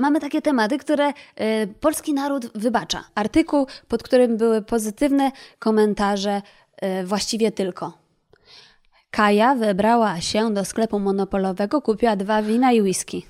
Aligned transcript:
Mamy 0.00 0.20
takie 0.20 0.42
tematy, 0.42 0.78
które 0.78 1.08
y, 1.08 1.12
polski 1.80 2.14
naród 2.14 2.46
wybacza. 2.54 3.04
Artykuł, 3.14 3.66
pod 3.88 4.02
którym 4.02 4.36
były 4.36 4.62
pozytywne 4.62 5.30
komentarze, 5.58 6.42
y, 7.02 7.06
właściwie 7.06 7.52
tylko. 7.52 7.98
Kaja 9.10 9.54
wybrała 9.54 10.20
się 10.20 10.54
do 10.54 10.64
sklepu 10.64 10.98
monopolowego, 10.98 11.82
kupiła 11.82 12.16
dwa 12.16 12.42
wina 12.42 12.72
i 12.72 12.82
whisky. 12.82 13.22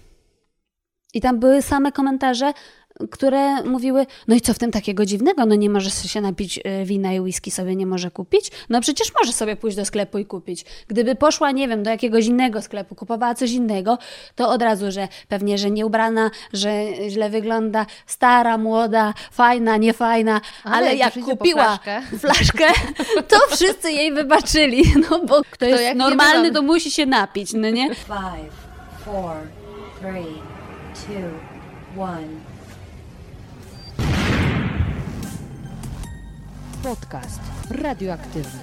I 1.15 1.21
tam 1.21 1.39
były 1.41 1.63
same 1.63 1.93
komentarze 1.93 2.53
które 3.11 3.63
mówiły, 3.63 4.07
no 4.29 4.35
i 4.35 4.41
co 4.41 4.55
w 4.55 4.59
tym 4.59 4.71
takiego 4.71 5.07
dziwnego, 5.07 5.47
no 5.47 5.55
nie 5.55 5.71
możesz 5.71 6.13
się 6.13 6.21
napić 6.21 6.61
e, 6.65 6.85
wina 6.85 7.13
i 7.13 7.21
whisky 7.21 7.51
sobie 7.51 7.77
nie 7.77 7.87
może 7.87 8.11
kupić? 8.11 8.51
No 8.69 8.81
przecież 8.81 9.13
może 9.19 9.33
sobie 9.33 9.57
pójść 9.57 9.77
do 9.77 9.85
sklepu 9.85 10.19
i 10.19 10.27
kupić. 10.27 10.65
Gdyby 10.89 11.15
poszła, 11.15 11.51
nie 11.51 11.69
wiem, 11.69 11.83
do 11.83 11.91
jakiegoś 11.91 12.27
innego 12.27 12.63
sklepu, 12.63 12.95
kupowała 12.95 13.35
coś 13.35 13.51
innego, 13.51 13.99
to 14.35 14.49
od 14.49 14.63
razu, 14.63 14.93
że 14.93 15.09
pewnie, 15.29 15.59
że 15.59 15.71
nie 15.71 15.87
ubrana, 15.87 16.31
że 16.53 16.85
źle 17.09 17.31
wygląda, 17.31 17.87
stara, 18.07 18.59
młoda, 18.59 19.15
fajna, 19.33 19.77
niefajna, 19.77 20.41
ale, 20.65 20.77
ale 20.77 20.97
jak 20.97 21.15
kupiła 21.15 21.79
flaszkę. 21.79 22.03
flaszkę, 22.19 22.67
to 23.31 23.37
wszyscy 23.51 23.93
jej 23.93 24.13
wybaczyli, 24.13 24.85
no 25.11 25.19
bo 25.19 25.43
kto 25.51 25.67
jest 25.67 25.95
normalny, 25.97 26.53
to 26.53 26.63
musi 26.63 26.91
się 26.91 27.07
napić, 27.07 27.53
no 27.53 27.71
nie? 27.71 27.95
Five, 27.95 28.55
four, 29.05 29.35
three, 30.01 30.43
two, 30.95 32.01
one. 32.03 32.44
Podcast 36.85 37.41
radioaktywny. 37.71 38.61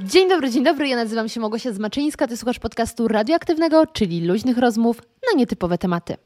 Dzień 0.00 0.28
dobry, 0.28 0.50
dzień 0.50 0.64
dobry. 0.64 0.88
Ja 0.88 0.96
nazywam 0.96 1.28
się 1.28 1.40
Małgosia 1.40 1.72
Zmaczyńska. 1.72 2.26
Ty 2.26 2.36
słuchasz 2.36 2.58
podcastu 2.58 3.08
radioaktywnego, 3.08 3.86
czyli 3.86 4.26
luźnych 4.26 4.58
rozmów 4.58 4.96
na 4.98 5.38
nietypowe 5.38 5.78
tematy. 5.78 6.16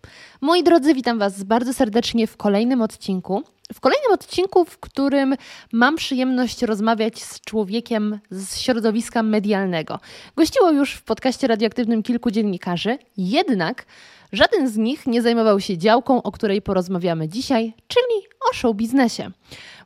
Moi 0.40 0.62
drodzy, 0.62 0.94
witam 0.94 1.18
Was 1.18 1.42
bardzo 1.42 1.74
serdecznie 1.74 2.26
w 2.26 2.36
kolejnym 2.36 2.82
odcinku. 2.82 3.42
W 3.74 3.80
kolejnym 3.80 4.12
odcinku, 4.12 4.64
w 4.64 4.78
którym 4.78 5.34
mam 5.72 5.96
przyjemność 5.96 6.62
rozmawiać 6.62 7.22
z 7.22 7.40
człowiekiem 7.40 8.18
z 8.30 8.58
środowiska 8.58 9.22
medialnego. 9.22 10.00
Gościło 10.36 10.70
już 10.70 10.94
w 10.94 11.02
podcaście 11.02 11.46
radioaktywnym 11.46 12.02
kilku 12.02 12.30
dziennikarzy, 12.30 12.98
jednak 13.16 13.86
Żaden 14.34 14.68
z 14.68 14.76
nich 14.76 15.06
nie 15.06 15.22
zajmował 15.22 15.60
się 15.60 15.78
działką, 15.78 16.22
o 16.22 16.32
której 16.32 16.62
porozmawiamy 16.62 17.28
dzisiaj, 17.28 17.74
czyli 17.88 18.26
o 18.50 18.54
show 18.54 18.76
biznesie. 18.76 19.30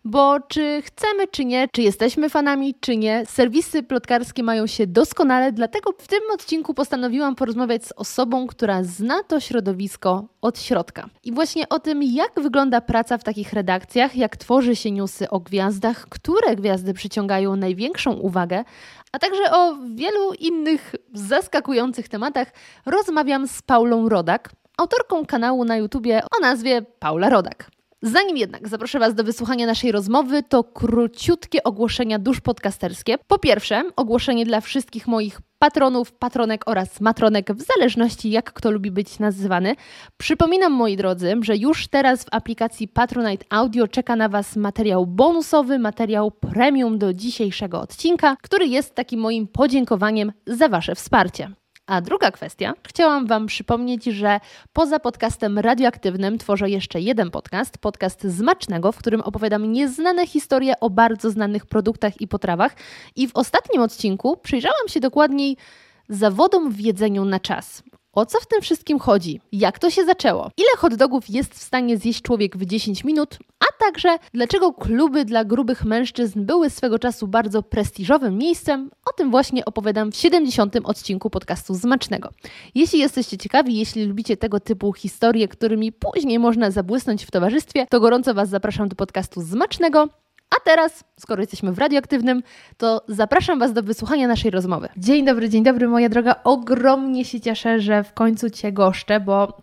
Bo 0.04 0.40
czy 0.40 0.82
chcemy, 0.84 1.26
czy 1.26 1.44
nie, 1.44 1.68
czy 1.72 1.82
jesteśmy 1.82 2.30
fanami, 2.30 2.74
czy 2.80 2.96
nie, 2.96 3.26
serwisy 3.26 3.82
plotkarskie 3.82 4.42
mają 4.42 4.66
się 4.66 4.86
doskonale, 4.86 5.52
dlatego 5.52 5.92
w 5.98 6.08
tym 6.08 6.20
odcinku 6.34 6.74
postanowiłam 6.74 7.34
porozmawiać 7.34 7.86
z 7.86 7.92
osobą, 7.92 8.46
która 8.46 8.84
zna 8.84 9.22
to 9.22 9.40
środowisko 9.40 10.24
od 10.40 10.60
środka. 10.60 11.08
I 11.24 11.32
właśnie 11.32 11.68
o 11.68 11.78
tym, 11.78 12.02
jak 12.02 12.40
wygląda 12.42 12.80
praca 12.80 13.18
w 13.18 13.24
takich 13.24 13.52
redakcjach, 13.52 14.16
jak 14.16 14.36
tworzy 14.36 14.76
się 14.76 14.90
newsy 14.90 15.30
o 15.30 15.40
gwiazdach, 15.40 16.06
które 16.08 16.56
gwiazdy 16.56 16.94
przyciągają 16.94 17.56
największą 17.56 18.12
uwagę, 18.12 18.64
a 19.12 19.18
także 19.18 19.52
o 19.52 19.76
wielu 19.94 20.32
innych 20.38 20.94
zaskakujących 21.12 22.08
tematach 22.08 22.48
rozmawiam 22.86 23.48
z 23.48 23.62
Paulą 23.62 24.08
Rodak, 24.08 24.50
autorką 24.78 25.26
kanału 25.26 25.64
na 25.64 25.76
YouTubie 25.76 26.22
o 26.38 26.40
nazwie 26.40 26.82
Paula 26.98 27.30
Rodak. 27.30 27.77
Zanim 28.02 28.36
jednak 28.36 28.68
zaproszę 28.68 28.98
Was 28.98 29.14
do 29.14 29.24
wysłuchania 29.24 29.66
naszej 29.66 29.92
rozmowy, 29.92 30.42
to 30.42 30.64
króciutkie 30.64 31.62
ogłoszenia 31.62 32.18
dusz 32.18 32.40
podcasterskie. 32.40 33.18
Po 33.26 33.38
pierwsze, 33.38 33.82
ogłoszenie 33.96 34.44
dla 34.44 34.60
wszystkich 34.60 35.06
moich 35.06 35.40
patronów, 35.58 36.12
patronek 36.12 36.62
oraz 36.66 37.00
matronek, 37.00 37.52
w 37.52 37.62
zależności 37.62 38.30
jak 38.30 38.52
kto 38.52 38.70
lubi 38.70 38.90
być 38.90 39.18
nazywany. 39.18 39.74
Przypominam, 40.16 40.72
moi 40.72 40.96
drodzy, 40.96 41.34
że 41.42 41.56
już 41.56 41.88
teraz 41.88 42.24
w 42.24 42.28
aplikacji 42.30 42.88
Patronite 42.88 43.46
Audio 43.50 43.88
czeka 43.88 44.16
na 44.16 44.28
Was 44.28 44.56
materiał 44.56 45.06
bonusowy, 45.06 45.78
materiał 45.78 46.30
premium 46.30 46.98
do 46.98 47.14
dzisiejszego 47.14 47.80
odcinka, 47.80 48.36
który 48.42 48.66
jest 48.66 48.94
takim 48.94 49.20
moim 49.20 49.46
podziękowaniem 49.46 50.32
za 50.46 50.68
Wasze 50.68 50.94
wsparcie. 50.94 51.50
A 51.88 52.00
druga 52.00 52.30
kwestia, 52.30 52.74
chciałam 52.88 53.26
Wam 53.26 53.46
przypomnieć, 53.46 54.04
że 54.04 54.40
poza 54.72 54.98
podcastem 54.98 55.58
radioaktywnym 55.58 56.38
tworzę 56.38 56.70
jeszcze 56.70 57.00
jeden 57.00 57.30
podcast, 57.30 57.78
podcast 57.78 58.22
Zmacznego, 58.22 58.92
w 58.92 58.98
którym 58.98 59.20
opowiadam 59.20 59.72
nieznane 59.72 60.26
historie 60.26 60.80
o 60.80 60.90
bardzo 60.90 61.30
znanych 61.30 61.66
produktach 61.66 62.20
i 62.20 62.28
potrawach. 62.28 62.76
I 63.16 63.28
w 63.28 63.30
ostatnim 63.34 63.82
odcinku 63.82 64.36
przyjrzałam 64.36 64.88
się 64.88 65.00
dokładniej 65.00 65.56
zawodom 66.08 66.70
w 66.70 66.80
jedzeniu 66.80 67.24
na 67.24 67.40
czas. 67.40 67.82
O 68.18 68.26
co 68.26 68.40
w 68.40 68.46
tym 68.46 68.60
wszystkim 68.60 68.98
chodzi? 68.98 69.40
Jak 69.52 69.78
to 69.78 69.90
się 69.90 70.04
zaczęło? 70.04 70.50
Ile 70.56 70.76
hot 70.78 70.94
dogów 70.94 71.30
jest 71.30 71.54
w 71.54 71.62
stanie 71.62 71.96
zjeść 71.96 72.22
człowiek 72.22 72.56
w 72.56 72.66
10 72.66 73.04
minut? 73.04 73.38
A 73.60 73.84
także 73.84 74.18
dlaczego 74.34 74.72
kluby 74.72 75.24
dla 75.24 75.44
grubych 75.44 75.84
mężczyzn 75.84 76.44
były 76.44 76.70
swego 76.70 76.98
czasu 76.98 77.28
bardzo 77.28 77.62
prestiżowym 77.62 78.38
miejscem? 78.38 78.90
O 79.06 79.12
tym 79.12 79.30
właśnie 79.30 79.64
opowiadam 79.64 80.12
w 80.12 80.16
70. 80.16 80.76
odcinku 80.84 81.30
podcastu 81.30 81.74
Zmacznego. 81.74 82.28
Jeśli 82.74 82.98
jesteście 82.98 83.38
ciekawi, 83.38 83.78
jeśli 83.78 84.04
lubicie 84.04 84.36
tego 84.36 84.60
typu 84.60 84.92
historie, 84.92 85.48
którymi 85.48 85.92
później 85.92 86.38
można 86.38 86.70
zabłysnąć 86.70 87.24
w 87.24 87.30
towarzystwie, 87.30 87.86
to 87.90 88.00
gorąco 88.00 88.34
Was 88.34 88.48
zapraszam 88.48 88.88
do 88.88 88.96
podcastu 88.96 89.40
Zmacznego. 89.40 90.08
A 90.56 90.60
teraz, 90.64 91.04
skoro 91.20 91.40
jesteśmy 91.40 91.72
w 91.72 91.78
radioaktywnym, 91.78 92.42
to 92.76 93.04
zapraszam 93.08 93.58
Was 93.58 93.72
do 93.72 93.82
wysłuchania 93.82 94.28
naszej 94.28 94.50
rozmowy. 94.50 94.88
Dzień 94.96 95.24
dobry, 95.24 95.48
dzień 95.48 95.64
dobry, 95.64 95.88
moja 95.88 96.08
droga. 96.08 96.34
Ogromnie 96.44 97.24
się 97.24 97.40
cieszę, 97.40 97.80
że 97.80 98.04
w 98.04 98.12
końcu 98.12 98.50
Cię 98.50 98.72
goszczę, 98.72 99.20
bo 99.20 99.60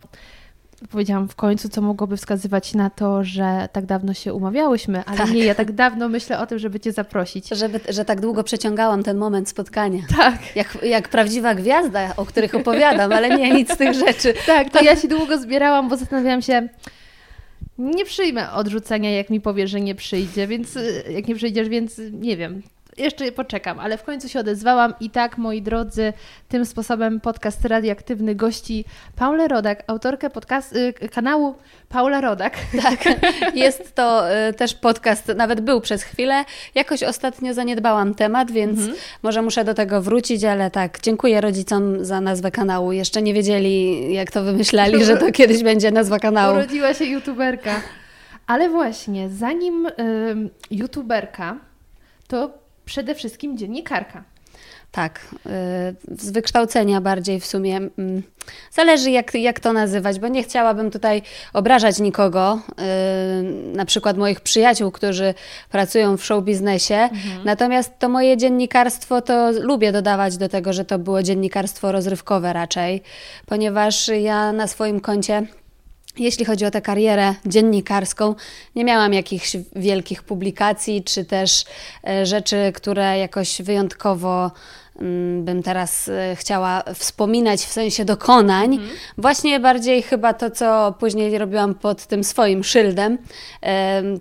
powiedziałam 0.90 1.28
w 1.28 1.34
końcu, 1.34 1.68
co 1.68 1.82
mogłoby 1.82 2.16
wskazywać 2.16 2.74
na 2.74 2.90
to, 2.90 3.24
że 3.24 3.68
tak 3.72 3.86
dawno 3.86 4.14
się 4.14 4.34
umawiałyśmy, 4.34 5.04
ale 5.06 5.18
tak. 5.18 5.30
nie, 5.30 5.44
ja 5.44 5.54
tak 5.54 5.72
dawno 5.72 6.08
myślę 6.08 6.38
o 6.38 6.46
tym, 6.46 6.58
żeby 6.58 6.80
Cię 6.80 6.92
zaprosić. 6.92 7.48
Żeby, 7.48 7.80
że 7.88 8.04
tak 8.04 8.20
długo 8.20 8.44
przeciągałam 8.44 9.02
ten 9.02 9.16
moment 9.16 9.48
spotkania. 9.48 10.02
Tak. 10.16 10.56
Jak, 10.56 10.78
jak 10.82 11.08
prawdziwa 11.08 11.54
gwiazda, 11.54 12.12
o 12.16 12.26
których 12.26 12.54
opowiadam, 12.54 13.12
ale 13.12 13.38
nie, 13.38 13.50
nic 13.50 13.72
z 13.72 13.76
tych 13.76 13.94
rzeczy. 13.94 14.34
Tak, 14.46 14.70
to 14.70 14.82
ja 14.88 14.96
się 14.96 15.08
długo 15.08 15.38
zbierałam, 15.38 15.88
bo 15.88 15.96
zastanawiałam 15.96 16.42
się, 16.42 16.68
nie 17.78 18.04
przyjmę 18.04 18.52
odrzucenia, 18.52 19.10
jak 19.10 19.30
mi 19.30 19.40
powie, 19.40 19.68
że 19.68 19.80
nie 19.80 19.94
przyjdzie, 19.94 20.46
więc 20.46 20.76
y, 20.76 21.04
jak 21.10 21.28
nie 21.28 21.34
przyjdziesz, 21.34 21.68
więc 21.68 22.00
nie 22.12 22.36
wiem 22.36 22.62
jeszcze 22.98 23.32
poczekam, 23.32 23.78
ale 23.78 23.98
w 23.98 24.02
końcu 24.02 24.28
się 24.28 24.40
odezwałam 24.40 24.94
i 25.00 25.10
tak, 25.10 25.38
moi 25.38 25.62
drodzy, 25.62 26.12
tym 26.48 26.66
sposobem 26.66 27.20
podcast 27.20 27.64
radioaktywny 27.64 28.34
gości 28.34 28.84
Paulę 29.16 29.48
Rodak, 29.48 29.84
autorkę 29.86 30.30
podcast, 30.30 30.76
y, 30.76 30.92
kanału 31.08 31.54
Paula 31.88 32.20
Rodak. 32.20 32.56
Tak, 32.82 33.04
jest 33.54 33.94
to 33.94 34.36
y, 34.48 34.52
też 34.52 34.74
podcast, 34.74 35.28
nawet 35.36 35.60
był 35.60 35.80
przez 35.80 36.02
chwilę. 36.02 36.44
Jakoś 36.74 37.02
ostatnio 37.02 37.54
zaniedbałam 37.54 38.14
temat, 38.14 38.50
więc 38.50 38.78
mhm. 38.78 38.96
może 39.22 39.42
muszę 39.42 39.64
do 39.64 39.74
tego 39.74 40.02
wrócić, 40.02 40.44
ale 40.44 40.70
tak, 40.70 41.00
dziękuję 41.00 41.40
rodzicom 41.40 42.04
za 42.04 42.20
nazwę 42.20 42.50
kanału. 42.50 42.92
Jeszcze 42.92 43.22
nie 43.22 43.34
wiedzieli, 43.34 44.14
jak 44.14 44.30
to 44.30 44.42
wymyślali, 44.42 45.04
że 45.04 45.16
to 45.16 45.32
kiedyś 45.32 45.62
będzie 45.62 45.90
nazwa 45.90 46.18
kanału. 46.18 46.56
Urodziła 46.56 46.94
się 46.94 47.04
youtuberka. 47.04 47.80
Ale 48.46 48.68
właśnie, 48.68 49.28
zanim 49.28 49.86
y, 49.86 49.92
youtuberka, 50.70 51.56
to 52.28 52.65
przede 52.86 53.14
wszystkim 53.14 53.58
dziennikarka. 53.58 54.24
Tak, 54.92 55.20
y, 55.46 56.18
z 56.18 56.30
wykształcenia 56.30 57.00
bardziej 57.00 57.40
w 57.40 57.46
sumie. 57.46 57.76
Mm, 57.76 58.22
zależy 58.72 59.10
jak, 59.10 59.34
jak 59.34 59.60
to 59.60 59.72
nazywać, 59.72 60.20
bo 60.20 60.28
nie 60.28 60.42
chciałabym 60.42 60.90
tutaj 60.90 61.22
obrażać 61.52 62.00
nikogo, 62.00 62.60
y, 62.70 63.76
na 63.76 63.84
przykład 63.84 64.16
moich 64.16 64.40
przyjaciół, 64.40 64.90
którzy 64.90 65.34
pracują 65.70 66.16
w 66.16 66.24
show 66.24 66.44
biznesie. 66.44 66.94
Mhm. 66.94 67.44
Natomiast 67.44 67.98
to 67.98 68.08
moje 68.08 68.36
dziennikarstwo 68.36 69.22
to 69.22 69.50
lubię 69.52 69.92
dodawać 69.92 70.36
do 70.36 70.48
tego, 70.48 70.72
że 70.72 70.84
to 70.84 70.98
było 70.98 71.22
dziennikarstwo 71.22 71.92
rozrywkowe 71.92 72.52
raczej, 72.52 73.02
ponieważ 73.46 74.08
ja 74.08 74.52
na 74.52 74.66
swoim 74.66 75.00
koncie 75.00 75.46
jeśli 76.18 76.44
chodzi 76.44 76.64
o 76.64 76.70
tę 76.70 76.82
karierę 76.82 77.34
dziennikarską, 77.46 78.34
nie 78.74 78.84
miałam 78.84 79.14
jakichś 79.14 79.56
wielkich 79.76 80.22
publikacji, 80.22 81.04
czy 81.04 81.24
też 81.24 81.64
e, 82.08 82.26
rzeczy, 82.26 82.72
które 82.74 83.18
jakoś 83.18 83.62
wyjątkowo 83.62 84.50
bym 85.40 85.62
teraz 85.62 86.08
e, 86.08 86.36
chciała 86.36 86.82
wspominać 86.94 87.60
w 87.60 87.72
sensie 87.72 88.04
dokonań. 88.04 88.74
Mhm. 88.74 88.90
Właśnie 89.18 89.60
bardziej 89.60 90.02
chyba 90.02 90.34
to, 90.34 90.50
co 90.50 90.94
później 90.98 91.38
robiłam 91.38 91.74
pod 91.74 92.06
tym 92.06 92.24
swoim 92.24 92.64
szyldem. 92.64 93.18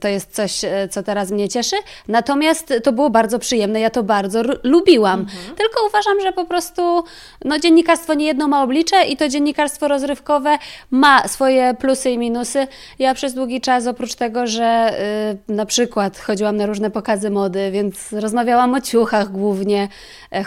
To 0.02 0.08
jest 0.08 0.36
coś, 0.36 0.64
e, 0.64 0.88
co 0.92 1.04
teraz 1.04 1.32
mnie 1.32 1.50
cieszy. 1.50 1.76
Natomiast 2.08 2.74
to 2.84 2.94
było 2.94 3.10
bardzo 3.10 3.40
przyjemne, 3.40 3.80
ja 3.80 3.90
to 3.90 4.04
bardzo 4.04 4.42
lubiłam. 4.64 5.20
Mhm. 5.20 5.56
Tylko 5.56 5.88
uważam, 5.88 6.22
że 6.22 6.32
po 6.32 6.46
prostu 6.46 7.04
no, 7.46 7.60
dziennikarstwo 7.60 8.14
nie 8.14 8.26
jedno 8.26 8.48
ma 8.48 8.64
oblicze 8.64 9.04
i 9.04 9.18
to 9.18 9.30
dziennikarstwo 9.30 9.88
rozrywkowe 9.88 10.58
ma 10.92 11.28
swoje 11.28 11.74
plusy 11.80 12.12
i 12.12 12.18
minusy. 12.18 12.68
Ja 13.00 13.14
przez 13.14 13.34
długi 13.34 13.62
czas, 13.62 13.88
oprócz 13.88 14.16
tego, 14.16 14.48
że 14.48 14.94
y, 15.50 15.54
na 15.54 15.66
przykład 15.66 16.20
chodziłam 16.20 16.58
na 16.58 16.66
różne 16.66 16.92
pokazy 16.92 17.30
mody, 17.30 17.72
więc 17.72 18.14
rozmawiałam 18.14 18.74
o 18.74 18.82
ciuchach 18.82 19.32
głównie, 19.32 19.88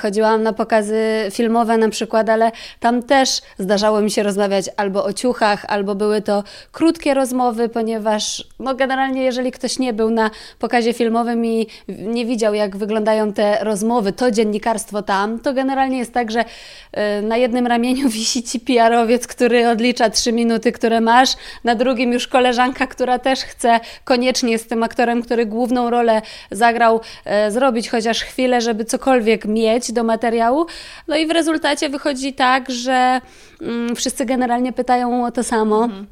chodziłam 0.02 0.17
chodziłam 0.18 0.42
na 0.42 0.52
pokazy 0.52 1.28
filmowe 1.30 1.78
na 1.78 1.88
przykład, 1.88 2.28
ale 2.28 2.52
tam 2.80 3.02
też 3.02 3.40
zdarzało 3.58 4.00
mi 4.00 4.10
się 4.10 4.22
rozmawiać 4.22 4.64
albo 4.76 5.04
o 5.04 5.12
ciuchach, 5.12 5.64
albo 5.68 5.94
były 5.94 6.22
to 6.22 6.44
krótkie 6.72 7.14
rozmowy, 7.14 7.68
ponieważ 7.68 8.44
no 8.58 8.74
generalnie 8.74 9.22
jeżeli 9.22 9.52
ktoś 9.52 9.78
nie 9.78 9.92
był 9.92 10.10
na 10.10 10.30
pokazie 10.58 10.92
filmowym 10.92 11.44
i 11.44 11.66
nie 11.88 12.26
widział 12.26 12.54
jak 12.54 12.76
wyglądają 12.76 13.32
te 13.32 13.58
rozmowy, 13.64 14.12
to 14.12 14.30
dziennikarstwo 14.30 15.02
tam, 15.02 15.38
to 15.38 15.54
generalnie 15.54 15.98
jest 15.98 16.12
tak, 16.12 16.30
że 16.30 16.40
y, 16.40 17.22
na 17.22 17.36
jednym 17.36 17.66
ramieniu 17.66 18.08
wisi 18.18 18.42
ci 18.42 18.60
PR-owiec, 18.60 19.26
który 19.26 19.68
odlicza 19.68 20.10
trzy 20.10 20.32
minuty, 20.32 20.72
które 20.72 21.00
masz, 21.00 21.36
na 21.64 21.74
drugim 21.74 22.12
już 22.12 22.28
koleżanka, 22.28 22.86
która 22.86 23.18
też 23.18 23.40
chce 23.40 23.80
koniecznie 24.04 24.58
z 24.58 24.66
tym 24.66 24.82
aktorem, 24.82 25.22
który 25.22 25.46
główną 25.46 25.90
rolę 25.90 26.22
zagrał, 26.50 27.00
e, 27.24 27.50
zrobić 27.50 27.88
chociaż 27.88 28.20
chwilę, 28.20 28.60
żeby 28.60 28.84
cokolwiek 28.84 29.44
mieć 29.44 29.92
do 29.92 30.07
materiału. 30.08 30.66
No 31.08 31.16
i 31.16 31.26
w 31.26 31.30
rezultacie 31.30 31.88
wychodzi 31.88 32.32
tak, 32.32 32.70
że 32.70 33.20
mm, 33.60 33.96
wszyscy 33.96 34.24
generalnie 34.24 34.72
pytają 34.72 35.24
o 35.24 35.30
to 35.30 35.44
samo. 35.44 35.84
Mhm. 35.84 36.06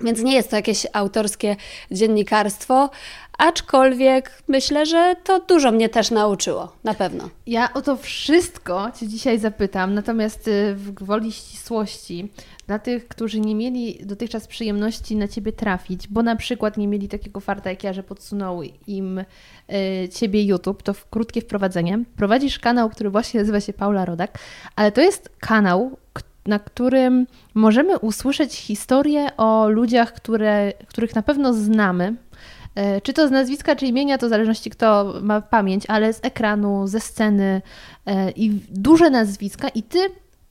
Więc 0.00 0.22
nie 0.22 0.34
jest 0.34 0.50
to 0.50 0.56
jakieś 0.56 0.86
autorskie 0.92 1.56
dziennikarstwo, 1.90 2.90
aczkolwiek 3.40 4.42
myślę, 4.48 4.86
że 4.86 5.16
to 5.24 5.40
dużo 5.48 5.72
mnie 5.72 5.88
też 5.88 6.10
nauczyło, 6.10 6.72
na 6.84 6.94
pewno. 6.94 7.28
Ja 7.46 7.72
o 7.74 7.82
to 7.82 7.96
wszystko 7.96 8.90
Cię 9.00 9.08
dzisiaj 9.08 9.38
zapytam, 9.38 9.94
natomiast 9.94 10.48
y, 10.48 10.74
w 10.74 11.04
woli 11.04 11.32
ścisłości, 11.32 12.28
dla 12.66 12.78
tych, 12.78 13.08
którzy 13.08 13.40
nie 13.40 13.54
mieli 13.54 13.98
dotychczas 14.02 14.46
przyjemności 14.46 15.16
na 15.16 15.28
Ciebie 15.28 15.52
trafić, 15.52 16.08
bo 16.08 16.22
na 16.22 16.36
przykład 16.36 16.76
nie 16.76 16.88
mieli 16.88 17.08
takiego 17.08 17.40
farta 17.40 17.70
jak 17.70 17.84
ja, 17.84 17.92
że 17.92 18.02
podsunął 18.02 18.62
im 18.86 19.18
y, 19.18 19.24
Ciebie 20.08 20.44
YouTube, 20.44 20.82
to 20.82 20.94
w 20.94 21.08
krótkie 21.10 21.40
wprowadzenie. 21.40 21.98
Prowadzisz 22.16 22.58
kanał, 22.58 22.90
który 22.90 23.10
właśnie 23.10 23.40
nazywa 23.40 23.60
się 23.60 23.72
Paula 23.72 24.04
Rodak, 24.04 24.38
ale 24.76 24.92
to 24.92 25.00
jest 25.00 25.30
kanał, 25.40 25.96
na 26.46 26.58
którym 26.58 27.26
możemy 27.54 27.98
usłyszeć 27.98 28.54
historię 28.54 29.36
o 29.36 29.68
ludziach, 29.68 30.12
które, 30.12 30.72
których 30.86 31.14
na 31.14 31.22
pewno 31.22 31.54
znamy, 31.54 32.16
czy 33.02 33.12
to 33.12 33.28
z 33.28 33.30
nazwiska, 33.30 33.76
czy 33.76 33.86
imienia, 33.86 34.18
to 34.18 34.26
w 34.26 34.30
zależności 34.30 34.70
kto 34.70 35.14
ma 35.22 35.40
pamięć, 35.40 35.84
ale 35.88 36.12
z 36.12 36.20
ekranu, 36.24 36.86
ze 36.86 37.00
sceny 37.00 37.62
e, 38.06 38.30
i 38.30 38.50
duże 38.70 39.10
nazwiska 39.10 39.68
i 39.68 39.82
ty 39.82 39.98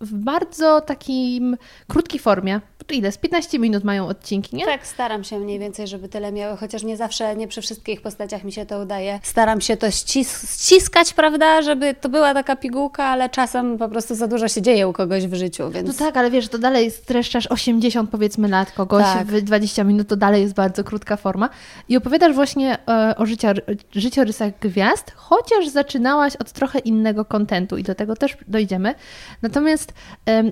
w 0.02 0.14
bardzo 0.14 0.82
takim 0.82 1.58
krótkiej 1.88 2.20
formie. 2.20 2.62
Ile? 2.92 3.12
Z 3.12 3.18
15 3.18 3.60
minut 3.60 3.84
mają 3.84 4.08
odcinki, 4.08 4.56
nie? 4.56 4.66
Tak, 4.66 4.88
staram 4.88 5.24
się 5.24 5.40
mniej 5.40 5.60
więcej, 5.60 5.88
żeby 5.88 6.10
tyle 6.10 6.32
miały, 6.32 6.58
chociaż 6.58 6.84
nie 6.84 6.98
zawsze, 6.98 7.36
nie 7.36 7.48
przy 7.48 7.62
wszystkich 7.62 8.02
postaciach 8.02 8.44
mi 8.44 8.52
się 8.52 8.66
to 8.66 8.80
udaje. 8.80 9.20
Staram 9.24 9.62
się 9.62 9.78
to 9.78 9.92
ścisk 9.92 10.54
ściskać, 10.54 11.14
prawda, 11.14 11.62
żeby 11.62 11.94
to 11.94 12.10
była 12.10 12.34
taka 12.34 12.56
pigułka, 12.56 13.06
ale 13.06 13.30
czasem 13.30 13.78
po 13.78 13.90
prostu 13.90 14.16
za 14.16 14.28
dużo 14.28 14.48
się 14.48 14.62
dzieje 14.62 14.88
u 14.88 14.94
kogoś 14.94 15.28
w 15.28 15.34
życiu, 15.34 15.70
więc... 15.70 15.88
No 15.88 16.06
tak, 16.06 16.18
ale 16.18 16.32
wiesz, 16.32 16.48
to 16.48 16.58
dalej 16.58 16.92
streszczasz 16.92 17.48
80 17.48 18.10
powiedzmy 18.10 18.48
lat 18.48 18.72
kogoś 18.72 19.04
tak. 19.04 19.28
w 19.28 19.42
20 19.42 19.84
minut, 19.84 20.08
to 20.08 20.16
dalej 20.16 20.42
jest 20.42 20.54
bardzo 20.54 20.84
krótka 20.84 21.18
forma. 21.18 21.50
I 21.90 21.98
opowiadasz 21.98 22.36
właśnie 22.36 22.78
e, 22.88 23.16
o 23.18 23.26
życia, 23.26 23.54
życiorysach 23.92 24.60
gwiazd, 24.60 25.12
chociaż 25.16 25.68
zaczynałaś 25.68 26.36
od 26.36 26.52
trochę 26.52 26.80
innego 26.80 27.26
kontentu 27.26 27.78
i 27.78 27.84
do 27.84 27.96
tego 27.96 28.16
też 28.16 28.38
dojdziemy. 28.48 28.96
Natomiast 29.42 29.94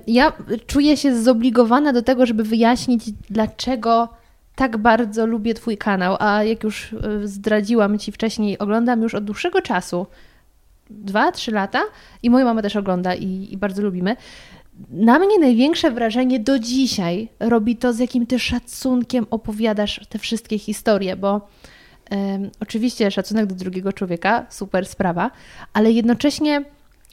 ja 0.07 0.33
czuję 0.67 0.97
się 0.97 1.21
zobligowana 1.21 1.93
do 1.93 2.01
tego, 2.01 2.25
żeby 2.27 2.43
wyjaśnić, 2.43 3.03
dlaczego 3.29 4.09
tak 4.55 4.77
bardzo 4.77 5.25
lubię 5.25 5.53
Twój 5.53 5.77
kanał, 5.77 6.15
a 6.19 6.43
jak 6.43 6.63
już 6.63 6.93
e, 6.93 7.27
zdradziłam 7.27 7.99
Ci 7.99 8.11
wcześniej, 8.11 8.59
oglądam 8.59 9.01
już 9.01 9.15
od 9.15 9.23
dłuższego 9.23 9.61
czasu, 9.61 10.07
dwa, 10.89 11.31
trzy 11.31 11.51
lata 11.51 11.81
i 12.23 12.29
moja 12.29 12.45
mama 12.45 12.61
też 12.61 12.75
ogląda 12.75 13.15
i, 13.15 13.47
i 13.51 13.57
bardzo 13.57 13.81
lubimy. 13.81 14.15
Na 14.89 15.19
mnie 15.19 15.39
największe 15.39 15.91
wrażenie 15.91 16.39
do 16.39 16.59
dzisiaj 16.59 17.29
robi 17.39 17.75
to, 17.75 17.93
z 17.93 17.99
jakim 17.99 18.27
Ty 18.27 18.39
szacunkiem 18.39 19.25
opowiadasz 19.29 20.01
te 20.09 20.19
wszystkie 20.19 20.59
historie, 20.59 21.15
bo 21.15 21.47
um, 22.11 22.49
oczywiście 22.59 23.11
szacunek 23.11 23.45
do 23.45 23.55
drugiego 23.55 23.93
człowieka, 23.93 24.45
super 24.49 24.85
sprawa, 24.85 25.31
ale 25.73 25.91
jednocześnie 25.91 26.65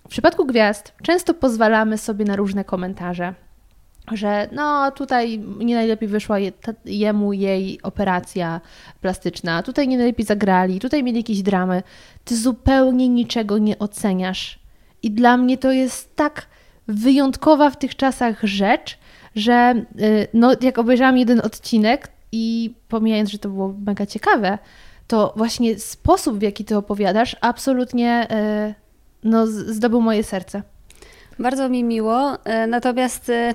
w 0.07 0.09
przypadku 0.09 0.47
gwiazd 0.47 0.93
często 1.03 1.35
pozwalamy 1.35 1.99
sobie 1.99 2.25
na 2.25 2.37
różne 2.37 2.65
komentarze, 2.65 3.35
że 4.13 4.49
no 4.53 4.91
tutaj 4.91 5.39
nie 5.39 5.75
najlepiej 5.75 6.09
wyszła 6.09 6.39
je, 6.39 6.53
jemu 6.85 7.33
jej 7.33 7.83
operacja 7.83 8.61
plastyczna, 9.01 9.63
tutaj 9.63 9.89
nie 9.89 9.97
najlepiej 9.97 10.27
zagrali, 10.27 10.81
tutaj 10.81 11.03
mieli 11.03 11.19
jakieś 11.19 11.43
dramy. 11.43 11.83
Ty 12.25 12.37
zupełnie 12.37 13.09
niczego 13.09 13.59
nie 13.59 13.79
oceniasz. 13.79 14.59
I 15.03 15.11
dla 15.11 15.37
mnie 15.37 15.59
to 15.59 15.73
jest 15.73 16.17
tak 16.17 16.47
wyjątkowa 16.89 17.71
w 17.71 17.79
tych 17.79 17.97
czasach 17.97 18.41
rzecz, 18.43 18.99
że 19.37 19.75
y, 20.01 20.29
no, 20.35 20.53
jak 20.61 20.79
obejrzałam 20.79 21.19
jeden 21.19 21.41
odcinek 21.41 22.09
i 22.33 22.75
pomijając, 22.89 23.31
że 23.31 23.39
to 23.39 23.49
było 23.49 23.75
mega 23.87 24.07
ciekawe, 24.07 24.59
to 25.07 25.33
właśnie 25.37 25.79
sposób, 25.79 26.39
w 26.39 26.43
jaki 26.43 26.65
ty 26.65 26.77
opowiadasz, 26.77 27.37
absolutnie 27.41 28.29
y, 28.71 28.75
no, 29.25 29.47
zdobył 29.47 30.01
moje 30.01 30.25
serce. 30.25 30.63
Bardzo 31.39 31.69
mi 31.69 31.85
miło, 31.85 32.45
e, 32.45 32.67
natomiast 32.67 33.31
e, 33.31 33.55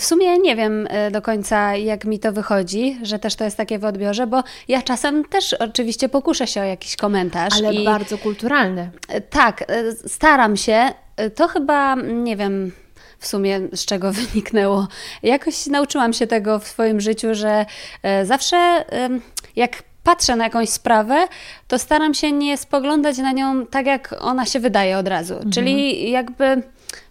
w 0.00 0.04
sumie 0.04 0.38
nie 0.38 0.56
wiem 0.56 0.86
e, 0.90 1.10
do 1.10 1.22
końca, 1.22 1.76
jak 1.76 2.04
mi 2.04 2.18
to 2.18 2.32
wychodzi, 2.32 2.98
że 3.02 3.18
też 3.18 3.34
to 3.36 3.44
jest 3.44 3.56
takie 3.56 3.78
w 3.78 3.84
odbiorze, 3.84 4.26
bo 4.26 4.42
ja 4.68 4.82
czasem 4.82 5.24
też 5.24 5.52
oczywiście 5.52 6.08
pokuszę 6.08 6.46
się 6.46 6.60
o 6.60 6.64
jakiś 6.64 6.96
komentarz. 6.96 7.54
Ale 7.56 7.74
i... 7.74 7.84
bardzo 7.84 8.18
kulturalny. 8.18 8.90
Tak, 9.30 9.64
staram 10.06 10.56
się. 10.56 10.88
To 11.34 11.48
chyba, 11.48 11.94
nie 11.94 12.36
wiem, 12.36 12.72
w 13.18 13.26
sumie 13.26 13.60
z 13.72 13.84
czego 13.84 14.12
wyniknęło. 14.22 14.88
Jakoś 15.22 15.66
nauczyłam 15.66 16.12
się 16.12 16.26
tego 16.26 16.58
w 16.58 16.68
swoim 16.68 17.00
życiu, 17.00 17.34
że 17.34 17.66
zawsze 18.24 18.84
jak 19.56 19.82
patrzę 20.04 20.36
na 20.36 20.44
jakąś 20.44 20.68
sprawę, 20.68 21.26
to 21.68 21.78
staram 21.78 22.14
się 22.14 22.32
nie 22.32 22.56
spoglądać 22.56 23.18
na 23.18 23.32
nią 23.32 23.66
tak, 23.66 23.86
jak 23.86 24.14
ona 24.20 24.46
się 24.46 24.60
wydaje 24.60 24.98
od 24.98 25.08
razu. 25.08 25.34
Mhm. 25.34 25.52
Czyli 25.52 26.10
jakby 26.10 26.62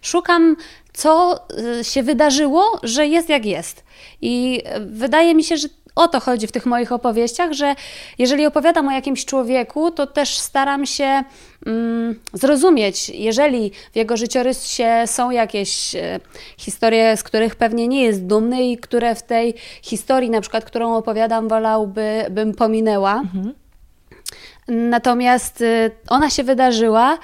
szukam, 0.02 0.56
co 0.92 1.40
y, 1.80 1.84
się 1.84 2.02
wydarzyło, 2.02 2.80
że 2.82 3.06
jest 3.06 3.28
jak 3.28 3.46
jest. 3.46 3.84
I 4.22 4.62
wydaje 4.80 5.34
mi 5.34 5.44
się, 5.44 5.56
że 5.56 5.68
o 5.94 6.08
to 6.08 6.20
chodzi 6.20 6.46
w 6.46 6.52
tych 6.52 6.66
moich 6.66 6.92
opowieściach, 6.92 7.52
że 7.52 7.74
jeżeli 8.18 8.46
opowiadam 8.46 8.88
o 8.88 8.92
jakimś 8.92 9.24
człowieku, 9.24 9.90
to 9.90 10.06
też 10.06 10.38
staram 10.38 10.86
się 10.86 11.24
mm, 11.66 12.20
zrozumieć, 12.32 13.08
jeżeli 13.08 13.70
w 13.92 13.96
jego 13.96 14.16
życiorysie 14.16 15.04
są 15.06 15.30
jakieś 15.30 15.94
e, 15.94 16.20
historie, 16.56 17.16
z 17.16 17.22
których 17.22 17.56
pewnie 17.56 17.88
nie 17.88 18.02
jest 18.02 18.26
dumny 18.26 18.62
i 18.62 18.78
które 18.78 19.14
w 19.14 19.22
tej 19.22 19.54
historii, 19.82 20.30
na 20.30 20.40
przykład, 20.40 20.64
którą 20.64 20.96
opowiadam, 20.96 21.48
wolałby, 21.48 22.26
bym 22.30 22.54
pominęła. 22.54 23.14
Mhm. 23.14 23.54
Natomiast 24.68 25.60
y, 25.60 25.90
ona 26.08 26.30
się 26.30 26.44
wydarzyła, 26.44 27.18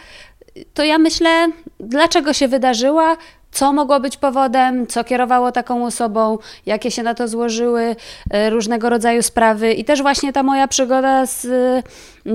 to 0.74 0.84
ja 0.84 0.98
myślę, 0.98 1.48
dlaczego 1.80 2.32
się 2.32 2.48
wydarzyła, 2.48 3.16
co 3.52 3.72
mogło 3.72 4.00
być 4.00 4.16
powodem, 4.16 4.86
co 4.86 5.04
kierowało 5.04 5.52
taką 5.52 5.86
osobą, 5.86 6.38
jakie 6.66 6.90
się 6.90 7.02
na 7.02 7.14
to 7.14 7.28
złożyły 7.28 7.96
e, 8.30 8.50
różnego 8.50 8.90
rodzaju 8.90 9.22
sprawy. 9.22 9.72
I 9.72 9.84
też 9.84 10.02
właśnie 10.02 10.32
ta 10.32 10.42
moja 10.42 10.68
przygoda 10.68 11.26
z 11.26 11.44
e, 11.44 11.82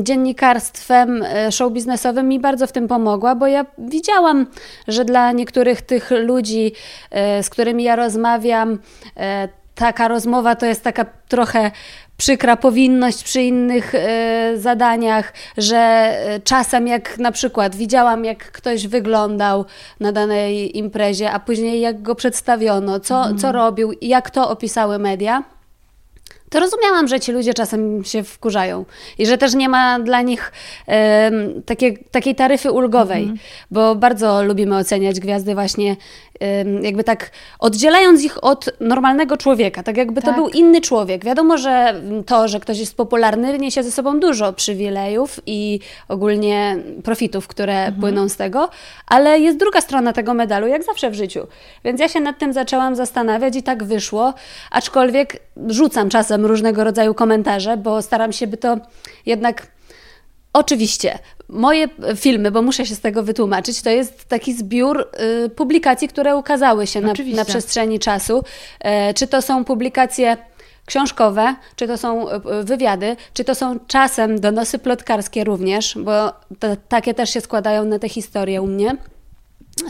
dziennikarstwem 0.04 1.24
e, 1.24 1.52
show 1.52 1.72
biznesowym 1.74 2.28
mi 2.28 2.40
bardzo 2.40 2.68
w 2.68 2.72
tym 2.72 2.88
pomogła, 2.88 3.36
bo 3.36 3.48
ja 3.48 3.66
widziałam, 3.78 4.48
że 4.88 5.06
dla 5.06 5.32
niektórych 5.32 5.82
tych 5.82 6.12
ludzi, 6.12 6.72
z 7.42 7.50
którymi 7.50 7.84
ja 7.84 7.96
rozmawiam, 7.96 8.80
taka 9.76 10.08
rozmowa 10.08 10.56
to 10.56 10.66
jest 10.66 10.84
taka 10.84 11.06
trochę 11.28 11.72
przykra 12.18 12.56
powinność 12.56 13.24
przy 13.24 13.42
innych 13.42 13.96
y, 13.96 14.00
zadaniach, 14.60 15.34
że 15.58 16.12
y, 16.36 16.40
czasem 16.40 16.88
jak 16.88 17.18
na 17.18 17.32
przykład 17.32 17.76
widziałam, 17.76 18.26
jak 18.26 18.52
ktoś 18.52 18.88
wyglądał 18.88 19.66
na 20.00 20.12
danej 20.12 20.78
imprezie, 20.78 21.32
a 21.32 21.40
później 21.40 21.82
jak 21.82 22.02
go 22.02 22.16
przedstawiono, 22.16 23.00
co, 23.00 23.26
mm. 23.26 23.38
co 23.38 23.52
robił, 23.52 23.94
jak 24.02 24.30
to 24.30 24.50
opisały 24.50 25.00
media, 25.00 25.44
to 26.50 26.60
rozumiałam, 26.60 27.08
że 27.08 27.20
ci 27.20 27.32
ludzie 27.32 27.54
czasem 27.54 28.04
się 28.04 28.24
wkurzają 28.24 28.86
i 29.18 29.26
że 29.26 29.38
też 29.38 29.54
nie 29.54 29.70
ma 29.70 30.00
dla 30.00 30.22
nich 30.22 30.52
takie, 31.66 31.98
takiej 31.98 32.36
taryfy 32.36 32.72
ulgowej, 32.72 33.24
mm. 33.24 33.38
bo 33.72 33.96
bardzo 33.96 34.44
lubimy 34.44 34.78
oceniać 34.78 35.20
gwiazdy 35.20 35.54
właśnie 35.54 35.96
jakby 36.82 37.04
tak 37.04 37.32
oddzielając 37.60 38.24
ich 38.24 38.44
od 38.44 38.70
normalnego 38.80 39.38
człowieka, 39.38 39.84
tak 39.84 39.98
jakby 39.98 40.22
tak. 40.22 40.36
to 40.36 40.42
był 40.42 40.50
inny 40.50 40.82
człowiek. 40.82 41.26
Wiadomo, 41.26 41.58
że 41.58 42.02
to, 42.26 42.48
że 42.48 42.60
ktoś 42.60 42.80
jest 42.80 42.98
popularny, 42.98 43.60
niesie 43.60 43.84
ze 43.84 43.92
sobą 43.92 44.20
dużo 44.20 44.54
przywilejów 44.54 45.40
i 45.46 45.80
ogólnie 46.08 46.78
profitów, 47.04 47.48
które 47.48 47.78
mhm. 47.78 48.02
płyną 48.02 48.30
z 48.30 48.36
tego, 48.38 48.70
ale 49.08 49.40
jest 49.40 49.58
druga 49.58 49.82
strona 49.82 50.14
tego 50.14 50.34
medalu, 50.34 50.68
jak 50.68 50.84
zawsze 50.84 51.10
w 51.10 51.14
życiu. 51.14 51.48
Więc 51.84 52.00
ja 52.00 52.08
się 52.08 52.20
nad 52.20 52.40
tym 52.40 52.54
zaczęłam 52.54 52.96
zastanawiać 52.96 53.56
i 53.56 53.64
tak 53.64 53.84
wyszło, 53.84 54.34
aczkolwiek 54.72 55.40
rzucam 55.68 56.10
czasem 56.10 56.46
różnego 56.46 56.84
rodzaju 56.84 57.14
komentarze, 57.14 57.78
bo 57.78 58.02
staram 58.02 58.34
się, 58.34 58.48
by 58.48 58.58
to 58.58 58.78
jednak 59.26 59.68
Oczywiście. 60.56 61.20
Moje 61.50 61.88
filmy, 62.16 62.52
bo 62.52 62.62
muszę 62.62 62.86
się 62.86 62.96
z 62.96 63.00
tego 63.00 63.24
wytłumaczyć, 63.24 63.82
to 63.82 63.90
jest 63.90 64.26
taki 64.26 64.54
zbiór 64.54 65.08
y, 65.46 65.50
publikacji, 65.50 66.08
które 66.08 66.36
ukazały 66.36 66.88
się 66.88 67.02
na, 67.02 67.14
na, 67.36 67.46
przestrzeni 67.46 68.00
czasu. 68.00 68.44
E, 68.80 69.14
czy 69.14 69.28
to 69.28 69.42
są 69.42 69.66
publikacje 69.66 70.38
książkowe, 70.86 71.56
czy 71.76 71.88
to 71.88 71.98
są 71.98 72.30
e, 72.30 72.64
wywiady, 72.64 73.16
czy 73.34 73.44
to 73.44 73.56
są 73.56 73.80
czasem 73.88 74.40
donosy 74.40 74.80
plotkarskie 74.80 75.44
również, 75.44 75.98
bo 75.98 76.34
to, 76.60 76.68
takie 76.90 77.14
też 77.14 77.30
się 77.30 77.42
składają 77.42 77.86
na 77.86 78.00
tę 78.00 78.10
historię 78.10 78.62
u 78.62 78.68
mnie. 78.68 78.98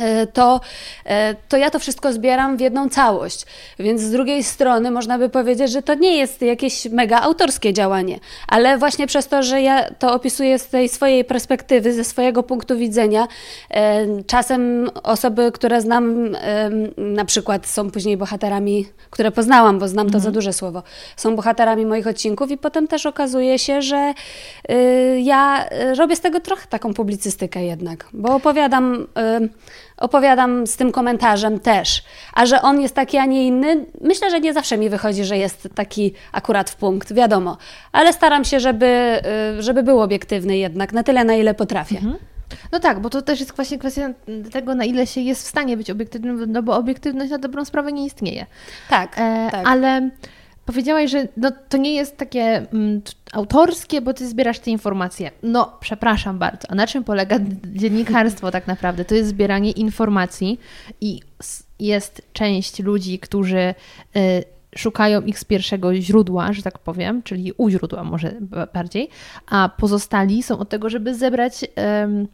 E, 0.02 0.28
to, 0.28 0.62
e, 1.06 1.36
to 1.50 1.58
ja 1.58 1.70
to 1.70 1.80
wszystko 1.80 2.14
zbieram 2.14 2.58
w 2.58 2.60
jedną 2.60 2.90
całość. 2.90 3.46
Więc 3.80 4.02
z 4.02 4.12
drugiej 4.12 4.44
strony 4.44 4.92
można 4.92 5.18
by 5.18 5.30
powiedzieć, 5.30 5.72
że 5.72 5.82
to 5.82 5.94
nie 5.94 6.18
jest 6.18 6.42
jakieś 6.42 6.86
mega 6.86 7.22
autorskie 7.22 7.74
działanie, 7.74 8.20
ale 8.48 8.78
właśnie 8.78 9.08
przez 9.08 9.28
to, 9.28 9.44
że 9.44 9.62
ja 9.62 9.90
to 10.00 10.14
opisuję 10.14 10.60
z 10.60 10.68
tej 10.68 10.90
swojej 10.90 11.26
perspektywy, 11.26 11.94
ze 11.94 12.04
swojego 12.04 12.44
punktu 12.44 12.78
widzenia, 12.78 13.28
e, 13.72 14.24
czasem 14.24 14.90
osoby, 15.04 15.52
które 15.52 15.82
znam, 15.82 16.36
na 16.98 17.26
przykład 17.26 17.68
są 17.68 17.92
później 17.92 18.18
bohaterami, 18.18 18.88
które 19.10 19.32
poznałam, 19.32 19.80
bo 19.80 19.88
znam 19.88 20.06
to 20.06 20.18
mhm. 20.18 20.24
za 20.24 20.32
duże 20.32 20.54
słowo, 20.54 20.84
są 21.16 21.36
bohaterami 21.36 21.86
moich 21.86 22.08
odcinków 22.08 22.52
i 22.52 22.58
potem 22.58 22.88
też 22.88 23.06
okazuje 23.06 23.60
się, 23.60 23.82
że 23.82 24.14
ja 25.18 25.66
robię 25.98 26.16
z 26.16 26.22
tego 26.22 26.40
trochę 26.40 26.68
taką 26.68 26.94
publicystykę 26.94 27.66
jednak, 27.66 28.08
bo 28.14 28.36
opowiadam 28.36 29.08
opowiadam 29.98 30.68
z 30.68 30.78
tym 30.78 30.92
komentarzem 30.92 31.60
też. 31.60 32.04
A 32.34 32.46
że 32.46 32.62
on 32.62 32.82
jest 32.82 32.96
taki, 32.96 33.18
a 33.18 33.26
nie 33.26 33.48
inny, 33.48 33.86
myślę, 34.02 34.32
że 34.32 34.40
nie 34.40 34.54
zawsze 34.54 34.78
mi 34.78 34.90
wychodzi, 34.90 35.26
że 35.26 35.38
jest 35.38 35.70
taki 35.76 36.14
akurat 36.32 36.70
w 36.70 36.76
punkt, 36.76 37.14
wiadomo. 37.14 37.58
Ale 37.92 38.14
staram 38.14 38.46
się, 38.46 38.60
żeby, 38.60 39.22
y, 39.60 39.64
żeby 39.64 39.84
był 39.84 40.02
obiektywny 40.02 40.58
jednak, 40.58 40.94
na 40.94 41.04
tyle, 41.04 41.24
na 41.24 41.36
ile 41.36 41.54
potrafię. 41.54 41.98
Mhm. 41.98 42.16
No 42.72 42.80
tak, 42.80 43.00
bo 43.00 43.10
to 43.10 43.22
też 43.22 43.40
jest 43.40 43.56
właśnie 43.56 43.78
kwestia 43.78 44.10
tego, 44.52 44.76
na 44.76 44.86
ile 44.86 45.08
się 45.08 45.22
jest 45.22 45.44
w 45.44 45.48
stanie 45.48 45.78
być 45.78 45.92
obiektywnym, 45.92 46.52
no 46.52 46.64
bo 46.64 46.76
obiektywność 46.76 47.32
na 47.32 47.38
dobrą 47.38 47.66
sprawę 47.66 47.92
nie 47.92 48.06
istnieje. 48.06 48.46
Tak, 48.90 49.16
e, 49.18 49.48
tak. 49.52 49.68
Ale 49.68 50.10
Powiedziałaś, 50.66 51.12
że 51.12 51.28
no, 51.38 51.52
to 51.70 51.78
nie 51.78 51.96
jest 51.96 52.18
takie 52.18 52.42
mm, 52.42 53.02
autorskie, 53.32 54.02
bo 54.02 54.14
ty 54.14 54.28
zbierasz 54.28 54.60
te 54.60 54.72
informacje. 54.72 55.32
No, 55.44 55.78
przepraszam 55.80 56.40
bardzo. 56.40 56.68
A 56.72 56.76
na 56.76 56.88
czym 56.88 57.04
polega 57.04 57.40
dziennikarstwo 57.74 58.52
tak 58.52 58.68
naprawdę? 58.68 59.06
To 59.06 59.16
jest 59.16 59.30
zbieranie 59.30 59.72
informacji 59.72 60.60
i 61.02 61.22
jest 61.80 62.22
część 62.34 62.80
ludzi, 62.80 63.20
którzy 63.20 63.76
y, 64.16 64.44
szukają 64.76 65.22
ich 65.22 65.40
z 65.40 65.46
pierwszego 65.46 65.96
źródła, 65.96 66.54
że 66.54 66.62
tak 66.62 66.80
powiem, 66.80 67.24
czyli 67.24 67.54
u 67.58 67.70
źródła 67.70 68.04
może 68.04 68.34
bardziej, 68.74 69.10
a 69.48 69.70
pozostali 69.78 70.44
są 70.44 70.60
od 70.60 70.70
tego, 70.70 70.90
żeby 70.90 71.16
zebrać 71.16 71.64
y, 71.64 71.68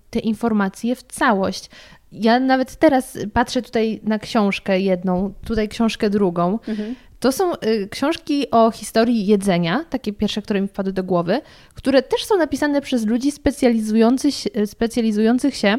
te 0.10 0.20
informacje 0.20 0.96
w 0.96 1.04
całość. 1.04 1.70
Ja 2.12 2.40
nawet 2.40 2.76
teraz 2.76 3.18
patrzę 3.34 3.62
tutaj 3.62 4.00
na 4.04 4.20
książkę 4.20 4.80
jedną, 4.80 5.34
tutaj 5.46 5.70
książkę 5.70 6.10
drugą. 6.10 6.60
Mhm. 6.68 6.96
To 7.22 7.32
są 7.32 7.54
y, 7.54 7.88
książki 7.92 8.52
o 8.52 8.72
historii 8.72 9.26
jedzenia, 9.26 9.86
takie 9.90 10.14
pierwsze, 10.14 10.42
które 10.42 10.62
mi 10.62 10.68
wpadły 10.68 10.94
do 10.94 11.04
głowy, 11.04 11.42
które 11.74 12.02
też 12.02 12.26
są 12.26 12.38
napisane 12.38 12.82
przez 12.82 13.06
ludzi 13.06 13.32
specjalizujących, 13.32 14.34
specjalizujących 14.66 15.56
się 15.56 15.78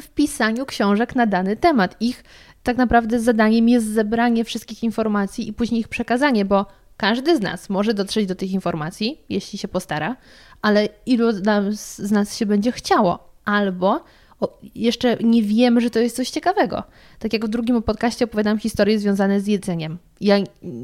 w 0.00 0.08
pisaniu 0.08 0.66
książek 0.66 1.14
na 1.14 1.26
dany 1.26 1.56
temat. 1.56 1.96
Ich 2.00 2.24
tak 2.62 2.76
naprawdę 2.76 3.20
zadaniem 3.20 3.68
jest 3.68 3.86
zebranie 3.86 4.44
wszystkich 4.44 4.82
informacji 4.82 5.48
i 5.48 5.52
później 5.52 5.80
ich 5.80 5.88
przekazanie, 5.88 6.44
bo 6.44 6.66
każdy 6.96 7.36
z 7.36 7.40
nas 7.40 7.70
może 7.70 7.94
dotrzeć 7.94 8.26
do 8.26 8.34
tych 8.34 8.52
informacji, 8.52 9.20
jeśli 9.28 9.58
się 9.58 9.68
postara, 9.68 10.16
ale 10.62 10.88
ilu 11.06 11.32
z 11.98 12.10
nas 12.10 12.36
się 12.36 12.46
będzie 12.46 12.72
chciało, 12.72 13.28
albo 13.44 14.04
jeszcze 14.74 15.16
nie 15.16 15.42
wiemy, 15.42 15.80
że 15.80 15.90
to 15.90 15.98
jest 15.98 16.16
coś 16.16 16.30
ciekawego. 16.30 16.82
Tak 17.18 17.32
jak 17.32 17.46
w 17.46 17.48
drugim 17.48 17.82
podcaście 17.82 18.24
opowiadam 18.24 18.58
historie 18.58 18.98
związane 18.98 19.40
z 19.40 19.46
jedzeniem. 19.46 19.98
Ja 20.20 20.36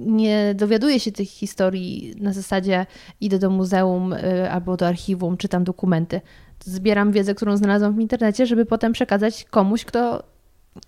nie 0.07 0.55
dowiaduję 0.55 1.00
się 1.00 1.12
tych 1.12 1.29
historii 1.29 2.14
na 2.21 2.33
zasadzie 2.33 2.87
idę 3.21 3.38
do 3.38 3.50
muzeum 3.50 4.12
y, 4.12 4.50
albo 4.50 4.76
do 4.76 4.87
archiwum, 4.87 5.37
czytam 5.37 5.64
dokumenty. 5.64 6.21
Zbieram 6.64 7.12
wiedzę, 7.12 7.35
którą 7.35 7.57
znalazłam 7.57 7.95
w 7.95 8.00
internecie, 8.00 8.47
żeby 8.47 8.67
potem 8.67 8.93
przekazać 8.93 9.45
komuś, 9.45 9.85
kto 9.85 10.23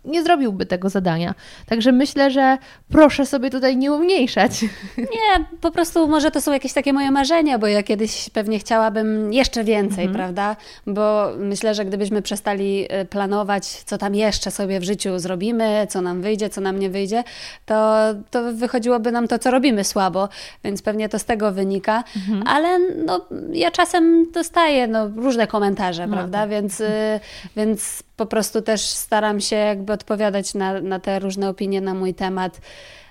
nie 0.05 0.23
zrobiłby 0.23 0.67
tego 0.67 0.89
zadania. 0.89 1.35
Także 1.67 1.93
myślę, 1.93 2.31
że 2.31 2.59
proszę 2.91 3.27
sobie 3.27 3.51
tutaj 3.51 3.77
nie 3.77 3.93
umniejszać. 3.93 4.62
Nie, 4.99 5.45
po 5.61 5.71
prostu 5.71 6.09
może 6.09 6.31
to 6.31 6.41
są 6.41 6.53
jakieś 6.53 6.73
takie 6.73 6.93
moje 6.93 7.11
marzenia, 7.11 7.59
bo 7.59 7.67
ja 7.67 7.83
kiedyś 7.83 8.31
pewnie 8.31 8.59
chciałabym 8.59 9.33
jeszcze 9.33 9.65
więcej, 9.65 10.05
mhm. 10.05 10.15
prawda? 10.15 10.57
Bo 10.87 11.33
myślę, 11.39 11.75
że 11.75 11.85
gdybyśmy 11.85 12.23
przestali 12.23 12.89
y, 13.03 13.05
planować, 13.05 13.67
co 13.67 13.99
tam 13.99 14.15
jeszcze 14.15 14.51
sobie 14.51 14.81
w 14.81 14.85
życiu 14.85 15.19
zrobimy, 15.19 15.87
co 15.91 16.01
nam 16.01 16.23
wyjdzie, 16.23 16.49
co 16.49 16.61
nam 16.61 16.79
nie 16.79 16.91
wyjdzie, 16.91 17.25
to, 17.67 17.99
to 18.31 18.53
wychodziłoby 18.53 19.12
nam 19.12 19.29
to, 19.29 19.39
co 19.39 19.51
robimy 19.51 19.85
słabo, 19.85 20.29
więc 20.65 20.83
pewnie 20.83 21.09
to 21.09 21.19
z 21.19 21.25
tego 21.25 21.53
wynika. 21.53 22.05
Mhm. 22.17 22.43
Ale 22.47 22.79
no, 22.79 23.27
ja 23.53 23.71
czasem 23.71 24.33
dostaję 24.33 24.87
no, 24.87 25.09
różne 25.09 25.47
komentarze, 25.47 26.07
no 26.07 26.17
prawda? 26.17 26.39
Tak. 26.39 26.51
Więc, 26.51 26.81
y, 26.81 27.21
więc 27.57 28.03
po 28.23 28.26
prostu 28.26 28.62
też 28.62 28.81
staram 28.81 29.41
się 29.41 29.57
jakby 29.57 29.93
odpowiadać 29.93 30.55
na, 30.55 30.81
na 30.81 31.00
te 31.00 31.19
różne 31.19 31.49
opinie 31.49 31.81
na 31.81 31.95
mój 31.95 32.14
temat. 32.14 32.61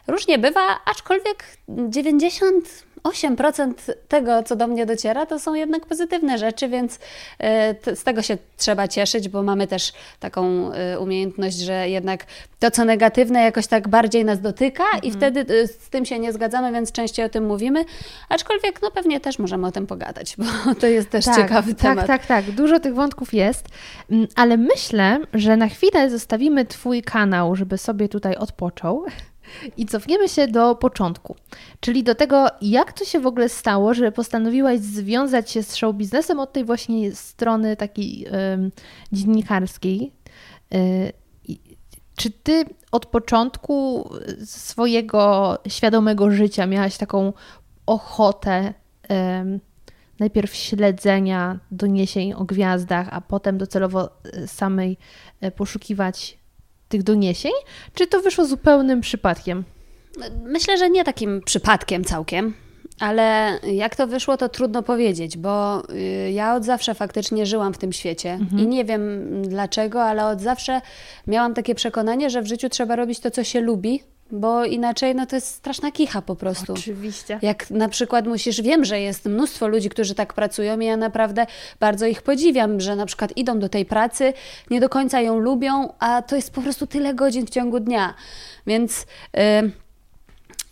Różnie 0.08 0.40
bywa, 0.40 0.62
aczkolwiek 0.86 1.58
90 1.90 2.66
8% 3.04 3.74
tego, 4.08 4.44
co 4.44 4.56
do 4.56 4.68
mnie 4.68 4.86
dociera, 4.86 5.26
to 5.26 5.40
są 5.40 5.54
jednak 5.54 5.86
pozytywne 5.86 6.38
rzeczy, 6.38 6.68
więc 6.70 7.00
e, 7.40 7.96
z 7.96 8.04
tego 8.04 8.22
się 8.22 8.38
trzeba 8.58 8.88
cieszyć, 8.88 9.30
bo 9.30 9.44
mamy 9.44 9.68
też 9.68 9.94
taką 10.20 10.72
e, 10.74 11.00
umiejętność, 11.00 11.58
że 11.58 11.90
jednak 11.90 12.26
to, 12.60 12.72
co 12.72 12.86
negatywne, 12.86 13.42
jakoś 13.42 13.68
tak 13.68 13.88
bardziej 13.88 14.26
nas 14.26 14.42
dotyka 14.42 14.84
mhm. 14.84 15.04
i 15.04 15.12
wtedy 15.12 15.40
e, 15.40 15.68
z 15.68 15.90
tym 15.90 16.06
się 16.06 16.20
nie 16.20 16.34
zgadzamy, 16.34 16.72
więc 16.72 16.92
częściej 16.92 17.26
o 17.26 17.30
tym 17.30 17.46
mówimy. 17.46 17.86
Aczkolwiek, 18.30 18.82
no 18.82 18.92
pewnie 18.92 19.20
też 19.20 19.40
możemy 19.40 19.68
o 19.68 19.72
tym 19.72 19.88
pogadać, 19.88 20.36
bo 20.38 20.74
to 20.82 20.88
jest 20.88 21.10
też 21.10 21.26
tak, 21.26 21.36
ciekawy 21.36 21.74
tak, 21.74 21.82
temat. 21.82 22.08
Tak, 22.08 22.26
tak, 22.26 22.46
tak. 22.46 22.56
Dużo 22.56 22.80
tych 22.80 22.96
wątków 22.96 23.34
jest, 23.34 23.68
mm, 24.12 24.28
ale 24.36 24.58
myślę, 24.58 25.20
że 25.34 25.58
na 25.58 25.70
chwilę 25.70 26.10
zostawimy 26.10 26.66
Twój 26.66 27.02
kanał, 27.02 27.56
żeby 27.56 27.78
sobie 27.78 28.10
tutaj 28.10 28.36
odpoczął. 28.36 29.06
I 29.78 29.86
cofniemy 29.86 30.30
się 30.30 30.48
do 30.48 30.76
początku, 30.76 31.36
czyli 31.80 32.04
do 32.04 32.16
tego, 32.16 32.48
jak 32.62 32.94
to 32.94 33.06
się 33.06 33.20
w 33.20 33.28
ogóle 33.28 33.50
stało, 33.50 33.94
że 33.94 34.12
postanowiłaś 34.12 34.80
związać 34.80 35.52
się 35.52 35.64
z 35.64 35.76
show 35.76 35.96
biznesem 35.96 36.40
od 36.40 36.54
tej 36.54 36.66
właśnie 36.66 37.16
strony 37.16 37.76
takiej 37.76 38.28
dziennikarskiej. 39.12 40.12
Y, 40.74 41.14
czy 42.16 42.32
ty 42.32 42.66
od 42.92 43.06
początku 43.06 44.10
swojego 44.46 45.58
świadomego 45.68 46.32
życia 46.32 46.68
miałaś 46.68 46.98
taką 46.98 47.34
ochotę 47.86 48.74
najpierw 50.22 50.56
śledzenia 50.56 51.60
doniesień 51.72 52.34
o 52.34 52.44
gwiazdach, 52.44 53.08
a 53.12 53.22
potem 53.22 53.58
docelowo 53.58 54.10
y, 54.26 54.48
samej 54.48 54.98
y, 55.44 55.52
poszukiwać 55.52 56.41
tych 56.92 57.04
doniesień, 57.04 57.52
czy 57.94 58.08
to 58.08 58.22
wyszło 58.22 58.46
zupełnym 58.46 59.02
przypadkiem? 59.02 59.64
Myślę, 60.44 60.78
że 60.78 60.90
nie 60.90 61.04
takim 61.04 61.42
przypadkiem 61.46 62.04
całkiem. 62.04 62.54
Ale 63.00 63.60
jak 63.74 63.96
to 63.96 64.08
wyszło, 64.08 64.38
to 64.38 64.50
trudno 64.50 64.84
powiedzieć, 64.84 65.38
bo 65.38 65.84
y, 65.90 66.32
ja 66.32 66.56
od 66.56 66.66
zawsze 66.66 66.94
faktycznie 66.94 67.46
żyłam 67.46 67.74
w 67.74 67.78
tym 67.78 67.94
świecie 67.94 68.34
mhm. 68.34 68.62
i 68.62 68.68
nie 68.68 68.86
wiem 68.86 69.32
dlaczego, 69.42 70.04
ale 70.04 70.26
od 70.26 70.42
zawsze 70.42 70.82
miałam 71.28 71.54
takie 71.54 71.76
przekonanie, 71.76 72.30
że 72.30 72.42
w 72.42 72.48
życiu 72.48 72.70
trzeba 72.70 72.96
robić 72.96 73.20
to, 73.20 73.32
co 73.32 73.44
się 73.44 73.62
lubi, 73.62 74.04
bo 74.32 74.66
inaczej 74.66 75.16
no 75.16 75.26
to 75.26 75.36
jest 75.36 75.48
straszna 75.48 75.92
kicha 75.92 76.22
po 76.22 76.36
prostu. 76.36 76.74
Oczywiście. 76.74 77.40
Jak 77.42 77.70
na 77.70 77.90
przykład 77.90 78.28
musisz, 78.28 78.62
wiem, 78.62 78.86
że 78.86 79.02
jest 79.02 79.26
mnóstwo 79.26 79.68
ludzi, 79.68 79.90
którzy 79.90 80.16
tak 80.16 80.34
pracują 80.34 80.80
i 80.80 80.86
ja 80.86 80.98
naprawdę 80.98 81.46
bardzo 81.80 82.06
ich 82.06 82.22
podziwiam, 82.22 82.80
że 82.80 82.96
na 82.96 83.06
przykład 83.06 83.38
idą 83.38 83.60
do 83.60 83.70
tej 83.70 83.86
pracy, 83.86 84.34
nie 84.70 84.80
do 84.80 84.90
końca 84.90 85.22
ją 85.22 85.40
lubią, 85.40 85.94
a 86.00 86.22
to 86.22 86.36
jest 86.36 86.54
po 86.54 86.62
prostu 86.62 86.88
tyle 86.88 87.14
godzin 87.14 87.46
w 87.46 87.50
ciągu 87.50 87.80
dnia. 87.80 88.14
Więc... 88.68 89.06
Yy, 89.34 89.72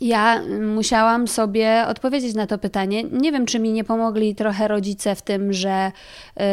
ja 0.01 0.42
musiałam 0.75 1.28
sobie 1.28 1.86
odpowiedzieć 1.88 2.36
na 2.36 2.48
to 2.48 2.58
pytanie. 2.58 3.04
Nie 3.04 3.32
wiem, 3.32 3.46
czy 3.46 3.60
mi 3.60 3.72
nie 3.72 3.84
pomogli 3.84 4.36
trochę 4.36 4.68
rodzice 4.68 5.16
w 5.16 5.22
tym, 5.22 5.54
że 5.54 5.92
yy, 6.38 6.44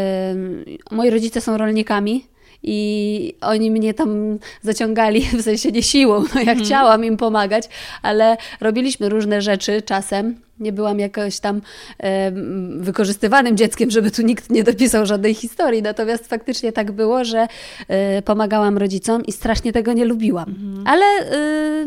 moi 0.90 1.10
rodzice 1.10 1.40
są 1.40 1.56
rolnikami 1.56 2.26
i 2.66 3.34
oni 3.40 3.70
mnie 3.70 3.94
tam 3.94 4.38
zaciągali, 4.62 5.20
w 5.38 5.42
sensie 5.42 5.72
nie 5.72 5.82
siłą, 5.82 6.20
no 6.34 6.40
ja 6.40 6.40
mhm. 6.40 6.58
chciałam 6.58 7.04
im 7.04 7.16
pomagać, 7.16 7.68
ale 8.02 8.36
robiliśmy 8.60 9.08
różne 9.08 9.42
rzeczy 9.42 9.82
czasem 9.82 10.45
nie 10.60 10.72
byłam 10.72 10.98
jakoś 10.98 11.40
tam 11.40 11.60
e, 11.98 12.32
wykorzystywanym 12.78 13.56
dzieckiem, 13.56 13.90
żeby 13.90 14.10
tu 14.10 14.22
nikt 14.22 14.50
nie 14.50 14.64
dopisał 14.64 15.06
żadnej 15.06 15.34
historii. 15.34 15.82
Natomiast 15.82 16.26
faktycznie 16.26 16.72
tak 16.72 16.92
było, 16.92 17.24
że 17.24 17.46
e, 17.88 18.22
pomagałam 18.22 18.78
rodzicom 18.78 19.24
i 19.24 19.32
strasznie 19.32 19.72
tego 19.72 19.92
nie 19.92 20.04
lubiłam. 20.04 20.48
Mhm. 20.48 20.86
Ale 20.86 21.04
e, 21.04 21.86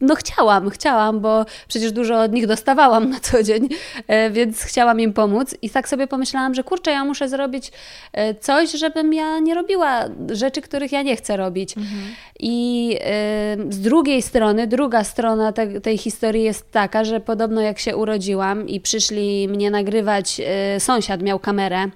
no 0.00 0.14
chciałam, 0.14 0.70
chciałam, 0.70 1.20
bo 1.20 1.44
przecież 1.68 1.92
dużo 1.92 2.20
od 2.20 2.32
nich 2.32 2.46
dostawałam 2.46 3.10
na 3.10 3.20
co 3.20 3.42
dzień, 3.42 3.68
e, 4.06 4.30
więc 4.30 4.62
chciałam 4.62 5.00
im 5.00 5.12
pomóc. 5.12 5.54
I 5.62 5.70
tak 5.70 5.88
sobie 5.88 6.06
pomyślałam, 6.06 6.54
że 6.54 6.64
kurczę, 6.64 6.90
ja 6.90 7.04
muszę 7.04 7.28
zrobić 7.28 7.72
e, 8.12 8.34
coś, 8.34 8.72
żebym 8.72 9.14
ja 9.14 9.38
nie 9.38 9.54
robiła 9.54 10.04
rzeczy, 10.30 10.62
których 10.62 10.92
ja 10.92 11.02
nie 11.02 11.16
chcę 11.16 11.36
robić. 11.36 11.76
Mhm. 11.76 12.02
I 12.40 12.96
e, 13.00 13.56
z 13.70 13.80
drugiej 13.80 14.22
strony, 14.22 14.66
druga 14.66 15.04
strona 15.04 15.52
te, 15.52 15.80
tej 15.80 15.98
historii 15.98 16.42
jest 16.42 16.70
taka, 16.70 17.04
że 17.04 17.20
podobno 17.20 17.60
jak 17.60 17.78
się 17.78 17.93
urodziłam 17.96 18.68
i 18.68 18.80
przyszli 18.80 19.48
mnie 19.48 19.70
nagrywać, 19.70 20.40
y, 20.76 20.80
sąsiad 20.80 21.22
miał 21.22 21.38
kamerę. 21.38 21.90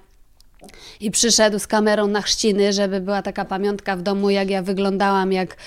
I 0.99 1.11
przyszedł 1.11 1.59
z 1.59 1.67
kamerą 1.67 2.07
na 2.07 2.21
chrzciny, 2.21 2.73
żeby 2.73 3.01
była 3.01 3.21
taka 3.21 3.45
pamiątka 3.45 3.95
w 3.95 4.01
domu, 4.01 4.29
jak 4.29 4.49
ja 4.49 4.61
wyglądałam, 4.61 5.31
jak, 5.31 5.57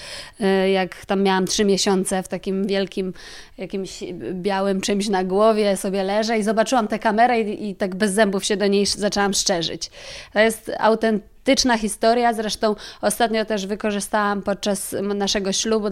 y, 0.41 0.71
jak 0.71 1.07
tam 1.07 1.23
miałam 1.23 1.47
trzy 1.47 1.65
miesiące 1.65 2.23
w 2.23 2.29
takim 2.29 2.67
wielkim, 2.67 3.12
jakimś 3.59 4.05
białym 4.33 4.81
czymś 4.81 5.09
na 5.09 5.25
głowie, 5.25 5.77
sobie 5.77 6.03
leżę 6.03 6.39
i 6.39 6.43
zobaczyłam 6.43 6.89
tę 6.89 6.99
kamerę 6.99 7.41
i, 7.41 7.71
i 7.71 7.75
tak 7.75 7.95
bez 7.95 8.12
zębów 8.12 8.45
się 8.45 8.57
do 8.57 8.67
niej 8.67 8.87
zaczęłam 8.87 9.35
szczerzyć. 9.35 9.91
To 10.33 10.41
jest 10.41 10.71
autent, 10.79 11.32
autentyczna 11.43 11.79
historia. 11.79 12.33
Zresztą 12.33 12.75
ostatnio 13.01 13.45
też 13.45 13.67
wykorzystałam 13.67 14.43
podczas 14.43 14.95
naszego 15.15 15.53
ślubu 15.53 15.89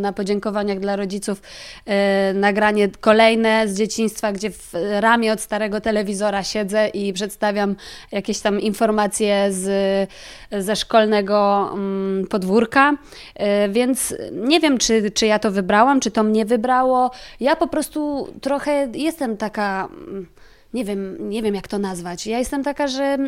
na 0.00 0.12
podziękowaniach 0.12 0.80
dla 0.80 0.96
rodziców 0.96 1.42
e, 1.86 2.34
nagranie 2.34 2.88
kolejne 3.00 3.68
z 3.68 3.78
dzieciństwa, 3.78 4.32
gdzie 4.32 4.50
w 4.50 4.72
ramię 5.00 5.32
od 5.32 5.40
starego 5.40 5.80
telewizora 5.80 6.42
siedzę 6.42 6.88
i 6.88 7.12
przedstawiam 7.12 7.76
jakieś 8.12 8.40
tam 8.40 8.60
informacje 8.60 9.52
z, 9.52 10.10
ze 10.58 10.76
szkolnego 10.76 11.70
mm, 11.72 12.26
podwórka. 12.26 12.92
E, 13.34 13.68
więc 13.68 14.14
nie 14.32 14.60
wiem, 14.60 14.78
czy, 14.78 15.10
czy 15.10 15.26
ja 15.26 15.38
to 15.38 15.50
wybrałam, 15.50 16.00
czy 16.00 16.10
to 16.10 16.22
mnie 16.22 16.44
wybrało. 16.44 17.10
Ja 17.40 17.56
po 17.56 17.66
prostu 17.66 18.28
trochę 18.40 18.88
jestem 18.94 19.36
taka 19.36 19.88
mm, 20.08 20.26
nie 20.74 20.84
wiem, 20.84 21.28
nie 21.30 21.42
wiem 21.42 21.54
jak 21.54 21.68
to 21.68 21.78
nazwać. 21.78 22.26
Ja 22.26 22.38
jestem 22.38 22.62
taka, 22.64 22.88
że 22.88 23.18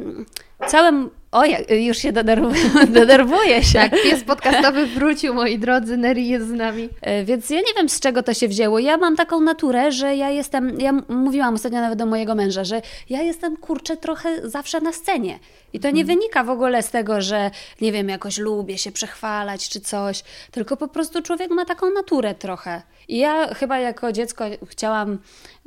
całym. 0.66 1.10
O, 1.36 1.74
już 1.74 1.98
się 1.98 2.12
denerwuję, 2.12 2.62
denerwuję 2.88 3.62
się. 3.62 3.78
Tak, 3.78 4.02
pies 4.02 4.24
podcastowy 4.24 4.86
wrócił, 4.86 5.34
moi 5.34 5.58
drodzy, 5.58 5.96
Nery 5.96 6.20
jest 6.20 6.48
z 6.48 6.52
nami. 6.52 6.88
E, 7.00 7.24
więc 7.24 7.50
ja 7.50 7.56
nie 7.56 7.74
wiem, 7.76 7.88
z 7.88 8.00
czego 8.00 8.22
to 8.22 8.34
się 8.34 8.48
wzięło. 8.48 8.78
Ja 8.78 8.96
mam 8.96 9.16
taką 9.16 9.40
naturę, 9.40 9.92
że 9.92 10.16
ja 10.16 10.30
jestem, 10.30 10.80
ja 10.80 10.92
mówiłam 11.08 11.54
ostatnio 11.54 11.80
nawet 11.80 11.98
do 11.98 12.06
mojego 12.06 12.34
męża, 12.34 12.64
że 12.64 12.82
ja 13.10 13.22
jestem, 13.22 13.56
kurczę, 13.56 13.96
trochę 13.96 14.48
zawsze 14.48 14.80
na 14.80 14.92
scenie. 14.92 15.38
I 15.76 15.80
to 15.80 15.90
nie 15.90 16.02
mhm. 16.02 16.18
wynika 16.18 16.44
w 16.44 16.50
ogóle 16.50 16.82
z 16.82 16.90
tego, 16.90 17.20
że 17.20 17.50
nie 17.80 17.92
wiem, 17.92 18.08
jakoś 18.08 18.38
lubię 18.38 18.78
się 18.78 18.92
przechwalać 18.92 19.68
czy 19.68 19.80
coś, 19.80 20.22
tylko 20.50 20.76
po 20.76 20.88
prostu 20.88 21.22
człowiek 21.22 21.50
ma 21.50 21.64
taką 21.64 21.90
naturę 21.90 22.34
trochę. 22.34 22.82
I 23.08 23.18
ja 23.18 23.54
chyba 23.54 23.78
jako 23.78 24.12
dziecko 24.12 24.44
chciałam 24.66 25.18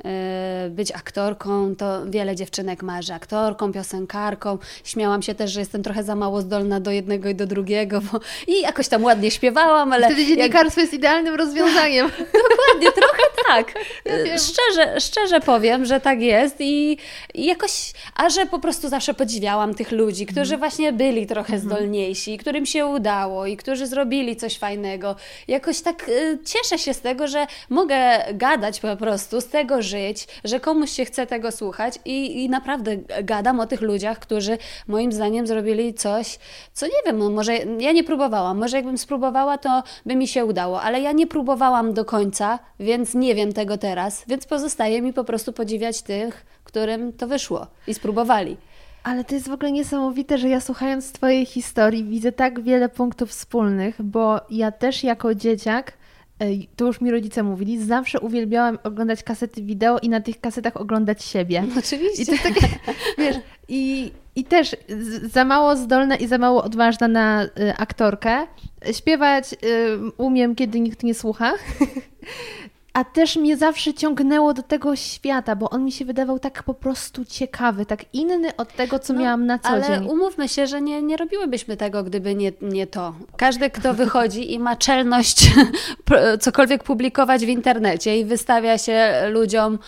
e, 0.04 0.68
być 0.70 0.92
aktorką, 0.92 1.76
to 1.76 2.06
wiele 2.06 2.36
dziewczynek 2.36 2.82
marzy 2.82 3.14
aktorką, 3.14 3.72
piosenkarką. 3.72 4.58
Śmiałam 4.84 5.22
się 5.22 5.34
też, 5.34 5.50
że 5.50 5.60
jestem 5.60 5.82
trochę 5.82 6.04
za 6.04 6.16
mało 6.16 6.40
zdolna 6.40 6.80
do 6.80 6.90
jednego 6.90 7.28
i 7.28 7.34
do 7.34 7.46
drugiego, 7.46 8.00
bo... 8.00 8.20
i 8.46 8.60
jakoś 8.60 8.88
tam 8.88 9.04
ładnie 9.04 9.30
śpiewałam, 9.30 9.92
ale... 9.92 10.06
Wtedy 10.06 10.26
dziennikarstwo 10.26 10.80
jak... 10.80 10.84
jest 10.84 10.94
idealnym 10.94 11.34
rozwiązaniem. 11.34 12.10
Dokładnie, 12.50 12.92
trochę 12.92 13.22
tak. 13.48 13.74
Ja 14.26 14.38
szczerze, 14.38 15.00
szczerze 15.00 15.40
powiem, 15.40 15.84
że 15.84 16.00
tak 16.00 16.20
jest 16.20 16.56
i, 16.60 16.98
i 17.34 17.46
jakoś, 17.46 17.92
a 18.14 18.30
że 18.30 18.46
po 18.46 18.58
prostu 18.58 18.88
zawsze 18.88 19.14
podziwiałam 19.14 19.74
tych 19.74 19.92
ludzi, 19.92 19.99
którzy 20.06 20.54
mm. 20.54 20.58
właśnie 20.58 20.92
byli 20.92 21.26
trochę 21.26 21.54
mm. 21.54 21.66
zdolniejsi, 21.66 22.38
którym 22.38 22.66
się 22.66 22.86
udało 22.86 23.46
i 23.46 23.56
którzy 23.56 23.86
zrobili 23.86 24.36
coś 24.36 24.58
fajnego. 24.58 25.16
Jakoś 25.48 25.80
tak 25.80 26.08
y, 26.08 26.38
cieszę 26.44 26.78
się 26.78 26.94
z 26.94 27.00
tego, 27.00 27.28
że 27.28 27.46
mogę 27.70 28.24
gadać 28.34 28.80
po 28.80 28.96
prostu, 28.96 29.40
z 29.40 29.46
tego 29.46 29.82
żyć, 29.82 30.28
że 30.44 30.60
komuś 30.60 30.90
się 30.90 31.04
chce 31.04 31.26
tego 31.26 31.52
słuchać 31.52 31.98
i, 32.04 32.44
i 32.44 32.48
naprawdę 32.48 32.96
gadam 33.22 33.60
o 33.60 33.66
tych 33.66 33.80
ludziach, 33.80 34.18
którzy 34.18 34.58
moim 34.88 35.12
zdaniem 35.12 35.46
zrobili 35.46 35.94
coś, 35.94 36.38
co 36.72 36.86
nie 36.86 37.02
wiem, 37.06 37.18
no 37.18 37.30
może 37.30 37.56
ja 37.56 37.92
nie 37.92 38.04
próbowałam, 38.04 38.58
może 38.58 38.76
jakbym 38.76 38.98
spróbowała, 38.98 39.58
to 39.58 39.82
by 40.06 40.16
mi 40.16 40.28
się 40.28 40.44
udało, 40.44 40.82
ale 40.82 41.00
ja 41.00 41.12
nie 41.12 41.26
próbowałam 41.26 41.94
do 41.94 42.04
końca, 42.04 42.58
więc 42.80 43.14
nie 43.14 43.34
wiem 43.34 43.52
tego 43.52 43.78
teraz, 43.78 44.24
więc 44.28 44.46
pozostaje 44.46 45.02
mi 45.02 45.12
po 45.12 45.24
prostu 45.24 45.52
podziwiać 45.52 46.02
tych, 46.02 46.46
którym 46.64 47.12
to 47.12 47.26
wyszło 47.26 47.66
i 47.86 47.94
spróbowali. 47.94 48.56
Ale 49.02 49.24
to 49.24 49.34
jest 49.34 49.48
w 49.48 49.52
ogóle 49.52 49.72
niesamowite, 49.72 50.38
że 50.38 50.48
ja 50.48 50.60
słuchając 50.60 51.12
Twojej 51.12 51.46
historii 51.46 52.04
widzę 52.04 52.32
tak 52.32 52.60
wiele 52.60 52.88
punktów 52.88 53.30
wspólnych, 53.30 54.02
bo 54.02 54.40
ja 54.50 54.72
też 54.72 55.04
jako 55.04 55.34
dzieciak 55.34 55.92
to 56.76 56.86
już 56.86 57.00
mi 57.00 57.10
rodzice 57.10 57.42
mówili, 57.42 57.84
zawsze 57.84 58.20
uwielbiałam 58.20 58.78
oglądać 58.82 59.22
kasety 59.22 59.62
wideo 59.62 59.98
i 59.98 60.08
na 60.08 60.20
tych 60.20 60.40
kasetach 60.40 60.76
oglądać 60.76 61.24
siebie. 61.24 61.64
Oczywiście. 61.78 62.22
I 62.22 62.26
to 62.26 62.32
jest 62.32 62.44
takie, 62.44 62.68
wiesz, 63.18 63.36
i, 63.68 64.12
i 64.36 64.44
też 64.44 64.76
za 65.22 65.44
mało 65.44 65.76
zdolna 65.76 66.16
i 66.16 66.26
za 66.26 66.38
mało 66.38 66.64
odważna 66.64 67.08
na 67.08 67.44
y, 67.44 67.48
aktorkę. 67.76 68.46
Śpiewać 68.92 69.52
y, 69.52 69.56
umiem, 70.16 70.54
kiedy 70.54 70.80
nikt 70.80 71.02
nie 71.02 71.14
słucha. 71.14 71.52
A 72.92 73.04
też 73.04 73.36
mnie 73.36 73.56
zawsze 73.56 73.94
ciągnęło 73.94 74.54
do 74.54 74.62
tego 74.62 74.96
świata, 74.96 75.56
bo 75.56 75.70
on 75.70 75.84
mi 75.84 75.92
się 75.92 76.04
wydawał 76.04 76.38
tak 76.38 76.62
po 76.62 76.74
prostu 76.74 77.24
ciekawy, 77.24 77.86
tak 77.86 78.04
inny 78.12 78.56
od 78.56 78.72
tego, 78.72 78.98
co 78.98 79.12
no, 79.12 79.20
miałam 79.20 79.46
na 79.46 79.58
co 79.58 79.68
ale 79.68 79.82
dzień. 79.82 79.94
Ale 79.94 80.06
umówmy 80.06 80.48
się, 80.48 80.66
że 80.66 80.82
nie, 80.82 81.02
nie 81.02 81.16
robiłybyśmy 81.16 81.76
tego, 81.76 82.02
gdyby 82.02 82.34
nie, 82.34 82.52
nie 82.62 82.86
to. 82.86 83.14
Każdy, 83.36 83.70
kto 83.70 83.94
wychodzi 83.94 84.52
i 84.54 84.58
ma 84.58 84.76
czelność 84.76 85.50
cokolwiek 86.40 86.84
publikować 86.84 87.44
w 87.46 87.48
internecie 87.48 88.18
i 88.18 88.24
wystawia 88.24 88.78
się 88.78 89.12
ludziom 89.30 89.78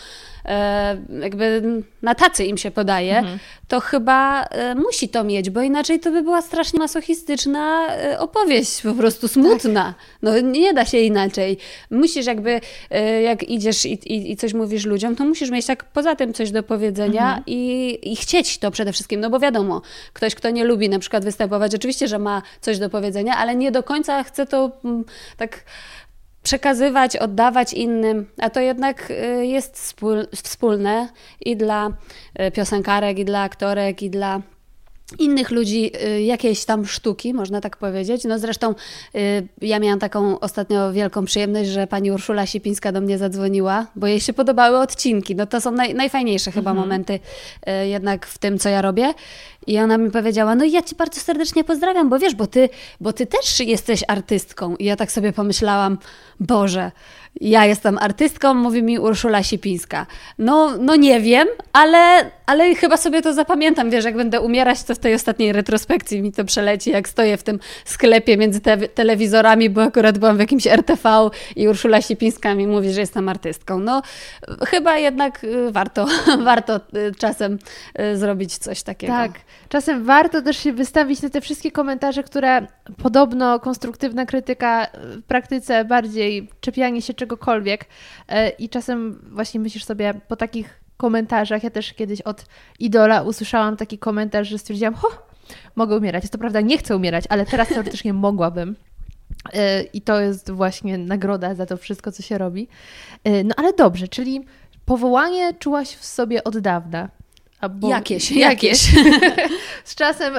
jakby 1.23 1.63
na 2.03 2.15
tacy 2.15 2.45
im 2.45 2.59
się 2.59 2.71
podaje, 2.71 3.19
mhm. 3.19 3.39
to 3.69 3.81
chyba 3.81 4.43
e, 4.45 4.75
musi 4.75 5.09
to 5.09 5.25
mieć, 5.25 5.51
bo 5.51 5.63
inaczej 5.63 6.01
to 6.01 6.11
by 6.11 6.23
była 6.23 6.43
strasznie 6.43 6.79
masochistyczna 6.79 7.95
e, 7.97 8.19
opowieść, 8.19 8.83
po 8.83 8.95
prostu 8.95 9.29
smutna. 9.29 9.85
Tak. 9.85 9.95
No 10.23 10.41
nie 10.41 10.75
da 10.75 10.85
się 10.85 10.99
inaczej. 10.99 11.59
Musisz 11.91 12.27
jakby, 12.27 12.61
jak 13.25 13.43
idziesz 13.43 13.87
i, 13.87 13.93
i, 13.93 14.31
i, 14.33 14.37
coś 14.37 14.55
mówisz 14.55 14.87
ludziom, 14.87 15.17
to 15.17 15.25
musisz 15.25 15.51
mieć 15.51 15.67
tak 15.67 15.85
poza 15.85 16.17
tym 16.17 16.35
coś 16.35 16.51
do 16.51 16.63
powiedzenia 16.63 17.23
mhm. 17.23 17.43
i, 17.47 17.99
i 18.03 18.17
chcieć 18.17 18.59
to 18.59 18.71
przede 18.71 18.93
wszystkim, 18.93 19.21
no 19.21 19.31
bo 19.31 19.39
wiadomo, 19.39 19.83
ktoś, 20.13 20.35
kto 20.35 20.51
nie 20.51 20.65
lubi 20.65 20.89
na 20.89 20.99
przykład 20.99 21.25
występować, 21.25 21.75
oczywiście, 21.75 22.09
że 22.09 22.19
ma 22.19 22.43
coś 22.61 22.79
do 22.79 22.91
powiedzenia, 22.91 23.37
ale 23.37 23.57
nie 23.57 23.73
do 23.73 23.83
końca 23.83 24.23
chce 24.23 24.47
to 24.47 24.71
mm, 24.85 25.05
tak 25.37 25.65
przekazywać, 26.43 27.17
oddawać 27.17 27.73
innym, 27.73 28.27
a 28.39 28.51
to 28.51 28.61
jednak 28.61 29.11
y, 29.11 29.47
jest 29.47 29.95
wspólne 30.43 31.09
i 31.41 31.57
dla 31.57 31.91
y, 32.41 32.51
piosenkarek, 32.51 33.19
i 33.19 33.25
dla 33.25 33.43
aktorek, 33.43 34.03
i 34.03 34.11
dla 34.11 34.41
innych 35.19 35.51
ludzi 35.51 35.91
y, 36.07 36.23
jakieś 36.23 36.65
tam 36.65 36.87
sztuki, 36.87 37.35
można 37.35 37.61
tak 37.61 37.77
powiedzieć. 37.77 38.25
No 38.25 38.39
zresztą 38.39 38.75
ja 39.63 39.79
miałam 39.79 39.99
taką 39.99 40.41
ostatnio 40.41 40.93
wielką 40.93 41.25
przyjemność, 41.25 41.71
że 41.71 41.87
pani 41.87 42.13
Urszula 42.13 42.47
Sipińska 42.47 42.93
do 42.93 43.01
mnie 43.01 43.19
zadzwoniła, 43.19 43.87
bo 43.97 44.07
jej 44.07 44.21
się 44.21 44.33
podobały 44.33 44.79
odcinki. 44.79 45.37
No 45.37 45.47
to 45.47 45.61
są 45.61 45.71
naj, 45.71 45.95
najfajniejsze 45.95 46.53
chyba 46.53 46.71
mhm. 46.71 46.89
momenty 46.89 47.21
jednak 47.85 48.27
w 48.27 48.39
tym, 48.39 48.59
co 48.59 48.69
ja 48.69 48.83
robię. 48.83 49.15
I 49.67 49.79
ona 49.79 49.99
mi 49.99 50.11
powiedziała, 50.11 50.55
no 50.55 50.65
ja 50.65 50.83
cię 50.83 50.97
bardzo 50.97 51.21
serdecznie 51.21 51.65
pozdrawiam, 51.65 52.09
bo 52.09 52.19
wiesz, 52.19 52.35
bo 52.35 52.47
ty, 52.47 52.69
bo 53.01 53.13
ty 53.13 53.27
też 53.27 53.61
jesteś 53.61 54.05
artystką. 54.09 54.77
I 54.77 54.85
ja 54.85 54.97
tak 54.97 55.13
sobie 55.13 55.33
pomyślałam, 55.33 55.99
Boże, 56.41 56.93
ja 57.41 57.67
jestem 57.67 57.99
artystką, 57.99 58.55
mówi 58.55 58.83
mi 58.83 58.99
Urszula 58.99 59.43
Sipińska. 59.43 60.07
No, 60.39 60.71
no 60.81 60.97
nie 60.97 61.21
wiem, 61.21 61.49
ale, 61.73 62.31
ale 62.47 62.75
chyba 62.75 62.97
sobie 62.97 63.23
to 63.23 63.35
zapamiętam, 63.35 63.91
wiesz, 63.91 64.05
jak 64.05 64.17
będę 64.17 64.41
umierać, 64.41 64.83
to 64.83 64.95
w 64.95 64.99
tej 64.99 65.15
ostatniej 65.15 65.53
retrospekcji 65.53 66.23
mi 66.23 66.33
to 66.33 66.45
przeleci, 66.45 66.91
jak 66.91 67.09
stoję 67.09 67.37
w 67.37 67.43
tym 67.43 67.61
sklepie 67.85 68.37
między 68.37 68.61
te 68.61 68.77
telewizorami, 68.77 69.71
bo 69.71 69.83
akurat 69.83 70.19
byłam 70.19 70.37
w 70.37 70.41
jakimś 70.41 70.67
RTV 70.67 71.31
i 71.57 71.69
Urszula 71.69 72.03
Sipińska 72.03 72.55
mi 72.55 72.67
mówi, 72.67 72.93
że 72.93 73.01
jestem 73.01 73.29
artystką. 73.29 73.79
No, 73.79 74.03
chyba 74.67 74.99
jednak 74.99 75.45
y, 75.45 75.73
warto, 75.73 76.07
warto 76.45 76.77
y, 76.77 77.13
czasem 77.19 77.59
y, 78.01 78.17
zrobić 78.17 78.59
coś 78.59 78.83
takiego. 78.83 79.13
Tak, 79.13 79.33
czasem 79.69 80.05
warto 80.05 80.43
też 80.43 80.57
się 80.57 80.73
wystawić 80.73 81.23
na 81.23 81.31
te 81.31 81.41
wszystkie 81.41 81.71
komentarze, 81.71 82.23
które 82.23 82.67
podobno 83.03 83.61
konstruktywna 83.61 84.27
krytyka 84.27 84.87
w 84.95 85.23
praktyce 85.23 85.85
bardziej 85.85 86.49
czepianie 86.61 87.03
się 87.03 87.15
czegokolwiek 87.23 87.87
e, 88.29 88.49
i 88.49 88.69
czasem 88.69 89.21
właśnie 89.33 89.61
myślisz 89.61 89.85
sobie 89.85 90.15
po 90.29 90.37
takich 90.37 90.81
komentarzach, 90.97 91.63
ja 91.63 91.71
też 91.71 91.93
kiedyś 91.95 92.21
od 92.21 92.45
idola 92.79 93.23
usłyszałam 93.23 93.77
taki 93.77 93.99
komentarz, 93.99 94.49
że 94.49 94.59
stwierdziłam, 94.59 94.95
ho, 94.95 95.09
mogę 95.77 95.97
umierać. 95.97 96.23
Jest 96.23 96.33
to 96.33 96.39
prawda, 96.39 96.61
nie 96.61 96.79
chcę 96.79 96.97
umierać, 96.97 97.25
ale 97.29 97.47
teraz 97.47 97.69
teoretycznie 97.69 98.13
mogłabym. 98.27 98.77
E, 99.53 99.83
I 99.83 100.01
to 100.01 100.21
jest 100.21 100.51
właśnie 100.51 100.99
nagroda 100.99 101.55
za 101.55 101.67
to 101.67 101.77
wszystko, 101.77 102.13
co 102.13 102.23
się 102.23 102.39
robi. 102.39 102.69
E, 103.25 103.45
no 103.45 103.55
ale 103.57 103.73
dobrze, 103.73 104.09
czyli 104.09 104.41
powołanie 104.85 105.55
czułaś 105.55 105.89
w 105.89 106.05
sobie 106.05 106.45
od 106.45 106.59
dawna. 106.59 107.09
Albo 107.61 107.89
jakieś, 107.89 108.33
jakieś. 108.51 108.79
Z 109.85 109.95
czasem 109.95 110.35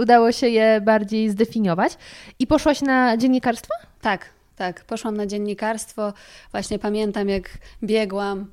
udało 0.00 0.32
się 0.32 0.48
je 0.48 0.80
bardziej 0.80 1.30
zdefiniować. 1.30 1.96
I 2.38 2.46
poszłaś 2.46 2.82
na 2.82 3.16
dziennikarstwo? 3.16 3.74
Tak, 4.00 4.28
tak. 4.56 4.84
Poszłam 4.84 5.16
na 5.16 5.26
dziennikarstwo. 5.26 6.12
Właśnie 6.50 6.78
pamiętam, 6.78 7.28
jak 7.28 7.50
biegłam 7.82 8.46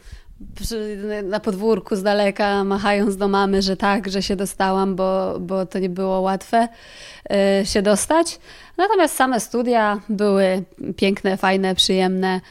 na 1.24 1.40
podwórku 1.40 1.96
z 1.96 2.04
daleka, 2.04 2.64
machając 2.64 3.18
do 3.18 3.28
mamy, 3.28 3.62
że 3.62 3.78
tak, 3.78 4.10
że 4.10 4.22
się 4.22 4.36
dostałam, 4.36 4.96
bo, 4.96 5.40
bo 5.40 5.66
to 5.66 5.80
nie 5.80 5.90
było 5.90 6.22
łatwe 6.22 6.68
y, 7.62 7.66
się 7.66 7.82
dostać. 7.82 8.40
Natomiast 8.78 9.16
same 9.16 9.40
studia 9.40 10.02
były 10.10 10.64
piękne, 10.96 11.38
fajne, 11.38 11.76
przyjemne. 11.76 12.42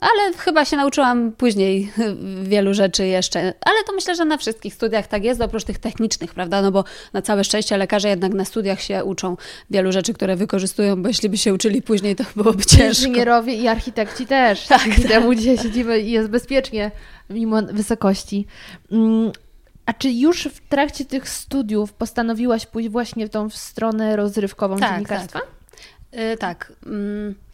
Ale 0.00 0.32
chyba 0.32 0.64
się 0.64 0.76
nauczyłam 0.76 1.32
później 1.32 1.92
wielu 2.42 2.74
rzeczy 2.74 3.06
jeszcze. 3.06 3.40
Ale 3.40 3.84
to 3.86 3.92
myślę, 3.92 4.14
że 4.14 4.24
na 4.24 4.36
wszystkich 4.36 4.74
studiach 4.74 5.06
tak 5.06 5.24
jest, 5.24 5.40
oprócz 5.40 5.64
tych 5.64 5.78
technicznych, 5.78 6.34
prawda? 6.34 6.62
No 6.62 6.72
bo 6.72 6.84
na 7.12 7.22
całe 7.22 7.44
szczęście 7.44 7.76
lekarze 7.76 8.08
jednak 8.08 8.34
na 8.34 8.44
studiach 8.44 8.80
się 8.80 9.04
uczą 9.04 9.36
wielu 9.70 9.92
rzeczy, 9.92 10.14
które 10.14 10.36
wykorzystują, 10.36 11.02
bo 11.02 11.08
jeśli 11.08 11.28
by 11.28 11.38
się 11.38 11.54
uczyli 11.54 11.82
później, 11.82 12.16
to 12.16 12.24
byłoby 12.36 12.64
ciężko. 12.64 13.06
Inżynierowie 13.06 13.54
i 13.54 13.68
architekci 13.68 14.26
też. 14.26 14.66
Tak. 14.76 14.84
Dzięki 14.84 15.02
tak. 15.02 15.10
temu 15.10 15.34
dzisiaj 15.34 15.58
siedzimy 15.58 16.00
i 16.00 16.10
jest 16.10 16.28
bezpiecznie, 16.28 16.90
mimo 17.30 17.62
wysokości. 17.62 18.46
Mm, 18.92 19.32
a 19.86 19.92
czy 19.92 20.10
już 20.10 20.44
w 20.44 20.68
trakcie 20.68 21.04
tych 21.04 21.28
studiów 21.28 21.92
postanowiłaś 21.92 22.66
pójść 22.66 22.88
właśnie 22.88 23.26
w 23.26 23.30
tą 23.30 23.50
stronę 23.50 24.16
rozrywkową 24.16 24.76
tak, 24.76 24.90
dziennikarstwa? 24.90 25.38
Tak. 25.38 25.48
Yy, 26.12 26.36
tak. 26.36 26.72
Yy. 26.86 27.45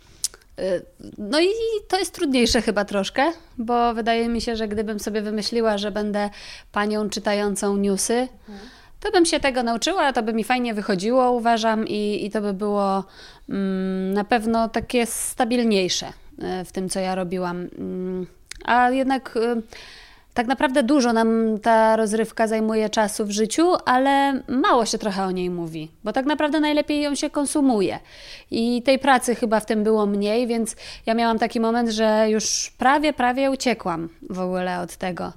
Y, 0.61 0.85
no 1.19 1.41
i 1.41 1.49
to 1.89 1.99
jest 1.99 2.15
trudniejsze 2.15 2.63
chyba 2.63 2.85
troszkę, 2.85 3.33
bo 3.59 3.95
wydaje 3.95 4.29
mi 4.29 4.41
się, 4.41 4.57
że 4.57 4.69
gdybym 4.69 5.01
sobie 5.01 5.23
wymyśliła, 5.23 5.79
że 5.79 5.91
będę 5.91 6.31
panią 6.73 7.11
czytającą 7.11 7.77
newsy, 7.77 8.29
to 9.01 9.11
bym 9.11 9.27
się 9.27 9.41
tego 9.41 9.63
nauczyła, 9.63 10.13
to 10.13 10.23
by 10.23 10.33
mi 10.33 10.45
fajnie 10.45 10.75
wychodziło, 10.75 11.33
uważam, 11.33 11.89
i, 11.89 12.27
i 12.27 12.31
to 12.31 12.41
by 12.41 12.53
było 12.53 13.05
mm, 13.49 14.13
na 14.13 14.25
pewno 14.25 14.69
takie 14.69 15.07
stabilniejsze 15.07 16.07
y, 16.07 16.65
w 16.65 16.73
tym, 16.73 16.89
co 16.89 17.01
ja 17.01 17.15
robiłam. 17.15 17.69
Mm, 17.79 18.27
a 18.65 18.91
jednak. 18.91 19.35
Tak 20.35 20.47
naprawdę 20.47 20.83
dużo 20.83 21.13
nam 21.13 21.59
ta 21.63 21.97
rozrywka 21.97 22.47
zajmuje 22.47 22.91
czasu 22.91 23.27
w 23.27 23.31
życiu, 23.31 23.73
ale 23.85 24.43
mało 24.49 24.87
się 24.87 24.99
trochę 24.99 25.25
o 25.25 25.31
niej 25.31 25.51
mówi, 25.51 25.91
bo 26.05 26.13
tak 26.13 26.27
naprawdę 26.27 26.61
najlepiej 26.61 27.03
ją 27.03 27.15
się 27.15 27.31
konsumuje. 27.31 27.99
I 28.51 28.83
tej 28.83 28.99
pracy 28.99 29.35
chyba 29.35 29.61
w 29.61 29.67
tym 29.67 29.85
było 29.85 30.07
mniej, 30.07 30.47
więc 30.47 30.77
ja 31.07 31.15
miałam 31.15 31.39
taki 31.39 31.61
moment, 31.61 31.89
że 31.89 32.27
już 32.31 32.73
prawie, 32.79 33.13
prawie 33.13 33.51
uciekłam 33.51 34.09
w 34.31 34.41
ogóle 34.41 34.81
od 34.81 34.97
tego. 34.97 35.33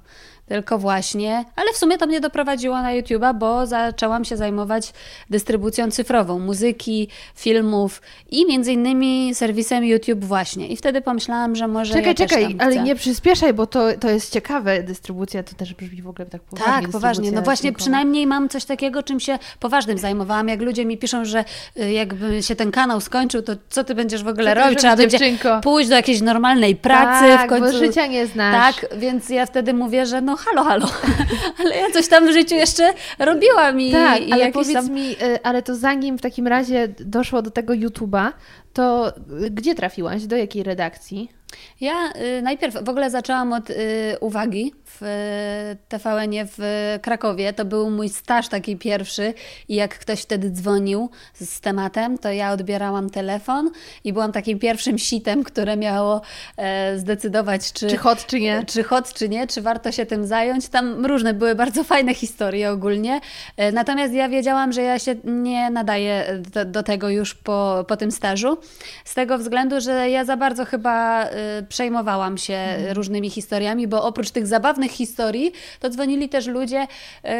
Tylko 0.48 0.78
właśnie, 0.78 1.44
ale 1.56 1.72
w 1.72 1.76
sumie 1.76 1.98
to 1.98 2.06
mnie 2.06 2.20
doprowadziło 2.20 2.82
na 2.82 2.90
YouTube'a, 2.92 3.34
bo 3.34 3.66
zaczęłam 3.66 4.24
się 4.24 4.36
zajmować 4.36 4.92
dystrybucją 5.30 5.90
cyfrową 5.90 6.38
muzyki, 6.38 7.08
filmów 7.34 8.02
i 8.30 8.46
między 8.46 8.72
innymi 8.72 9.34
serwisem 9.34 9.84
YouTube 9.84 10.24
właśnie. 10.24 10.68
I 10.68 10.76
wtedy 10.76 11.00
pomyślałam, 11.00 11.56
że 11.56 11.68
może 11.68 11.94
Czekaj, 11.94 12.08
ja 12.08 12.14
czekaj, 12.14 12.56
ale 12.58 12.76
nie 12.76 12.94
przyspieszaj, 12.94 13.54
bo 13.54 13.66
to, 13.66 13.86
to 14.00 14.10
jest 14.10 14.32
ciekawe. 14.32 14.82
Dystrybucja 14.82 15.42
to 15.42 15.54
też 15.54 15.74
brzmi 15.74 16.02
w 16.02 16.08
ogóle 16.08 16.26
tak 16.26 16.42
poważnie. 16.42 16.72
Tak, 16.72 16.90
poważnie. 16.90 17.32
No 17.32 17.42
właśnie 17.42 17.72
przynajmniej 17.72 18.26
mam 18.26 18.48
coś 18.48 18.64
takiego, 18.64 19.02
czym 19.02 19.20
się 19.20 19.38
poważnym 19.60 19.98
zajmowałam. 19.98 20.48
Jak 20.48 20.60
ludzie 20.60 20.84
mi 20.84 20.98
piszą, 20.98 21.24
że 21.24 21.44
y, 21.80 21.92
jakby 21.92 22.42
się 22.42 22.56
ten 22.56 22.70
kanał 22.70 23.00
skończył, 23.00 23.42
to 23.42 23.52
co 23.70 23.84
ty 23.84 23.94
będziesz 23.94 24.22
w 24.22 24.28
ogóle 24.28 24.54
robić? 24.54 24.78
Trzeba 24.78 24.96
będzie 24.96 25.18
pójść 25.62 25.88
do 25.88 25.96
jakiejś 25.96 26.20
normalnej 26.20 26.76
pracy 26.76 27.28
tak, 27.28 27.46
w 27.46 27.48
końcu. 27.48 27.72
bo 27.72 27.78
życia 27.78 28.06
nie 28.06 28.26
znasz. 28.26 28.76
Tak, 28.76 28.98
więc 28.98 29.28
ja 29.28 29.46
wtedy 29.46 29.74
mówię, 29.74 30.06
że 30.06 30.20
no 30.20 30.35
halo, 30.36 30.64
halo, 30.64 30.86
ale 31.60 31.76
ja 31.76 31.90
coś 31.90 32.08
tam 32.08 32.28
w 32.28 32.32
życiu 32.32 32.54
jeszcze 32.54 32.92
robiłam 33.18 33.80
i 33.80 33.92
Tak, 33.92 34.20
i 34.22 34.32
ale 34.32 34.52
powiedz 34.52 34.72
tam... 34.72 34.90
mi, 34.90 35.12
y, 35.12 35.42
ale 35.42 35.62
to 35.62 35.74
zanim 35.74 36.18
w 36.18 36.20
takim 36.20 36.46
razie 36.46 36.88
doszło 36.88 37.42
do 37.42 37.50
tego 37.50 37.72
YouTube'a, 37.72 38.32
to 38.72 39.12
y, 39.42 39.50
gdzie 39.50 39.74
trafiłaś? 39.74 40.26
Do 40.26 40.36
jakiej 40.36 40.62
redakcji? 40.62 41.35
Ja 41.80 42.12
y, 42.38 42.42
najpierw 42.42 42.84
w 42.84 42.88
ogóle 42.88 43.10
zaczęłam 43.10 43.52
od 43.52 43.70
y, 43.70 43.74
uwagi 44.20 44.74
w 44.84 45.02
y, 45.02 45.86
TVN-ie 45.88 46.46
w 46.56 46.58
Krakowie. 47.02 47.52
To 47.52 47.64
był 47.64 47.90
mój 47.90 48.08
staż 48.08 48.48
taki 48.48 48.76
pierwszy 48.76 49.34
i 49.68 49.74
jak 49.74 49.98
ktoś 49.98 50.22
wtedy 50.22 50.50
dzwonił 50.50 51.10
z, 51.34 51.48
z 51.50 51.60
tematem, 51.60 52.18
to 52.18 52.32
ja 52.32 52.52
odbierałam 52.52 53.10
telefon 53.10 53.70
i 54.04 54.12
byłam 54.12 54.32
takim 54.32 54.58
pierwszym 54.58 54.98
sitem, 54.98 55.44
które 55.44 55.76
miało 55.76 56.20
e, 56.56 56.98
zdecydować, 56.98 57.72
czy, 57.72 57.86
czy 57.86 57.96
hot, 57.96 58.26
czy 58.26 58.40
nie. 58.40 58.64
Czy 58.66 58.82
hot, 58.82 59.12
czy 59.12 59.28
nie, 59.28 59.46
czy 59.46 59.62
warto 59.62 59.92
się 59.92 60.06
tym 60.06 60.26
zająć. 60.26 60.68
Tam 60.68 61.06
różne 61.06 61.34
były 61.34 61.54
bardzo 61.54 61.84
fajne 61.94 62.14
historie 62.14 62.70
ogólnie. 62.70 63.20
E, 63.56 63.72
natomiast 63.72 64.14
ja 64.14 64.28
wiedziałam, 64.28 64.72
że 64.72 64.82
ja 64.82 64.98
się 64.98 65.14
nie 65.24 65.70
nadaję 65.70 66.42
do, 66.52 66.64
do 66.64 66.82
tego 66.82 67.08
już 67.08 67.34
po, 67.34 67.84
po 67.88 67.96
tym 67.96 68.10
stażu. 68.10 68.58
Z 69.04 69.14
tego 69.14 69.38
względu, 69.38 69.80
że 69.80 70.10
ja 70.10 70.24
za 70.24 70.36
bardzo 70.36 70.64
chyba 70.64 71.26
Y, 71.26 71.28
przejmowałam 71.68 72.38
się 72.38 72.54
mhm. 72.54 72.96
różnymi 72.96 73.30
historiami, 73.30 73.88
bo 73.88 74.04
oprócz 74.04 74.30
tych 74.30 74.46
zabawnych 74.46 74.90
historii, 74.90 75.52
to 75.80 75.90
dzwonili 75.90 76.28
też 76.28 76.46
ludzie, 76.46 76.86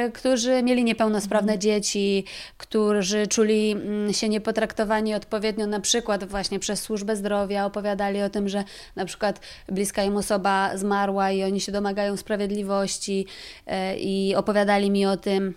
y, 0.06 0.12
którzy 0.12 0.62
mieli 0.62 0.84
niepełnosprawne 0.84 1.52
mhm. 1.52 1.60
dzieci, 1.60 2.24
którzy 2.56 3.26
czuli 3.26 3.72
mm, 3.72 4.12
się 4.12 4.28
niepotraktowani 4.28 5.14
odpowiednio, 5.14 5.66
na 5.66 5.80
przykład 5.80 6.24
właśnie 6.24 6.58
przez 6.58 6.80
służbę 6.80 7.16
zdrowia, 7.16 7.66
opowiadali 7.66 8.22
o 8.22 8.30
tym, 8.30 8.48
że 8.48 8.64
na 8.96 9.04
przykład 9.04 9.40
bliska 9.68 10.04
im 10.04 10.16
osoba 10.16 10.76
zmarła 10.76 11.30
i 11.30 11.44
oni 11.44 11.60
się 11.60 11.72
domagają 11.72 12.16
sprawiedliwości 12.16 13.26
y, 13.66 13.96
i 13.98 14.34
opowiadali 14.34 14.90
mi 14.90 15.06
o 15.06 15.16
tym. 15.16 15.54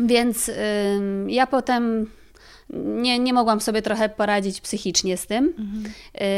Więc 0.00 0.50
ja 1.28 1.46
potem 1.46 2.10
nie, 2.72 3.18
nie 3.18 3.32
mogłam 3.32 3.60
sobie 3.60 3.82
trochę 3.82 4.08
poradzić 4.08 4.60
psychicznie 4.60 5.16
z 5.16 5.26
tym, 5.26 5.54
mhm. 5.58 5.84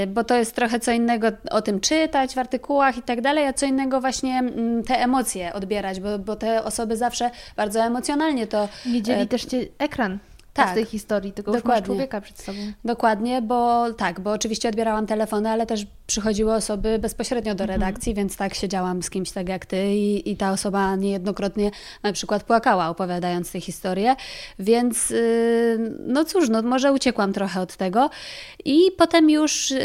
Y, 0.03 0.07
bo 0.07 0.25
to 0.25 0.35
jest 0.35 0.55
trochę 0.55 0.81
co 0.81 0.93
innego 0.93 1.29
o 1.51 1.63
tym 1.63 1.81
czytać 1.81 2.35
w 2.35 2.39
artykułach 2.39 2.99
i 2.99 3.03
tak 3.03 3.21
dalej, 3.21 3.47
a 3.47 3.53
co 3.53 3.67
innego 3.67 4.01
właśnie 4.01 4.39
mm, 4.39 4.85
te 4.85 4.95
emocje 4.95 5.53
odbierać, 5.53 6.01
bo, 6.01 6.19
bo 6.19 6.37
te 6.37 6.65
osoby 6.65 6.97
zawsze 6.97 7.31
bardzo 7.57 7.81
emocjonalnie 7.81 8.47
to... 8.47 8.69
Nie 8.87 9.03
dzieli 9.03 9.23
e... 9.23 9.27
też 9.27 9.45
cię 9.45 9.67
ekran 9.79 10.19
tak, 10.57 10.71
z 10.71 10.75
tej 10.75 10.85
historii, 10.85 11.33
tego 11.33 11.53
Dokładnie. 11.53 11.79
już 11.79 11.87
człowieka 11.87 12.21
przed 12.21 12.41
sobą. 12.41 12.59
Dokładnie, 12.85 13.43
bo 13.43 13.93
tak, 13.93 14.21
bo 14.21 14.33
oczywiście 14.33 14.69
odbierałam 14.69 15.07
telefony, 15.07 15.51
ale 15.51 15.67
też 15.67 15.87
przychodziły 16.07 16.55
osoby 16.55 16.99
bezpośrednio 16.99 17.55
do 17.55 17.65
mhm. 17.65 17.81
redakcji, 17.81 18.11
mhm. 18.11 18.25
więc 18.27 18.37
tak 18.37 18.55
siedziałam 18.55 19.03
z 19.03 19.11
kimś 19.11 19.31
tak 19.31 19.49
jak 19.49 19.67
ty 19.67 19.95
i, 19.95 20.31
i 20.31 20.37
ta 20.37 20.53
osoba 20.53 20.97
niejednokrotnie 20.97 21.71
na 22.03 22.13
przykład 22.13 22.45
płakała 22.45 22.89
opowiadając 22.89 23.53
tę 23.53 23.61
historię, 23.61 24.17
więc 24.59 25.11
yy, 25.11 25.97
no 26.07 26.25
cóż, 26.25 26.49
no 26.49 26.63
może 26.63 26.93
uciekłam 26.93 27.33
trochę 27.33 27.61
od 27.61 27.77
tego 27.77 28.11
i 28.65 28.81
potem 28.99 29.31
już 29.31 29.71
yy, 29.71 29.81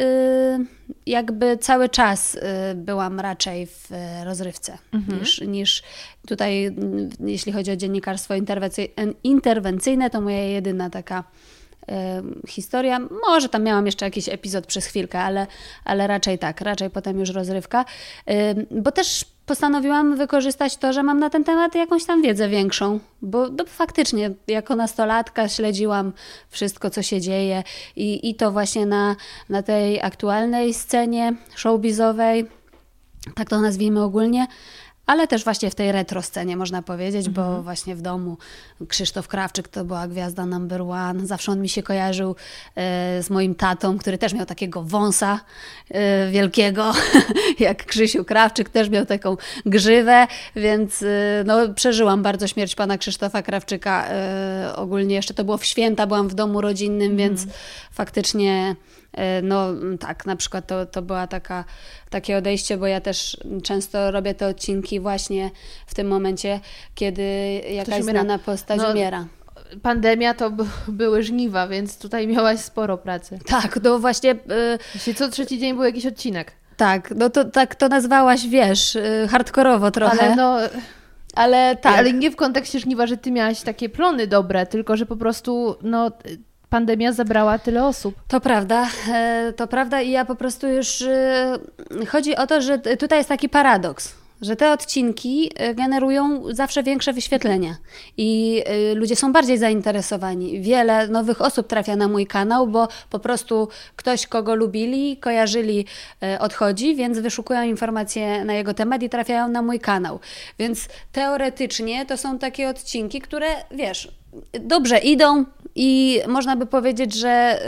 jakby 1.05 1.57
cały 1.57 1.89
czas 1.89 2.34
yy, 2.34 2.41
byłam 2.75 3.19
raczej 3.19 3.67
w 3.67 3.89
rozrywce 4.23 4.77
mhm. 4.93 5.19
niż, 5.19 5.41
niż 5.41 5.84
tutaj, 6.27 6.75
jeśli 7.19 7.51
chodzi 7.51 7.71
o 7.71 7.75
dziennikarstwo 7.75 8.34
interwencyjne, 9.23 10.10
to 10.10 10.21
moja 10.21 10.43
jedyna 10.43 10.89
taka 10.89 11.23
historia. 12.47 12.99
Może 13.27 13.49
tam 13.49 13.63
miałam 13.63 13.85
jeszcze 13.85 14.05
jakiś 14.05 14.29
epizod 14.29 14.65
przez 14.65 14.85
chwilkę, 14.85 15.19
ale, 15.19 15.47
ale 15.85 16.07
raczej 16.07 16.39
tak, 16.39 16.61
raczej 16.61 16.89
potem 16.89 17.19
już 17.19 17.29
rozrywka. 17.29 17.85
Bo 18.71 18.91
też 18.91 19.25
postanowiłam 19.45 20.15
wykorzystać 20.15 20.77
to, 20.77 20.93
że 20.93 21.03
mam 21.03 21.19
na 21.19 21.29
ten 21.29 21.43
temat 21.43 21.75
jakąś 21.75 22.05
tam 22.05 22.21
wiedzę 22.21 22.49
większą, 22.49 22.99
bo 23.21 23.49
no, 23.49 23.65
faktycznie 23.67 24.31
jako 24.47 24.75
nastolatka 24.75 25.49
śledziłam 25.49 26.13
wszystko, 26.49 26.89
co 26.89 27.01
się 27.01 27.21
dzieje 27.21 27.63
i, 27.95 28.29
i 28.29 28.35
to 28.35 28.51
właśnie 28.51 28.85
na, 28.85 29.15
na 29.49 29.63
tej 29.63 30.01
aktualnej 30.01 30.73
scenie 30.73 31.33
showbizowej, 31.55 32.45
tak 33.35 33.49
to 33.49 33.61
nazwijmy 33.61 34.03
ogólnie, 34.03 34.47
ale 35.05 35.27
też 35.27 35.43
właśnie 35.43 35.69
w 35.69 35.75
tej 35.75 35.91
retro 35.91 36.21
scenie 36.21 36.57
można 36.57 36.81
powiedzieć, 36.81 37.27
mhm. 37.27 37.33
bo 37.33 37.63
właśnie 37.63 37.95
w 37.95 38.01
domu 38.01 38.37
Krzysztof 38.87 39.27
Krawczyk 39.27 39.67
to 39.67 39.85
była 39.85 40.07
gwiazda 40.07 40.45
number 40.45 40.81
one. 40.81 41.27
Zawsze 41.27 41.51
on 41.51 41.61
mi 41.61 41.69
się 41.69 41.83
kojarzył 41.83 42.35
e, 42.75 43.23
z 43.23 43.29
moim 43.29 43.55
tatą, 43.55 43.97
który 43.97 44.17
też 44.17 44.33
miał 44.33 44.45
takiego 44.45 44.83
wąsa 44.83 45.39
e, 45.89 46.31
wielkiego, 46.31 46.93
jak 47.59 47.85
Krzysiu 47.85 48.25
Krawczyk, 48.25 48.69
też 48.69 48.89
miał 48.89 49.05
taką 49.05 49.37
grzywę, 49.65 50.27
więc 50.55 51.03
e, 51.03 51.07
no, 51.45 51.73
przeżyłam 51.73 52.23
bardzo 52.23 52.47
śmierć 52.47 52.75
pana 52.75 52.97
Krzysztofa 52.97 53.41
Krawczyka. 53.41 54.07
E, 54.07 54.73
ogólnie 54.75 55.15
jeszcze 55.15 55.33
to 55.33 55.43
było 55.43 55.57
w 55.57 55.65
święta, 55.65 56.07
byłam 56.07 56.29
w 56.29 56.33
domu 56.33 56.61
rodzinnym, 56.61 57.11
mhm. 57.11 57.17
więc 57.17 57.45
faktycznie 57.91 58.75
no 59.43 59.67
tak, 60.00 60.26
na 60.26 60.36
przykład 60.36 60.67
to, 60.67 60.86
to 60.86 61.02
była 61.02 61.28
taka, 61.28 61.65
takie 62.10 62.38
odejście, 62.38 62.78
bo 62.78 62.88
ja 62.88 63.02
też 63.02 63.38
często 63.63 64.12
robię 64.12 64.34
te 64.34 64.47
odcinki 64.47 65.00
właśnie 65.00 65.52
w 65.88 65.93
tym 65.93 66.08
momencie, 66.08 66.60
kiedy 66.95 67.24
jakaś 67.71 68.04
znana 68.04 68.39
postać 68.39 68.80
no, 68.82 68.91
umiera 68.91 69.26
pandemia 69.82 70.34
to 70.34 70.52
były 70.88 71.24
żniwa, 71.24 71.67
więc 71.67 71.97
tutaj 71.97 72.28
miałaś 72.28 72.60
sporo 72.60 72.97
pracy. 72.97 73.39
Tak, 73.45 73.80
no 73.84 74.00
właśnie. 74.00 74.36
Yy, 75.06 75.13
co 75.13 75.30
trzeci 75.30 75.60
dzień 75.60 75.74
był 75.74 75.84
jakiś 75.84 76.06
odcinek. 76.06 76.52
tak. 76.78 77.13
No 77.15 77.30
to 77.30 77.45
tak 77.45 77.76
to 77.76 77.88
nazwałaś, 77.88 78.47
wiesz, 78.47 78.95
y, 78.95 79.28
hardkorowo 79.32 79.91
trochę. 79.91 80.21
Ale 80.21 80.36
no... 80.36 80.58
Ale 81.36 81.76
tak. 81.76 81.97
Ale 81.97 82.13
nie 82.13 82.32
w 82.32 82.36
kontekście 82.36 82.80
żniwa, 82.80 83.08
że 83.08 83.17
ty 83.17 83.32
miałaś 83.32 83.62
takie 83.62 83.89
plony 83.89 84.28
dobre, 84.28 84.65
tylko 84.65 84.97
że 84.97 85.06
po 85.06 85.15
prostu 85.15 85.76
no, 85.82 86.12
pandemia 86.71 87.13
zabrała 87.13 87.60
tyle 87.60 87.86
osób. 87.86 88.15
To 88.27 88.41
prawda, 88.41 88.88
e, 89.13 89.53
to 89.55 89.67
prawda 89.67 90.01
i 90.01 90.12
ja 90.12 90.25
po 90.25 90.36
prostu 90.36 90.67
już... 90.67 91.01
e, 91.01 91.57
Chodzi 92.07 92.36
o 92.36 92.47
to, 92.47 92.62
że 92.62 92.79
tutaj 92.79 93.17
jest 93.17 93.29
taki 93.29 93.49
paradoks, 93.49 94.13
że 94.41 94.55
te 94.55 94.71
odcinki 94.71 95.51
e, 95.55 95.75
generują 95.75 96.43
zawsze 96.53 96.84
większe 96.84 97.13
wyświetlenia 97.13 97.75
i 98.17 98.63
ludzie 98.95 99.15
są 99.15 99.34
bardziej 99.34 99.57
zainteresowani. 99.57 100.62
Wiele 100.62 101.07
nowych 101.07 101.41
osób 101.41 101.67
trafia 101.67 101.95
na 101.95 102.07
mój 102.07 102.27
kanał, 102.27 102.67
bo 102.67 102.88
po 103.10 103.19
prostu 103.19 103.67
ktoś, 103.95 104.27
kogo 104.27 104.55
lubili, 104.55 105.17
kojarzyli, 105.17 105.86
odchodzi, 106.39 106.95
więc 106.95 107.19
wyszukują 107.19 107.63
informacje 107.63 108.45
na 108.45 108.53
jego 108.53 108.73
temat 108.73 109.03
i 109.03 109.10
trafiają 109.10 109.47
na 109.47 109.62
mój 109.62 109.79
kanał. 109.79 110.19
Więc 110.60 110.88
teoretycznie 111.12 112.05
to 112.05 112.17
są 112.17 112.39
takie 112.39 112.69
odcinki, 112.69 113.21
które, 113.21 113.47
wiesz, 113.71 114.12
dobrze 114.60 114.97
idą 114.97 115.45
i 115.75 116.19
można 116.27 116.55
by 116.55 116.65
powiedzieć, 116.65 117.13
że, 117.13 117.60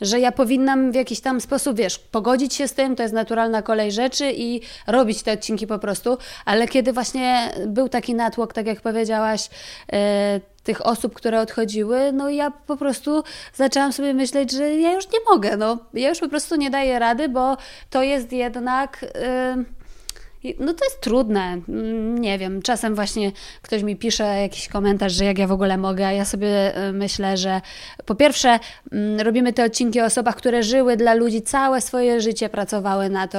y, 0.00 0.06
że 0.06 0.20
ja 0.20 0.32
powinnam 0.32 0.92
w 0.92 0.94
jakiś 0.94 1.20
tam 1.20 1.40
sposób, 1.40 1.76
wiesz, 1.76 1.98
pogodzić 1.98 2.54
się 2.54 2.68
z 2.68 2.72
tym, 2.72 2.96
to 2.96 3.02
jest 3.02 3.14
naturalna 3.14 3.62
kolej 3.62 3.92
rzeczy 3.92 4.32
i 4.36 4.60
robić 4.86 5.22
te 5.22 5.32
odcinki 5.32 5.66
po 5.66 5.78
prostu, 5.78 6.18
ale 6.44 6.68
kiedy 6.68 6.92
właśnie 6.92 7.50
był 7.66 7.88
taki 7.88 8.14
natłok, 8.14 8.52
tak 8.52 8.66
jak 8.66 8.80
powiedziałaś, 8.80 9.48
y, 9.92 10.56
tych 10.66 10.86
osób, 10.86 11.14
które 11.14 11.40
odchodziły, 11.40 12.12
no 12.12 12.30
ja 12.30 12.50
po 12.50 12.76
prostu 12.76 13.22
zaczęłam 13.54 13.92
sobie 13.92 14.14
myśleć, 14.14 14.52
że 14.52 14.74
ja 14.74 14.92
już 14.92 15.04
nie 15.04 15.18
mogę, 15.30 15.56
no. 15.56 15.78
Ja 15.94 16.08
już 16.08 16.18
po 16.18 16.28
prostu 16.28 16.56
nie 16.56 16.70
daję 16.70 16.98
rady, 16.98 17.28
bo 17.28 17.56
to 17.90 18.02
jest 18.02 18.32
jednak... 18.32 19.02
y, 19.02 19.75
no 20.58 20.74
to 20.74 20.84
jest 20.84 21.00
trudne. 21.00 21.60
Mm, 21.68 22.18
Nie 22.18 22.38
wiem, 22.38 22.62
czasem 22.62 22.94
właśnie 22.94 23.32
ktoś 23.62 23.82
mi 23.82 23.96
pisze 23.96 24.24
jakiś 24.24 24.68
komentarz, 24.68 25.12
że 25.12 25.24
jak 25.24 25.38
ja 25.38 25.46
w 25.46 25.52
ogóle 25.52 25.78
mogę, 25.78 26.06
a 26.06 26.12
ja 26.12 26.24
sobie 26.24 26.78
y, 26.88 26.92
myślę, 26.92 27.36
że 27.36 27.60
po 28.04 28.14
pierwsze 28.14 28.58
mm, 28.92 29.20
robimy 29.20 29.52
te 29.52 29.64
odcinki 29.64 30.00
o 30.00 30.04
osobach, 30.04 30.36
które 30.36 30.62
żyły 30.62 30.96
dla 30.96 31.14
ludzi 31.14 31.42
całe 31.42 31.80
swoje 31.80 32.20
życie, 32.20 32.48
pracowały 32.48 33.10
na 33.10 33.28
to. 33.28 33.38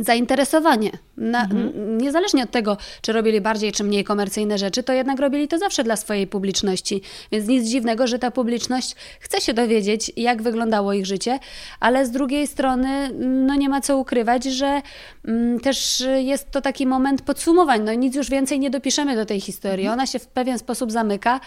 Zainteresowanie. 0.00 0.90
Na, 1.16 1.42
n- 1.44 1.98
Niezależnie 1.98 2.42
od 2.44 2.50
tego, 2.50 2.76
czy 3.02 3.12
robili 3.12 3.40
bardziej 3.40 3.72
czy 3.72 3.84
mniej 3.84 4.04
komercyjne 4.04 4.58
rzeczy, 4.58 4.82
to 4.82 4.92
jednak 4.92 5.18
robili 5.20 5.48
to 5.48 5.58
zawsze 5.58 5.84
dla 5.84 5.96
swojej 5.96 6.26
publiczności. 6.26 7.02
Więc 7.32 7.48
nic 7.48 7.68
dziwnego, 7.68 8.06
że 8.06 8.18
ta 8.18 8.30
publiczność 8.30 8.94
chce 9.20 9.40
się 9.40 9.54
dowiedzieć, 9.54 10.12
jak 10.16 10.42
wyglądało 10.42 10.92
ich 10.92 11.06
życie, 11.06 11.38
ale 11.80 12.06
z 12.06 12.10
drugiej 12.10 12.46
strony, 12.46 12.88
mm, 12.88 13.46
no 13.46 13.54
nie 13.54 13.68
ma 13.68 13.80
co 13.80 13.98
ukrywać, 13.98 14.44
że 14.44 14.82
mm, 15.24 15.60
też 15.60 16.04
jest 16.16 16.50
to 16.50 16.60
taki 16.60 16.86
moment 16.86 17.22
podsumowań. 17.22 17.82
No 17.82 17.94
nic 17.94 18.14
już 18.16 18.30
więcej 18.30 18.60
nie 18.60 18.70
dopiszemy 18.70 19.16
do 19.16 19.26
tej 19.26 19.40
historii. 19.40 19.88
Ona 19.88 20.06
się 20.06 20.18
w 20.18 20.26
pewien 20.26 20.58
sposób 20.58 20.92
zamyka, 20.92 21.40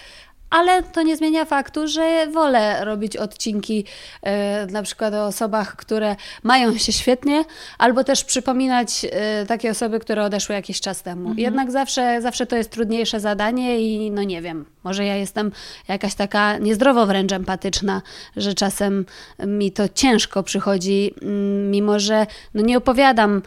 ale 0.50 0.84
to 0.84 1.02
nie 1.02 1.18
zmienia 1.18 1.46
faktu, 1.46 1.88
że 1.88 2.28
wolę 2.32 2.86
robić 2.86 3.18
odcinki 3.18 3.86
e, 4.22 4.66
na 4.66 4.84
przykład 4.84 5.14
o 5.14 5.26
osobach, 5.26 5.76
które 5.76 6.16
mają 6.44 6.78
się 6.78 6.92
świetnie, 6.92 7.44
albo 7.78 8.04
też 8.04 8.24
przypominać 8.24 9.06
e, 9.12 9.46
takie 9.46 9.72
osoby, 9.72 10.00
które 10.00 10.24
odeszły 10.24 10.56
jakiś 10.56 10.82
czas 10.82 11.02
temu. 11.04 11.34
Jednak 11.38 11.72
zawsze, 11.72 12.22
zawsze 12.22 12.46
to 12.46 12.56
jest 12.56 12.72
trudniejsze 12.72 13.20
zadanie 13.20 13.80
i 13.80 14.12
no 14.12 14.24
nie 14.24 14.42
wiem, 14.42 14.66
może 14.84 15.06
ja 15.06 15.16
jestem 15.16 15.52
jakaś 15.88 16.16
taka 16.16 16.58
niezdrowo 16.58 17.06
wręcz 17.06 17.32
empatyczna, 17.32 18.02
że 18.36 18.54
czasem 18.54 19.06
mi 19.48 19.72
to 19.72 19.90
ciężko 19.90 20.44
przychodzi, 20.44 21.14
mm, 21.22 21.72
mimo 21.72 22.00
że 22.00 22.28
no 22.54 22.62
nie 22.62 22.78
opowiadam, 22.78 23.42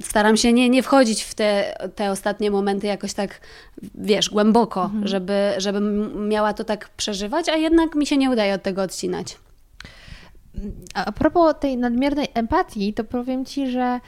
staram 0.00 0.36
się 0.36 0.52
nie, 0.52 0.68
nie 0.68 0.82
wchodzić 0.82 1.22
w 1.22 1.34
te, 1.34 1.76
te 1.94 2.10
ostatnie 2.10 2.50
momenty 2.50 2.86
jakoś 2.86 3.14
tak, 3.14 3.40
wiesz, 3.94 4.30
głęboko, 4.30 4.90
żeby, 5.04 5.52
żebym 5.58 6.28
miała 6.28 6.43
to 6.52 6.64
tak 6.64 6.88
przeżywać, 6.88 7.48
a 7.48 7.56
jednak 7.56 7.94
mi 7.94 8.06
się 8.06 8.16
nie 8.16 8.30
udaje 8.30 8.54
od 8.54 8.62
tego 8.62 8.82
odcinać. 8.82 9.38
A 10.94 11.12
propos 11.12 11.54
tej 11.60 11.76
nadmiernej 11.76 12.28
empatii, 12.34 12.94
to 12.94 13.04
powiem 13.04 13.44
Ci, 13.44 13.70
że 13.70 14.00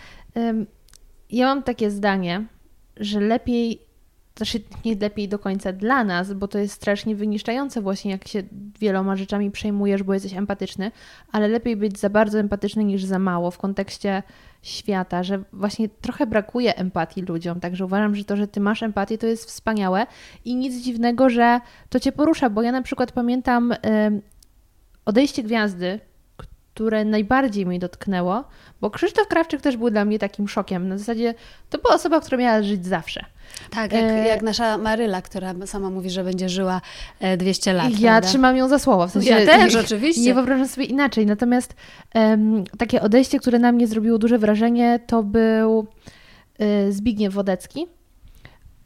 ja 1.30 1.46
mam 1.46 1.62
takie 1.62 1.90
zdanie, 1.90 2.46
że 2.96 3.20
lepiej, 3.20 3.85
znaczy 4.36 4.60
nie 4.84 4.94
lepiej 4.94 5.28
do 5.28 5.38
końca 5.38 5.72
dla 5.72 6.04
nas, 6.04 6.32
bo 6.32 6.48
to 6.48 6.58
jest 6.58 6.74
strasznie 6.74 7.16
wyniszczające 7.16 7.80
właśnie, 7.80 8.10
jak 8.10 8.28
się 8.28 8.42
wieloma 8.80 9.16
rzeczami 9.16 9.50
przejmujesz, 9.50 10.02
bo 10.02 10.14
jesteś 10.14 10.34
empatyczny, 10.34 10.90
ale 11.32 11.48
lepiej 11.48 11.76
być 11.76 11.98
za 11.98 12.10
bardzo 12.10 12.38
empatyczny 12.38 12.84
niż 12.84 13.04
za 13.04 13.18
mało 13.18 13.50
w 13.50 13.58
kontekście 13.58 14.22
świata, 14.62 15.22
że 15.22 15.42
właśnie 15.52 15.88
trochę 15.88 16.26
brakuje 16.26 16.76
empatii 16.76 17.22
ludziom, 17.22 17.60
także 17.60 17.84
uważam, 17.84 18.14
że 18.14 18.24
to, 18.24 18.36
że 18.36 18.48
Ty 18.48 18.60
masz 18.60 18.82
empatię, 18.82 19.18
to 19.18 19.26
jest 19.26 19.44
wspaniałe 19.44 20.06
i 20.44 20.56
nic 20.56 20.84
dziwnego, 20.84 21.30
że 21.30 21.60
to 21.88 22.00
Cię 22.00 22.12
porusza, 22.12 22.50
bo 22.50 22.62
ja 22.62 22.72
na 22.72 22.82
przykład 22.82 23.12
pamiętam 23.12 23.74
odejście 25.04 25.42
gwiazdy, 25.42 26.00
które 26.76 27.04
najbardziej 27.04 27.66
mnie 27.66 27.78
dotknęło, 27.78 28.44
bo 28.80 28.90
Krzysztof 28.90 29.28
Krawczyk 29.28 29.60
też 29.60 29.76
był 29.76 29.90
dla 29.90 30.04
mnie 30.04 30.18
takim 30.18 30.48
szokiem. 30.48 30.88
Na 30.88 30.98
zasadzie 30.98 31.34
to 31.70 31.78
była 31.78 31.94
osoba, 31.94 32.20
która 32.20 32.38
miała 32.38 32.62
żyć 32.62 32.86
zawsze. 32.86 33.24
Tak, 33.70 33.92
jak, 33.92 34.04
E, 34.04 34.28
jak 34.28 34.42
nasza 34.42 34.78
Maryla, 34.78 35.22
która 35.22 35.54
sama 35.66 35.90
mówi, 35.90 36.10
że 36.10 36.24
będzie 36.24 36.48
żyła 36.48 36.80
e, 37.20 37.36
200 37.36 37.72
lat. 37.72 37.90
I 37.90 37.92
ja 37.92 38.10
prawda? 38.10 38.28
trzymam 38.28 38.56
ją 38.56 38.68
za 38.68 38.78
słowo. 38.78 39.06
W 39.06 39.10
sensie, 39.10 39.30
Ja 39.30 39.46
też, 39.46 39.74
nie, 39.74 39.80
oczywiście. 39.80 40.22
Nie 40.22 40.34
wyobrażam 40.34 40.68
sobie 40.68 40.86
inaczej. 40.86 41.26
Natomiast 41.26 41.74
em, 42.14 42.64
takie 42.78 43.02
odejście, 43.02 43.38
które 43.38 43.58
na 43.58 43.72
mnie 43.72 43.86
zrobiło 43.86 44.18
duże 44.18 44.38
wrażenie, 44.38 45.00
to 45.06 45.22
był 45.22 45.86
y, 46.60 46.92
Zbigniew 46.92 47.34
Wodecki. 47.34 47.86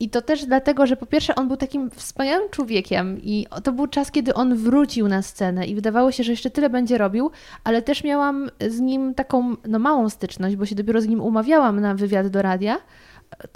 I 0.00 0.10
to 0.10 0.22
też 0.22 0.44
dlatego, 0.44 0.86
że 0.86 0.96
po 0.96 1.06
pierwsze 1.06 1.34
on 1.34 1.48
był 1.48 1.56
takim 1.56 1.90
wspaniałym 1.90 2.50
człowiekiem 2.50 3.18
i 3.22 3.46
to 3.64 3.72
był 3.72 3.86
czas, 3.86 4.10
kiedy 4.10 4.34
on 4.34 4.56
wrócił 4.56 5.08
na 5.08 5.22
scenę 5.22 5.66
i 5.66 5.74
wydawało 5.74 6.12
się, 6.12 6.24
że 6.24 6.32
jeszcze 6.32 6.50
tyle 6.50 6.70
będzie 6.70 6.98
robił, 6.98 7.30
ale 7.64 7.82
też 7.82 8.04
miałam 8.04 8.50
z 8.68 8.80
nim 8.80 9.14
taką 9.14 9.56
no, 9.68 9.78
małą 9.78 10.08
styczność, 10.08 10.56
bo 10.56 10.66
się 10.66 10.74
dopiero 10.74 11.00
z 11.00 11.06
nim 11.06 11.20
umawiałam 11.20 11.80
na 11.80 11.94
wywiad 11.94 12.28
do 12.28 12.42
radia, 12.42 12.78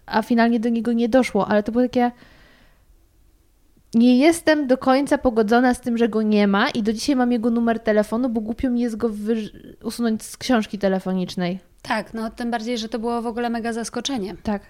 a 0.07 0.23
finalnie 0.23 0.61
do 0.61 0.69
niego 0.69 0.93
nie 0.93 1.09
doszło, 1.09 1.49
ale 1.49 1.63
to 1.63 1.73
było 1.73 1.85
takie 1.85 2.11
nie 3.95 4.19
jestem 4.19 4.67
do 4.67 4.79
końca 4.79 5.19
pogodzona 5.19 5.75
z 5.75 5.81
tym, 5.81 5.99
że 5.99 6.09
go 6.09 6.23
nie 6.23 6.49
ma 6.49 6.71
i 6.71 6.83
do 6.83 6.93
dzisiaj 6.93 7.17
mam 7.17 7.33
jego 7.33 7.51
numer 7.51 7.81
telefonu, 7.81 8.29
bo 8.29 8.41
głupio 8.41 8.71
mi 8.71 8.81
jest 8.81 8.97
go 8.97 9.11
usunąć 9.83 10.23
z 10.23 10.37
książki 10.37 10.79
telefonicznej. 10.79 11.59
Tak, 11.83 12.15
no 12.15 12.31
tym 12.31 12.51
bardziej, 12.51 12.79
że 12.79 12.89
to 12.89 12.99
było 12.99 13.23
w 13.23 13.27
ogóle 13.27 13.51
mega 13.51 13.73
zaskoczenie. 13.73 14.35
Tak. 14.43 14.63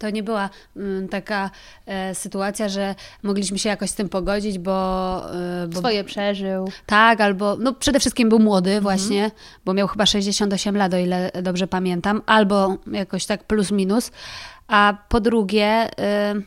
To 0.00 0.10
nie 0.10 0.22
była 0.22 0.50
mm, 0.76 1.08
taka 1.08 1.50
e, 1.86 2.14
sytuacja, 2.14 2.68
że 2.68 2.94
mogliśmy 3.22 3.58
się 3.58 3.68
jakoś 3.68 3.90
z 3.90 3.94
tym 3.94 4.08
pogodzić, 4.08 4.58
bo, 4.58 5.22
e, 5.34 5.68
bo 5.68 5.78
Swoje 5.78 6.04
przeżył. 6.04 6.70
Tak, 6.86 7.20
albo 7.20 7.56
no 7.56 7.72
przede 7.74 8.00
wszystkim 8.00 8.28
był 8.28 8.38
młody 8.38 8.80
właśnie, 8.80 9.30
bo 9.64 9.74
miał 9.74 9.88
chyba 9.88 10.06
68 10.06 10.76
lat, 10.76 10.94
o 10.94 10.98
ile 10.98 11.30
dobrze 11.42 11.66
pamiętam, 11.66 12.22
albo 12.26 12.76
jakoś 12.92 13.26
tak 13.26 13.44
plus 13.44 13.70
minus. 13.70 14.10
A 14.68 14.94
po 15.08 15.20
drugie, 15.20 15.90
y, 15.90 16.42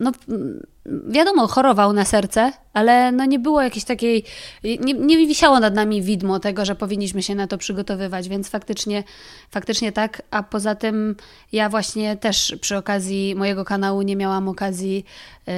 no 0.00 0.12
mm, 0.28 0.66
wiadomo, 0.86 1.46
chorował 1.46 1.92
na 1.92 2.04
serce, 2.04 2.52
ale 2.72 3.12
no 3.12 3.24
nie 3.24 3.38
było 3.38 3.62
jakiejś 3.62 3.84
takiej, 3.84 4.24
nie, 4.64 4.94
nie 4.94 5.16
wisiało 5.16 5.60
nad 5.60 5.74
nami 5.74 6.02
widmo 6.02 6.40
tego, 6.40 6.64
że 6.64 6.74
powinniśmy 6.74 7.22
się 7.22 7.34
na 7.34 7.46
to 7.46 7.58
przygotowywać, 7.58 8.28
więc 8.28 8.48
faktycznie, 8.48 9.04
faktycznie 9.50 9.92
tak. 9.92 10.22
A 10.30 10.42
poza 10.42 10.74
tym 10.74 11.16
ja 11.52 11.68
właśnie 11.68 12.16
też 12.16 12.56
przy 12.60 12.76
okazji 12.76 13.34
mojego 13.34 13.64
kanału 13.64 14.02
nie 14.02 14.16
miałam 14.16 14.48
okazji 14.48 15.04
y, 15.48 15.52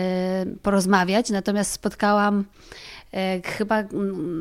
porozmawiać, 0.62 1.30
natomiast 1.30 1.72
spotkałam 1.72 2.44
e, 3.14 3.40
chyba 3.42 3.82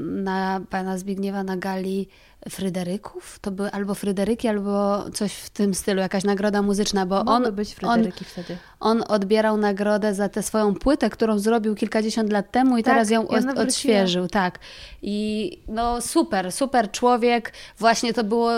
na 0.06 0.62
pana 0.70 0.98
Zbigniewa 0.98 1.44
na 1.44 1.58
gali 1.58 2.08
Fryderyków, 2.50 3.40
to 3.40 3.52
były 3.52 3.72
albo 3.72 3.96
Fryderyki, 3.96 4.48
albo 4.48 5.04
coś 5.14 5.34
w 5.34 5.50
tym 5.50 5.74
stylu, 5.74 6.00
jakaś 6.02 6.24
nagroda 6.24 6.62
muzyczna, 6.62 7.06
bo 7.06 7.16
Mogły 7.24 7.34
on, 7.34 7.56
być 7.56 7.76
on, 7.84 7.94
Fryderyki 7.94 8.26
wtedy. 8.26 8.58
on 8.80 9.04
odbierał 9.08 9.58
nagrodę 9.58 10.14
za 10.14 10.30
tę 10.30 10.44
swoją 10.44 10.76
płytę, 10.76 11.10
którą 11.10 11.40
zrobił 11.40 11.76
kilkadziesiąt 11.76 12.32
lat 12.32 12.52
temu 12.52 12.78
i 12.78 12.84
Tak, 12.84 12.94
teraz 12.94 13.10
ją 13.10 13.28
od, 13.28 13.46
odświeżył, 13.58 14.28
tak. 14.28 14.60
I 15.02 15.58
no 15.68 16.02
super, 16.02 16.52
super 16.52 16.92
człowiek. 16.92 17.54
Właśnie 17.80 18.14
to 18.14 18.24
było 18.24 18.52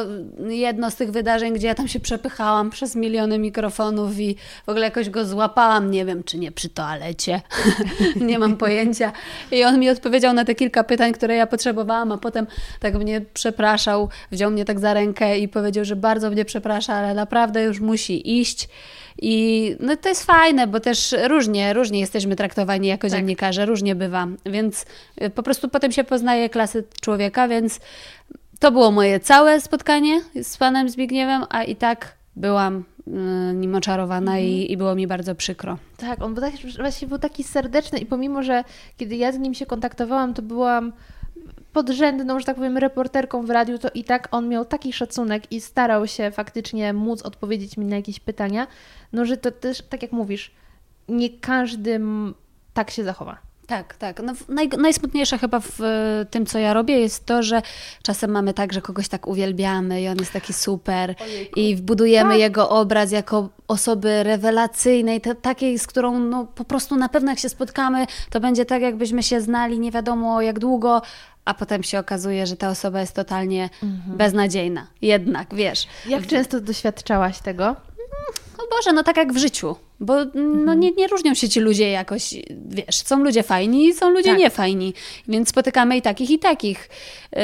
jedno 0.48 0.92
z 0.92 0.96
tych 0.96 1.12
wydarzeń, 1.12 1.54
gdzie 1.54 1.68
ja 1.68 1.76
tam 1.76 1.88
się 1.88 2.00
przepychałam 2.00 2.70
przez 2.70 2.96
miliony 2.96 3.40
mikrofonów 3.40 4.20
i 4.20 4.36
w 4.66 4.70
ogóle 4.70 4.86
jakoś 4.86 5.10
go 5.10 5.26
złapałam, 5.26 5.92
nie 5.92 6.06
wiem, 6.06 6.24
czy 6.24 6.38
nie 6.38 6.52
przy 6.52 6.70
toalecie, 6.70 7.42
nie 8.28 8.40
mam 8.40 8.58
pojęcia. 8.58 9.12
I 9.52 9.64
on 9.64 9.80
mi 9.80 9.90
odpowiedział 9.90 10.34
na 10.34 10.46
te 10.46 10.56
kilka 10.56 10.84
pytań, 10.84 11.14
które 11.14 11.36
ja 11.36 11.48
potrzebowałam, 11.48 12.12
a 12.12 12.18
potem 12.18 12.48
tak 12.80 12.96
mnie 12.96 13.22
przepraszał, 13.34 13.73
wziął 14.32 14.52
mnie 14.52 14.66
tak 14.66 14.80
za 14.80 14.94
rękę 14.94 15.40
i 15.40 15.48
powiedział, 15.48 15.86
że 15.86 15.96
bardzo 15.96 16.30
mnie 16.30 16.46
przeprasza, 16.46 16.94
ale 16.94 17.14
naprawdę 17.14 17.64
już 17.64 17.80
musi 17.80 18.40
iść. 18.40 18.70
I 19.22 19.76
no 19.80 19.98
to 19.98 20.10
jest 20.10 20.24
fajne, 20.26 20.68
bo 20.68 20.80
też 20.80 21.16
różnie, 21.28 21.74
różnie 21.74 22.00
jesteśmy 22.00 22.36
traktowani 22.36 22.88
jako 22.88 23.10
Tak. 23.10 23.18
dziennikarze, 23.20 23.66
różnie 23.66 23.96
bywa. 23.96 24.28
Więc 24.46 24.86
y, 25.22 25.30
po 25.30 25.44
prostu 25.44 25.70
potem 25.70 25.92
się 25.92 26.04
poznaje 26.04 26.50
klasy 26.50 26.84
człowieka, 27.02 27.48
więc 27.48 27.80
to 28.60 28.72
było 28.72 28.92
moje 28.92 29.20
całe 29.20 29.62
spotkanie 29.62 30.22
z 30.44 30.58
panem 30.58 30.90
Zbigniewem, 30.90 31.44
a 31.50 31.64
i 31.64 31.76
tak 31.76 32.16
byłam 32.36 32.84
y, 33.08 33.54
nim 33.56 33.76
oczarowana 33.76 34.32
Mhm. 34.32 34.50
i, 34.50 34.72
i 34.72 34.78
było 34.78 34.96
mi 34.96 35.08
bardzo 35.08 35.36
przykro. 35.36 35.78
Tak, 35.98 36.22
on 36.22 36.34
był 36.34 36.44
właśnie 36.80 37.08
był 37.08 37.20
taki 37.20 37.44
serdeczny 37.44 38.00
i 38.00 38.06
pomimo, 38.06 38.44
że 38.44 38.64
kiedy 38.98 39.16
ja 39.16 39.32
z 39.32 39.38
nim 39.40 39.54
się 39.54 39.66
kontaktowałam, 39.66 40.34
to 40.34 40.42
byłam 40.42 40.94
podrzędną, 41.74 42.40
że 42.40 42.46
tak 42.46 42.56
powiem, 42.56 42.78
reporterką 42.78 43.46
w 43.46 43.50
radiu, 43.50 43.80
to 43.80 43.90
i 43.94 44.04
tak 44.04 44.28
on 44.32 44.50
miał 44.50 44.66
taki 44.66 44.94
szacunek 44.94 45.52
i 45.52 45.62
starał 45.62 46.08
się 46.08 46.32
faktycznie 46.32 46.94
móc 46.94 47.22
odpowiedzieć 47.22 47.78
mi 47.78 47.86
na 47.86 47.96
jakieś 47.96 48.20
pytania, 48.20 48.68
no 49.14 49.26
że 49.26 49.38
to 49.38 49.52
też, 49.52 49.82
tak 49.82 50.02
jak 50.02 50.12
mówisz, 50.12 50.52
nie 51.08 51.30
każdy 51.30 52.00
tak 52.74 52.92
się 52.92 53.04
zachowa. 53.04 53.38
Tak, 53.68 53.96
tak. 53.98 54.22
No, 54.24 54.34
naj, 54.50 54.70
najsmutniejsze 54.70 55.38
chyba 55.38 55.60
w 55.60 55.82
e, 55.82 56.26
tym, 56.30 56.46
co 56.46 56.60
ja 56.60 56.74
robię, 56.74 57.00
jest 57.00 57.26
to, 57.26 57.44
że 57.44 57.62
czasem 58.04 58.32
mamy 58.32 58.54
tak, 58.54 58.74
że 58.74 58.82
kogoś 58.82 59.08
tak 59.08 59.28
uwielbiamy 59.28 60.02
i 60.02 60.08
on 60.08 60.18
jest 60.18 60.34
taki 60.34 60.54
super 60.54 61.16
Ojejku. 61.22 61.60
i 61.60 61.76
wbudujemy 61.76 62.30
Tak. 62.30 62.40
jego 62.40 62.70
obraz 62.70 63.12
jako 63.12 63.50
osoby 63.68 64.24
rewelacyjnej, 64.24 65.22
te, 65.22 65.36
takiej, 65.36 65.80
z 65.80 65.88
którą 65.88 66.20
no, 66.20 66.46
po 66.46 66.64
prostu 66.64 66.96
na 66.96 67.10
pewno 67.10 67.32
jak 67.32 67.40
się 67.40 67.50
spotkamy, 67.50 68.06
to 68.30 68.40
będzie 68.40 68.66
tak, 68.66 68.82
jakbyśmy 68.82 69.24
się 69.24 69.42
znali 69.42 69.80
nie 69.80 69.92
wiadomo 69.92 70.42
jak 70.42 70.60
długo, 70.60 71.02
a 71.46 71.54
potem 71.54 71.84
się 71.84 72.00
okazuje, 72.00 72.48
że 72.48 72.56
ta 72.58 72.70
osoba 72.70 73.02
jest 73.02 73.14
totalnie 73.16 73.70
beznadziejna. 74.08 74.88
Jednak, 75.02 75.56
wiesz. 75.56 75.88
Jak 76.10 76.28
często 76.28 76.60
doświadczałaś 76.62 77.40
tego? 77.40 77.76
O 78.58 78.76
Boże, 78.78 78.94
no 78.94 79.04
tak 79.04 79.18
jak 79.18 79.34
w 79.34 79.38
życiu, 79.38 79.76
bo 80.00 80.22
Mhm. 80.22 80.66
no, 80.66 80.74
nie, 80.74 80.92
nie 80.92 81.08
różnią 81.08 81.34
się 81.34 81.50
ci 81.50 81.60
ludzie 81.60 81.92
jakoś, 81.92 82.36
wiesz, 82.68 82.96
są 82.96 83.24
ludzie 83.24 83.44
fajni 83.44 83.86
i 83.88 83.94
są 83.94 84.10
ludzie 84.10 84.30
Tak. 84.30 84.40
niefajni, 84.40 84.94
więc 85.28 85.50
spotykamy 85.50 85.98
i 85.98 86.02
takich, 86.02 86.30
i 86.30 86.40
takich. 86.40 86.90
Yy, 87.32 87.42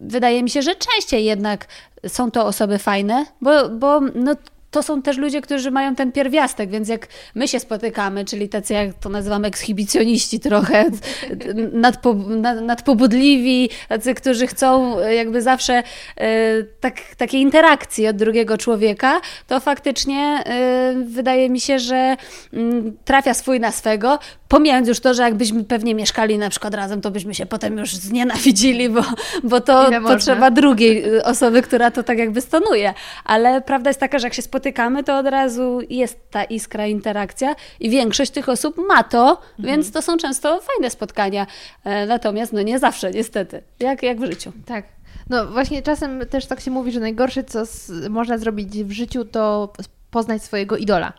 Wydaje 0.00 0.42
mi 0.42 0.50
się, 0.50 0.62
że 0.62 0.74
częściej 0.74 1.24
jednak 1.24 1.66
są 2.08 2.30
to 2.30 2.46
osoby 2.46 2.78
fajne, 2.78 3.26
bo, 3.40 3.68
bo 3.68 4.00
no, 4.00 4.34
to 4.76 4.82
są 4.82 5.02
też 5.02 5.18
ludzie, 5.18 5.40
którzy 5.40 5.70
mają 5.70 5.94
ten 5.94 6.12
pierwiastek, 6.12 6.70
więc 6.70 6.88
jak 6.88 7.08
my 7.34 7.48
się 7.48 7.60
spotykamy, 7.60 8.24
czyli 8.24 8.48
tacy, 8.48 8.74
jak 8.74 8.94
to 8.94 9.08
nazywamy, 9.08 9.48
ekshibicjoniści 9.48 10.40
trochę, 10.40 10.84
nadpo, 11.72 12.14
nad, 12.14 12.60
nadpobudliwi, 12.60 13.70
tacy, 13.88 14.14
którzy 14.14 14.46
chcą 14.46 14.98
e, 15.00 15.14
jakby 15.14 15.42
zawsze 15.42 15.82
e, 16.16 16.62
tak, 16.80 17.00
takiej 17.16 17.40
interakcji 17.40 18.08
od 18.08 18.16
drugiego 18.16 18.58
człowieka, 18.58 19.20
to 19.46 19.60
faktycznie 19.60 20.42
e, 20.46 20.94
wydaje 21.06 21.50
mi 21.50 21.60
się, 21.60 21.78
że 21.78 22.16
mm, 22.52 22.96
trafia 23.04 23.34
swój 23.34 23.60
na 23.60 23.72
swego, 23.72 24.18
pomijając 24.48 24.88
już 24.88 25.00
to, 25.00 25.14
że 25.14 25.22
jakbyśmy 25.22 25.64
pewnie 25.64 25.94
mieszkali 25.94 26.38
na 26.38 26.50
przykład 26.50 26.74
razem, 26.74 27.00
to 27.00 27.10
byśmy 27.10 27.34
się 27.34 27.46
potem 27.46 27.78
już 27.78 27.94
znienawidzili, 27.94 28.88
bo, 28.88 29.02
bo 29.44 29.60
to 29.60 29.90
potrzeba 30.02 30.50
drugiej 30.50 31.14
y, 31.14 31.24
osoby, 31.24 31.62
która 31.62 31.90
to 31.90 32.02
tak 32.02 32.18
jakby 32.18 32.40
stonuje. 32.40 32.94
Ale 33.24 33.60
prawda 33.60 33.90
jest 33.90 34.00
taka, 34.00 34.18
że 34.18 34.26
jak 34.26 34.34
się 34.34 34.42
spotykamy, 34.42 35.04
to 35.04 35.18
od 35.18 35.26
razu 35.26 35.80
jest 35.90 36.30
ta 36.30 36.44
iskra, 36.44 36.86
interakcja 36.86 37.54
i 37.80 37.90
większość 37.90 38.30
tych 38.30 38.48
osób 38.48 38.76
ma 38.88 39.02
to, 39.02 39.40
więc 39.58 39.92
to 39.92 40.02
są 40.02 40.16
często 40.16 40.60
fajne 40.60 40.90
spotkania. 40.90 41.46
E, 41.84 42.06
Natomiast 42.06 42.52
no 42.52 42.62
nie 42.62 42.78
zawsze, 42.78 43.10
niestety, 43.10 43.62
jak, 43.80 44.02
jak 44.02 44.20
w 44.20 44.24
życiu. 44.24 44.52
Tak. 44.66 44.84
No 45.30 45.46
właśnie 45.46 45.82
czasem 45.82 46.26
też 46.30 46.46
tak 46.46 46.60
się 46.60 46.70
mówi, 46.70 46.92
że 46.92 47.00
najgorsze, 47.00 47.44
co 47.44 47.66
z, 47.66 47.90
można 48.08 48.38
zrobić 48.38 48.84
w 48.84 48.92
życiu, 48.92 49.24
to 49.24 49.72
poznać 50.10 50.42
swojego 50.42 50.76
idola. 50.76 51.12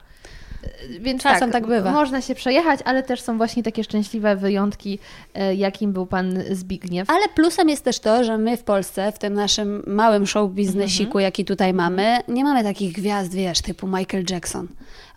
Więc 1.00 1.24
Czasem 1.24 1.52
tak 1.52 1.68
bywa. 1.68 1.92
Można 1.92 2.22
się 2.22 2.36
przejechać, 2.36 2.80
ale 2.86 3.04
też 3.04 3.22
są 3.22 3.38
właśnie 3.38 3.64
takie 3.64 3.84
szczęśliwe 3.84 4.36
wyjątki, 4.36 5.00
e, 5.34 5.56
jakim 5.56 5.94
był 5.94 6.06
pan 6.06 6.44
Zbigniew. 6.52 7.10
Ale 7.10 7.30
plusem 7.36 7.70
jest 7.70 7.84
też 7.84 8.00
to, 8.00 8.24
że 8.24 8.38
my 8.38 8.58
w 8.58 8.64
Polsce, 8.64 9.12
w 9.12 9.20
tym 9.20 9.34
naszym 9.34 9.84
małym 9.88 10.28
show 10.28 10.52
biznesiku, 10.52 11.20
jaki 11.20 11.46
tutaj 11.46 11.74
mamy, 11.74 12.18
nie 12.28 12.44
mamy 12.44 12.64
takich 12.64 12.94
gwiazd, 12.94 13.34
wiesz, 13.34 13.62
typu 13.62 13.88
Michael 13.88 14.24
Jackson 14.30 14.68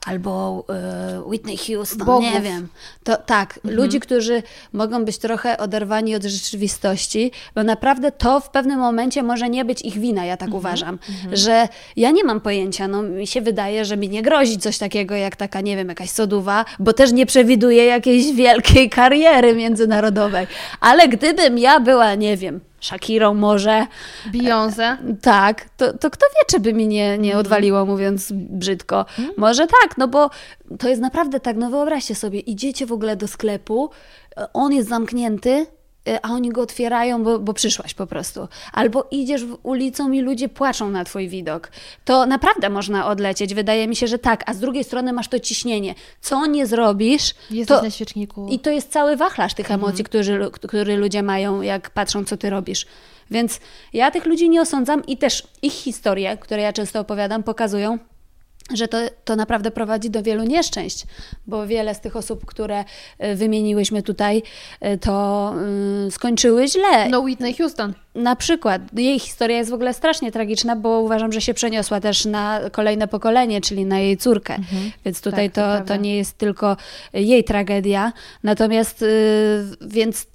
albo 0.07 0.65
e, 0.69 1.23
Whitney 1.27 1.57
Houston, 1.57 2.07
Bogów. 2.07 2.25
nie 2.35 2.41
wiem. 2.41 2.69
To 3.05 3.17
tak, 3.17 3.61
ludzi, 3.65 4.01
którzy 4.01 4.43
mogą 4.73 5.05
być 5.05 5.19
trochę 5.19 5.59
oderwani 5.59 6.15
od 6.15 6.23
rzeczywistości, 6.23 7.33
bo 7.55 7.63
naprawdę 7.63 8.13
to 8.13 8.41
w 8.41 8.51
pewnym 8.51 8.79
momencie 8.79 9.23
może 9.23 9.49
nie 9.51 9.65
być 9.65 9.83
ich 9.83 9.99
wina, 9.99 10.25
ja 10.25 10.37
tak 10.37 10.55
uważam, 10.55 10.99
że 11.33 11.69
ja 11.97 12.11
nie 12.11 12.25
mam 12.25 12.41
pojęcia, 12.41 12.89
no 12.89 13.03
mi 13.03 13.27
się 13.27 13.41
wydaje, 13.41 13.85
że 13.85 13.97
mi 13.97 14.09
nie 14.09 14.23
grozi 14.23 14.59
coś 14.59 14.79
takiego 14.79 15.15
jak 15.15 15.37
taka, 15.37 15.61
nie 15.61 15.77
wiem, 15.77 15.89
jakaś 15.89 16.11
soduwa, 16.11 16.65
bo 16.79 16.93
też 16.93 17.13
nie 17.13 17.27
przewiduję 17.27 17.85
jakiejś 17.85 18.33
wielkiej 18.33 18.91
kariery 18.91 19.55
międzynarodowej, 19.55 20.47
ale 20.81 21.09
gdybym 21.09 21.59
ja 21.59 21.81
była, 21.81 22.15
nie 22.15 22.37
wiem, 22.37 22.61
Shakirą 22.81 23.35
może, 23.35 23.87
Beyoncé. 24.33 24.97
tak, 25.23 25.69
to, 25.77 25.93
to 25.99 26.11
kto 26.11 26.27
wie, 26.27 26.47
czy 26.51 26.61
by 26.61 26.73
mi 26.73 26.87
nie, 26.89 27.19
nie 27.19 27.39
odwaliło, 27.39 27.87
mówiąc 27.87 28.33
brzydko. 28.33 29.07
Może 29.37 29.67
tak, 29.67 29.99
no 29.99 30.09
bo 30.09 30.31
to 30.79 30.89
jest 30.89 31.03
naprawdę 31.03 31.41
tak, 31.41 31.57
no 31.57 31.71
wyobraźcie 31.71 32.15
sobie, 32.15 32.41
idziecie 32.41 32.87
w 32.87 32.93
ogóle 32.93 33.17
do 33.17 33.29
sklepu, 33.29 33.91
e, 34.37 34.53
on 34.53 34.73
jest 34.73 34.89
zamknięty, 34.89 35.67
a 36.23 36.29
oni 36.29 36.49
go 36.49 36.61
otwierają, 36.63 37.25
bo, 37.25 37.39
bo 37.39 37.55
przyszłaś 37.55 37.95
po 37.95 38.07
prostu. 38.07 38.49
Albo 38.73 39.09
idziesz 39.11 39.45
w 39.45 39.59
ulicą 39.63 40.13
i 40.13 40.21
ludzie 40.21 40.49
płaczą 40.49 40.91
na 40.91 41.05
twój 41.05 41.29
widok. 41.29 41.71
To 42.05 42.27
naprawdę 42.27 42.71
można 42.71 43.07
odlecieć, 43.07 43.55
wydaje 43.55 43.89
mi 43.89 43.97
się, 43.97 44.07
że 44.07 44.19
tak, 44.19 44.51
a 44.51 44.55
z 44.55 44.59
drugiej 44.59 44.85
strony 44.85 45.13
masz 45.13 45.29
to 45.29 45.41
ciśnienie. 45.41 45.95
Co 46.21 46.47
nie 46.47 46.67
zrobisz, 46.67 47.35
Jesteś 47.51 47.79
to, 47.79 47.83
na 47.85 47.91
świeczniku. 47.91 48.49
i 48.51 48.59
to 48.59 48.71
jest 48.71 48.93
cały 48.93 49.17
wachlarz 49.17 49.55
tych 49.55 49.71
emocji, 49.71 50.05
którzy, 50.05 50.51
który 50.69 50.97
ludzie 50.97 51.23
mają, 51.23 51.63
jak 51.63 51.91
patrzą, 51.91 52.25
co 52.25 52.37
ty 52.37 52.51
robisz. 52.51 52.87
Więc 53.31 53.61
ja 53.93 54.11
tych 54.11 54.27
ludzi 54.27 54.49
nie 54.49 54.61
osądzam 54.61 55.07
i 55.07 55.17
też 55.17 55.47
ich 55.63 55.73
historie, 55.73 56.37
które 56.37 56.63
ja 56.63 56.73
często 56.73 57.01
opowiadam, 57.01 57.43
pokazują, 57.43 57.99
że 58.75 58.89
to, 58.89 58.99
to 59.25 59.37
naprawdę 59.37 59.71
prowadzi 59.71 60.11
do 60.11 60.23
wielu 60.23 60.45
nieszczęść, 60.45 61.07
bo 61.47 61.67
wiele 61.67 61.95
z 61.95 62.01
tych 62.01 62.17
osób, 62.17 62.47
które 62.47 62.85
y, 63.25 63.35
wymieniłyśmy 63.35 64.03
tutaj, 64.03 64.43
y, 64.87 64.99
to 64.99 65.55
y, 66.07 66.11
skończyły 66.11 66.69
źle. 66.69 67.09
No 67.09 67.21
Whitney 67.21 67.55
Houston. 67.55 67.95
Na 68.15 68.37
przykład 68.37 68.83
jej 68.99 69.19
historia 69.19 69.57
jest 69.57 69.71
w 69.71 69.75
ogóle 69.75 69.95
strasznie 69.95 70.33
tragiczna, 70.33 70.77
bo 70.77 71.01
uważam, 71.01 71.33
że 71.33 71.41
się 71.41 71.55
przeniosła 71.55 72.01
też 72.01 72.25
na 72.25 72.61
kolejne 72.73 73.09
pokolenie, 73.09 73.61
czyli 73.61 73.85
na 73.85 73.99
jej 73.99 74.17
córkę. 74.17 74.57
Więc 75.05 75.21
tutaj 75.21 75.51
Tak, 75.51 75.55
to 75.55 75.85
to, 75.85 75.95
to 75.95 75.97
nie 75.97 76.17
jest 76.17 76.39
tylko 76.39 76.77
jej 77.13 77.45
tragedia. 77.45 78.13
Natomiast, 78.43 79.05
więc 79.81 80.27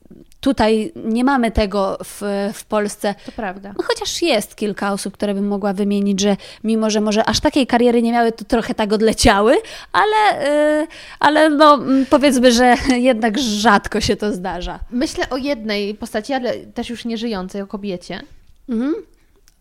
tutaj 0.46 0.92
nie 0.96 1.24
mamy 1.24 1.52
tego 1.52 1.98
w, 2.04 2.22
w 2.54 2.66
Polsce. 2.66 3.16
To 3.26 3.32
prawda. 3.32 3.74
No, 3.78 3.84
chociaż 3.84 4.22
jest 4.22 4.56
kilka 4.56 4.94
osób, 4.94 5.14
które 5.14 5.34
bym 5.34 5.48
mogła 5.48 5.74
wymienić, 5.74 6.20
że 6.22 6.38
mimo, 6.64 6.90
że 6.90 7.02
może 7.02 7.26
aż 7.26 7.40
takiej 7.40 7.68
kariery 7.68 8.02
nie 8.02 8.12
miały, 8.12 8.32
to 8.32 8.46
trochę 8.46 8.76
tak 8.76 8.94
odleciały, 8.94 9.56
ale, 9.92 10.48
y, 10.84 10.88
ale 11.20 11.50
no, 11.50 11.74
mm, 11.74 12.06
powiedzmy, 12.06 12.52
że 12.52 12.76
jednak 13.12 13.40
rzadko 13.40 14.02
się 14.02 14.16
to 14.16 14.34
zdarza. 14.34 14.80
Myślę 14.92 15.30
o 15.30 15.38
jednej 15.38 15.96
postaci, 15.96 16.34
ale 16.34 16.58
też 16.58 16.90
już 16.90 17.06
nie 17.06 17.18
żyjącej, 17.18 17.62
o 17.62 17.68
kobiecie. 17.68 18.22
Mhm. 18.70 18.94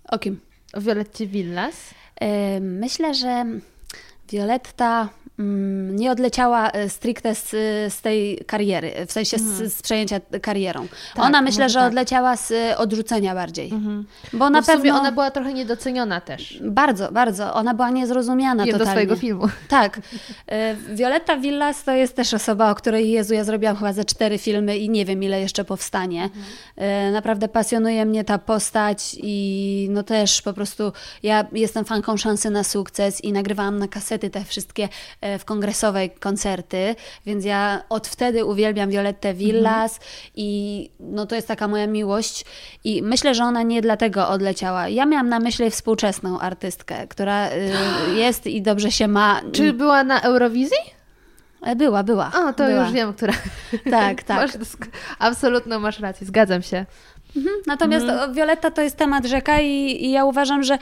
O 0.08 0.18
kim? 0.18 0.40
O 0.74 0.80
Violetcie 0.80 1.26
Villas. 1.26 1.74
E, 2.20 2.60
Myślę, 2.60 3.14
że 3.14 3.44
Violetta 4.30 5.08
nie 5.38 6.10
odleciała 6.10 6.70
e, 6.70 6.88
stricte 6.88 7.34
z, 7.34 7.50
z 7.94 8.00
tej 8.00 8.38
kariery, 8.46 8.92
w 9.06 9.12
sensie 9.12 9.38
z, 9.38 9.74
z 9.74 9.82
przejęcia 9.82 10.20
karierą. 10.42 10.80
Mhm. 10.80 11.00
Tak, 11.14 11.24
ona 11.24 11.42
myślę, 11.42 11.64
może 11.64 11.72
że 11.72 11.78
tak. 11.78 11.88
odleciała 11.88 12.36
z 12.36 12.52
odrzucenia 12.76 13.34
bardziej. 13.34 13.70
Bo 14.32 14.50
Na 14.50 14.62
sumie 14.62 14.76
pewno 14.76 14.98
ona 15.00 15.12
była 15.12 15.30
trochę 15.30 15.52
niedoceniona 15.52 16.20
też. 16.20 16.58
bardzo, 16.62 17.12
bardzo. 17.12 17.54
Ona 17.54 17.74
była 17.74 17.90
niezrozumiana 17.90 18.64
Wiem 18.64 18.72
do 18.72 18.78
totalnie. 18.78 18.92
swojego 18.92 19.16
filmu. 19.16 19.48
Tak. 19.68 20.00
E, 20.46 20.74
Violetta 20.74 21.36
Villas 21.36 21.84
to 21.84 21.92
jest 21.92 22.16
też 22.16 22.34
osoba, 22.34 22.70
o 22.70 22.74
której 22.74 23.10
Jezu, 23.10 23.34
ja 23.34 23.44
zrobiłam 23.44 23.76
chyba 23.76 23.92
ze 23.92 24.04
cztery 24.04 24.38
filmy 24.38 24.78
i 24.78 24.90
nie 24.90 25.04
wiem, 25.04 25.22
ile 25.22 25.40
jeszcze 25.40 25.64
powstanie. 25.64 26.30
E, 26.76 27.10
Naprawdę 27.10 27.48
pasjonuje 27.48 28.04
mnie 28.06 28.24
ta 28.24 28.38
postać 28.38 29.16
i 29.22 29.88
no 29.90 30.02
też 30.02 30.42
po 30.42 30.52
prostu 30.52 30.92
ja 31.22 31.44
jestem 31.52 31.84
fanką 31.84 32.16
szansy 32.16 32.50
na 32.50 32.64
sukces 32.64 33.24
i 33.24 33.32
nagrywałam 33.32 33.78
na 33.78 33.88
kasety 33.88 34.30
te 34.30 34.44
wszystkie 34.44 34.88
w 35.38 35.44
kongresowej 35.44 36.10
koncerty, 36.10 36.94
więc 37.26 37.44
ja 37.44 37.82
od 37.88 38.08
wtedy 38.08 38.44
uwielbiam 38.44 38.90
Violettę 38.90 39.34
Villas 39.34 40.00
i 40.34 40.90
no 41.00 41.26
to 41.26 41.34
jest 41.34 41.48
taka 41.48 41.68
moja 41.68 41.86
miłość 41.86 42.44
i 42.84 43.02
myślę, 43.02 43.34
że 43.34 43.44
ona 43.44 43.62
nie 43.62 43.82
dlatego 43.82 44.28
odleciała. 44.28 44.88
Ja 44.88 45.06
miałam 45.06 45.28
na 45.28 45.40
myśli 45.40 45.70
współczesną 45.70 46.40
artystkę, 46.40 47.06
która 47.06 47.48
y, 47.50 47.52
jest 48.22 48.46
i 48.46 48.62
dobrze 48.62 48.90
się 48.90 49.08
ma. 49.08 49.40
Czy 49.52 49.72
była 49.72 50.04
na 50.04 50.20
Eurowizji? 50.20 50.78
E, 51.62 51.76
Była, 51.76 52.02
była. 52.02 52.26
O, 52.34 52.52
to 52.52 52.66
była. 52.66 52.82
już 52.82 52.92
wiem, 52.92 53.14
która. 53.14 53.32
Tak, 53.90 54.22
tak. 54.28 54.38
Masz, 54.40 54.50
absolutną 55.18 55.80
masz 55.80 56.00
rację, 56.00 56.26
zgadzam 56.26 56.62
się. 56.62 56.86
Mhm. 57.36 57.54
Natomiast 57.66 58.06
mhm. 58.06 58.34
Violetta 58.34 58.70
to 58.70 58.82
jest 58.82 58.96
temat 58.96 59.26
rzeka 59.26 59.60
i, 59.60 60.04
i, 60.04 60.10
ja 60.10 60.24
uważam, 60.24 60.62
że 60.62 60.78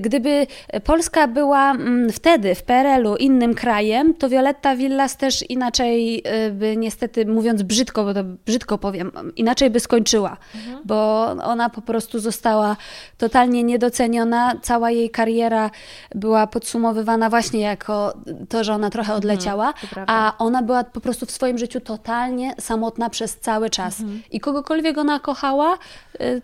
gdyby 0.00 0.46
Polska 0.84 1.28
była 1.28 1.70
mm, 1.70 2.12
wtedy 2.12 2.54
w 2.54 2.62
PRL-u 2.62 3.16
innym 3.16 3.54
krajem, 3.54 4.14
to 4.14 4.28
Violetta 4.28 4.76
Villas 4.76 5.16
też 5.16 5.50
inaczej 5.50 6.22
y, 6.46 6.50
by 6.52 6.76
niestety, 6.76 7.26
mówiąc 7.26 7.62
brzydko, 7.62 8.04
bo 8.04 8.14
to 8.14 8.24
brzydko 8.46 8.78
powiem, 8.78 9.12
inaczej 9.36 9.70
by 9.70 9.80
skończyła, 9.80 10.36
mhm. 10.54 10.82
bo 10.84 11.26
ona 11.44 11.70
po 11.70 11.80
prostu 11.82 12.18
została 12.18 12.76
totalnie 13.18 13.62
niedoceniona. 13.62 14.54
Cała 14.62 14.90
jej 14.90 15.10
kariera 15.10 15.70
była 16.14 16.46
podsumowywana 16.46 17.30
właśnie 17.30 17.60
jako 17.60 18.14
to, 18.48 18.64
że 18.64 18.74
ona 18.74 18.90
trochę 18.90 19.12
mhm. 19.12 19.18
odleciała, 19.18 19.68
mhm, 19.68 20.06
a 20.08 20.34
ona 20.38 20.62
była 20.62 20.84
po 20.84 21.00
prostu 21.00 21.26
w 21.26 21.30
swoim 21.30 21.58
życiu 21.58 21.80
totalnie 21.80 22.54
samotna 22.60 23.10
przez 23.10 23.36
cały 23.36 23.70
czas. 23.70 24.00
Mhm. 24.00 24.22
I 24.30 24.40
kogokolwiek 24.40 24.98
ona 24.98 25.20
kochała, 25.20 25.78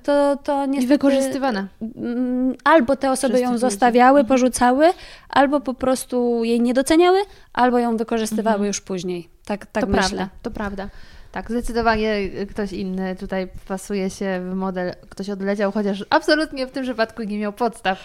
to, 0.03 0.36
to 0.44 0.66
niestety... 0.66 0.88
Wykorzystywana. 0.88 1.68
Mm, 1.96 2.55
albo 2.64 2.96
te 2.96 3.11
osoby 3.11 3.40
ją 3.40 3.59
zostawiały, 3.59 4.20
mhm. 4.20 4.26
porzucały, 4.26 4.86
albo 5.28 5.61
po 5.61 5.74
prostu 5.74 6.44
jej 6.44 6.61
nie 6.61 6.74
doceniały, 6.74 7.18
albo 7.53 7.78
ją 7.78 7.96
wykorzystywały 7.96 8.55
mhm. 8.55 8.66
już 8.66 8.80
później. 8.80 9.28
Tak, 9.44 9.66
tak 9.66 9.84
to 9.84 9.90
myślę. 9.90 10.03
Prawda, 10.03 10.28
to 10.42 10.51
prawda. 10.51 10.88
Tak, 11.32 11.51
zdecydowanie 11.51 12.14
ktoś 12.51 12.72
inny 12.72 13.16
tutaj 13.16 13.48
pasuje 13.68 14.11
się 14.11 14.40
w 14.51 14.55
model, 14.55 14.94
ktoś 15.09 15.30
odleciał, 15.30 15.72
chociaż 15.72 16.05
absolutnie 16.11 16.66
w 16.66 16.70
tym 16.70 16.82
przypadku 16.82 17.22
nie 17.22 17.38
miał 17.38 17.53
podstaw. 17.53 17.98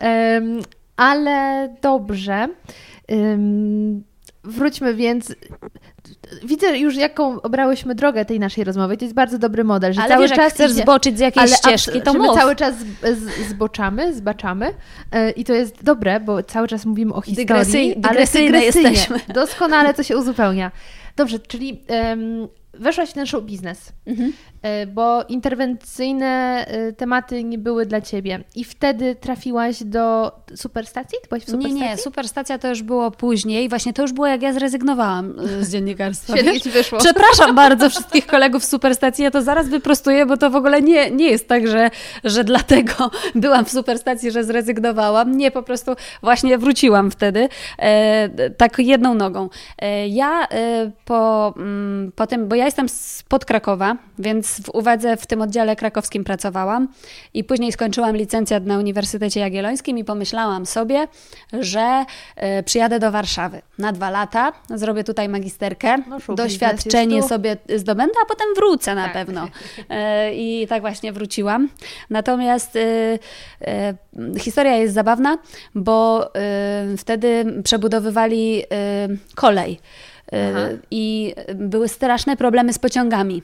Um, 0.00 0.60
ale 0.96 1.68
dobrze. 1.82 2.48
Um, 3.08 4.02
wróćmy 4.48 4.94
więc. 4.94 5.34
Widzę 6.44 6.78
już, 6.78 6.96
jaką 6.96 7.42
obrałyśmy 7.42 7.94
drogę 7.94 8.24
tej 8.24 8.40
naszej 8.40 8.64
rozmowy. 8.64 8.96
To 8.96 9.04
jest 9.04 9.14
bardzo 9.14 9.38
dobry 9.38 9.64
model, 9.64 9.92
że 9.92 10.00
ale 10.00 10.14
cały 10.14 10.28
wiesz, 10.28 10.36
czas 10.36 10.52
chcesz 10.52 10.72
idzie, 10.72 10.82
zboczyć 10.82 11.16
z 11.16 11.20
jakiejś 11.20 11.50
ścieżki, 11.50 12.02
to 12.02 12.14
mów. 12.14 12.26
my 12.26 12.34
cały 12.34 12.56
czas 12.56 12.74
zboczamy, 13.48 14.14
zbaczamy 14.14 14.66
yy, 15.12 15.30
i 15.30 15.44
to 15.44 15.54
jest 15.54 15.84
dobre, 15.84 16.20
bo 16.20 16.42
cały 16.42 16.68
czas 16.68 16.86
mówimy 16.86 17.14
o 17.14 17.20
historii, 17.20 17.94
Dygresy, 17.96 18.38
ale 18.48 18.64
jesteśmy. 18.64 19.20
Doskonale 19.34 19.94
to 19.94 20.02
się 20.02 20.16
uzupełnia. 20.16 20.70
Dobrze, 21.16 21.38
czyli 21.38 21.82
weszłaś 22.74 23.10
w 23.10 23.12
ten 23.12 23.26
show 23.26 23.44
biznes, 23.44 23.92
mhm. 24.06 24.32
E, 24.62 24.86
bo 24.86 25.24
interwencyjne 25.28 26.64
e, 26.68 26.92
tematy 26.92 27.44
nie 27.44 27.58
były 27.58 27.86
dla 27.86 28.00
ciebie. 28.00 28.44
I 28.54 28.64
wtedy 28.64 29.14
trafiłaś 29.14 29.82
do 29.84 30.32
superstacji? 30.54 31.18
Ty 31.22 31.28
byłaś 31.28 31.42
w 31.42 31.46
superstacji? 31.46 31.80
Nie, 31.80 31.90
nie, 31.90 31.96
superstacja 31.96 32.58
to 32.58 32.68
już 32.68 32.82
było 32.82 33.10
później. 33.10 33.68
Właśnie 33.68 33.92
to 33.92 34.02
już 34.02 34.12
było, 34.12 34.26
jak 34.26 34.42
ja 34.42 34.52
zrezygnowałam 34.52 35.34
e, 35.60 35.64
z 35.64 35.72
dziennikarstwa. 35.72 36.36
Świetnie 36.36 36.60
ci 36.60 36.70
wyszło. 36.70 36.98
Przepraszam 36.98 37.54
bardzo 37.54 37.90
wszystkich 37.90 38.26
kolegów 38.26 38.64
z 38.64 38.68
superstacji, 38.68 39.24
ja 39.24 39.30
to 39.30 39.42
zaraz 39.42 39.68
wyprostuję, 39.68 40.26
bo 40.26 40.36
to 40.36 40.50
w 40.50 40.56
ogóle 40.56 40.82
nie, 40.82 41.10
nie 41.10 41.30
jest 41.30 41.48
tak, 41.48 41.68
że, 41.68 41.90
że 42.24 42.44
dlatego 42.44 43.10
byłam 43.34 43.64
w 43.64 43.70
superstacji, 43.70 44.30
że 44.30 44.44
zrezygnowałam. 44.44 45.36
Nie, 45.36 45.50
po 45.50 45.62
prostu 45.62 45.92
właśnie 46.22 46.58
wróciłam 46.58 47.10
wtedy, 47.10 47.48
e, 47.78 48.50
tak 48.50 48.78
jedną 48.78 49.14
nogą. 49.14 49.48
E, 49.78 50.08
ja 50.08 50.46
e, 50.48 50.90
po, 51.04 51.54
mm, 51.56 52.12
po 52.16 52.26
tym, 52.26 52.48
bo 52.48 52.54
ja 52.54 52.64
jestem 52.64 52.88
spod 52.88 53.44
Krakowa, 53.44 53.96
więc 54.18 54.47
w 54.48 54.68
uwadze 54.74 55.16
w 55.16 55.26
tym 55.26 55.42
oddziale 55.42 55.76
krakowskim 55.76 56.24
pracowałam 56.24 56.88
i 57.34 57.44
później 57.44 57.72
skończyłam 57.72 58.16
licencjat 58.16 58.66
na 58.66 58.78
Uniwersytecie 58.78 59.40
Jagiellońskim 59.40 59.98
i 59.98 60.04
pomyślałam 60.04 60.66
sobie, 60.66 61.08
że 61.52 62.04
y, 62.58 62.62
przyjadę 62.62 62.98
do 62.98 63.10
Warszawy 63.10 63.62
na 63.78 63.92
dwa 63.92 64.10
lata, 64.10 64.52
zrobię 64.74 65.04
tutaj 65.04 65.28
magisterkę, 65.28 65.98
no, 66.08 66.34
doświadczenie 66.34 67.22
sobie 67.22 67.56
zdobędę, 67.76 68.14
a 68.22 68.26
potem 68.26 68.46
wrócę 68.56 68.94
na 68.94 69.04
tak. 69.04 69.12
pewno. 69.12 69.44
Y, 69.44 69.48
I 70.34 70.66
tak 70.68 70.80
właśnie 70.80 71.12
wróciłam. 71.12 71.68
Natomiast 72.10 72.76
y, 72.76 73.18
historia 74.38 74.76
jest 74.76 74.94
zabawna, 74.94 75.38
bo 75.74 76.30
wtedy 76.98 77.44
przebudowywali 77.64 78.64
kolej. 79.34 79.80
Aha. 80.32 80.68
I 80.90 81.34
były 81.54 81.88
straszne 81.88 82.36
problemy 82.36 82.72
z 82.72 82.78
pociągami. 82.78 83.42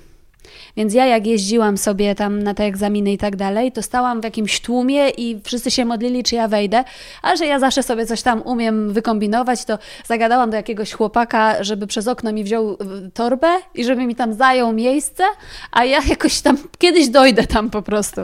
Więc 0.76 0.94
ja 0.94 1.06
jak 1.06 1.26
jeździłam 1.26 1.78
sobie 1.78 2.14
tam 2.14 2.42
na 2.42 2.54
te 2.54 2.64
egzaminy 2.64 3.12
i 3.12 3.18
tak 3.18 3.36
dalej, 3.36 3.72
to 3.72 3.82
stałam 3.82 4.20
w 4.20 4.24
jakimś 4.24 4.60
tłumie 4.60 5.10
i 5.10 5.40
wszyscy 5.44 5.70
się 5.70 5.84
modlili, 5.84 6.22
czy 6.22 6.34
ja 6.34 6.48
wejdę, 6.48 6.84
a 7.22 7.36
że 7.36 7.46
ja 7.46 7.58
zawsze 7.58 7.82
sobie 7.82 8.06
coś 8.06 8.22
tam 8.22 8.42
umiem 8.42 8.92
wykombinować, 8.92 9.64
to 9.64 9.78
zagadałam 10.06 10.50
do 10.50 10.56
jakiegoś 10.56 10.92
chłopaka, 10.92 11.64
żeby 11.64 11.86
przez 11.86 12.08
okno 12.08 12.32
mi 12.32 12.44
wziął 12.44 12.72
y, 12.72 12.76
torbę 13.14 13.48
i 13.74 13.84
żeby 13.84 14.06
mi 14.06 14.14
tam 14.14 14.34
zajął 14.34 14.72
miejsce, 14.72 15.24
a 15.72 15.84
ja 15.84 16.00
jakoś 16.14 16.40
tam 16.40 16.58
kiedyś 16.78 17.08
dojdę 17.08 17.46
tam 17.46 17.70
po 17.70 17.82
prostu. 17.82 18.20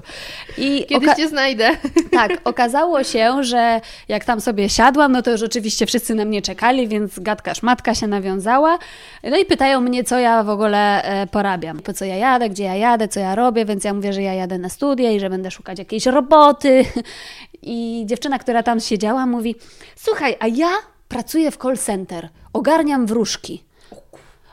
I 0.59 0.87
kiedyś 0.89 1.15
cię 1.17 1.29
znajdę. 1.29 1.71
Tak, 2.11 2.33
okazało 2.45 3.05
się, 3.05 3.45
że 3.45 3.81
jak 4.09 4.25
tam 4.25 4.41
sobie 4.41 4.69
siadłam, 4.69 5.13
no 5.13 5.23
to 5.23 5.31
już 5.31 5.43
oczywiście 5.43 5.87
wszyscy 5.87 6.15
na 6.15 6.25
mnie 6.25 6.43
czekali, 6.43 6.89
więc 6.89 7.19
gadka 7.19 7.55
szmatka 7.55 7.95
się 7.95 8.07
nawiązała. 8.07 8.79
No 9.23 9.37
i 9.37 9.45
pytają 9.45 9.81
mnie, 9.81 10.05
co 10.05 10.19
ja 10.19 10.43
w 10.43 10.49
ogóle 10.49 11.03
e, 11.03 11.27
porabiam, 11.27 11.79
po 11.79 11.93
co 11.93 12.05
ja 12.05 12.10
jadę, 12.17 12.51
gdzie 12.51 12.65
ja 12.65 12.75
jadę, 12.75 13.09
co 13.09 13.21
ja 13.21 13.35
robię, 13.35 13.65
więc 13.65 13.85
ja 13.85 13.95
mówię, 13.95 14.13
że 14.13 14.23
ja 14.23 14.35
jadę 14.35 14.59
na 14.59 14.69
studia 14.69 15.11
i 15.11 15.21
że 15.21 15.31
będę 15.31 15.51
szukać 15.51 15.79
jakiejś 15.79 16.07
roboty. 16.07 16.85
I 17.63 18.03
dziewczyna, 18.07 18.39
która 18.39 18.63
tam 18.63 18.81
siedziała, 18.81 19.27
mówi: 19.27 19.55
Słuchaj, 19.97 20.37
a 20.41 20.47
ja 20.47 20.71
pracuję 21.09 21.51
w 21.51 21.57
call 21.57 21.79
center, 21.79 22.29
ogarniam 22.53 23.07
wróżki 23.07 23.71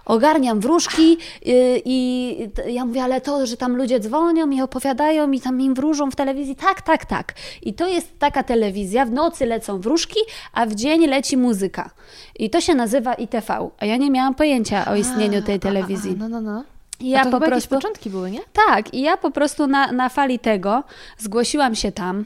ogarniam 0.08 0.60
wróżki 0.60 1.18
y, 1.48 1.82
i 1.86 2.38
ja 2.68 2.86
mówię, 2.86 3.04
ale 3.04 3.22
to, 3.22 3.46
że 3.46 3.58
tam 3.58 3.76
ludzie 3.76 4.00
dzwonią 4.00 4.50
i 4.50 4.62
opowiadają 4.62 5.32
i 5.32 5.42
tam 5.42 5.62
im 5.62 5.74
wróżą 5.74 6.12
w 6.12 6.16
telewizji, 6.16 6.56
tak, 6.56 6.82
tak, 6.82 7.06
tak. 7.06 7.34
I 7.62 7.74
to 7.74 7.88
jest 7.88 8.20
taka 8.20 8.44
telewizja, 8.44 9.06
w 9.06 9.12
nocy 9.12 9.46
lecą 9.46 9.82
wróżki, 9.82 10.20
a 10.54 10.66
w 10.66 10.76
dzień 10.76 11.08
leci 11.08 11.38
muzyka. 11.38 11.90
I 12.40 12.50
to 12.50 12.62
się 12.62 12.76
nazywa 12.76 13.14
ITV, 13.14 13.70
a 13.80 13.86
ja 13.86 13.98
nie 13.98 14.12
miałam 14.12 14.36
pojęcia 14.36 14.92
o 14.92 14.96
istnieniu 14.96 15.42
tej 15.42 15.60
telewizji. 15.60 16.16
no, 16.20 16.30
no, 16.30 16.42
no. 16.42 16.64
Ja 17.00 17.26
po 17.26 17.40
prostu 17.40 17.76
początki 17.76 18.10
były, 18.10 18.32
nie? 18.32 18.40
Tak, 18.68 18.94
i 18.94 19.02
ja 19.02 19.18
po 19.18 19.32
prostu 19.32 19.68
na, 19.68 19.92
na 19.92 20.10
fali 20.10 20.40
tego 20.40 20.84
zgłosiłam 21.18 21.76
się 21.76 21.92
tam. 21.92 22.26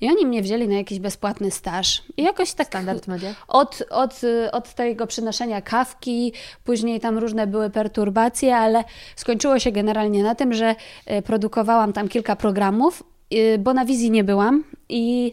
I 0.00 0.08
oni 0.08 0.26
mnie 0.26 0.42
wzięli 0.42 0.68
na 0.68 0.74
jakiś 0.74 0.98
bezpłatny 0.98 1.50
staż. 1.50 2.02
I 2.16 2.22
jakoś 2.22 2.52
tak 2.52 2.66
Standard 2.66 3.06
media. 3.06 3.34
Od, 3.48 3.82
od, 3.90 4.20
od 4.52 4.74
tego 4.74 5.06
przynoszenia 5.06 5.62
kawki, 5.62 6.32
później 6.64 7.00
tam 7.00 7.18
różne 7.18 7.46
były 7.46 7.70
perturbacje, 7.70 8.56
ale 8.56 8.84
skończyło 9.16 9.58
się 9.58 9.72
generalnie 9.72 10.22
na 10.22 10.34
tym, 10.34 10.54
że 10.54 10.74
e, 11.06 11.22
produkowałam 11.22 11.92
tam 11.92 12.08
kilka 12.08 12.36
programów, 12.36 13.02
e, 13.30 13.58
bo 13.58 13.74
na 13.74 13.84
wizji 13.84 14.10
nie 14.10 14.24
byłam 14.24 14.64
i 14.88 15.32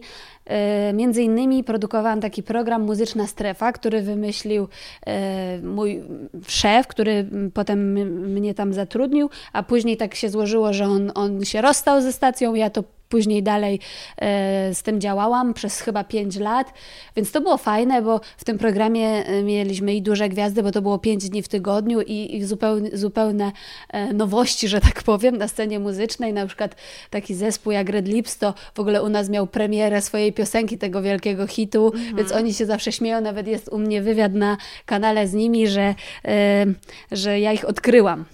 między 0.93 1.23
innymi 1.23 1.63
produkowałam 1.63 2.21
taki 2.21 2.43
program 2.43 2.81
Muzyczna 2.81 3.27
Strefa, 3.27 3.71
który 3.71 4.01
wymyślił 4.01 4.67
e, 5.07 5.59
mój 5.61 6.03
szef, 6.47 6.87
który 6.87 7.29
potem 7.53 7.93
mnie 8.33 8.53
tam 8.53 8.73
zatrudnił, 8.73 9.29
a 9.53 9.63
później 9.63 9.97
tak 9.97 10.15
się 10.15 10.29
złożyło, 10.29 10.73
że 10.73 10.85
on, 10.85 11.11
on 11.15 11.45
się 11.45 11.61
rozstał 11.61 12.01
ze 12.01 12.13
stacją, 12.13 12.55
ja 12.55 12.69
to 12.69 12.83
Później 13.11 13.43
dalej 13.43 13.79
e, 14.17 14.73
z 14.73 14.83
tym 14.83 15.01
działałam 15.01 15.53
przez 15.53 15.81
chyba 15.81 16.03
5 16.03 16.35
lat, 16.35 16.73
więc 17.15 17.31
to 17.31 17.41
było 17.41 17.57
fajne, 17.57 18.01
bo 18.01 18.21
w 18.37 18.43
tym 18.43 18.57
programie 18.57 19.25
e, 19.25 19.43
mieliśmy 19.43 19.95
i 19.95 20.01
duże 20.01 20.29
gwiazdy, 20.29 20.63
bo 20.63 20.71
to 20.71 20.81
było 20.81 20.99
5 20.99 21.29
dni 21.29 21.41
w 21.41 21.47
tygodniu 21.47 22.01
i, 22.01 22.35
i 22.35 22.43
zupełne, 22.45 22.89
zupełne 22.93 23.51
e, 23.89 24.13
nowości, 24.13 24.67
że 24.67 24.81
tak 24.81 25.03
powiem, 25.03 25.37
na 25.37 25.47
scenie 25.47 25.79
muzycznej. 25.79 26.33
Na 26.33 26.47
przykład 26.47 26.75
taki 27.09 27.35
zespół 27.35 27.71
jak 27.71 27.89
Red 27.89 28.07
Lips 28.07 28.37
to 28.37 28.53
w 28.73 28.79
ogóle 28.79 29.03
u 29.03 29.09
nas 29.09 29.29
miał 29.29 29.47
premierę 29.47 30.01
swojej 30.01 30.33
piosenki, 30.33 30.77
tego 30.77 31.01
wielkiego 31.01 31.47
hitu, 31.47 31.85
mhm. 31.85 32.15
więc 32.15 32.31
oni 32.31 32.53
się 32.53 32.65
zawsze 32.65 32.91
śmieją. 32.91 33.21
Nawet 33.21 33.47
jest 33.47 33.69
u 33.69 33.79
mnie 33.79 34.01
wywiad 34.01 34.33
na 34.33 34.57
kanale 34.85 35.27
z 35.27 35.33
nimi, 35.33 35.67
że, 35.67 35.95
że 37.11 37.39
ja 37.39 37.53
ich 37.53 37.65
odkryłam 37.65 38.25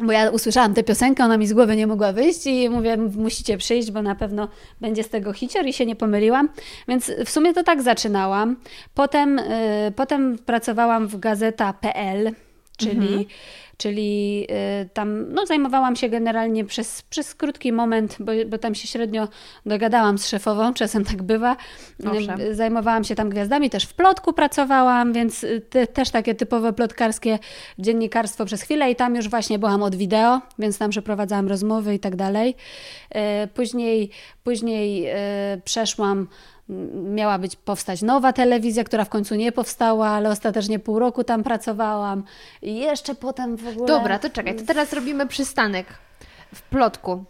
bo 0.00 0.12
ja 0.12 0.30
usłyszałam 0.30 0.74
tę 0.74 0.82
piosenkę, 0.82 1.24
ona 1.24 1.36
mi 1.36 1.46
z 1.46 1.52
głowy 1.52 1.76
nie 1.76 1.86
mogła 1.86 2.12
wyjść 2.12 2.46
i 2.46 2.70
mówię, 2.70 2.96
musicie 2.96 3.58
przyjść, 3.58 3.90
bo 3.90 4.02
na 4.02 4.14
pewno 4.14 4.48
będzie 4.80 5.02
z 5.02 5.08
tego 5.08 5.32
hicior 5.32 5.66
i 5.66 5.72
się 5.72 5.86
nie 5.86 5.96
pomyliłam. 5.96 6.48
Więc 6.88 7.12
w 7.24 7.30
sumie 7.30 7.54
to 7.54 7.62
tak 7.62 7.82
zaczynałam. 7.82 8.56
Potem, 8.94 9.38
y, 9.38 9.92
potem 9.96 10.38
pracowałam 10.38 11.08
w 11.08 11.18
gazeta.pl, 11.18 12.32
czyli 12.76 13.14
mhm 13.14 13.24
czyli 13.76 14.46
y, 14.82 14.88
tam 14.88 15.32
no, 15.32 15.46
zajmowałam 15.46 15.96
się 15.96 16.08
generalnie 16.08 16.64
przez, 16.64 17.02
przez 17.02 17.34
krótki 17.34 17.72
moment, 17.72 18.16
bo, 18.20 18.32
bo 18.46 18.58
tam 18.58 18.74
się 18.74 18.88
średnio 18.88 19.28
dogadałam 19.66 20.18
z 20.18 20.28
szefową, 20.28 20.74
czasem 20.80 21.04
tak 21.04 21.22
bywa. 21.22 21.56
Owszem. 22.06 22.40
Y, 22.40 22.54
zajmowałam 22.54 23.04
się 23.04 23.14
tam 23.14 23.30
gwiazdami, 23.30 23.70
też 23.70 23.84
w 23.84 23.94
plotku 23.94 24.32
pracowałam, 24.32 25.12
więc 25.12 25.44
y, 25.44 25.60
te, 25.60 25.86
też 25.86 26.10
takie 26.10 26.34
typowe 26.34 26.72
plotkarskie 26.72 27.38
dziennikarstwo 27.78 28.44
przez 28.44 28.62
chwilę 28.62 28.90
i 28.90 28.96
tam 28.96 29.16
już 29.16 29.28
właśnie 29.28 29.58
byłam 29.58 29.82
od 29.82 29.94
wideo, 29.94 30.40
więc 30.58 30.78
tam 30.78 30.90
przeprowadzałam 30.90 31.48
rozmowy 31.48 31.94
i 31.94 31.98
tak 31.98 32.16
dalej. 32.16 32.54
Później, 33.54 34.10
później 34.44 35.06
przeszłam 35.64 36.28
miała 36.94 37.38
być 37.38 37.56
powstać 37.56 38.02
nowa 38.02 38.32
telewizja, 38.32 38.84
która 38.84 39.04
w 39.04 39.08
końcu 39.08 39.34
nie 39.34 39.52
powstała, 39.52 40.08
ale 40.08 40.30
ostatecznie 40.30 40.78
pół 40.78 40.98
roku 40.98 41.24
tam 41.24 41.42
pracowałam 41.42 42.24
i 42.62 42.76
jeszcze 42.76 43.14
potem 43.14 43.56
w 43.56 43.68
ogóle... 43.68 43.86
Dobra, 43.86 44.18
to 44.18 44.30
czekaj, 44.30 44.56
to 44.56 44.64
teraz 44.66 44.92
robimy 44.92 45.26
przystanek 45.26 45.86
w 46.54 46.62
plotku. 46.62 47.24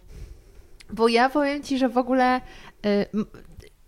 Bo 0.91 1.09
ja 1.09 1.29
powiem 1.29 1.63
Ci, 1.63 1.79
że 1.79 1.89
w 1.89 1.99
ogóle 1.99 2.41
y, 2.87 3.07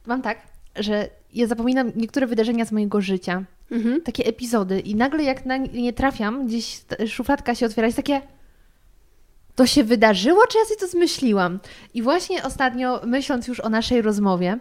mam 0.07 0.23
tak, 0.23 0.39
że 0.77 1.09
ja 1.33 1.47
zapominam 1.47 1.93
niektóre 1.97 2.27
wydarzenia 2.27 2.65
z 2.65 2.73
mojego 2.73 3.01
życia. 3.01 3.45
Mhm. 3.71 4.03
Takie 4.03 4.25
epizody 4.27 4.81
i 4.81 4.95
nagle 4.95 5.23
jak 5.23 5.47
na 5.47 5.57
nie 5.57 5.93
trafiam, 5.93 6.47
gdzieś 6.47 6.81
szufladka 7.09 7.55
się 7.55 7.67
otwiera 7.67 7.87
jest 7.87 7.97
takie 7.97 8.21
to 9.55 9.67
się 9.67 9.85
wydarzyło, 9.85 10.47
czy 10.47 10.59
ja 10.59 10.65
sobie 10.65 10.81
to 10.81 10.87
zmyśliłam? 10.87 11.61
I 11.95 12.03
właśnie 12.03 12.45
ostatnio, 12.45 13.01
myśląc 13.07 13.49
już 13.49 13.61
o 13.61 13.69
naszej 13.69 14.03
rozmowie, 14.03 14.59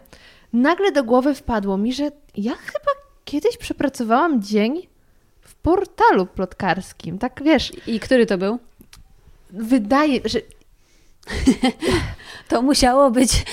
nagle 0.54 0.92
do 0.92 1.04
głowy 1.04 1.34
wpadło 1.34 1.78
mi, 1.78 1.92
że 1.92 2.10
ja 2.36 2.52
chyba 2.52 2.90
kiedyś 3.24 3.56
przepracowałam 3.56 4.42
dzień 4.42 4.86
w 5.40 5.54
portalu 5.54 6.26
plotkarskim, 6.26 7.18
tak 7.18 7.42
wiesz. 7.44 7.72
I 7.86 8.00
który 8.00 8.26
to 8.26 8.38
był? 8.38 8.58
Wydaje, 9.50 10.20
że 10.24 10.40
to 12.48 12.62
musiało 12.62 13.10
być 13.10 13.30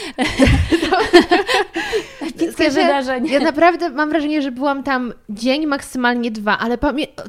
epickie 2.22 2.70
wydarzenie. 2.70 3.34
Ja 3.34 3.40
naprawdę 3.40 3.90
mam 3.90 4.10
wrażenie, 4.10 4.42
że 4.42 4.52
byłam 4.52 4.84
tam 4.84 5.14
dzień, 5.30 5.66
maksymalnie 5.66 6.32
dwa, 6.32 6.58
ale 6.58 6.78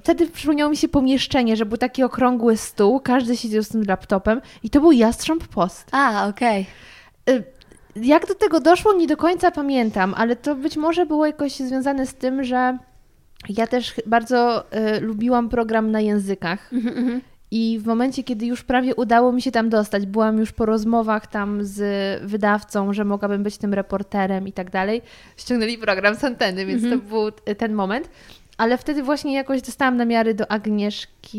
wtedy 0.01 0.27
przypomniało 0.27 0.71
mi 0.71 0.77
się 0.77 0.89
pomieszczenie, 0.89 1.57
że 1.57 1.67
był 1.67 1.79
taki 1.79 2.03
okrągły 2.03 2.57
stół, 2.57 3.01
każdy 3.01 3.37
siedział 3.37 3.63
z 3.63 3.69
tym 3.69 3.85
laptopem 3.89 4.41
i 4.63 4.71
to 4.71 4.81
był 4.81 4.93
Jastrząb 4.93 5.49
Post. 5.49 5.89
A, 5.93 6.29
okej. 6.29 6.67
Okay. 7.27 7.62
Jak 7.97 8.27
do 8.27 8.35
tego 8.35 8.61
doszło, 8.61 8.93
nie 8.93 9.07
do 9.07 9.17
końca 9.17 9.51
pamiętam, 9.51 10.15
ale 10.17 10.37
to 10.37 10.55
być 10.55 10.77
może 10.77 11.07
było 11.07 11.27
jakoś 11.27 11.57
związane 11.57 12.07
z 12.07 12.15
tym, 12.15 12.45
że 12.45 12.79
ja 13.49 13.67
też 13.67 13.95
bardzo 14.07 14.65
y, 14.97 15.01
lubiłam 15.01 15.49
program 15.49 15.91
na 15.91 16.01
językach. 16.01 16.73
Mm 16.73 16.85
-hmm. 16.85 17.21
I 17.51 17.79
w 17.79 17.87
momencie, 17.87 18.25
kiedy 18.25 18.47
już 18.47 18.63
prawie 18.65 18.95
udało 18.95 19.33
mi 19.33 19.43
się 19.43 19.51
tam 19.51 19.69
dostać, 19.69 20.07
byłam 20.07 20.39
już 20.39 20.53
po 20.53 20.67
rozmowach 20.67 21.27
tam 21.27 21.65
z 21.65 21.83
wydawcą, 22.23 22.93
że 22.93 23.05
mogłabym 23.05 23.43
być 23.43 23.59
tym 23.59 23.75
reporterem 23.75 24.49
i 24.49 24.53
tak 24.53 24.71
dalej, 24.71 25.03
ściągnęli 25.37 25.79
program 25.79 26.15
z 26.15 26.25
anteny, 26.25 26.67
więc 26.67 26.85
mm 26.85 26.99
-hmm. 26.99 27.03
to 27.03 27.09
był 27.09 27.55
ten 27.55 27.73
moment. 27.73 28.09
Ale 28.63 28.79
wtedy 28.79 29.03
właśnie 29.03 29.35
jakoś 29.35 29.63
dostałam 29.63 29.97
namiary 29.97 30.35
do 30.35 30.51
Agnieszki 30.51 31.39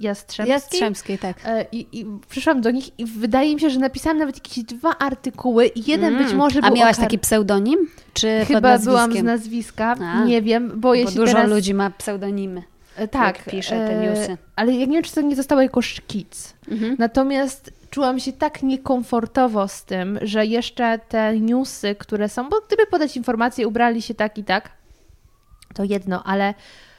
Jastrzębskiej. 0.00 0.52
Jastrzębskiej, 0.52 1.18
tak. 1.18 1.36
E, 1.44 1.66
I, 1.72 2.00
I, 2.00 2.06
przyszłam 2.28 2.60
do 2.60 2.70
nich 2.70 2.98
i 2.98 3.04
wydaje 3.04 3.54
mi 3.54 3.60
się, 3.60 3.70
że 3.70 3.80
napisałam 3.80 4.18
nawet 4.18 4.36
jakieś 4.36 4.64
dwa 4.64 4.98
artykuły 4.98 5.66
i 5.66 5.90
jeden 5.90 6.14
mm. 6.14 6.24
być 6.24 6.34
może 6.34 6.60
był... 6.60 6.70
A 6.70 6.74
miałaś 6.74 6.96
taki 6.96 7.18
pseudonim? 7.18 7.78
Czy 8.14 8.44
Chyba 8.48 8.78
byłam 8.78 9.12
z 9.12 9.22
nazwiska, 9.22 9.96
A, 10.00 10.24
nie 10.24 10.42
wiem, 10.42 10.80
boję 10.80 11.04
bo 11.04 11.10
się 11.10 11.16
dużo 11.16 11.32
teraz... 11.32 11.50
ludzi 11.50 11.74
ma 11.74 11.90
pseudonimy. 11.90 12.62
E, 12.96 13.08
tak. 13.08 13.36
Jak 13.36 13.44
pisze 13.44 13.76
te 13.76 14.00
e, 14.00 14.06
newsy. 14.06 14.36
Ale 14.56 14.72
ja 14.72 14.86
nie 14.86 14.92
wiem, 14.92 15.02
czy 15.02 15.14
to 15.14 15.20
nie 15.20 15.36
zostało 15.36 15.62
jako 15.62 15.82
szkic. 15.82 16.54
Mhm. 16.68 16.96
Natomiast 16.98 17.72
czułam 17.90 18.20
się 18.20 18.32
tak 18.32 18.62
niekomfortowo 18.62 19.68
z 19.68 19.84
tym, 19.84 20.18
że 20.22 20.46
jeszcze 20.46 20.98
te 21.08 21.40
newsy, 21.40 21.94
które 21.94 22.28
są, 22.28 22.48
bo 22.48 22.60
gdyby 22.66 22.86
podać 22.86 23.16
informacje, 23.16 23.68
ubrali 23.68 24.02
się 24.02 24.14
tak 24.14 24.38
i 24.38 24.44
tak, 24.44 24.79
to 25.74 25.84
jedno, 25.84 26.22
ale 26.24 26.54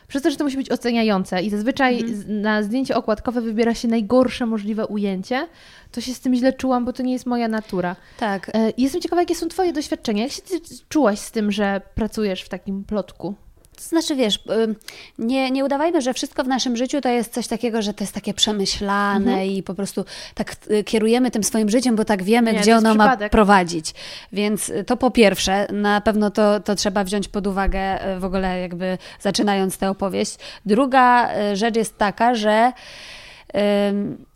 przez 0.07 0.23
to, 0.23 0.31
że 0.31 0.37
to 0.37 0.43
musi 0.43 0.57
być 0.57 0.71
oceniające 0.71 1.41
i 1.41 1.49
zazwyczaj 1.49 1.99
mhm. 1.99 2.41
na 2.41 2.63
zdjęcie 2.63 2.95
okładkowe 2.95 3.41
wybiera 3.41 3.73
się 3.73 3.87
najgorsze 3.87 4.45
możliwe 4.45 4.87
ujęcie, 4.87 5.47
to 5.91 6.01
się 6.01 6.13
z 6.13 6.19
tym 6.19 6.35
źle 6.35 6.53
czułam, 6.53 6.85
bo 6.85 6.93
to 6.93 7.03
nie 7.03 7.13
jest 7.13 7.25
moja 7.25 7.47
natura. 7.47 7.95
Tak. 8.19 8.51
E, 8.53 8.73
jestem 8.77 9.01
ciekawa, 9.01 9.21
jakie 9.21 9.35
są 9.35 9.47
Twoje 9.47 9.73
doświadczenia. 9.73 10.23
Jak 10.23 10.31
się 10.31 10.41
czułaś 10.89 11.19
z 11.19 11.31
tym, 11.31 11.51
że 11.51 11.81
pracujesz 11.95 12.41
w 12.41 12.49
takim 12.49 12.83
plotku? 12.83 13.35
To 13.81 13.87
znaczy, 13.87 14.15
wiesz, 14.15 14.39
nie, 15.19 15.51
nie 15.51 15.65
udawajmy, 15.65 16.01
że 16.01 16.13
wszystko 16.13 16.43
w 16.43 16.47
naszym 16.47 16.77
życiu 16.77 17.01
to 17.01 17.09
jest 17.09 17.33
coś 17.33 17.47
takiego, 17.47 17.81
że 17.81 17.93
to 17.93 18.03
jest 18.03 18.13
takie 18.13 18.33
przemyślane 18.33 19.31
mhm. 19.31 19.49
i 19.49 19.63
po 19.63 19.73
prostu 19.73 20.05
tak 20.35 20.55
y, 20.71 20.83
kierujemy 20.83 21.31
tym 21.31 21.43
swoim 21.43 21.69
życiem, 21.69 21.95
bo 21.95 22.05
tak 22.05 22.23
wiemy, 22.23 22.53
nie, 22.53 22.59
gdzie 22.59 22.77
ono 22.77 22.89
przypadek. 22.89 23.21
ma 23.21 23.29
prowadzić. 23.29 23.93
Więc 24.31 24.69
y, 24.69 24.83
to 24.83 24.97
po 24.97 25.11
pierwsze, 25.11 25.67
na 25.71 26.01
pewno 26.01 26.31
to, 26.31 26.59
to 26.59 26.75
trzeba 26.75 27.03
wziąć 27.03 27.27
pod 27.27 27.47
uwagę 27.47 28.13
y, 28.15 28.19
w 28.19 28.25
ogóle 28.25 28.59
jakby 28.59 28.97
zaczynając 29.19 29.77
tę 29.77 29.89
opowieść. 29.89 30.37
Druga 30.65 31.29
rzecz 31.53 31.75
jest 31.75 31.97
taka, 31.97 32.35
że 32.35 32.71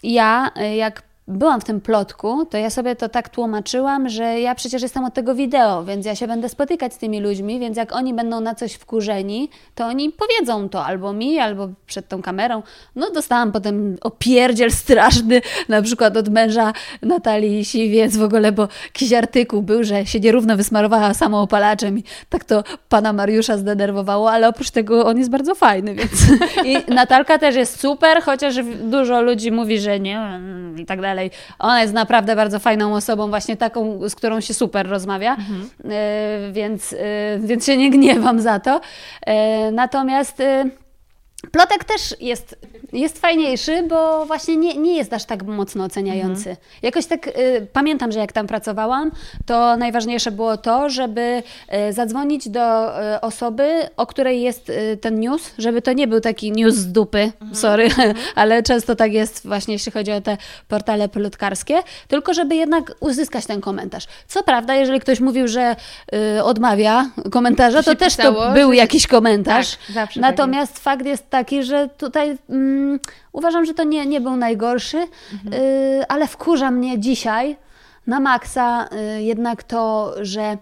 ja 0.04 0.52
jak 0.76 1.04
byłam 1.28 1.62
w 1.62 1.64
tym 1.64 1.82
plotku, 1.82 2.46
to 2.46 2.58
ja 2.58 2.70
sobie 2.70 2.96
to 2.96 3.10
tak 3.10 3.30
tłumaczyłam, 3.30 4.10
że 4.10 4.40
ja 4.40 4.56
przecież 4.56 4.82
jestem 4.82 5.06
od 5.06 5.14
tego 5.14 5.36
wideo, 5.36 5.84
więc 5.84 6.06
ja 6.06 6.16
się 6.16 6.28
będę 6.28 6.50
spotykać 6.50 6.94
z 6.94 6.98
tymi 6.98 7.20
ludźmi, 7.22 7.60
więc 7.60 7.78
jak 7.78 7.96
oni 7.96 8.14
będą 8.14 8.40
na 8.40 8.56
coś 8.56 8.74
wkurzeni, 8.74 9.50
to 9.76 9.86
oni 9.86 10.12
powiedzą 10.12 10.70
to 10.70 10.86
albo 10.86 11.14
mi, 11.14 11.40
albo 11.40 11.70
przed 11.86 12.08
tą 12.08 12.22
kamerą. 12.22 12.64
No 12.96 13.12
dostałam 13.12 13.52
potem 13.52 13.96
opierdziel 14.02 14.72
straszny, 14.72 15.42
na 15.70 15.82
przykład 15.82 16.18
od 16.18 16.30
męża 16.30 16.74
Natalii 17.02 17.66
Siwiec 17.66 18.18
w 18.18 18.24
ogóle, 18.24 18.52
bo 18.52 18.68
jakiś 18.86 19.14
artykuł 19.14 19.62
był, 19.62 19.84
że 19.84 20.06
się 20.06 20.20
nierówno 20.20 20.58
wysmarowała 20.58 21.14
samoopalaczem 21.14 21.98
i 21.98 22.04
tak 22.30 22.44
to 22.44 22.64
pana 22.90 23.14
Mariusza 23.14 23.58
zdenerwowało, 23.58 24.32
ale 24.32 24.48
oprócz 24.48 24.72
tego 24.72 25.06
on 25.06 25.18
jest 25.18 25.30
bardzo 25.30 25.56
fajny, 25.56 25.96
więc 25.96 26.12
i 26.90 26.94
Natalka 26.94 27.38
też 27.38 27.56
jest 27.56 27.80
super, 27.80 28.22
chociaż 28.22 28.56
dużo 28.84 29.22
ludzi 29.22 29.52
mówi, 29.52 29.80
że 29.80 30.00
nie 30.00 30.40
i 30.78 30.86
tak 30.86 31.02
dalej 31.02 31.15
dalej. 31.16 31.32
Ona 31.60 31.82
jest 31.82 31.94
naprawdę 31.94 32.36
bardzo 32.36 32.60
fajną 32.60 32.96
osobą, 32.96 33.30
właśnie 33.30 33.58
taką, 33.58 34.10
z 34.10 34.16
którą 34.16 34.42
się 34.42 34.54
super 34.54 34.90
rozmawia, 34.90 35.36
mhm. 35.36 35.70
E, 35.86 36.52
więc, 36.52 36.94
e, 36.94 37.40
więc 37.40 37.66
się 37.66 37.78
nie 37.78 37.90
gniewam 37.90 38.40
za 38.40 38.60
to. 38.60 38.82
E, 39.26 39.72
natomiast 39.72 40.44
Plotek 41.52 41.84
też 41.84 42.16
jest, 42.20 42.56
jest 42.94 43.20
fajniejszy, 43.20 43.84
bo 43.84 44.26
właśnie 44.26 44.58
nie, 44.58 44.78
nie 44.78 44.98
jest 44.98 45.14
aż 45.14 45.26
tak 45.26 45.44
mocno 45.44 45.84
oceniający. 45.84 46.50
Mhm. 46.50 46.58
Jakoś 46.82 47.06
tak 47.06 47.28
y, 47.28 47.68
pamiętam, 47.74 48.12
że 48.12 48.20
jak 48.20 48.32
tam 48.32 48.48
pracowałam, 48.48 49.12
to 49.46 49.78
najważniejsze 49.78 50.32
było 50.32 50.58
to, 50.58 50.90
żeby 50.90 51.44
y, 51.90 51.94
zadzwonić 51.94 52.50
do 52.50 53.00
y, 53.16 53.22
osoby, 53.22 53.90
o 53.98 54.08
której 54.08 54.42
jest 54.42 54.70
y, 54.70 54.98
ten 55.02 55.20
news, 55.20 55.52
żeby 55.58 55.82
to 55.82 55.94
nie 55.94 56.08
był 56.08 56.20
taki 56.22 56.52
news 56.52 56.76
z 56.76 56.92
dupy, 56.92 57.32
mhm. 57.42 57.56
sorry, 57.56 57.84
mhm. 57.84 58.16
ale 58.36 58.64
często 58.64 58.96
tak 58.96 59.14
jest 59.14 59.48
właśnie, 59.48 59.74
jeśli 59.74 59.92
chodzi 59.92 60.12
o 60.12 60.22
te 60.22 60.38
portale 60.68 61.10
plotkarskie, 61.10 61.84
tylko 62.08 62.34
żeby 62.34 62.56
jednak 62.56 62.92
uzyskać 63.00 63.46
ten 63.46 63.62
komentarz. 63.62 64.08
Co 64.28 64.44
prawda, 64.44 64.76
jeżeli 64.76 65.00
ktoś 65.00 65.20
mówił, 65.20 65.48
że 65.48 65.76
y, 66.38 66.44
odmawia 66.44 67.10
komentarza, 67.32 67.84
to, 67.84 67.92
to 67.92 68.00
też 68.00 68.18
pisało, 68.18 68.42
to 68.42 68.52
był 68.52 68.70
że... 68.70 68.76
jakiś 68.76 69.08
komentarz. 69.08 69.78
Tak, 69.94 70.16
Natomiast 70.16 70.74
tak 70.74 70.82
fakt 70.82 71.06
jest 71.06 71.30
taki, 71.38 71.64
że 71.64 71.90
tutaj 71.98 72.38
mm, 72.50 73.00
uważam, 73.32 73.66
że 73.66 73.74
to 73.74 73.84
nie, 73.84 74.06
nie 74.06 74.22
był 74.22 74.36
najgorszy, 74.36 75.08
mhm. 75.34 75.54
y, 75.54 76.08
ale 76.08 76.28
wkurza 76.28 76.72
mnie 76.72 77.00
dzisiaj 77.00 77.58
na 78.08 78.20
maksa 78.20 78.90
y, 79.18 79.24
jednak 79.24 79.64
to, 79.64 80.14
że 80.22 80.58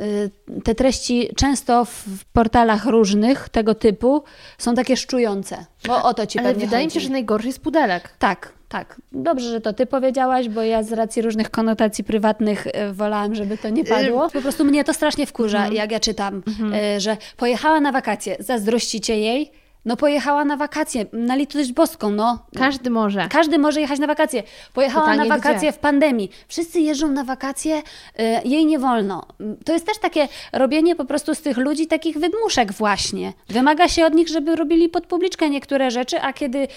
y, 0.00 0.30
te 0.64 0.74
treści 0.74 1.28
często 1.36 1.84
w 1.84 2.24
portalach 2.32 2.86
różnych 2.86 3.48
tego 3.48 3.74
typu 3.74 4.22
są 4.58 4.74
takie 4.74 4.96
szczujące. 4.96 5.64
Bo 5.86 6.02
o 6.04 6.14
to 6.14 6.26
ci 6.26 6.38
Ale 6.38 6.54
wydaje 6.54 6.84
mi 6.84 6.90
się, 6.90 7.00
że 7.00 7.08
najgorszy 7.08 7.46
jest 7.46 7.60
pudelek. 7.60 8.10
Tak, 8.18 8.52
tak. 8.68 8.96
Dobrze, 9.12 9.50
że 9.50 9.60
to 9.60 9.72
ty 9.72 9.86
powiedziałaś, 9.86 10.48
bo 10.48 10.62
ja 10.62 10.82
z 10.82 10.92
racji 10.92 11.22
różnych 11.22 11.50
konotacji 11.50 12.04
prywatnych 12.04 12.66
y, 12.66 12.92
wolałam, 12.92 13.34
żeby 13.34 13.58
to 13.58 13.68
nie 13.68 13.84
padło. 13.84 14.30
Po 14.30 14.40
prostu 14.40 14.64
mnie 14.64 14.84
to 14.84 14.94
strasznie 14.94 15.26
wkurza, 15.26 15.58
mhm. 15.58 15.74
jak 15.74 15.92
ja 15.92 16.00
czytam, 16.00 16.42
mhm. 16.46 17.00
że 17.00 17.16
pojechała 17.36 17.80
na 17.80 17.92
wakacje, 17.92 18.36
zazdrościcie 18.40 19.18
jej, 19.18 19.52
no 19.88 19.96
pojechała 19.96 20.44
na 20.44 20.56
wakacje, 20.56 21.06
na 21.12 21.36
litość 21.36 21.72
boską, 21.72 22.10
no. 22.10 22.38
Każdy 22.56 22.90
może. 22.90 23.28
Każdy 23.28 23.58
może 23.58 23.80
jechać 23.80 23.98
na 23.98 24.06
wakacje. 24.06 24.42
Pojechała 24.74 25.06
Pytanie 25.06 25.28
na 25.28 25.36
wakacje 25.36 25.68
gdzie? 25.68 25.72
w 25.72 25.78
pandemii. 25.78 26.30
Wszyscy 26.48 26.80
jeżdżą 26.80 27.08
na 27.08 27.24
wakacje, 27.24 27.78
y, 27.78 28.22
jej 28.44 28.66
nie 28.66 28.78
wolno. 28.78 29.26
To 29.64 29.72
jest 29.72 29.86
też 29.86 29.98
takie 29.98 30.28
robienie 30.52 30.96
po 30.96 31.04
prostu 31.04 31.34
z 31.34 31.40
tych 31.40 31.56
ludzi 31.56 31.86
takich 31.86 32.18
wydmuszek 32.18 32.72
właśnie. 32.72 33.32
Wymaga 33.48 33.88
się 33.88 34.06
od 34.06 34.14
nich, 34.14 34.28
żeby 34.28 34.56
robili 34.56 34.88
pod 34.88 35.06
publiczkę 35.06 35.50
niektóre 35.50 35.90
rzeczy, 35.90 36.20
a 36.20 36.32
kiedy 36.32 36.58
y, 36.58 36.68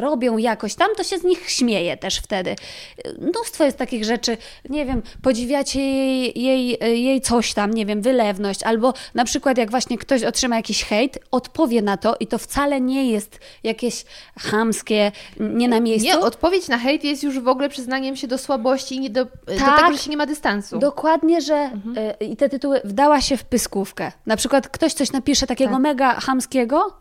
robią 0.00 0.38
jakoś 0.38 0.74
tam, 0.74 0.88
to 0.96 1.04
się 1.04 1.18
z 1.18 1.24
nich 1.24 1.50
śmieje 1.50 1.96
też 1.96 2.16
wtedy. 2.16 2.50
Y, 2.50 3.14
mnóstwo 3.18 3.64
jest 3.64 3.78
takich 3.78 4.04
rzeczy, 4.04 4.36
nie 4.68 4.86
wiem, 4.86 5.02
podziwiacie 5.22 5.80
jej, 5.80 6.42
jej, 6.42 6.78
jej 7.02 7.20
coś 7.20 7.54
tam, 7.54 7.74
nie 7.74 7.86
wiem, 7.86 8.02
wylewność, 8.02 8.62
albo 8.62 8.94
na 9.14 9.24
przykład 9.24 9.58
jak 9.58 9.70
właśnie 9.70 9.98
ktoś 9.98 10.22
otrzyma 10.22 10.56
jakiś 10.56 10.84
hejt, 10.84 11.18
odpowie 11.30 11.82
na 11.82 11.96
to 11.96 12.16
i 12.20 12.26
to 12.26 12.38
wcale 12.38 12.53
wcale 12.54 12.80
nie 12.80 13.10
jest 13.10 13.38
jakieś 13.62 14.04
chamskie, 14.38 15.12
nie 15.40 15.68
na 15.68 15.80
miejscu. 15.80 16.08
Nie, 16.08 16.18
odpowiedź 16.18 16.68
na 16.68 16.78
hejt 16.78 17.04
jest 17.04 17.22
już 17.22 17.40
w 17.40 17.48
ogóle 17.48 17.68
przyznaniem 17.68 18.16
się 18.16 18.26
do 18.26 18.38
słabości 18.38 18.94
i 18.94 19.00
nie 19.00 19.10
do, 19.10 19.26
tak, 19.26 19.58
do 19.58 19.76
tego, 19.76 19.92
że 19.92 19.98
się 19.98 20.10
nie 20.10 20.16
ma 20.16 20.26
dystansu. 20.26 20.78
Dokładnie, 20.78 21.40
że 21.40 21.54
mhm. 21.54 21.98
y, 21.98 22.24
i 22.24 22.36
te 22.36 22.48
tytuły 22.48 22.80
wdała 22.84 23.20
się 23.20 23.36
w 23.36 23.44
pyskówkę. 23.44 24.12
Na 24.26 24.36
przykład 24.36 24.68
ktoś 24.68 24.92
coś 24.92 25.12
napisze 25.12 25.46
takiego 25.46 25.72
tak. 25.72 25.82
mega 25.82 26.14
chamskiego, 26.14 26.96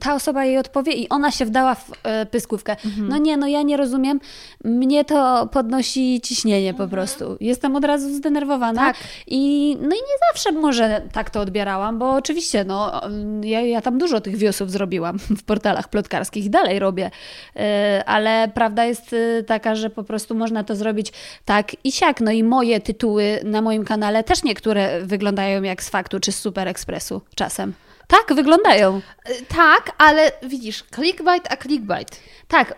ta 0.00 0.14
osoba 0.14 0.44
jej 0.44 0.58
odpowie 0.58 0.92
i 0.92 1.08
ona 1.08 1.30
się 1.30 1.44
wdała 1.44 1.74
w 1.74 1.90
e, 2.02 2.26
pyskówkę. 2.26 2.76
No 2.98 3.18
nie, 3.18 3.36
no 3.36 3.46
ja 3.46 3.62
nie 3.62 3.76
rozumiem. 3.76 4.20
Mnie 4.64 5.04
to 5.04 5.48
podnosi 5.52 6.20
ciśnienie 6.20 6.74
po 6.74 6.88
prostu. 6.88 7.36
Jestem 7.40 7.76
od 7.76 7.84
razu 7.84 8.14
zdenerwowana. 8.14 8.80
Tak. 8.80 8.96
I, 9.26 9.76
no 9.80 9.86
i 9.86 9.98
nie 9.98 10.16
zawsze 10.32 10.52
może 10.52 11.02
tak 11.12 11.30
to 11.30 11.40
odbierałam, 11.40 11.98
bo 11.98 12.10
oczywiście 12.10 12.64
no, 12.64 13.00
ja, 13.42 13.60
ja 13.60 13.80
tam 13.80 13.98
dużo 13.98 14.20
tych 14.20 14.36
wiosów 14.36 14.70
zrobiłam 14.70 15.18
w 15.18 15.42
portalach 15.42 15.88
plotkarskich 15.88 16.44
i 16.44 16.50
dalej 16.50 16.78
robię. 16.78 17.10
E, 17.56 18.02
Ale 18.06 18.48
prawda 18.54 18.84
jest 18.84 19.12
e, 19.12 19.42
taka, 19.42 19.74
że 19.74 19.90
po 19.90 20.04
prostu 20.04 20.34
można 20.34 20.64
to 20.64 20.76
zrobić 20.76 21.12
tak 21.44 21.84
i 21.84 21.92
siak. 21.92 22.20
No 22.20 22.30
i 22.30 22.44
moje 22.44 22.80
tytuły 22.80 23.40
na 23.44 23.62
moim 23.62 23.84
kanale 23.84 24.24
też 24.24 24.42
niektóre 24.42 25.00
wyglądają 25.00 25.62
jak 25.62 25.82
z 25.82 25.90
faktu 25.90 26.20
czy 26.20 26.32
z 26.32 26.38
Super 26.38 26.68
Expressu 26.68 27.20
czasem. 27.34 27.72
Tak, 28.06 28.34
wyglądają. 28.36 28.96
Y, 28.96 29.02
Tak, 29.48 29.92
ale 29.98 30.32
widzisz, 30.42 30.84
clickbait 30.94 31.52
a 31.52 31.56
clickbait. 31.56 32.20
Tak, 32.48 32.74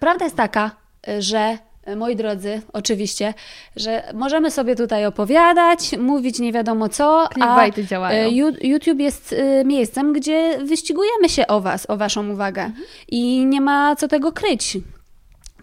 prawda 0.00 0.24
jest 0.24 0.36
taka, 0.36 0.70
y, 1.08 1.22
że 1.22 1.58
y, 1.88 1.96
moi 1.96 2.16
drodzy, 2.16 2.62
oczywiście, 2.72 3.34
że 3.76 4.02
możemy 4.14 4.50
sobie 4.50 4.76
tutaj 4.76 5.06
opowiadać, 5.06 5.92
mówić 5.98 6.38
nie 6.38 6.52
wiadomo 6.52 6.88
co, 6.88 7.28
Clickbaity 7.32 7.80
a 7.82 7.84
działają. 7.84 8.30
YouTube 8.62 8.98
jest 9.00 9.34
miejscem, 9.64 10.12
gdzie 10.12 10.58
wyścigujemy 10.64 11.28
się 11.28 11.46
o 11.46 11.60
was, 11.60 11.90
o 11.90 11.96
waszą 11.96 12.28
uwagę 12.30 12.62
Mhm. 12.62 12.84
i 13.08 13.46
nie 13.46 13.60
ma 13.60 13.96
co 13.96 14.08
tego 14.08 14.32
kryć. 14.32 14.78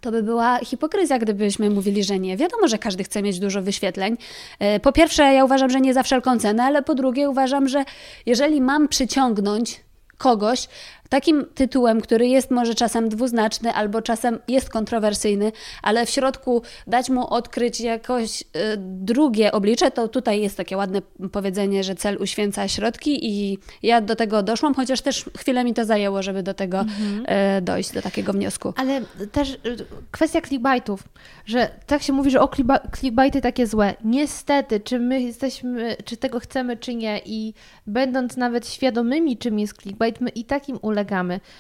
To 0.02 0.12
by 0.12 0.24
była 0.24 0.60
hipokryzja, 0.60 1.20
gdybyśmy 1.20 1.70
mówili, 1.70 2.04
że 2.04 2.20
nie. 2.20 2.38
Wiadomo, 2.38 2.68
że 2.68 2.78
każdy 2.78 3.04
chce 3.04 3.22
mieć 3.22 3.40
dużo 3.40 3.62
wyświetleń. 3.62 4.18
E, 4.60 4.80
Po 4.80 4.92
pierwsze, 4.92 5.24
ja 5.24 5.46
uważam, 5.46 5.70
że 5.70 5.82
nie 5.82 5.94
za 5.94 6.04
wszelką 6.04 6.40
cenę, 6.40 6.64
ale 6.64 6.82
po 6.84 6.96
drugie, 6.96 7.30
uważam, 7.30 7.68
że 7.68 7.84
jeżeli 8.26 8.62
mam 8.62 8.88
przyciągnąć 8.88 9.82
kogoś 10.18 10.68
takim 11.10 11.46
tytułem, 11.56 12.02
który 12.02 12.28
jest 12.28 12.52
może 12.52 12.76
czasem 12.76 13.10
dwuznaczny 13.10 13.74
albo 13.74 14.02
czasem 14.02 14.40
jest 14.48 14.70
kontrowersyjny, 14.70 15.52
ale 15.82 16.06
w 16.06 16.10
środku 16.10 16.62
dać 16.88 17.10
mu 17.10 17.34
odkryć 17.34 17.82
jakoś 17.82 18.42
y, 18.42 18.46
drugie 18.78 19.52
oblicze, 19.52 19.92
to 19.92 20.08
tutaj 20.08 20.42
jest 20.42 20.58
takie 20.58 20.78
ładne 20.78 21.02
powiedzenie, 21.32 21.84
że 21.84 21.96
cel 21.96 22.18
uświęca 22.22 22.68
środki 22.68 23.30
i 23.30 23.58
ja 23.84 24.02
do 24.02 24.16
tego 24.16 24.44
doszłam, 24.44 24.74
chociaż 24.74 25.02
też 25.02 25.26
chwilę 25.38 25.64
mi 25.64 25.74
to 25.74 25.86
zajęło, 25.86 26.24
żeby 26.24 26.44
do 26.44 26.54
tego 26.54 26.86
e, 27.26 27.62
dojść, 27.62 27.94
do 27.94 28.02
takiego 28.02 28.34
wniosku. 28.34 28.74
Ale 28.76 29.02
też 29.32 29.54
y, 29.54 29.58
kwestia 30.12 30.42
clickbaitów, 30.42 31.04
że 31.46 31.70
tak 31.88 32.04
się 32.04 32.14
mówi, 32.14 32.32
że 32.32 32.42
o 32.42 32.46
clickba- 32.46 32.98
clickbaity 33.00 33.42
takie 33.42 33.68
złe. 33.68 33.94
Niestety, 34.04 34.80
czy 34.80 35.00
my 35.00 35.22
jesteśmy, 35.22 35.96
czy 36.06 36.18
tego 36.18 36.40
chcemy, 36.40 36.78
czy 36.78 36.96
nie 36.96 37.22
i 37.26 37.54
będąc 37.88 38.38
nawet 38.38 38.68
świadomymi, 38.68 39.38
czym 39.38 39.60
jest 39.60 39.82
clickbait, 39.82 40.22
my 40.22 40.30
i 40.30 40.46
takim 40.46 40.80
ulegamy. 40.82 40.99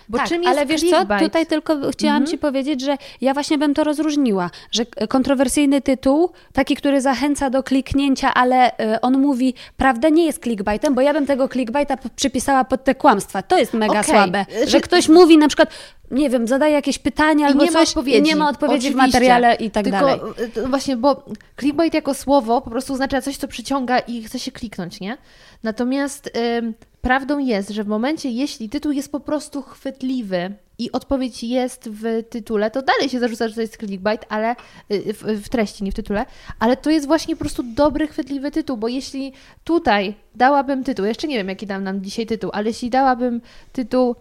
Bo 0.09 0.17
tak, 0.17 0.27
czym 0.27 0.43
jest 0.43 0.57
ale 0.57 0.65
wiesz 0.65 0.81
clickbait? 0.81 1.21
co, 1.21 1.25
tutaj 1.27 1.45
tylko 1.45 1.91
chciałam 1.91 2.25
Ci 2.27 2.37
powiedzieć, 2.37 2.81
że 2.81 2.97
ja 3.21 3.33
właśnie 3.33 3.57
bym 3.57 3.73
to 3.73 3.83
rozróżniła, 3.83 4.49
że 4.71 4.85
kontrowersyjny 5.09 5.81
tytuł, 5.81 6.29
taki, 6.53 6.75
który 6.75 7.01
zachęca 7.01 7.49
do 7.49 7.63
kliknięcia, 7.63 8.33
ale 8.33 8.71
y, 8.95 9.01
on 9.01 9.17
mówi 9.21 9.53
prawdę, 9.77 10.11
nie 10.11 10.25
jest 10.25 10.43
clickbaitem, 10.43 10.93
bo 10.95 11.01
ja 11.01 11.13
bym 11.13 11.25
tego 11.25 11.49
clickbaita 11.49 11.97
przypisała 12.15 12.63
pod 12.63 12.83
te 12.83 12.95
kłamstwa. 12.95 13.41
To 13.41 13.57
jest 13.57 13.73
mega 13.73 13.99
Okej, 13.99 14.03
słabe, 14.15 14.45
że- 14.59 14.67
że 14.67 14.81
ktoś 14.81 15.09
mówi 15.09 15.37
na 15.37 15.47
przykład, 15.47 15.69
nie 16.11 16.29
wiem, 16.29 16.47
zadaje 16.47 16.73
jakieś 16.73 16.99
pytanie 16.99 17.45
albo 17.45 17.63
nie 17.63 17.71
ma 17.71 17.79
coś 17.79 17.89
odpowiedzi. 17.89 18.21
nie 18.21 18.35
ma 18.35 18.49
odpowiedzi 18.49 18.91
w 18.91 18.95
materiale 18.95 19.55
i 19.55 19.71
tak 19.71 19.83
Tylko, 19.83 19.99
dalej. 19.99 20.19
to 20.53 20.67
właśnie, 20.67 20.97
bo 20.97 21.25
clickbait 21.59 21.93
jako 21.93 22.13
słowo 22.13 22.61
po 22.61 22.69
prostu 22.69 22.93
oznacza 22.93 23.21
coś, 23.21 23.37
co 23.37 23.47
przyciąga 23.47 23.99
i 23.99 24.23
chce 24.23 24.39
się 24.39 24.51
kliknąć, 24.51 24.99
nie? 24.99 25.17
Natomiast 25.63 26.31
ym, 26.57 26.73
prawdą 27.01 27.39
jest, 27.39 27.69
że 27.69 27.83
w 27.83 27.87
momencie, 27.87 28.29
jeśli 28.29 28.69
tytuł 28.69 28.91
jest 28.91 29.11
po 29.11 29.19
prostu 29.19 29.61
chwytliwy 29.61 30.53
i 30.77 30.91
odpowiedź 30.91 31.43
jest 31.43 31.89
w 31.89 32.23
tytule, 32.29 32.71
to 32.71 32.81
dalej 32.81 33.09
się 33.09 33.19
zarzuca, 33.19 33.47
że 33.47 33.55
to 33.55 33.61
jest 33.61 33.77
clickbait, 33.77 34.25
ale 34.29 34.55
y, 34.91 35.13
w, 35.13 35.23
w 35.23 35.49
treści, 35.49 35.83
nie 35.83 35.91
w 35.91 35.95
tytule, 35.95 36.25
ale 36.59 36.77
to 36.77 36.89
jest 36.89 37.07
właśnie 37.07 37.35
po 37.35 37.39
prostu 37.39 37.63
dobry, 37.63 38.07
chwytliwy 38.07 38.51
tytuł, 38.51 38.77
bo 38.77 38.87
jeśli 38.87 39.33
tutaj 39.63 40.15
dałabym 40.35 40.83
tytuł, 40.83 41.05
jeszcze 41.05 41.27
nie 41.27 41.37
wiem, 41.37 41.49
jaki 41.49 41.67
dam 41.67 41.83
nam 41.83 42.01
dzisiaj 42.01 42.25
tytuł, 42.25 42.49
ale 42.53 42.67
jeśli 42.67 42.89
dałabym 42.89 43.41
tytuł 43.73 44.15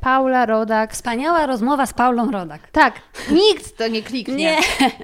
Paula 0.00 0.46
Rodak 0.46 0.92
Wspaniała 0.92 1.46
rozmowa 1.46 1.86
z 1.86 1.92
Paulą 1.92 2.30
Rodak. 2.30 2.70
tak, 2.70 2.94
nikt 3.30 3.76
to 3.76 3.88
nie 3.88 4.02
kliknie. 4.02 4.34
Nie. 4.36 4.56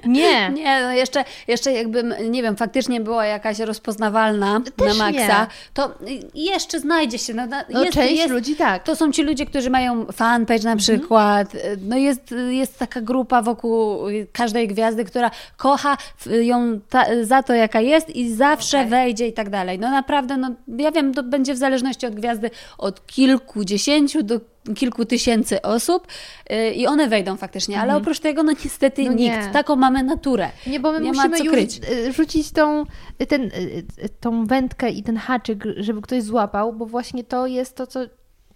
Nie. 0.21 0.49
Nie, 0.49 0.81
no 0.81 0.91
jeszcze, 0.91 1.23
jeszcze 1.47 1.71
jakbym, 1.71 2.13
nie 2.29 2.41
wiem, 2.43 2.55
faktycznie 2.55 3.01
była 3.01 3.25
jakaś 3.25 3.59
rozpoznawalna 3.59 4.61
Też 4.75 4.97
na 4.97 5.03
maksa, 5.05 5.41
nie. 5.41 5.47
to 5.73 5.91
jeszcze 6.35 6.79
znajdzie 6.79 7.19
się. 7.19 7.33
No, 7.33 7.45
na- 7.45 7.63
No 7.69 7.83
jest, 7.83 7.93
część 7.93 8.17
jest, 8.17 8.29
ludzi 8.29 8.55
tak. 8.55 8.83
To 8.83 8.95
są 8.95 9.11
ci 9.11 9.23
ludzie, 9.23 9.45
którzy 9.45 9.69
mają 9.69 10.05
fanpage 10.05 10.63
na 10.63 10.75
przykład. 10.75 11.53
No 11.81 11.97
jest, 11.97 12.35
jest 12.49 12.79
taka 12.79 13.01
grupa 13.01 13.41
wokół 13.41 13.99
każdej 14.33 14.67
gwiazdy, 14.67 15.05
która 15.05 15.31
kocha 15.57 15.97
ją 16.41 16.79
ta, 16.89 17.05
za 17.23 17.43
to, 17.43 17.53
jaka 17.53 17.81
jest 17.81 18.09
i 18.09 18.33
zawsze 18.35 18.77
Okej. 18.77 18.89
wejdzie 18.89 19.27
i 19.27 19.33
tak 19.33 19.49
dalej. 19.49 19.79
No 19.79 19.91
naprawdę, 19.91 20.37
no 20.37 20.51
ja 20.77 20.91
wiem, 20.91 21.13
to 21.13 21.23
będzie 21.23 21.53
w 21.53 21.57
zależności 21.57 22.05
od 22.05 22.15
gwiazdy 22.15 22.49
od 22.77 23.07
kilkudziesięciu 23.07 24.23
do 24.23 24.38
kilku 24.75 25.05
tysięcy 25.05 25.61
osób 25.61 26.07
yy, 26.49 26.71
i 26.71 26.87
one 26.87 27.07
wejdą 27.07 27.37
faktycznie, 27.37 27.79
ale 27.79 27.95
oprócz 27.95 28.19
tego, 28.19 28.43
no 28.43 28.51
niestety 28.63 29.03
No 29.03 29.13
nie. 29.13 29.37
nikt. 29.37 29.51
Taką 29.53 29.75
mamy 29.75 30.03
naturę. 30.03 30.49
Nie, 30.67 30.79
bo 30.79 30.91
my 30.91 30.99
Nie 31.01 31.11
musimy 31.11 31.39
już 31.39 31.53
kryć. 31.53 31.81
y, 31.89 32.11
rzucić 32.13 32.51
tą, 32.51 32.85
y, 33.21 33.25
ten, 33.27 33.41
y, 33.43 33.83
y, 34.03 34.09
tą 34.19 34.45
wędkę 34.45 34.89
i 34.89 35.03
ten 35.03 35.17
haczyk, 35.17 35.63
żeby 35.77 36.01
ktoś 36.01 36.23
złapał, 36.23 36.73
bo 36.73 36.85
właśnie 36.85 37.23
to 37.23 37.47
jest 37.47 37.75
to, 37.75 37.87
co 37.87 37.99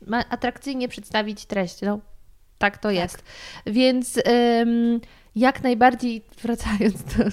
ma 0.08 0.30
atrakcyjnie 0.30 0.88
przedstawić 0.88 1.46
treść. 1.46 1.82
No, 1.82 2.00
tak 2.58 2.78
to 2.78 2.92
jest. 2.92 3.24
Więc 3.66 4.18
ym, 4.62 5.02
jak 5.36 5.64
najbardziej, 5.64 6.22
wracając 6.44 7.04
do 7.04 7.24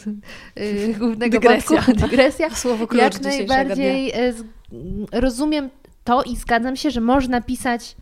y, 0.62 0.94
głównego 0.98 1.38
Dygresja. 1.40 1.80
wątku, 1.80 2.06
dygresja, 2.08 2.50
Słowo 2.56 2.86
klucz 2.86 3.02
jak 3.02 3.20
najbardziej 3.20 4.08
y, 4.10 4.34
mm, 4.72 5.06
rozumiem 5.12 5.70
to 6.04 6.22
i 6.22 6.36
zgadzam 6.36 6.76
się, 6.76 6.90
że 6.90 7.00
można 7.00 7.40
pisać 7.40 7.96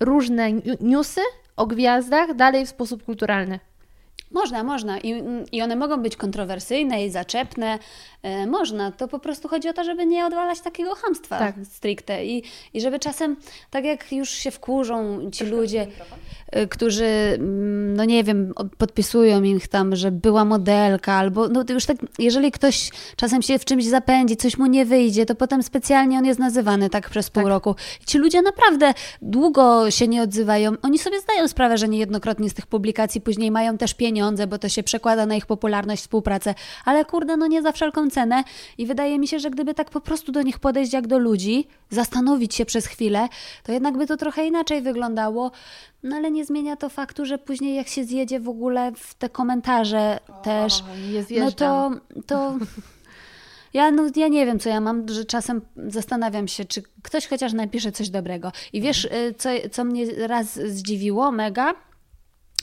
różne 0.00 0.52
newsy 0.80 1.20
o 1.56 1.66
gwiazdach 1.66 2.34
dalej 2.34 2.66
w 2.66 2.68
sposób 2.68 3.04
kulturalny. 3.04 3.60
Można, 4.30 4.64
można. 4.64 4.98
I, 4.98 5.22
I 5.52 5.62
one 5.62 5.76
mogą 5.76 5.96
być 6.02 6.16
kontrowersyjne 6.16 7.04
i 7.04 7.10
zaczepne. 7.10 7.78
E, 8.22 8.46
można. 8.46 8.92
To 8.92 9.08
po 9.08 9.18
prostu 9.18 9.48
chodzi 9.48 9.68
o 9.68 9.72
to, 9.72 9.84
żeby 9.84 10.06
nie 10.06 10.26
odwalać 10.26 10.60
takiego 10.60 10.94
hamstwa 10.94 11.38
Tak. 11.38 11.54
stricte. 11.64 12.24
I, 12.26 12.42
I 12.74 12.80
żeby 12.80 12.98
czasem, 12.98 13.36
tak 13.70 13.84
jak 13.84 14.12
już 14.12 14.30
się 14.30 14.50
wkurzą 14.50 15.30
ci 15.30 15.44
ludzie, 15.44 15.80
e, 15.80 15.86
którzy, 16.70 17.04
mm, 17.04 17.96
no 17.96 18.04
nie 18.04 18.24
wiem, 18.24 18.54
podpisują 18.78 19.42
ich 19.42 19.68
tam, 19.68 19.96
że 19.96 20.10
była 20.10 20.44
modelka, 20.44 21.12
albo 21.12 21.48
no 21.48 21.64
to 21.64 21.72
już 21.72 21.86
tak, 21.86 21.96
jeżeli 22.18 22.52
ktoś 22.52 22.90
czasem 23.16 23.42
się 23.42 23.58
w 23.58 23.64
czymś 23.64 23.84
zapędzi, 23.84 24.36
coś 24.36 24.58
mu 24.58 24.66
nie 24.66 24.86
wyjdzie, 24.86 25.26
to 25.26 25.34
potem 25.34 25.62
specjalnie 25.62 26.18
on 26.18 26.24
jest 26.24 26.40
nazywany 26.40 26.90
tak 26.90 27.10
przez 27.10 27.30
pół 27.30 27.48
roku. 27.48 27.74
I 28.02 28.04
ci 28.04 28.18
ludzie 28.18 28.42
naprawdę 28.42 28.94
długo 29.22 29.90
się 29.90 30.08
nie 30.08 30.22
odzywają. 30.22 30.72
Oni 30.82 30.98
sobie 30.98 31.20
zdają 31.20 31.48
sprawę, 31.48 31.78
że 31.78 31.88
niejednokrotnie 31.88 32.50
z 32.50 32.54
tych 32.54 32.66
publikacji 32.66 33.20
później 33.20 33.50
mają 33.50 33.78
też 33.78 33.94
pieniądze, 33.94 34.46
bo 34.46 34.58
to 34.58 34.68
się 34.68 34.82
przekłada 34.82 35.26
na 35.26 35.34
ich 35.34 35.46
popularność, 35.46 36.02
współpracę, 36.02 36.54
ale 36.84 37.04
kurde, 37.04 37.36
no 37.36 37.46
nie 37.46 37.62
za 37.62 37.72
wszelką 37.72 38.10
cenę 38.10 38.44
i 38.78 38.86
wydaje 38.86 39.18
mi 39.18 39.28
się, 39.28 39.38
że 39.38 39.50
gdyby 39.50 39.74
tak 39.74 39.90
po 39.90 40.00
prostu 40.00 40.32
do 40.32 40.42
nich 40.42 40.58
podejść 40.58 40.92
jak 40.92 41.06
do 41.06 41.18
ludzi, 41.18 41.66
zastanowić 41.90 42.54
się 42.54 42.64
przez 42.64 42.86
chwilę, 42.86 43.28
to 43.62 43.72
jednak 43.72 43.96
by 43.96 44.06
to 44.06 44.16
trochę 44.16 44.46
inaczej 44.46 44.82
wyglądało, 44.82 45.50
no 46.02 46.16
ale 46.16 46.30
nie 46.30 46.44
zmienia 46.44 46.76
to 46.76 46.88
faktu, 46.88 47.26
że 47.26 47.38
później 47.38 47.74
jak 47.74 47.88
się 47.88 48.04
zjedzie 48.04 48.40
w 48.40 48.48
ogóle 48.48 48.92
w 48.96 49.14
te 49.14 49.28
komentarze 49.28 50.20
też, 50.42 50.82
nie 51.30 51.40
no 51.40 51.52
to, 51.52 51.90
to 52.26 52.56
ja, 53.74 53.90
no, 53.90 54.06
ja 54.16 54.28
nie 54.28 54.46
wiem, 54.46 54.58
co 54.58 54.68
ja 54.68 54.80
mam, 54.80 55.08
że 55.08 55.24
czasem 55.24 55.60
zastanawiam 55.76 56.48
się, 56.48 56.64
czy 56.64 56.82
ktoś 57.02 57.26
chociaż 57.26 57.52
napisze 57.52 57.92
coś 57.92 58.10
dobrego. 58.10 58.52
I 58.72 58.80
wiesz, 58.80 59.04
y, 59.04 59.34
co, 59.38 59.48
co 59.72 59.84
mnie 59.84 60.26
raz 60.26 60.54
zdziwiło 60.54 61.32
mega? 61.32 61.74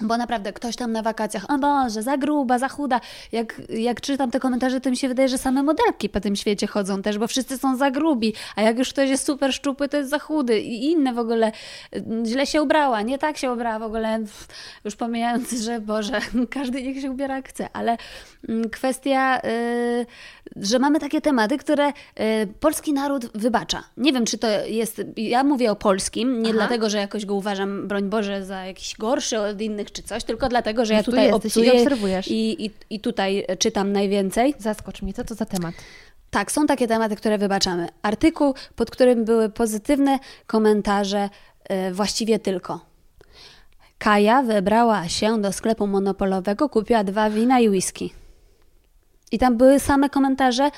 Bo 0.02 0.18
naprawdę 0.18 0.54
ktoś 0.54 0.76
tam 0.76 0.92
na 0.92 1.02
wakacjach, 1.02 1.50
o 1.50 1.58
Boże, 1.58 2.04
za 2.04 2.18
gruba, 2.18 2.60
za 2.60 2.70
chuda. 2.70 3.02
Jak, 3.32 3.62
jak 3.70 4.02
czytam 4.02 4.32
te 4.32 4.40
komentarze, 4.40 4.82
to 4.82 4.90
mi 4.90 4.98
się 4.98 5.08
wydaje, 5.08 5.30
że 5.30 5.38
same 5.38 5.64
modelki 5.64 6.10
po 6.10 6.20
tym 6.20 6.36
świecie 6.36 6.68
chodzą 6.68 7.02
też, 7.02 7.18
bo 7.18 7.28
wszyscy 7.28 7.58
są 7.58 7.78
za 7.78 7.92
grubi. 7.92 8.34
A 8.56 8.62
jak 8.62 8.78
już 8.78 8.90
ktoś 8.90 9.10
jest 9.10 9.26
super 9.26 9.54
szczupły, 9.54 9.90
to 9.90 9.98
jest 9.98 10.10
za 10.10 10.20
chudy. 10.20 10.60
I 10.60 10.92
inne 10.92 11.14
w 11.14 11.20
ogóle. 11.20 11.52
y, 11.96 12.04
Źle 12.26 12.46
się 12.46 12.62
ubrała, 12.62 13.02
nie 13.02 13.18
tak 13.18 13.38
się 13.38 13.52
ubrała 13.52 13.80
w 13.80 13.84
ogóle. 13.84 14.20
Już 14.86 14.96
pomijając, 14.96 15.52
że 15.52 15.82
Boże, 15.82 16.20
każdy 16.50 16.84
niech 16.84 17.02
się 17.02 17.12
ubiera 17.12 17.36
jak 17.36 17.50
chce. 17.50 17.70
Ale 17.74 17.98
mm, 18.50 18.70
kwestia, 18.70 19.42
y, 19.46 20.06
że 20.56 20.80
mamy 20.80 21.00
takie 21.00 21.22
tematy, 21.22 21.58
które 21.58 21.90
y, 21.90 21.94
polski 22.60 22.94
naród 22.94 23.26
wybacza. 23.36 23.84
Nie 23.98 24.14
wiem, 24.14 24.26
czy 24.26 24.38
to 24.38 24.48
jest. 24.66 25.02
Ja 25.18 25.44
mówię 25.44 25.72
o 25.72 25.76
polskim, 25.76 26.42
nie 26.42 26.50
Aha. 26.50 26.58
dlatego, 26.58 26.90
że 26.90 26.98
jakoś 26.98 27.26
go 27.26 27.36
uważam, 27.36 27.88
broń 27.88 28.10
Boże, 28.10 28.46
za 28.46 28.66
jakiś 28.66 28.96
gorszy 28.96 29.40
od 29.40 29.62
innych 29.62 29.87
czy 29.92 30.04
coś, 30.04 30.24
tylko 30.24 30.50
dlatego, 30.50 30.86
że 30.86 30.94
ja 30.94 31.04
tu 31.04 31.12
tutaj 31.12 31.26
jesteś 31.26 31.44
i 31.44 31.48
obcuję 31.48 31.74
obserwujesz. 31.74 32.28
i, 32.28 32.66
i, 32.66 32.72
i 32.90 33.00
tutaj 33.00 33.46
czytam 33.60 33.92
najwięcej. 33.92 34.54
Zaskocz 34.60 35.02
mnie, 35.02 35.14
co 35.14 35.24
to 35.24 35.36
za 35.36 35.46
temat? 35.46 35.76
Tak, 36.30 36.52
są 36.52 36.68
takie 36.68 36.88
tematy, 36.88 37.16
które 37.16 37.38
wybaczamy. 37.38 37.88
Artykuł, 38.02 38.54
pod 38.76 38.92
którym 38.92 39.26
były 39.26 39.50
pozytywne 39.50 40.20
komentarze 40.48 41.30
e, 41.64 41.92
właściwie 41.92 42.40
tylko. 42.40 42.80
Kaja 43.98 44.44
wybrała 44.44 45.10
się 45.10 45.42
do 45.42 45.54
sklepu 45.54 45.88
monopolowego, 45.88 46.70
kupiła 46.70 47.04
dwa 47.04 47.30
wina 47.30 47.60
i 47.60 47.70
whisky. 47.70 48.14
I 49.32 49.40
tam 49.40 49.58
były 49.58 49.80
same 49.80 50.10
komentarze, 50.10 50.72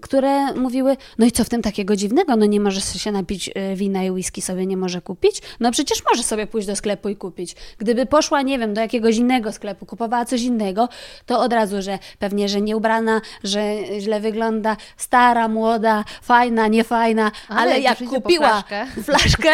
które 0.00 0.52
mówiły, 0.54 0.96
no 1.18 1.26
i 1.26 1.32
co 1.32 1.44
w 1.44 1.48
tym 1.48 1.62
takiego 1.62 1.96
dziwnego, 1.96 2.36
no 2.36 2.46
nie 2.46 2.60
może 2.60 2.80
się 2.80 3.12
napić 3.12 3.48
y, 3.48 3.76
wina 3.76 4.04
i 4.04 4.10
whisky 4.10 4.42
sobie 4.42 4.66
nie 4.66 4.76
może 4.76 5.00
kupić? 5.00 5.42
No 5.60 5.70
przecież 5.70 6.02
może 6.10 6.22
sobie 6.22 6.46
pójść 6.46 6.66
do 6.66 6.76
sklepu 6.76 7.08
i 7.08 7.16
kupić. 7.16 7.56
Gdyby 7.78 8.06
poszła, 8.06 8.42
nie 8.42 8.58
wiem, 8.58 8.74
do 8.74 8.80
jakiegoś 8.80 9.16
innego 9.16 9.52
sklepu, 9.52 9.86
kupowała 9.86 10.24
coś 10.24 10.42
innego, 10.42 10.88
to 11.26 11.40
od 11.40 11.52
razu, 11.52 11.82
że 11.82 11.98
pewnie, 12.18 12.48
że 12.48 12.60
nie 12.60 12.76
ubrana, 12.76 13.20
że 13.44 13.76
źle 14.00 14.20
wygląda, 14.20 14.76
stara, 14.96 15.48
młoda, 15.48 16.04
fajna, 16.22 16.68
niefajna, 16.68 17.30
ale, 17.48 17.60
ale 17.60 17.80
jak 17.80 17.98
kupiła 17.98 18.62
flaszkę. 18.62 18.86
flaszkę, 19.02 19.50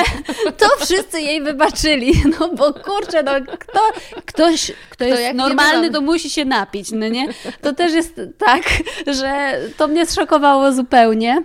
to 0.58 0.66
wszyscy 0.84 1.20
jej 1.20 1.42
wybaczyli, 1.42 2.22
no 2.40 2.48
bo 2.48 2.74
kurczę, 2.74 3.22
no 3.22 3.32
kto, 3.58 3.80
ktoś, 4.24 4.72
kto 4.90 5.04
jest 5.04 5.34
normalny, 5.34 5.90
to 5.90 6.00
musi 6.00 6.30
się 6.30 6.44
napić, 6.44 6.92
no 6.92 7.08
nie? 7.08 7.28
To 7.62 7.72
też 7.72 7.92
jest 7.92 8.20
tak, 8.38 8.62
że 9.06 9.60
to 9.76 9.88
mnie 9.88 10.06
zszokowało 10.06 10.25
zaszokowało 10.26 10.72
zupełnie. 10.72 11.42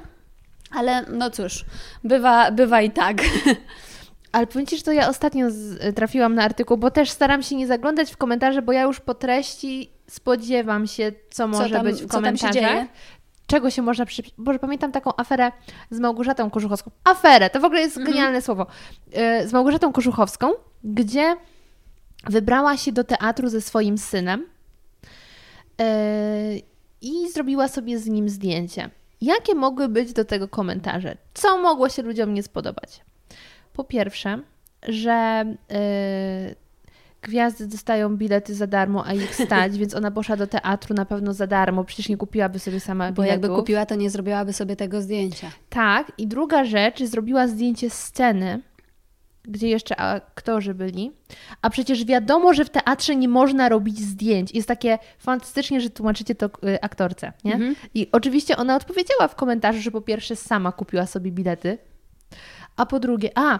Ale 0.71 1.05
no 1.11 1.29
cóż, 1.29 1.65
bywa, 2.03 2.51
bywa 2.51 2.81
i 2.81 2.91
tak. 2.91 3.17
Ale 4.31 4.47
powiem 4.47 4.67
Ci, 4.67 4.77
że 4.77 4.83
to 4.83 4.91
ja 4.91 5.09
ostatnio 5.09 5.47
trafiłam 5.95 6.35
na 6.35 6.43
artykuł, 6.43 6.77
bo 6.77 6.91
też 6.91 7.09
staram 7.09 7.43
się 7.43 7.55
nie 7.55 7.67
zaglądać 7.67 8.13
w 8.13 8.17
komentarze, 8.17 8.61
bo 8.61 8.71
ja 8.71 8.81
już 8.81 8.99
po 8.99 9.13
treści 9.13 9.91
spodziewam 10.07 10.87
się, 10.87 11.11
co 11.29 11.47
może 11.47 11.69
co 11.69 11.75
tam, 11.75 11.85
być 11.85 12.03
w 12.03 12.07
komentarzach. 12.07 12.53
Się 12.53 12.87
czego 13.47 13.69
się 13.69 13.81
można 13.81 14.05
przy... 14.05 14.23
Boże, 14.37 14.59
pamiętam 14.59 14.91
taką 14.91 15.11
aferę 15.17 15.51
z 15.89 15.99
Małgorzatą 15.99 16.49
Kożuchowską. 16.49 16.91
Aferę, 17.03 17.49
to 17.49 17.59
w 17.59 17.65
ogóle 17.65 17.81
jest 17.81 17.97
mhm. 17.97 18.15
genialne 18.15 18.41
słowo. 18.41 18.67
Y, 19.43 19.47
z 19.47 19.53
Małgorzatą 19.53 19.93
Kożuchowską, 19.93 20.51
gdzie 20.83 21.35
wybrała 22.29 22.77
się 22.77 22.91
do 22.91 23.03
teatru 23.03 23.49
ze 23.49 23.61
swoim 23.61 23.97
synem. 23.97 24.45
I 27.01 27.29
zrobiła 27.29 27.67
sobie 27.67 27.99
z 27.99 28.07
nim 28.07 28.29
zdjęcie. 28.29 28.89
Jakie 29.21 29.55
mogły 29.55 29.89
być 29.89 30.13
do 30.13 30.25
tego 30.25 30.47
komentarze? 30.47 31.17
Co 31.33 31.57
mogło 31.57 31.89
się 31.89 32.01
ludziom 32.01 32.33
nie 32.33 32.43
spodobać? 32.43 33.01
Po 33.73 33.83
pierwsze, 33.83 34.39
że 34.83 35.45
yy, 35.69 36.55
gwiazdy 37.21 37.67
dostają 37.67 38.17
bilety 38.17 38.55
za 38.55 38.67
darmo, 38.67 39.07
a 39.07 39.13
ich 39.13 39.35
stać, 39.35 39.77
więc 39.79 39.95
ona 39.95 40.11
poszła 40.11 40.37
do 40.37 40.47
teatru 40.47 40.95
na 40.95 41.05
pewno 41.05 41.33
za 41.33 41.47
darmo, 41.47 41.83
przecież 41.83 42.09
nie 42.09 42.17
kupiłaby 42.17 42.59
sobie 42.59 42.79
sama 42.79 43.11
Bo 43.11 43.23
jakby 43.23 43.49
kupiła, 43.49 43.85
to 43.85 43.95
nie 43.95 44.09
zrobiłaby 44.09 44.53
sobie 44.53 44.75
tego 44.75 45.01
zdjęcia. 45.01 45.51
Tak. 45.69 46.11
I 46.17 46.27
druga 46.27 46.65
rzecz, 46.65 47.03
zrobiła 47.03 47.47
zdjęcie 47.47 47.89
sceny, 47.89 48.61
gdzie 49.43 49.69
jeszcze 49.69 49.95
aktorzy 49.95 50.73
byli. 50.73 51.11
A 51.61 51.69
przecież 51.69 52.05
wiadomo, 52.05 52.53
że 52.53 52.65
w 52.65 52.69
teatrze 52.69 53.15
nie 53.15 53.27
można 53.27 53.69
robić 53.69 53.99
zdjęć. 53.99 54.53
Jest 54.53 54.67
takie 54.67 54.99
fantastycznie, 55.17 55.81
że 55.81 55.89
tłumaczycie 55.89 56.35
to 56.35 56.45
y, 56.45 56.81
aktorce, 56.81 57.33
nie? 57.43 57.53
Mhm. 57.53 57.75
I 57.93 58.07
oczywiście 58.11 58.57
ona 58.57 58.75
odpowiedziała 58.75 59.27
w 59.27 59.35
komentarzu, 59.35 59.81
że 59.81 59.91
po 59.91 60.01
pierwsze 60.01 60.35
sama 60.35 60.71
kupiła 60.71 61.05
sobie 61.05 61.31
bilety, 61.31 61.77
a 62.77 62.85
po 62.85 62.99
drugie, 62.99 63.29
a, 63.35 63.55
y, 63.55 63.59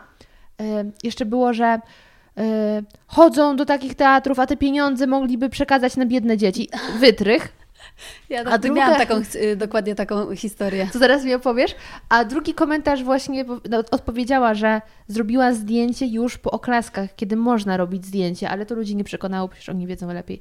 jeszcze 1.04 1.26
było, 1.26 1.54
że 1.54 1.80
y, 2.40 2.42
chodzą 3.08 3.56
do 3.56 3.66
takich 3.66 3.96
teatrów, 3.96 4.40
a 4.40 4.48
te 4.48 4.58
pieniądze 4.58 5.08
mogliby 5.08 5.50
przekazać 5.50 5.98
na 5.98 6.06
biedne 6.06 6.38
dzieci. 6.38 6.70
Wytrych. 7.00 7.48
Ja 8.32 8.44
A 8.44 8.58
druga... 8.58 8.82
miałam 8.82 8.98
taką, 8.98 9.22
y, 9.36 9.56
dokładnie 9.56 9.96
taką 9.96 10.36
historię. 10.36 10.88
Co 10.94 11.00
zaraz 11.00 11.26
mi 11.26 11.34
opowiesz? 11.34 11.76
A 12.10 12.26
drugi 12.26 12.54
komentarz 12.54 13.04
właśnie 13.04 13.46
no, 13.70 13.84
odpowiedziała, 13.92 14.54
że 14.54 14.82
zrobiła 15.08 15.54
zdjęcie 15.54 16.06
już 16.06 16.38
po 16.38 16.52
oklaskach, 16.52 17.16
kiedy 17.16 17.36
można 17.36 17.78
robić 17.78 18.06
zdjęcie, 18.06 18.50
ale 18.50 18.66
to 18.66 18.76
ludzi 18.76 18.96
nie 18.96 19.04
przekonało, 19.04 19.48
przecież 19.48 19.70
oni 19.70 19.88
wiedzą 19.88 20.14
lepiej. 20.14 20.40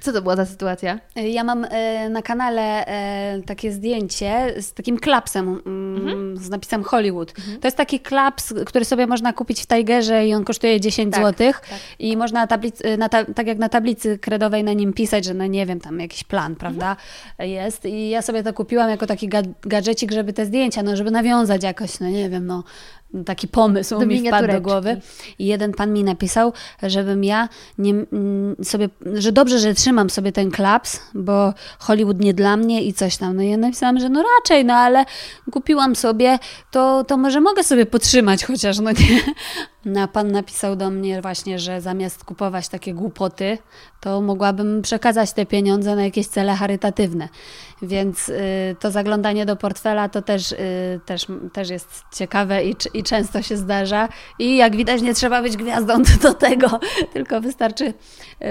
Co 0.00 0.12
to 0.12 0.22
była 0.22 0.36
za 0.36 0.46
sytuacja? 0.46 1.00
Y, 1.18 1.28
ja 1.28 1.44
mam 1.44 1.64
y, 1.64 1.68
na 2.10 2.22
kanale 2.22 2.84
takie 3.46 3.72
zdjęcie 3.72 4.54
z 4.62 4.72
takim 4.72 4.98
klapsem, 4.98 5.60
mm, 5.66 5.96
mhm. 5.96 6.36
z 6.36 6.50
napisem 6.50 6.84
Hollywood. 6.84 7.34
Mhm. 7.38 7.60
To 7.60 7.66
jest 7.66 7.76
taki 7.76 8.00
klaps, 8.00 8.54
który 8.66 8.84
sobie 8.84 9.06
można 9.06 9.32
kupić 9.32 9.62
w 9.62 9.66
Tigerze 9.66 10.26
i 10.26 10.34
on 10.34 10.44
kosztuje 10.44 10.80
10 10.80 11.14
tak, 11.14 11.24
zł 11.24 11.52
tak. 11.52 11.78
i 11.98 12.16
można 12.16 12.46
tablicy, 12.46 12.96
na 12.96 13.08
ta, 13.08 13.24
tak 13.24 13.46
jak 13.46 13.58
na 13.58 13.68
tablicy 13.68 14.18
kredowej 14.18 14.64
na 14.64 14.72
nim 14.72 14.92
pisać, 14.92 15.24
że 15.24 15.34
no 15.34 15.46
nie 15.46 15.66
wiem, 15.66 15.80
tam 15.80 16.00
jakiś 16.00 16.24
plan, 16.24 16.56
prawda? 16.56 16.90
mhm. 16.90 17.27
Jest 17.38 17.84
i 17.84 18.08
ja 18.08 18.22
sobie 18.22 18.42
to 18.42 18.52
kupiłam 18.52 18.90
jako 18.90 19.06
taki 19.06 19.30
gadżecik, 19.62 20.12
żeby 20.12 20.32
te 20.32 20.46
zdjęcia, 20.46 20.82
no 20.82 20.96
żeby 20.96 21.10
nawiązać 21.10 21.62
jakoś, 21.62 22.00
no 22.00 22.08
nie 22.08 22.30
wiem, 22.30 22.46
no 22.46 22.64
taki 23.26 23.48
pomysł 23.48 23.98
do 23.98 24.06
mi 24.06 24.28
wpadł 24.28 24.52
do 24.52 24.60
głowy. 24.60 25.00
I 25.38 25.46
jeden 25.46 25.72
pan 25.72 25.92
mi 25.92 26.04
napisał, 26.04 26.52
żebym 26.82 27.24
ja 27.24 27.48
nie, 27.78 27.94
sobie, 28.62 28.88
że 29.14 29.32
dobrze, 29.32 29.58
że 29.58 29.74
trzymam 29.74 30.10
sobie 30.10 30.32
ten 30.32 30.50
klaps, 30.50 31.00
bo 31.14 31.54
Hollywood 31.78 32.20
nie 32.20 32.34
dla 32.34 32.56
mnie 32.56 32.82
i 32.82 32.92
coś 32.92 33.16
tam. 33.16 33.36
No 33.36 33.42
i 33.42 33.50
ja 33.50 33.56
napisałam, 33.56 33.98
że 34.00 34.08
no 34.08 34.24
raczej, 34.38 34.64
no 34.64 34.74
ale 34.74 35.04
kupiłam 35.52 35.96
sobie, 35.96 36.38
to, 36.70 37.04
to 37.04 37.16
może 37.16 37.40
mogę 37.40 37.64
sobie 37.64 37.86
potrzymać 37.86 38.44
chociaż, 38.44 38.78
no 38.78 38.90
nie. 38.90 39.20
No, 39.84 40.08
pan 40.08 40.32
napisał 40.32 40.76
do 40.76 40.90
mnie 40.90 41.22
właśnie, 41.22 41.58
że 41.58 41.80
zamiast 41.80 42.24
kupować 42.24 42.68
takie 42.68 42.94
głupoty, 42.94 43.58
to 44.00 44.20
mogłabym 44.20 44.82
przekazać 44.82 45.32
te 45.32 45.46
pieniądze 45.46 45.96
na 45.96 46.04
jakieś 46.04 46.26
cele 46.26 46.54
charytatywne. 46.54 47.28
Więc 47.82 48.28
y, 48.28 48.76
to 48.80 48.90
zaglądanie 48.90 49.46
do 49.46 49.56
portfela 49.56 50.08
to 50.08 50.22
też, 50.22 50.52
y, 50.52 51.00
też, 51.06 51.26
też 51.52 51.70
jest 51.70 52.02
ciekawe 52.14 52.64
i, 52.64 52.74
i 52.94 53.02
często 53.02 53.42
się 53.42 53.56
zdarza. 53.56 54.08
I 54.38 54.56
jak 54.56 54.76
widać, 54.76 55.02
nie 55.02 55.14
trzeba 55.14 55.42
być 55.42 55.56
gwiazdą 55.56 56.02
do 56.22 56.34
tego, 56.34 56.80
tylko 57.12 57.40
wystarczy 57.40 57.94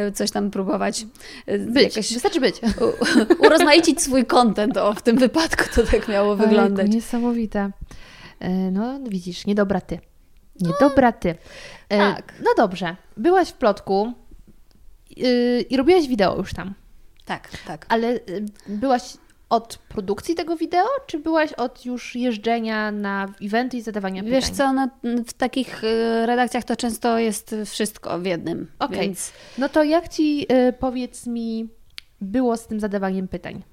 y, 0.08 0.12
coś 0.12 0.32
tam 0.32 0.52
próbować. 0.52 1.06
Y, 1.50 1.60
być, 1.60 1.84
jakoś, 1.84 2.14
wystarczy 2.14 2.40
być. 2.40 2.56
U, 2.62 3.46
urozmaicić 3.46 4.02
swój 4.02 4.26
kontent, 4.26 4.78
o 4.78 4.94
w 4.94 5.02
tym 5.02 5.18
wypadku 5.18 5.64
to 5.76 5.84
tak 5.84 6.08
miało 6.08 6.36
wyglądać. 6.36 6.86
Ojku, 6.86 6.96
niesamowite. 6.96 7.72
E, 8.40 8.50
no 8.72 9.00
widzisz, 9.10 9.46
niedobra 9.46 9.82
ty. 9.82 10.00
Niedobra 10.62 11.12
ty. 11.12 11.36
E, 11.90 11.98
tak. 11.98 12.34
No 12.44 12.50
dobrze, 12.58 12.96
byłaś 13.18 13.50
w 13.50 13.54
plotku 13.54 14.14
y, 15.18 15.66
i 15.70 15.78
robiłaś 15.78 16.08
wideo 16.08 16.36
już 16.38 16.54
tam. 16.54 16.74
Tak, 17.26 17.50
tak. 17.68 17.86
Ale 17.90 18.08
y, 18.14 18.46
byłaś 18.68 19.18
od 19.50 19.78
produkcji 19.78 20.36
tego 20.36 20.58
wideo, 20.58 20.88
czy 21.08 21.20
byłaś 21.20 21.54
od 21.54 21.86
już 21.86 22.16
jeżdżenia 22.16 22.92
na 22.92 23.34
eventy 23.42 23.78
i 23.78 23.82
zadawania 23.82 24.24
pytań? 24.24 24.42
Wiesz 24.42 24.50
co, 24.50 24.74
no, 24.74 24.90
w 25.28 25.34
takich 25.34 25.84
y, 25.84 26.26
redakcjach 26.26 26.64
to 26.64 26.76
często 26.76 27.20
jest 27.20 27.56
wszystko 27.66 28.20
w 28.20 28.26
jednym. 28.26 28.72
Okej, 28.80 28.98
okay. 28.98 29.08
więc... 29.08 29.34
no 29.58 29.70
to 29.70 29.84
jak 29.84 30.10
Ci, 30.10 30.48
powiedz 30.80 31.28
mi, 31.28 31.70
było 32.22 32.58
z 32.58 32.68
tym 32.68 32.80
zadawaniem 32.80 33.28
pytań? 33.28 33.64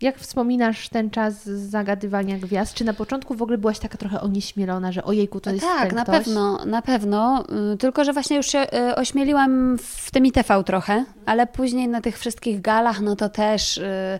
Jak 0.00 0.18
wspominasz 0.18 0.88
ten 0.88 1.10
czas 1.10 1.44
zagadywania 1.44 2.38
gwiazd? 2.38 2.74
Czy 2.74 2.84
na 2.84 2.94
początku 2.94 3.34
w 3.34 3.42
ogóle 3.42 3.58
byłaś 3.58 3.78
taka 3.78 3.98
trochę 3.98 4.20
onieśmielona, 4.20 4.92
że 4.92 5.04
ojejku, 5.04 5.40
to 5.40 5.50
jest 5.50 5.64
Tak, 5.64 5.92
na 5.92 6.04
pewno, 6.04 6.64
na 6.64 6.82
pewno. 6.82 7.44
Y, 7.72 7.76
tylko, 7.76 8.04
że 8.04 8.12
właśnie 8.12 8.36
już 8.36 8.46
się 8.46 8.66
y, 8.90 8.94
ośmieliłam 8.96 9.78
w 9.78 10.10
tym 10.10 10.26
ITV 10.26 10.64
trochę, 10.64 11.04
ale 11.26 11.46
później 11.46 11.88
na 11.88 12.00
tych 12.00 12.18
wszystkich 12.18 12.60
galach, 12.60 13.00
no 13.00 13.16
to 13.16 13.28
też 13.28 13.78
y, 13.78 14.18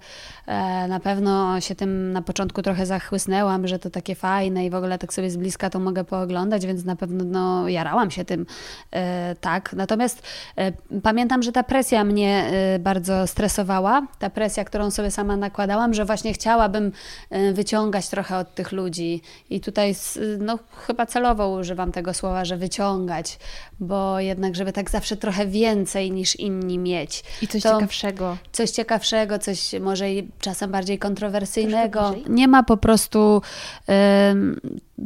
na 0.89 1.01
pewno 1.01 1.61
się 1.61 1.75
tym 1.75 2.13
na 2.13 2.23
początku 2.23 2.63
trochę 2.63 2.87
zachłysnęłam, 2.87 3.69
że 3.69 3.79
to 3.79 3.91
takie 3.91 4.15
fajne 4.15 4.67
i 4.67 4.71
w 4.71 4.75
ogóle 4.75 4.99
tak 4.99 5.15
sobie 5.15 5.31
z 5.31 5.37
bliska 5.37 5.71
to 5.71 5.81
mogę 5.81 6.05
pooglądać, 6.05 6.67
więc 6.67 6.85
na 6.85 6.97
pewno 6.97 7.25
no, 7.25 7.69
jarałam 7.69 8.11
się 8.11 8.25
tym, 8.25 8.47
e, 8.93 9.35
tak. 9.41 9.73
Natomiast 9.73 10.23
e, 10.57 10.73
pamiętam, 11.03 11.43
że 11.43 11.53
ta 11.53 11.63
presja 11.63 12.05
mnie 12.05 12.51
bardzo 12.81 13.27
stresowała, 13.27 14.07
ta 14.19 14.31
presja, 14.31 14.65
którą 14.65 14.91
sobie 14.91 15.11
sama 15.11 15.37
nakładałam, 15.37 15.95
że 15.95 16.05
właśnie 16.05 16.33
chciałabym 16.33 16.93
e, 17.31 17.53
wyciągać 17.53 18.09
trochę 18.09 18.39
od 18.39 18.55
tych 18.55 18.73
ludzi. 18.73 19.23
I 19.51 19.61
tutaj 19.61 19.95
no, 20.39 20.59
chyba 20.87 21.07
celowo 21.07 21.49
używam 21.49 21.93
tego 21.93 22.15
słowa, 22.15 22.45
że 22.45 22.57
wyciągać, 22.57 23.39
bo 23.81 24.21
jednak, 24.21 24.55
żeby 24.55 24.73
tak 24.73 24.91
zawsze 24.91 25.17
trochę 25.17 25.47
więcej 25.47 26.13
niż 26.13 26.37
inni 26.37 26.79
mieć. 26.79 27.25
I 27.43 27.49
coś 27.49 27.63
ciekawszego. 27.63 28.37
Coś 28.53 28.71
ciekawszego, 28.71 29.39
coś 29.39 29.73
może 29.81 30.07
czasem 30.41 30.71
bardziej 30.71 30.99
kontrowersyjnego. 30.99 32.15
Nie 32.29 32.49
ma 32.49 32.63
po 32.63 32.77
prostu 32.77 33.43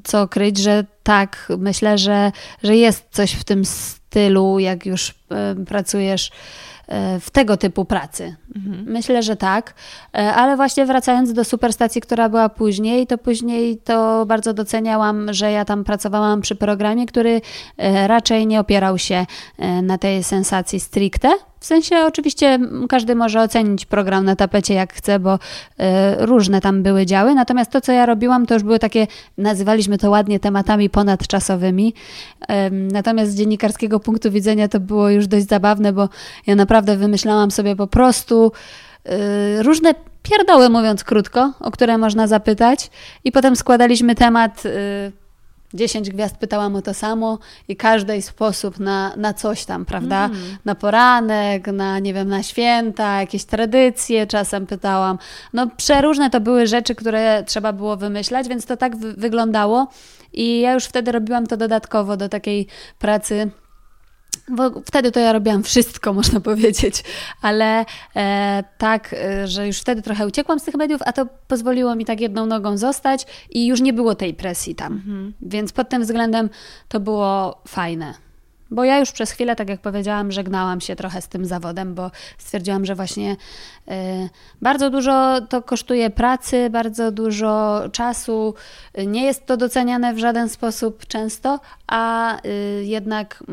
co 0.04 0.28
kryć, 0.28 0.58
że 0.58 0.84
tak, 1.02 1.52
myślę, 1.58 1.98
że, 1.98 2.32
że 2.62 2.76
jest 2.76 3.04
coś 3.10 3.32
w 3.32 3.44
tym 3.44 3.64
stylu, 3.64 4.58
jak 4.58 4.86
już 4.86 5.14
pracujesz 5.66 6.30
E, 6.88 7.20
w 7.20 7.30
tego 7.30 7.56
typu 7.56 7.84
pracy. 7.84 8.36
Mhm. 8.56 8.84
Myślę, 8.86 9.22
że 9.22 9.36
tak, 9.36 9.74
e, 10.14 10.34
ale 10.34 10.56
właśnie 10.56 10.86
wracając 10.86 11.32
do 11.32 11.44
superstacji, 11.44 12.00
która 12.00 12.28
była 12.28 12.48
później, 12.48 13.06
to 13.06 13.18
później 13.18 13.78
to 13.78 14.26
bardzo 14.26 14.54
doceniałam, 14.54 15.34
że 15.34 15.52
ja 15.52 15.64
tam 15.64 15.84
pracowałam 15.84 16.40
przy 16.40 16.56
programie, 16.56 17.06
który 17.06 17.40
e, 17.76 18.08
raczej 18.08 18.46
nie 18.46 18.60
opierał 18.60 18.98
się 18.98 19.26
na 19.82 19.98
tej 19.98 20.24
sensacji 20.24 20.80
stricte, 20.80 21.28
W 21.60 21.66
sensie 21.66 21.96
oczywiście 21.96 22.58
każdy 22.88 23.14
może 23.14 23.40
ocenić 23.40 23.86
program 23.86 24.24
na 24.24 24.36
tapecie 24.36 24.74
jak 24.74 24.94
chce, 24.94 25.18
bo 25.18 25.34
y, 25.34 25.38
różne 26.18 26.60
tam 26.60 26.82
były 26.82 27.06
działy. 27.06 27.34
Natomiast 27.34 27.70
to, 27.70 27.80
co 27.80 27.92
ja 27.92 28.06
robiłam, 28.06 28.46
to 28.46 28.54
już 28.54 28.62
były 28.62 28.78
takie, 28.78 29.06
nazywaliśmy 29.38 29.98
to 29.98 30.10
ładnie 30.10 30.40
tematami 30.40 30.90
ponadczasowymi. 30.90 31.94
Y, 32.42 32.46
natomiast 32.70 33.32
z 33.32 33.34
dziennikarskiego 33.34 34.00
punktu 34.00 34.30
widzenia 34.30 34.68
to 34.68 34.80
było 34.80 35.10
już 35.10 35.26
dość 35.26 35.46
zabawne, 35.46 35.92
bo 35.92 36.08
ja 36.46 36.54
naprawdę 36.54 36.96
wymyślałam 36.96 37.50
sobie 37.50 37.76
po 37.76 37.86
prostu 37.86 38.52
y, 39.06 39.62
różne 39.62 39.94
pierdoły, 40.22 40.68
mówiąc 40.68 41.04
krótko, 41.04 41.52
o 41.60 41.70
które 41.70 41.98
można 41.98 42.26
zapytać. 42.26 42.90
I 43.24 43.32
potem 43.32 43.56
składaliśmy 43.56 44.14
temat 44.14 44.62
10 45.74 46.10
gwiazd 46.10 46.36
pytałam 46.36 46.76
o 46.76 46.82
to 46.82 46.94
samo 46.94 47.38
i 47.68 47.76
każdy 47.76 48.22
sposób 48.22 48.80
na, 48.80 49.16
na 49.16 49.34
coś 49.34 49.64
tam, 49.64 49.84
prawda? 49.84 50.24
Mm. 50.24 50.38
Na 50.64 50.74
poranek, 50.74 51.66
na 51.66 51.98
nie 51.98 52.14
wiem, 52.14 52.28
na 52.28 52.42
święta, 52.42 53.20
jakieś 53.20 53.44
tradycje 53.44 54.26
czasem 54.26 54.66
pytałam. 54.66 55.18
No 55.52 55.66
przeróżne 55.76 56.30
to 56.30 56.40
były 56.40 56.66
rzeczy, 56.66 56.94
które 56.94 57.44
trzeba 57.46 57.72
było 57.72 57.96
wymyślać, 57.96 58.48
więc 58.48 58.66
to 58.66 58.76
tak 58.76 58.96
wyglądało 58.96 59.88
i 60.32 60.60
ja 60.60 60.74
już 60.74 60.84
wtedy 60.84 61.12
robiłam 61.12 61.46
to 61.46 61.56
dodatkowo 61.56 62.16
do 62.16 62.28
takiej 62.28 62.66
pracy 62.98 63.50
bo 64.50 64.70
wtedy 64.86 65.12
to 65.12 65.20
ja 65.20 65.32
robiłam 65.32 65.62
wszystko, 65.62 66.12
można 66.20 66.40
powiedzieć, 66.40 67.04
ale 67.42 67.84
e, 68.16 68.64
tak, 68.78 69.14
e, 69.14 69.46
że 69.46 69.66
już 69.66 69.78
wtedy 69.78 70.02
trochę 70.02 70.26
uciekłam 70.26 70.60
z 70.60 70.64
tych 70.64 70.74
mediów, 70.74 71.00
a 71.04 71.12
to 71.12 71.26
pozwoliło 71.48 71.94
mi 71.94 72.04
tak 72.04 72.20
jedną 72.20 72.46
nogą 72.46 72.76
zostać 72.76 73.26
i 73.50 73.66
już 73.66 73.80
nie 73.80 73.92
było 73.92 74.14
tej 74.14 74.34
presji 74.34 74.74
tam. 74.74 74.92
Mhm. 74.92 75.34
Więc 75.42 75.72
pod 75.72 75.88
tym 75.88 76.02
względem 76.02 76.50
to 76.88 77.00
było 77.00 77.62
fajne. 77.68 78.27
Bo 78.70 78.84
ja 78.84 78.98
już 78.98 79.12
przez 79.12 79.30
chwilę, 79.30 79.56
tak 79.56 79.68
jak 79.68 79.80
powiedziałam, 79.80 80.32
żegnałam 80.32 80.80
się 80.80 80.96
trochę 80.96 81.22
z 81.22 81.28
tym 81.28 81.46
zawodem, 81.46 81.94
bo 81.94 82.10
stwierdziłam, 82.38 82.84
że 82.84 82.94
właśnie 82.94 83.32
y, 83.32 83.94
bardzo 84.62 84.90
dużo 84.90 85.40
to 85.40 85.62
kosztuje 85.62 86.10
pracy, 86.10 86.70
bardzo 86.70 87.12
dużo 87.12 87.82
czasu, 87.92 88.54
nie 89.06 89.24
jest 89.24 89.46
to 89.46 89.56
doceniane 89.56 90.14
w 90.14 90.18
żaden 90.18 90.48
sposób 90.48 91.06
często, 91.06 91.60
a 91.86 92.36
y, 92.46 92.84
jednak 92.84 93.44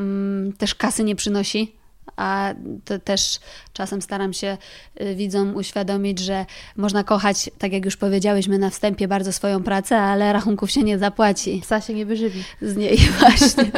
y, 0.50 0.58
też 0.58 0.76
kasy 0.76 1.04
nie 1.04 1.16
przynosi 1.16 1.85
a 2.16 2.54
to 2.86 3.00
też 3.00 3.40
czasem 3.74 4.02
staram 4.02 4.34
się 4.34 4.58
y, 5.02 5.16
widzom 5.16 5.56
uświadomić, 5.56 6.20
że 6.20 6.46
można 6.78 7.04
kochać, 7.04 7.50
tak 7.58 7.74
jak 7.74 7.86
już 7.86 7.98
powiedziałyśmy 7.98 8.60
na 8.60 8.70
wstępie, 8.70 9.08
bardzo 9.08 9.34
swoją 9.34 9.64
pracę, 9.64 9.98
ale 9.98 10.34
rachunków 10.34 10.72
się 10.72 10.84
nie 10.84 10.98
zapłaci. 10.98 11.60
Psa 11.62 11.82
się 11.82 11.94
nie 11.94 12.06
wyżywi. 12.06 12.44
Z 12.62 12.76
niej 12.76 12.98
właśnie. 13.20 13.72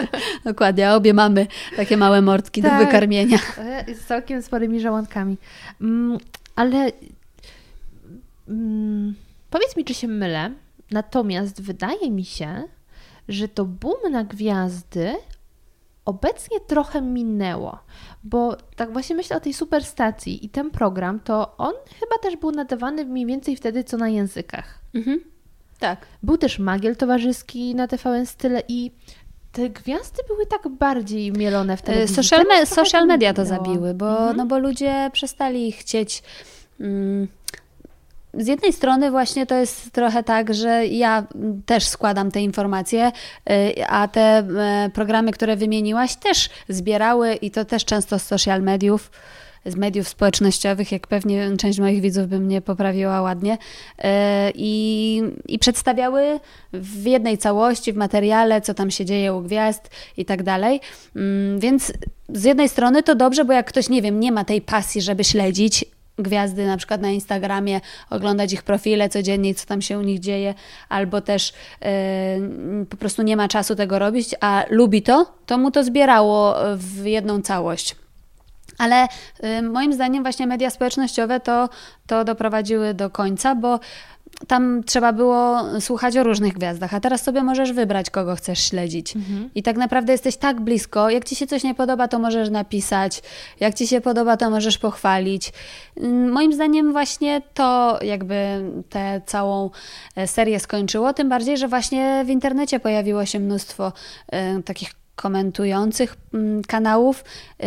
Dokładnie. 0.46 0.92
Obie 0.92 1.14
mamy 1.14 1.48
takie 1.76 1.98
małe 1.98 2.22
mordki 2.22 2.62
tak, 2.62 2.72
do 2.72 2.86
wykarmienia. 2.86 3.40
Z 4.02 4.06
całkiem 4.06 4.42
sporymi 4.42 4.80
żołądkami. 4.80 5.38
Mm, 5.82 6.18
ale 6.56 6.92
mm, 8.50 9.16
powiedz 9.50 9.78
mi, 9.78 9.86
czy 9.86 9.94
się 9.94 10.08
mylę, 10.08 10.52
natomiast 10.92 11.62
wydaje 11.62 12.12
mi 12.12 12.26
się, 12.26 12.64
że 13.30 13.48
to 13.48 13.66
boom 13.66 14.12
na 14.12 14.24
gwiazdy 14.24 15.16
obecnie 16.08 16.60
trochę 16.60 17.02
minęło, 17.02 17.80
bo 18.30 18.58
tak 18.76 18.94
właśnie 18.94 19.16
myślę 19.16 19.38
o 19.38 19.40
tej 19.40 19.54
superstacji 19.54 20.46
i 20.46 20.50
ten 20.50 20.72
program, 20.72 21.20
to 21.20 21.58
on 21.58 21.74
chyba 22.00 22.18
też 22.22 22.38
był 22.38 22.52
nadawany 22.52 23.06
mniej 23.06 23.26
więcej 23.26 23.56
wtedy 23.56 23.84
co 23.84 23.98
na 23.98 24.10
językach. 24.10 24.80
Mhm. 24.94 25.20
Tak. 25.80 26.08
Był 26.24 26.38
też 26.38 26.60
Magiel 26.60 26.96
Towarzyski 26.96 27.76
na 27.76 27.88
TVN 27.88 28.26
Style 28.26 28.62
i 28.68 28.92
te 29.52 29.70
gwiazdy 29.70 30.24
były 30.28 30.46
tak 30.46 30.68
bardziej 30.68 31.32
mielone 31.32 31.78
w 31.78 31.82
telewizji. 31.82 32.16
Social, 32.16 32.46
me 32.48 32.66
social 32.66 33.08
media 33.08 33.34
to 33.34 33.46
zabiły, 33.46 33.94
bo, 33.94 34.10
mhm. 34.10 34.38
no 34.38 34.46
bo 34.46 34.60
ludzie 34.60 35.10
przestali 35.14 35.72
chcieć... 35.72 36.24
Mm, 36.80 37.28
z 38.38 38.48
jednej 38.48 38.74
strony 38.74 39.12
właśnie 39.12 39.46
to 39.46 39.56
jest 39.56 39.92
trochę 39.92 40.24
tak, 40.24 40.54
że 40.54 40.86
ja 40.86 41.28
też 41.66 41.88
składam 41.88 42.32
te 42.32 42.42
informacje, 42.42 43.12
y, 43.50 43.88
a 43.88 44.08
te 44.08 44.22
e, 44.22 44.90
programy, 44.94 45.32
które 45.32 45.56
wymieniłaś, 45.56 46.16
też 46.16 46.50
zbierały 46.70 47.34
i 47.34 47.52
to 47.52 47.66
też 47.66 47.86
często 47.86 48.20
z 48.20 48.24
social 48.24 48.62
mediów 48.62 49.12
z 49.66 49.76
mediów 49.76 50.08
społecznościowych, 50.08 50.92
jak 50.92 51.08
pewnie 51.08 51.58
część 51.58 51.80
moich 51.80 52.02
widzów 52.02 52.28
by 52.28 52.40
mnie 52.40 52.62
poprawiła 52.62 53.22
ładnie, 53.22 53.58
e, 53.98 54.52
i, 54.56 55.22
i 55.48 55.60
przedstawiały 55.60 56.40
w 56.74 57.06
jednej 57.06 57.38
całości, 57.38 57.94
w 57.94 57.98
materiale, 57.98 58.62
co 58.62 58.74
tam 58.74 58.92
się 58.92 59.06
dzieje 59.06 59.34
u 59.34 59.42
gwiazd 59.42 59.90
i 60.18 60.26
tak 60.26 60.44
dalej. 60.44 60.82
Mm, 61.16 61.60
więc 61.60 61.94
z 62.30 62.44
jednej 62.44 62.70
strony 62.70 63.04
to 63.04 63.16
dobrze, 63.16 63.46
bo 63.46 63.54
jak 63.54 63.68
ktoś, 63.68 63.90
nie 63.90 64.02
wiem, 64.02 64.20
nie 64.20 64.32
ma 64.32 64.46
tej 64.46 64.62
pasji, 64.62 65.02
żeby 65.02 65.24
śledzić, 65.24 65.86
gwiazdy 66.20 66.66
na 66.66 66.78
przykład 66.78 67.02
na 67.02 67.10
Instagramie, 67.10 67.82
oglądać 68.10 68.54
ich 68.54 68.64
profile 68.64 69.10
codziennie, 69.10 69.56
co 69.56 69.66
tam 69.66 69.82
się 69.82 70.00
u 70.00 70.02
nich 70.02 70.20
dzieje, 70.20 70.54
albo 70.90 71.22
też 71.22 71.54
yy, 71.82 72.86
po 72.86 72.98
prostu 72.98 73.22
nie 73.22 73.38
ma 73.38 73.48
czasu 73.48 73.76
tego 73.76 74.00
robić, 74.00 74.36
a 74.40 74.64
lubi 74.70 75.02
to, 75.02 75.34
to 75.46 75.58
mu 75.58 75.72
to 75.72 75.84
zbierało 75.84 76.56
w 76.76 77.06
jedną 77.06 77.42
całość. 77.42 77.96
Ale 78.78 79.08
y, 79.44 79.62
moim 79.62 79.94
zdaniem 79.94 80.24
właśnie 80.24 80.48
media 80.48 80.70
społecznościowe 80.70 81.40
to, 81.40 81.70
to 82.08 82.24
doprowadziły 82.24 82.94
do 82.94 83.10
końca, 83.10 83.56
bo 83.56 83.80
tam 84.48 84.84
trzeba 84.84 85.14
było 85.14 85.64
słuchać 85.80 86.18
o 86.18 86.24
różnych 86.24 86.54
gwiazdach, 86.54 86.94
a 86.94 87.00
teraz 87.00 87.24
sobie 87.24 87.44
możesz 87.44 87.74
wybrać, 87.74 88.10
kogo 88.10 88.36
chcesz 88.36 88.60
śledzić. 88.60 89.16
Mhm. 89.16 89.50
I 89.56 89.64
tak 89.64 89.78
naprawdę 89.78 90.12
jesteś 90.12 90.38
tak 90.38 90.62
blisko. 90.62 91.10
Jak 91.10 91.26
ci 91.26 91.36
się 91.36 91.48
coś 91.48 91.64
nie 91.64 91.76
podoba, 91.76 92.08
to 92.08 92.20
możesz 92.20 92.50
napisać. 92.50 93.22
Jak 93.60 93.74
ci 93.74 93.88
się 93.88 94.02
podoba, 94.02 94.38
to 94.38 94.50
możesz 94.50 94.78
pochwalić. 94.78 95.54
Mm, 95.98 96.32
moim 96.32 96.54
zdaniem, 96.54 96.92
właśnie 96.92 97.42
to 97.54 98.00
jakby 98.02 98.36
tę 98.90 99.22
całą 99.26 99.70
e, 100.16 100.28
serię 100.28 100.60
skończyło. 100.60 101.14
Tym 101.14 101.30
bardziej, 101.30 101.58
że 101.58 101.68
właśnie 101.68 102.24
w 102.26 102.30
internecie 102.30 102.80
pojawiło 102.80 103.26
się 103.26 103.40
mnóstwo 103.40 103.94
y, 104.60 104.64
takich 104.64 104.92
komentujących 105.16 106.16
mm, 106.34 106.62
kanałów. 106.64 107.24
Y, 107.64 107.66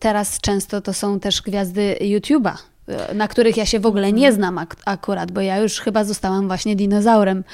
teraz 0.00 0.40
często 0.40 0.80
to 0.80 0.92
są 0.92 1.20
też 1.20 1.42
gwiazdy 1.42 1.96
YouTube'a 2.00 2.71
na 3.14 3.28
których 3.28 3.56
ja 3.56 3.66
się 3.66 3.80
w 3.80 3.86
ogóle 3.86 4.12
nie 4.12 4.32
znam 4.32 4.58
ak 4.58 4.76
akurat, 4.84 5.32
bo 5.32 5.40
ja 5.40 5.58
już 5.58 5.80
chyba 5.80 6.04
zostałam 6.04 6.46
właśnie 6.46 6.76
dinozaurem, 6.76 7.44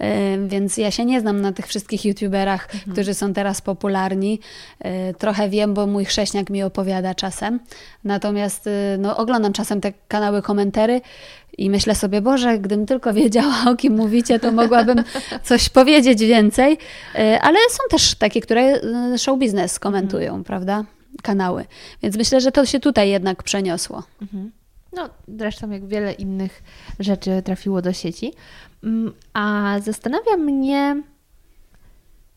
yy, 0.00 0.06
więc 0.48 0.76
ja 0.76 0.90
się 0.90 1.04
nie 1.04 1.20
znam 1.20 1.40
na 1.40 1.52
tych 1.52 1.66
wszystkich 1.66 2.04
youtuberach, 2.04 2.68
mhm. 2.74 2.92
którzy 2.92 3.14
są 3.14 3.32
teraz 3.32 3.60
popularni. 3.60 4.40
Yy, 4.84 4.90
trochę 5.18 5.48
wiem, 5.48 5.74
bo 5.74 5.86
mój 5.86 6.04
chrześniak 6.04 6.50
mi 6.50 6.62
opowiada 6.62 7.14
czasem, 7.14 7.60
natomiast 8.04 8.66
yy, 8.66 8.72
no, 8.98 9.16
oglądam 9.16 9.52
czasem 9.52 9.80
te 9.80 9.92
kanały 10.08 10.42
komentary 10.42 11.00
i 11.58 11.70
myślę 11.70 11.94
sobie, 11.94 12.20
Boże, 12.20 12.58
gdybym 12.58 12.86
tylko 12.86 13.14
wiedziała, 13.14 13.54
o 13.66 13.76
kim 13.76 13.96
mówicie, 13.96 14.40
to 14.40 14.52
mogłabym 14.52 15.04
coś 15.48 15.68
powiedzieć 15.68 16.20
więcej, 16.20 16.78
ale 17.40 17.58
są 17.70 17.82
też 17.90 18.14
takie, 18.14 18.40
które 18.40 18.80
show 19.18 19.38
biznes 19.38 19.78
komentują, 19.78 20.26
mhm. 20.26 20.44
prawda? 20.44 20.84
Kanały. 21.22 21.64
Więc 22.02 22.16
myślę, 22.16 22.40
że 22.40 22.52
to 22.52 22.66
się 22.66 22.80
tutaj 22.80 23.10
jednak 23.10 23.42
przeniosło. 23.42 24.02
Mhm. 24.22 24.50
No, 24.94 25.10
zresztą 25.28 25.70
jak 25.70 25.86
wiele 25.86 26.12
innych 26.12 26.62
rzeczy 27.00 27.42
trafiło 27.44 27.82
do 27.82 27.92
sieci. 27.92 28.32
Mm, 28.84 29.12
a 29.32 29.76
zastanawia 29.82 30.36
mnie, 30.36 31.02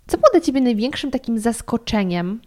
co 0.08 0.18
było 0.18 0.30
dla 0.32 0.42
Ciebie 0.42 0.62
największym 0.62 1.12
takim 1.12 1.40
zaskoczeniem, 1.40 2.42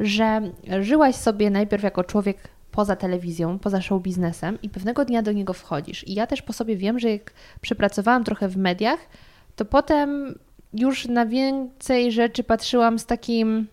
że 0.00 0.50
żyłaś 0.80 1.14
sobie 1.14 1.50
najpierw 1.50 1.82
jako 1.82 2.04
człowiek 2.04 2.38
poza 2.70 2.96
telewizją, 2.96 3.58
poza 3.58 3.82
show 3.82 4.02
biznesem 4.02 4.58
i 4.62 4.68
pewnego 4.68 5.04
dnia 5.04 5.22
do 5.22 5.32
niego 5.32 5.52
wchodzisz. 5.52 6.08
I 6.08 6.14
ja 6.14 6.26
też 6.26 6.42
po 6.42 6.52
sobie 6.52 6.76
wiem, 6.76 6.98
że 6.98 7.10
jak 7.10 7.32
przepracowałam 7.60 8.24
trochę 8.24 8.48
w 8.48 8.56
mediach, 8.56 9.00
to 9.56 9.64
potem 9.64 10.38
już 10.72 11.06
na 11.06 11.26
więcej 11.26 12.12
rzeczy 12.12 12.44
patrzyłam 12.44 12.98
z 12.98 13.06
takim 13.06 13.66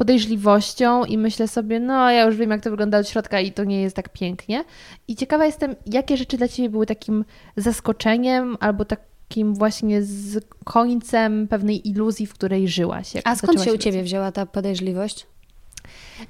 podejrzliwością 0.00 1.04
i 1.04 1.18
myślę 1.18 1.48
sobie, 1.48 1.80
no 1.80 2.10
ja 2.10 2.24
już 2.24 2.36
wiem, 2.36 2.50
jak 2.50 2.62
to 2.62 2.70
wygląda 2.70 2.98
od 2.98 3.08
środka 3.08 3.40
i 3.40 3.52
to 3.52 3.64
nie 3.64 3.82
jest 3.82 3.96
tak 3.96 4.08
pięknie. 4.08 4.64
I 5.08 5.16
ciekawa 5.16 5.46
jestem, 5.46 5.76
jakie 5.86 6.16
rzeczy 6.16 6.36
dla 6.36 6.48
Ciebie 6.48 6.68
były 6.68 6.86
takim 6.86 7.24
zaskoczeniem 7.56 8.56
albo 8.60 8.84
takim 8.84 9.54
właśnie 9.54 10.02
z 10.02 10.44
końcem 10.64 11.48
pewnej 11.48 11.88
iluzji, 11.88 12.26
w 12.26 12.34
której 12.34 12.68
żyłaś. 12.68 13.12
A 13.24 13.36
skąd 13.36 13.62
się 13.62 13.72
u 13.72 13.78
Ciebie 13.78 14.02
wzięła 14.02 14.32
ta 14.32 14.46
podejrzliwość? 14.46 15.26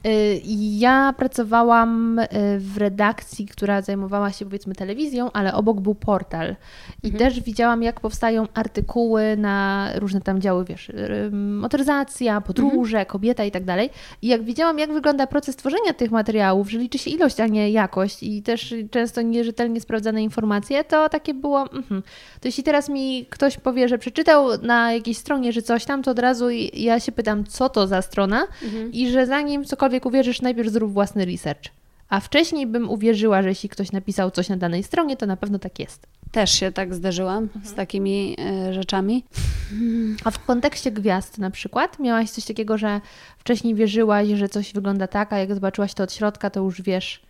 Y, 0.07 0.41
ja 0.79 1.15
pracowałam 1.17 2.19
y, 2.19 2.29
w 2.59 2.77
redakcji, 2.77 3.47
która 3.47 3.83
zajmowała 3.83 4.33
się 4.33 4.45
powiedzmy 4.45 4.75
telewizją, 4.75 5.33
ale 5.33 5.55
obok 5.55 5.81
był 5.81 5.95
portal. 5.95 6.57
I 7.03 7.07
mhm. 7.07 7.19
też 7.19 7.41
widziałam, 7.41 7.83
jak 7.83 8.01
powstają 8.01 8.47
artykuły 8.55 9.37
na 9.37 9.89
różne 9.95 10.21
tam 10.21 10.41
działy, 10.41 10.65
wiesz, 10.65 10.93
motoryzacja, 11.33 12.41
podróże, 12.41 12.97
mhm. 12.97 13.07
kobieta 13.07 13.45
i 13.45 13.51
tak 13.51 13.65
dalej. 13.65 13.91
I 14.23 14.29
jak 14.29 14.43
widziałam, 14.43 14.79
jak 14.79 14.93
wygląda 14.93 15.27
proces 15.27 15.57
tworzenia 15.57 15.93
tych 15.93 16.11
materiałów, 16.11 16.71
że 16.71 16.79
liczy 16.79 16.99
się 16.99 17.11
ilość, 17.11 17.41
a 17.41 17.47
nie 17.47 17.71
jakość 17.71 18.23
i 18.23 18.43
też 18.43 18.75
często 18.91 19.23
nierzetelnie 19.23 19.81
sprawdzane 19.81 20.23
informacje, 20.23 20.85
to 20.85 21.09
takie 21.09 21.35
było, 21.35 21.69
mm 21.73 22.03
to 22.41 22.49
jeśli 22.49 22.63
teraz 22.63 22.89
mi 22.89 23.27
ktoś 23.31 23.57
powie, 23.59 23.89
że 23.89 23.99
przeczytał 23.99 24.49
na 24.63 24.93
jakiejś 24.93 25.19
stronie, 25.19 25.53
że 25.53 25.63
coś 25.63 25.85
tam, 25.85 26.03
to 26.03 26.11
od 26.11 26.19
razu 26.19 26.51
ja 26.75 27.01
się 27.01 27.13
pytam, 27.13 27.45
co 27.45 27.69
to 27.69 27.87
za 27.87 28.03
strona 28.03 28.47
mhm. 28.63 28.93
i 28.93 29.11
że 29.11 29.27
zanim 29.27 29.65
co 29.65 29.77
cokolwiek 29.81 30.07
uwierzysz, 30.07 30.43
najpierw 30.43 30.69
zrób 30.69 30.93
własny 30.93 31.25
research. 31.25 31.63
A 32.09 32.21
wcześniej 32.21 32.67
bym 32.67 32.91
uwierzyła, 32.91 33.43
że 33.43 33.49
jeśli 33.49 33.69
ktoś 33.69 33.93
napisał 33.93 34.31
coś 34.31 34.49
na 34.49 34.57
danej 34.57 34.83
stronie, 34.83 35.17
to 35.17 35.27
na 35.27 35.37
pewno 35.37 35.59
tak 35.59 35.79
jest. 35.79 36.07
Też 36.33 36.51
się 36.51 36.73
tak 36.73 36.95
zdarzyłam 36.95 37.43
mhm. 37.43 37.65
z 37.65 37.75
takimi 37.75 38.37
y, 38.69 38.75
rzeczami. 38.75 39.25
A 40.25 40.31
w 40.31 40.45
kontekście 40.45 40.91
gwiazd 40.91 41.39
na 41.39 41.51
przykład, 41.51 41.99
miałaś 41.99 42.31
coś 42.31 42.45
takiego, 42.45 42.79
że 42.79 43.01
wcześniej 43.39 43.75
wierzyłaś, 43.75 44.29
że 44.29 44.49
coś 44.49 44.73
wygląda 44.73 45.07
tak, 45.07 45.33
a 45.33 45.39
jak 45.39 45.55
zobaczyłaś 45.55 45.95
to 45.95 46.03
od 46.03 46.13
środka, 46.13 46.51
to 46.51 46.61
już 46.61 46.83
wiesz, 46.83 47.23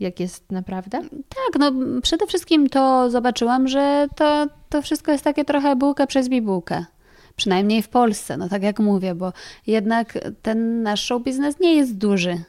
jak 0.00 0.20
jest 0.20 0.52
naprawdę? 0.52 1.02
Tak, 1.10 1.58
no 1.58 1.72
przede 2.02 2.26
wszystkim 2.26 2.68
to 2.68 3.10
zobaczyłam, 3.10 3.68
że 3.68 4.08
to, 4.16 4.46
to 4.68 4.82
wszystko 4.82 5.12
jest 5.12 5.24
takie 5.24 5.44
trochę 5.44 5.76
bułka 5.76 6.06
przez 6.06 6.28
bibułkę. 6.28 6.84
Przynajmniej 7.36 7.82
w 7.82 7.88
Polsce, 7.88 8.36
no 8.36 8.48
tak 8.48 8.62
jak 8.62 8.78
mówię, 8.78 9.14
bo 9.14 9.32
jednak 9.66 10.18
ten 10.42 10.82
nasz 10.82 11.04
show 11.04 11.22
biznes 11.22 11.60
nie 11.60 11.74
jest 11.76 11.96
duży 11.96 12.44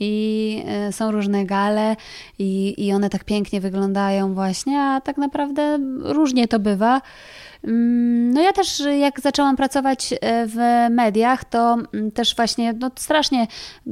i 0.00 0.62
e, 0.66 0.92
są 0.92 1.10
różne 1.10 1.44
gale 1.44 1.96
i, 2.38 2.74
i 2.86 2.92
one 2.92 3.10
tak 3.10 3.24
pięknie 3.24 3.60
wyglądają 3.60 4.34
właśnie, 4.34 4.80
a 4.80 5.00
tak 5.00 5.16
naprawdę 5.16 5.78
różnie 6.00 6.48
to 6.48 6.58
bywa. 6.58 7.00
Mm, 7.64 8.30
no 8.34 8.40
ja 8.40 8.52
też 8.52 8.82
jak 9.00 9.20
zaczęłam 9.20 9.56
pracować 9.56 10.12
e, 10.12 10.46
w 10.46 10.56
mediach, 10.90 11.44
to 11.44 11.76
mm, 11.94 12.10
też 12.10 12.36
właśnie 12.36 12.72
no 12.72 12.90
strasznie 12.96 13.46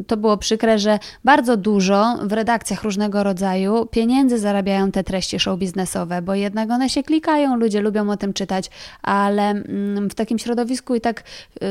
to 0.06 0.16
było 0.16 0.36
przykre, 0.36 0.78
że 0.78 0.98
bardzo 1.24 1.56
dużo 1.56 2.16
w 2.22 2.32
redakcjach 2.32 2.82
różnego 2.82 3.22
rodzaju 3.22 3.86
pieniędzy 3.86 4.38
zarabiają 4.38 4.92
te 4.92 5.04
treści 5.04 5.40
show 5.40 5.58
biznesowe, 5.58 6.22
bo 6.22 6.34
jednak 6.34 6.70
one 6.70 6.88
się 6.88 7.02
klikają, 7.02 7.56
ludzie 7.56 7.80
lubią 7.80 8.10
o 8.10 8.16
tym 8.16 8.32
czytać, 8.32 8.70
ale 9.02 9.50
mm, 9.50 10.10
w 10.10 10.14
takim 10.14 10.38
środowisku 10.38 10.94
i 10.94 11.00
tak 11.00 11.20
e, 11.20 11.22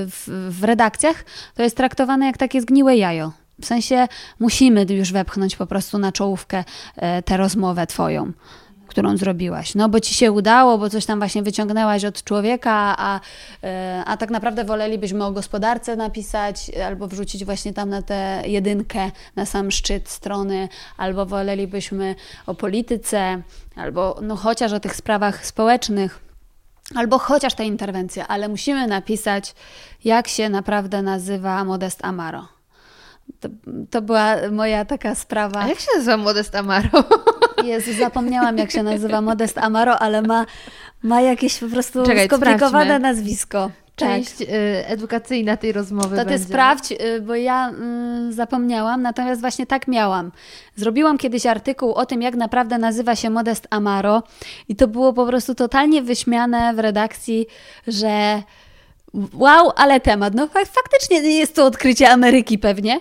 w, 0.05 0.29
w 0.49 0.63
redakcjach 0.63 1.25
to 1.55 1.63
jest 1.63 1.77
traktowane 1.77 2.25
jak 2.25 2.38
takie 2.38 2.61
zgniłe 2.61 2.97
jajo. 2.97 3.43
W 3.62 3.66
sensie 3.66 4.08
musimy 4.39 4.86
już 4.89 5.12
wepchnąć 5.12 5.56
po 5.56 5.68
prostu 5.68 5.97
na 5.97 6.12
czołówkę 6.12 6.64
e, 6.95 7.22
tę 7.22 7.38
rozmowę 7.38 7.88
twoją 7.88 8.34
którą 8.93 9.18
zrobiłaś. 9.18 9.76
No 9.76 9.89
bo 9.89 9.99
ci 9.99 10.14
się 10.14 10.32
udało, 10.32 10.78
bo 10.78 10.89
coś 10.89 11.06
tam 11.06 11.20
właśnie 11.20 11.43
wyciągnęłaś 11.43 12.06
od 12.06 12.24
człowieka, 12.24 12.95
a, 12.97 13.20
e, 13.64 14.04
a 14.06 14.18
tak 14.18 14.30
naprawdę 14.30 14.66
wolelibyśmy 14.66 15.26
o 15.26 15.32
gospodarce 15.32 15.95
napisać, 15.95 16.72
albo 16.86 17.08
wrzucić 17.08 17.45
właśnie 17.45 17.74
tam 17.74 17.89
na 17.89 18.01
tę 18.01 18.43
jedynkę, 18.45 19.12
na 19.36 19.45
sam 19.45 19.72
szczyt 19.72 20.10
strony, 20.10 20.70
albo 20.97 21.26
wolelibyśmy 21.26 22.16
o 22.45 22.56
polityce, 22.56 23.41
albo 23.76 24.20
no 24.22 24.36
chociaż 24.36 24.74
o 24.74 24.80
tych 24.80 24.95
sprawach 24.95 25.45
społecznych. 25.45 26.20
Albo 26.95 27.20
chociaż 27.20 27.54
te 27.54 27.66
interwencje, 27.66 28.28
ale 28.28 28.49
musimy 28.49 28.88
napisać, 28.88 29.56
jak 30.04 30.28
się 30.28 30.49
naprawdę 30.49 31.01
nazywa 31.01 31.64
Modest 31.64 32.06
Amaro. 32.06 32.47
To, 33.39 33.49
to, 33.89 34.01
była 34.01 34.36
moja 34.51 34.86
taka 34.86 35.15
sprawa. 35.15 35.59
A 35.59 35.67
jak 35.67 35.80
się 35.80 35.88
nazywa 35.95 36.17
Modest 36.17 36.55
Amaro? 36.55 36.89
Jezu, 37.63 37.93
zapomniałam 37.93 38.57
jak 38.57 38.71
się 38.71 38.84
nazywa 38.84 39.21
Modest 39.21 39.57
Amaro, 39.57 39.99
ale 39.99 40.21
ma, 40.21 40.45
ma 41.03 41.21
jakieś 41.21 41.59
po 41.59 41.67
prostu 41.67 42.03
Czekaj, 42.05 42.28
skomplikowane 42.28 42.86
sprawdźmy. 42.86 42.99
nazwisko. 42.99 43.71
Część 43.95 44.38
tak. 44.38 44.47
Edukacyjna 44.86 45.57
tej 45.57 45.71
rozmowy. 45.71 46.17
To 46.17 46.26
ty 46.26 46.39
sprawdź, 46.39 46.91
y, 46.91 47.21
bo 47.21 47.36
ja 47.36 47.71
y, 48.30 48.34
zapomniałam, 48.34 49.01
natomiast 49.01 49.41
właśnie 49.41 49.65
tak 49.65 49.88
miałam. 49.88 50.32
Zrobiłam 50.76 51.17
kiedyś 51.17 51.45
artykuł 51.45 51.93
o 51.93 52.05
tym, 52.05 52.21
jak 52.21 52.36
naprawdę 52.36 52.78
nazywa 52.78 53.15
się 53.15 53.30
Modest 53.30 53.67
Amaro, 53.69 54.24
i 54.69 54.76
to 54.76 54.88
było 54.88 55.13
po 55.13 55.26
prostu 55.26 55.55
totalnie 55.55 56.01
wyśmiane 56.01 56.74
w 56.74 56.80
redakcji, 56.80 57.47
że 57.88 58.41
wow, 59.34 59.71
ale 59.76 59.99
temat. 59.99 60.34
No 60.34 60.47
faktycznie 60.47 61.38
jest 61.38 61.55
to 61.55 61.65
odkrycie 61.65 62.09
Ameryki 62.09 62.59
pewnie 62.59 62.99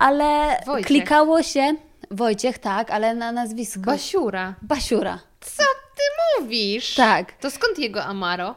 ale 0.00 0.60
Wojciech. 0.66 0.86
klikało 0.86 1.42
się. 1.42 1.74
Wojciech, 2.10 2.58
tak, 2.58 2.90
ale 2.90 3.14
na 3.14 3.32
nazwisko. 3.32 3.80
Basiura. 3.80 4.54
Basiura. 4.62 5.18
Co 5.40 5.62
ty 5.96 6.02
mówisz? 6.42 6.94
Tak. 6.94 7.32
To 7.32 7.50
skąd 7.50 7.78
jego 7.78 8.04
Amaro? 8.04 8.54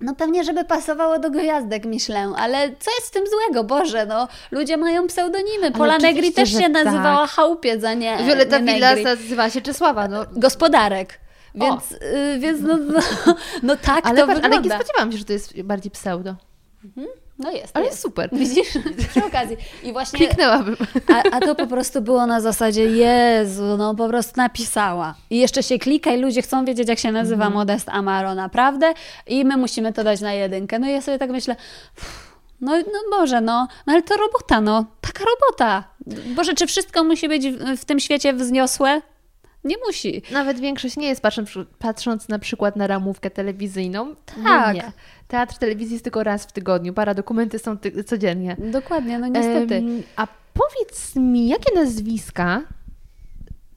No 0.00 0.14
pewnie, 0.14 0.44
żeby 0.44 0.64
pasowało 0.64 1.18
do 1.18 1.30
gwiazdek, 1.30 1.84
myślę, 1.84 2.32
ale 2.36 2.68
co 2.68 2.90
jest 2.90 3.06
w 3.06 3.10
tym 3.10 3.24
złego? 3.26 3.64
Boże, 3.64 4.06
no, 4.06 4.28
ludzie 4.50 4.76
mają 4.76 5.06
pseudonimy. 5.06 5.72
Pola 5.72 5.98
Negri 5.98 6.32
też 6.32 6.52
się 6.52 6.68
nazywała 6.68 7.26
tak. 7.26 7.30
Chałupiec, 7.30 7.84
a 7.84 7.94
nie 7.94 8.18
Violeta 8.24 8.60
Villas 8.60 9.02
nazywała 9.04 9.50
się 9.50 9.60
Czesława, 9.60 10.08
no. 10.08 10.24
Gospodarek. 10.32 11.20
Więc, 11.54 11.92
y, 11.92 12.38
więc 12.38 12.60
no, 12.60 12.76
no, 12.76 13.00
no, 13.62 13.76
tak 13.76 14.06
ale, 14.06 14.20
to 14.20 14.26
patrz, 14.26 14.40
wygląda. 14.40 14.56
Ale 14.56 14.68
nie 14.68 14.84
spodziewałam 14.84 15.12
się, 15.12 15.18
że 15.18 15.24
to 15.24 15.32
jest 15.32 15.62
bardziej 15.62 15.90
pseudo. 15.90 16.34
Mhm. 16.84 17.06
No 17.40 17.50
jest. 17.50 17.76
Ale 17.76 17.86
jest. 17.86 18.00
super. 18.00 18.28
Widzisz? 18.32 18.68
Przy 19.10 19.24
okazji. 19.24 19.56
I 19.82 19.92
właśnie. 19.92 20.18
Kliknęłabym. 20.18 20.76
A, 21.08 21.36
a 21.36 21.40
to 21.40 21.54
po 21.54 21.66
prostu 21.66 22.02
było 22.02 22.26
na 22.26 22.40
zasadzie, 22.40 22.84
Jezu, 22.84 23.76
no 23.78 23.94
po 23.94 24.08
prostu 24.08 24.32
napisała. 24.36 25.14
I 25.30 25.38
jeszcze 25.38 25.62
się 25.62 25.78
klika 25.78 26.12
i 26.12 26.20
ludzie 26.20 26.42
chcą 26.42 26.64
wiedzieć, 26.64 26.88
jak 26.88 26.98
się 26.98 27.12
nazywa 27.12 27.44
mm. 27.44 27.54
Modest 27.54 27.88
Amaro, 27.88 28.34
naprawdę. 28.34 28.94
I 29.26 29.44
my 29.44 29.56
musimy 29.56 29.92
to 29.92 30.04
dać 30.04 30.20
na 30.20 30.32
jedynkę. 30.32 30.78
No 30.78 30.88
i 30.88 30.92
ja 30.92 31.00
sobie 31.00 31.18
tak 31.18 31.30
myślę. 31.30 31.56
No, 32.60 32.76
no 32.76 33.18
Boże, 33.18 33.40
no, 33.40 33.68
no 33.86 33.92
ale 33.92 34.02
to 34.02 34.16
robota, 34.16 34.60
no, 34.60 34.84
taka 35.00 35.24
robota. 35.24 35.84
Boże, 36.26 36.54
czy 36.54 36.66
wszystko 36.66 37.04
musi 37.04 37.28
być 37.28 37.48
w, 37.50 37.80
w 37.80 37.84
tym 37.84 38.00
świecie 38.00 38.32
wzniosłe? 38.32 39.02
Nie 39.64 39.76
musi. 39.86 40.22
Nawet 40.32 40.60
większość 40.60 40.96
nie 40.96 41.08
jest, 41.08 41.20
patrząc, 41.22 41.50
patrząc 41.78 42.28
na 42.28 42.38
przykład 42.38 42.76
na 42.76 42.86
ramówkę 42.86 43.30
telewizyjną. 43.30 44.14
Tak. 44.44 44.74
Nie. 44.74 44.92
Teatr 45.28 45.58
telewizji 45.58 45.92
jest 45.92 46.04
tylko 46.04 46.22
raz 46.22 46.44
w 46.44 46.52
tygodniu, 46.52 46.92
para 46.92 47.14
dokumenty 47.14 47.58
są 47.58 47.78
ty- 47.78 48.04
codziennie. 48.04 48.56
Dokładnie, 48.58 49.18
no 49.18 49.26
niestety. 49.26 49.74
Um, 49.74 50.02
a 50.16 50.26
powiedz 50.54 51.16
mi, 51.16 51.48
jakie 51.48 51.74
nazwiska 51.74 52.62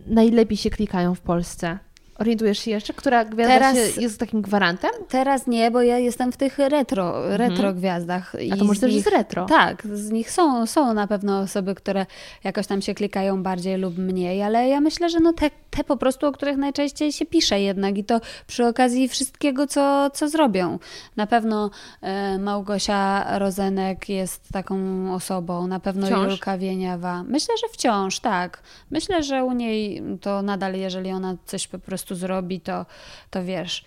najlepiej 0.08 0.58
się 0.58 0.70
klikają 0.70 1.16
w 1.16 1.22
Polsce? 1.22 1.80
Orientujesz 2.24 2.60
się 2.60 2.72
jeszcze, 2.72 2.94
która 2.94 3.26
gwiazda 3.26 3.54
teraz, 3.54 3.98
jest 3.98 4.20
takim 4.20 4.42
gwarantem? 4.42 4.92
Teraz 5.10 5.48
nie, 5.48 5.72
bo 5.72 5.82
ja 5.82 6.00
jestem 6.00 6.32
w 6.32 6.38
tych 6.38 6.58
retro, 6.58 7.18
mhm. 7.18 7.36
retro 7.36 7.74
gwiazdach. 7.74 8.36
A 8.52 8.58
to 8.58 8.66
może 8.66 8.80
też 8.80 8.94
jest 8.94 9.08
retro? 9.08 9.46
Tak, 9.46 9.88
z 9.94 10.12
nich 10.12 10.32
są, 10.32 10.66
są 10.66 10.94
na 10.94 11.08
pewno 11.08 11.40
osoby, 11.40 11.76
które 11.76 12.06
jakoś 12.44 12.68
tam 12.68 12.82
się 12.82 12.94
klikają 12.94 13.44
bardziej 13.44 13.78
lub 13.78 13.98
mniej, 13.98 14.44
ale 14.44 14.68
ja 14.68 14.82
myślę, 14.82 15.10
że 15.10 15.20
no 15.20 15.34
te, 15.34 15.50
te 15.70 15.84
po 15.84 15.98
prostu, 15.98 16.28
o 16.28 16.32
których 16.32 16.58
najczęściej 16.58 17.12
się 17.12 17.26
pisze 17.26 17.62
jednak 17.62 17.98
i 17.98 18.04
to 18.04 18.22
przy 18.48 18.66
okazji 18.66 19.10
wszystkiego, 19.10 19.68
co, 19.68 20.10
co 20.14 20.30
zrobią. 20.30 20.80
Na 21.16 21.28
pewno 21.28 21.70
e, 22.02 22.38
Małgosia 22.38 23.26
Rozenek 23.40 24.10
jest 24.10 24.50
taką 24.50 24.76
osobą, 25.14 25.68
na 25.68 25.80
pewno 25.80 26.08
wciąż? 26.08 26.30
Julka 26.30 26.58
Wieniawa. 26.58 27.24
Myślę, 27.24 27.56
że 27.62 27.68
wciąż, 27.74 28.20
tak. 28.20 28.64
Myślę, 28.92 29.24
że 29.24 29.44
u 29.44 29.52
niej 29.52 30.04
to 30.22 30.42
nadal, 30.42 30.74
jeżeli 30.76 31.12
ona 31.12 31.36
coś 31.46 31.68
po 31.68 31.80
prostu 31.80 32.13
prostu 32.14 32.28
zrobi, 32.28 32.62
to, 32.62 32.86
to 33.30 33.44
wiesz, 33.44 33.86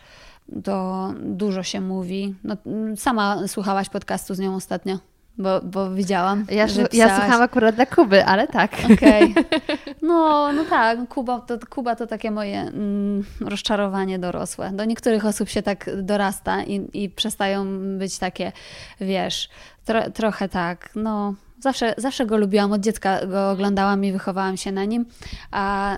to 0.64 1.12
dużo 1.20 1.62
się 1.62 1.80
mówi. 1.80 2.34
No, 2.44 2.56
sama 2.96 3.48
słuchałaś 3.48 3.88
podcastu 3.88 4.34
z 4.34 4.38
nią 4.38 4.54
ostatnio. 4.54 4.98
Bo, 5.38 5.60
bo 5.60 5.90
widziałam. 5.90 6.46
Ja, 6.50 6.68
że 6.68 6.86
ja 6.92 7.16
słuchałam 7.16 7.42
akurat 7.42 7.74
dla 7.74 7.86
Kuby, 7.86 8.24
ale 8.24 8.48
tak. 8.48 8.72
Okej. 8.94 9.32
Okay. 9.32 9.44
No, 10.02 10.52
no 10.52 10.64
tak, 10.64 11.08
Kuba 11.08 11.40
to, 11.40 11.58
Kuba 11.70 11.96
to 11.96 12.06
takie 12.06 12.30
moje 12.30 12.60
mm, 12.60 13.24
rozczarowanie 13.40 14.18
dorosłe. 14.18 14.70
Do 14.72 14.84
niektórych 14.84 15.26
osób 15.26 15.48
się 15.48 15.62
tak 15.62 15.90
dorasta 16.02 16.62
i, 16.62 17.04
i 17.04 17.10
przestają 17.10 17.66
być 17.98 18.18
takie, 18.18 18.52
wiesz, 19.00 19.48
tro, 19.84 20.10
trochę 20.10 20.48
tak, 20.48 20.90
no 20.94 21.34
Zawsze, 21.60 21.94
zawsze 21.96 22.26
go 22.26 22.36
lubiłam, 22.36 22.72
od 22.72 22.80
dziecka 22.80 23.26
go 23.26 23.50
oglądałam 23.50 24.04
i 24.04 24.12
wychowałam 24.12 24.56
się 24.56 24.72
na 24.72 24.84
nim. 24.84 25.06
A, 25.50 25.96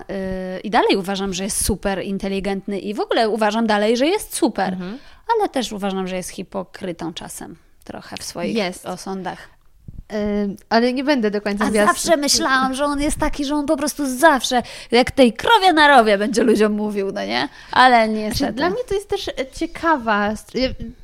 yy, 0.53 0.59
I 0.59 0.69
dalej 0.69 0.97
uważam, 0.97 1.33
że 1.33 1.43
jest 1.43 1.65
super 1.65 2.03
inteligentny 2.03 2.79
i 2.79 2.93
w 2.93 2.99
ogóle 2.99 3.29
uważam 3.29 3.67
dalej, 3.67 3.97
że 3.97 4.07
jest 4.07 4.35
super. 4.35 4.73
Mhm. 4.73 4.97
Ale 5.37 5.49
też 5.49 5.71
uważam, 5.71 6.07
że 6.07 6.15
jest 6.15 6.29
hipokrytą 6.29 7.13
czasem 7.13 7.55
trochę 7.83 8.17
w 8.17 8.23
swoich 8.23 8.55
jest. 8.55 8.85
osądach 8.85 9.58
ale 10.69 10.93
nie 10.93 11.03
będę 11.03 11.31
do 11.31 11.41
końca 11.41 11.65
A 11.65 11.71
zawsze 11.71 12.17
myślałam, 12.17 12.73
że 12.73 12.85
on 12.85 13.01
jest 13.01 13.17
taki, 13.17 13.45
że 13.45 13.55
on 13.55 13.65
po 13.65 13.77
prostu 13.77 14.17
zawsze, 14.17 14.61
jak 14.91 15.11
tej 15.11 15.33
krowie 15.33 15.73
na 15.73 15.87
rowie 15.87 16.17
będzie 16.17 16.43
ludziom 16.43 16.73
mówił, 16.73 17.11
no 17.11 17.25
nie? 17.25 17.49
Ale 17.71 18.09
niestety. 18.09 18.37
Znaczy, 18.37 18.53
dla 18.53 18.69
mnie 18.69 18.83
to 18.87 18.95
jest 18.95 19.09
też 19.09 19.29
ciekawa. 19.53 20.33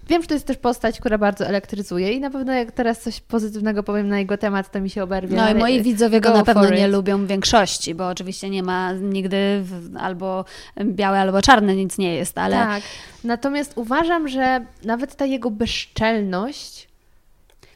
Wiem, 0.10 0.22
że 0.22 0.28
to 0.28 0.34
jest 0.34 0.48
też 0.48 0.58
postać, 0.58 1.00
która 1.00 1.18
bardzo 1.18 1.46
elektryzuje 1.46 2.14
i 2.14 2.20
na 2.20 2.30
pewno 2.30 2.54
jak 2.54 2.72
teraz 2.72 3.02
coś 3.02 3.20
pozytywnego 3.20 3.84
powiem 3.84 4.10
na 4.10 4.20
jego 4.20 4.38
temat, 4.38 4.72
to 4.72 4.82
mi 4.82 4.90
się 4.90 5.04
oberwie. 5.04 5.38
No 5.38 5.50
i 5.50 5.56
moi 5.56 5.82
widzowie 5.82 6.22
go 6.22 6.34
na 6.34 6.44
pewno 6.44 6.70
nie 6.70 6.88
lubią 6.88 7.26
w 7.26 7.28
większości, 7.28 7.96
bo 7.96 8.08
oczywiście 8.08 8.50
nie 8.50 8.64
ma 8.64 8.92
nigdy 8.92 9.64
albo 10.00 10.46
białe, 10.84 11.20
albo 11.20 11.42
czarne, 11.42 11.76
nic 11.76 11.98
nie 11.98 12.16
jest, 12.16 12.38
ale... 12.38 12.56
Tak. 12.56 12.84
Natomiast 13.24 13.74
uważam, 13.76 14.28
że 14.28 14.66
nawet 14.84 15.16
ta 15.16 15.26
jego 15.26 15.52
bezczelność 15.52 16.88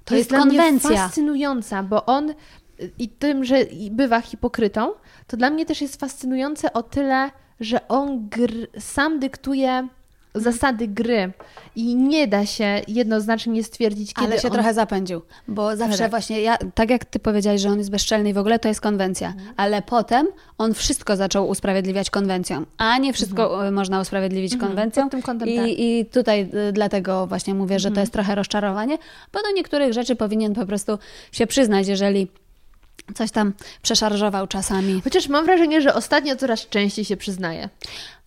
to 0.09 0.15
jest, 0.15 0.31
jest 0.31 0.43
konwencja. 0.43 0.89
fascynująca, 0.89 1.83
bo 1.83 2.05
on 2.05 2.33
i 2.99 3.09
tym, 3.09 3.45
że 3.45 3.65
bywa 3.91 4.21
hipokrytą, 4.21 4.91
to 5.27 5.37
dla 5.37 5.49
mnie 5.49 5.65
też 5.65 5.81
jest 5.81 5.99
fascynujące 5.99 6.73
o 6.73 6.83
tyle, 6.83 7.31
że 7.59 7.87
on 7.87 8.29
sam 8.79 9.19
dyktuje 9.19 9.87
zasady 10.35 10.87
gry 10.87 11.31
i 11.75 11.95
nie 11.95 12.27
da 12.27 12.45
się 12.45 12.81
jednoznacznie 12.87 13.63
stwierdzić, 13.63 14.13
kiedy 14.13 14.27
Ale 14.27 14.39
się 14.39 14.47
on... 14.47 14.53
trochę 14.53 14.73
zapędził, 14.73 15.21
bo 15.47 15.75
zawsze 15.75 15.97
Tak. 15.97 16.09
właśnie, 16.09 16.41
ja, 16.41 16.57
tak 16.75 16.89
jak 16.89 17.05
ty 17.05 17.19
powiedziałeś, 17.19 17.61
że 17.61 17.69
on 17.69 17.77
jest 17.77 17.91
bezczelny 17.91 18.29
i 18.29 18.33
w 18.33 18.37
ogóle 18.37 18.59
to 18.59 18.67
jest 18.67 18.81
konwencja, 18.81 19.27
Mhm. 19.27 19.53
ale 19.57 19.81
potem 19.81 20.27
on 20.57 20.73
wszystko 20.73 21.15
zaczął 21.15 21.49
usprawiedliwiać 21.49 22.09
konwencją, 22.09 22.65
a 22.77 22.97
nie 22.97 23.13
wszystko 23.13 23.67
y, 23.67 23.71
można 23.71 23.99
usprawiedliwić 24.01 24.57
konwencją. 24.57 25.03
Mhm. 25.03 25.09
Pod 25.09 25.11
tym 25.11 25.21
kątem 25.21 25.49
I, 25.49 25.55
tak. 25.57 25.67
I 25.69 26.05
tutaj 26.05 26.49
y, 26.69 26.71
dlatego 26.73 27.27
właśnie 27.27 27.53
mówię, 27.53 27.79
że 27.79 27.91
to 27.91 27.99
jest 27.99 28.13
trochę 28.13 28.35
rozczarowanie, 28.35 28.97
bo 29.33 29.41
do 29.41 29.51
niektórych 29.51 29.93
rzeczy 29.93 30.15
powinien 30.15 30.53
po 30.53 30.65
prostu 30.65 30.99
się 31.31 31.47
przyznać, 31.47 31.87
jeżeli 31.87 32.27
coś 33.15 33.31
tam 33.31 33.53
przeszarżował 33.81 34.47
czasami. 34.47 35.01
Chociaż 35.03 35.27
mam 35.27 35.45
wrażenie, 35.45 35.81
że 35.81 35.93
ostatnio 35.93 36.35
coraz 36.35 36.67
częściej 36.67 37.05
się 37.05 37.17
przyznaje. 37.17 37.69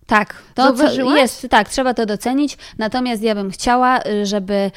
Tak, 0.07 0.35
to 0.55 0.75
jest, 1.17 1.47
tak, 1.51 1.69
trzeba 1.69 1.95
to 1.95 2.07
docenić. 2.07 2.59
Natomiast 2.79 3.23
ja 3.23 3.35
bym 3.35 3.51
chciała, 3.51 4.01
y, 4.07 4.27
żeby 4.27 4.71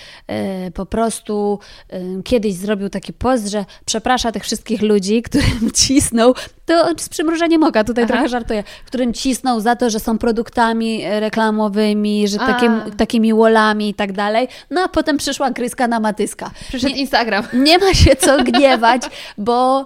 y, 0.67 0.71
po 0.71 0.85
prostu 0.85 1.59
y, 1.93 2.23
kiedyś 2.23 2.53
zrobił 2.53 2.89
taki 2.89 3.13
post, 3.13 3.47
że 3.47 3.65
przeprasza 3.85 4.31
tych 4.31 4.43
wszystkich 4.43 4.81
ludzi, 4.81 5.21
którym 5.27 5.71
cisnął, 5.73 6.33
to 6.65 6.89
z 6.97 7.09
przymrużeniem 7.09 7.63
oka, 7.63 7.83
tutaj 7.83 8.03
Aha. 8.03 8.13
trochę 8.13 8.29
żartuję, 8.29 8.63
którym 8.85 9.13
cisnął 9.13 9.59
za 9.59 9.75
to, 9.75 9.89
że 9.89 9.99
są 9.99 10.17
produktami 10.17 11.01
reklamowymi, 11.05 12.27
że 12.27 12.37
takim, 12.37 12.81
takimi 12.97 13.33
wolami 13.33 13.89
i 13.89 13.93
tak 13.93 14.11
dalej. 14.13 14.47
No 14.69 14.81
a 14.81 14.87
potem 14.87 15.17
przyszła 15.17 15.51
gryzka 15.51 15.87
na 15.87 15.99
matyska. 15.99 16.51
Przyszedł 16.67 16.95
Instagram. 16.95 17.43
Nie 17.67 17.77
ma 17.77 17.93
się 17.93 18.15
co 18.15 18.43
gniewać, 18.51 19.01
bo 19.37 19.85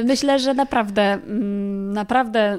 y, 0.00 0.04
myślę, 0.04 0.38
że 0.38 0.54
naprawdę, 0.54 1.02
mm, 1.02 1.92
naprawdę. 1.92 2.58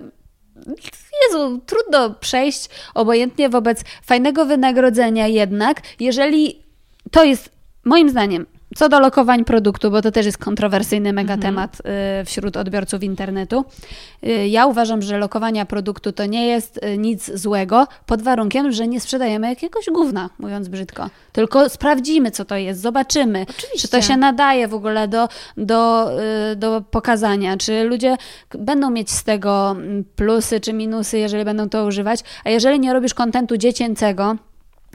Jezu, 1.24 1.62
trudno 1.66 2.10
przejść 2.10 2.70
obojętnie 2.94 3.50
wobec 3.50 3.84
fajnego 4.04 4.46
wynagrodzenia, 4.46 5.28
jednak 5.28 5.82
jeżeli 6.00 6.64
to 7.12 7.24
jest 7.24 7.50
moim 7.86 8.10
zdaniem. 8.10 8.46
Co 8.76 8.90
do 8.90 9.00
lokowań 9.00 9.46
produktu, 9.46 9.92
bo 9.92 10.02
to 10.02 10.12
też 10.12 10.26
jest 10.26 10.38
kontrowersyjny 10.38 11.14
mega 11.14 11.38
temat 11.38 11.82
y, 12.22 12.26
wśród 12.26 12.58
odbiorców 12.58 13.04
internetu. 13.04 13.66
Y, 14.24 14.48
ja 14.48 14.66
uważam, 14.66 15.02
że 15.02 15.18
lokowania 15.18 15.66
produktu 15.66 16.12
to 16.12 16.26
nie 16.26 16.48
jest 16.48 16.78
y, 16.84 16.98
nic 16.98 17.32
złego, 17.34 17.88
pod 18.06 18.22
warunkiem, 18.22 18.72
że 18.72 18.88
nie 18.88 19.00
sprzedajemy 19.00 19.50
jakiegoś 19.50 19.86
gówna, 19.86 20.30
mówiąc 20.40 20.68
brzydko. 20.68 21.10
Tylko 21.32 21.70
sprawdzimy, 21.70 22.32
co 22.32 22.46
to 22.46 22.56
jest, 22.56 22.82
zobaczymy, 22.82 23.46
czy 23.78 23.88
to 23.88 24.02
się 24.02 24.18
nadaje 24.18 24.68
w 24.68 24.74
ogóle 24.74 25.08
do, 25.08 25.30
do, 25.58 26.12
do 26.56 26.84
pokazania, 26.92 27.58
czy 27.58 27.84
ludzie 27.84 28.16
będą 28.60 28.90
mieć 28.90 29.12
z 29.12 29.24
tego 29.24 29.72
mm, 29.72 30.04
plusy 30.16 30.60
czy 30.60 30.74
minusy, 30.74 31.18
jeżeli 31.18 31.46
będą 31.46 31.70
to 31.70 31.86
używać, 31.86 32.20
a 32.44 32.50
jeżeli 32.50 32.80
nie 32.80 32.94
robisz 32.94 33.14
kontentu 33.14 33.58
dziecięcego, 33.58 34.36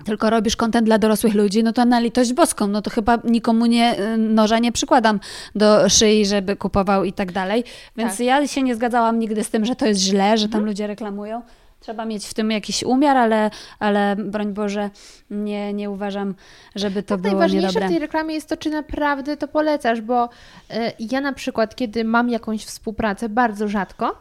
tylko 0.07 0.30
robisz 0.30 0.57
kontent 0.57 0.86
dla 0.86 0.98
dorosłych 0.98 1.34
ludzi, 1.34 1.62
no 1.64 1.72
to 1.72 1.84
na 1.84 2.00
litość 2.00 2.32
boską, 2.32 2.66
no 2.66 2.82
to 2.82 2.90
chyba 2.90 3.18
nikomu 3.24 3.66
nie, 3.66 4.00
y, 4.00 4.16
noża 4.18 4.59
nie 4.59 4.72
przykładam 4.72 5.20
do 5.54 5.88
szyi, 5.88 6.26
żeby 6.26 6.57
kupował 6.57 7.04
i 7.04 7.12
tak 7.12 7.32
dalej. 7.32 7.64
Więc 7.96 8.11
Tak. 8.12 8.20
ja 8.20 8.46
się 8.46 8.62
nie 8.62 8.74
zgadzałam 8.74 9.18
nigdy 9.18 9.44
z 9.44 9.50
tym, 9.50 9.64
że 9.64 9.76
to 9.76 9.86
jest 9.86 10.00
źle, 10.00 10.38
że 10.38 10.48
tam 10.48 10.64
ludzie 10.64 10.86
reklamują. 10.86 11.42
Trzeba 11.80 12.04
mieć 12.04 12.26
w 12.26 12.34
tym 12.34 12.50
jakiś 12.50 12.82
umiar, 12.82 13.16
ale, 13.16 13.50
ale 13.78 14.16
broń 14.16 14.52
Boże, 14.52 14.90
nie, 15.30 15.72
nie 15.72 15.90
uważam, 15.90 16.34
żeby 16.74 17.02
to 17.02 17.18
było 17.18 17.32
Najważniejsze 17.32 17.66
niedobre. 17.68 17.86
w 17.88 17.90
tej 17.90 17.98
reklamie 17.98 18.34
jest 18.34 18.48
to, 18.48 18.57
czy 18.57 18.70
naprawdę 18.70 19.36
to 19.36 19.48
polecasz, 19.48 20.00
bo 20.00 20.28
e, 20.70 20.92
ja 20.98 21.20
na 21.20 21.32
przykład, 21.32 21.76
kiedy 21.76 22.04
mam 22.04 22.28
jakąś 22.28 22.64
współpracę, 22.64 23.28
bardzo 23.28 23.68
rzadko, 23.68 24.18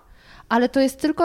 ale 0.49 0.69
to 0.69 0.79
jest 0.79 1.01
tylko 1.01 1.23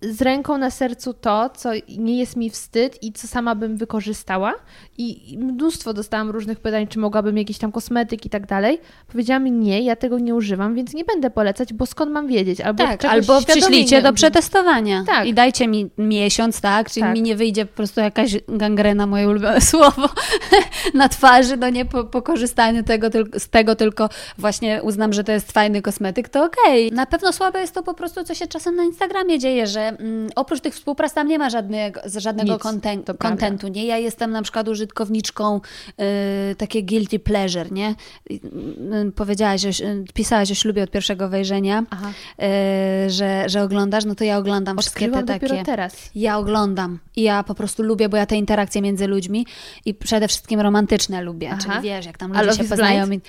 z 0.00 0.22
ręką 0.22 0.58
na 0.58 0.70
sercu 0.70 1.14
to, 1.14 1.50
co 1.56 1.70
nie 1.98 2.18
jest 2.18 2.36
mi 2.36 2.50
wstyd 2.50 3.02
i 3.02 3.12
co 3.12 3.28
sama 3.28 3.54
bym 3.54 3.76
wykorzystała. 3.76 4.54
I 4.98 5.38
mnóstwo 5.38 5.94
dostałam 5.94 6.30
różnych 6.30 6.60
pytań, 6.60 6.86
czy 6.86 6.98
mogłabym 6.98 7.38
jakiś 7.38 7.58
tam 7.58 7.72
kosmetyk 7.72 8.26
i 8.26 8.30
tak 8.30 8.46
dalej. 8.46 8.80
Powiedziałam 9.12 9.60
nie, 9.60 9.80
ja 9.80 9.96
tego 9.96 10.18
nie 10.18 10.34
używam, 10.34 10.74
więc 10.74 10.94
nie 10.94 11.04
będę 11.04 11.30
polecać, 11.30 11.72
bo 11.72 11.86
skąd 11.86 12.12
mam 12.12 12.26
wiedzieć? 12.26 12.60
Albo 12.60 12.84
Tak, 12.84 13.04
albo 13.04 13.42
przyślijcie 13.42 14.02
do 14.02 14.12
przetestowania 14.12 15.04
Tak. 15.06 15.26
i 15.26 15.34
dajcie 15.34 15.68
mi 15.68 15.90
miesiąc, 15.98 16.60
tak? 16.60 16.90
Czyli 16.90 17.02
Tak. 17.02 17.14
mi 17.14 17.22
nie 17.22 17.36
wyjdzie 17.36 17.66
po 17.66 17.76
prostu 17.76 18.00
jakaś 18.00 18.36
gangrena, 18.48 19.06
moje 19.06 19.28
ulubione 19.28 19.60
słowo, 19.70 20.08
na 20.94 21.08
twarzy, 21.08 21.56
no 21.56 21.70
nie 21.70 21.84
po, 21.84 22.04
po 22.04 22.22
korzystaniu 22.22 22.82
tego, 22.82 23.06
z 23.38 23.48
tego, 23.48 23.76
tylko 23.76 24.08
właśnie 24.38 24.82
uznam, 24.82 25.12
że 25.12 25.24
to 25.24 25.32
jest 25.32 25.52
fajny 25.52 25.82
kosmetyk, 25.82 26.28
to 26.28 26.44
okej. 26.44 26.92
Na 26.92 27.06
pewno 27.06 27.32
słabe 27.32 27.60
jest 27.60 27.74
to 27.74 27.82
po 27.82 27.94
prostu, 27.94 28.24
co 28.24 28.34
się 28.34 28.46
czasem 28.46 28.76
na 28.76 28.84
Instagramie 28.84 29.38
dzieje, 29.38 29.57
że 29.66 29.80
mm, 29.80 30.30
oprócz 30.36 30.60
tych 30.60 30.74
współprac 30.74 31.14
tam 31.14 31.28
nie 31.28 31.38
ma 31.38 31.50
żadnego, 31.50 32.00
żadnego 32.16 32.58
konten- 32.58 33.16
kontentu, 33.18 33.68
nie? 33.68 33.86
Ja 33.86 33.98
jestem 33.98 34.30
na 34.30 34.42
przykład 34.42 34.68
użytkowniczką 34.68 35.60
y, 36.50 36.54
takie 36.54 36.82
guilty 36.82 37.18
pleasure, 37.18 37.72
nie? 37.72 37.94
Y, 38.30 38.34
y, 38.34 39.12
powiedziałaś, 39.12 39.60
że, 39.60 39.68
y, 39.68 40.04
pisałaś 40.14 40.50
o 40.50 40.54
ślubie 40.54 40.82
od 40.82 40.90
pierwszego 40.90 41.28
wejrzenia, 41.28 41.82
y, 41.82 43.10
że, 43.10 43.48
że 43.48 43.62
oglądasz, 43.62 44.04
no 44.04 44.14
to 44.14 44.24
ja 44.24 44.38
oglądam 44.38 44.78
wszystkie 44.78 45.10
te 45.10 45.22
takie. 45.22 45.64
teraz. 45.64 46.10
Ja 46.14 46.38
oglądam 46.38 46.98
i 47.16 47.22
ja 47.22 47.42
po 47.42 47.54
prostu 47.54 47.82
lubię, 47.82 48.08
bo 48.08 48.16
ja 48.16 48.26
te 48.26 48.36
interakcje 48.36 48.82
między 48.82 49.06
ludźmi 49.06 49.46
i 49.84 49.94
przede 49.94 50.28
wszystkim 50.28 50.60
romantyczne 50.60 51.22
lubię, 51.22 51.50
Aha. 51.52 51.58
czyli 51.62 51.82
wiesz, 51.82 52.06
jak 52.06 52.18
tam 52.18 52.32
ludzie 52.32 52.52
się 52.52 52.64
poznają. 52.64 53.10
I... 53.10 53.20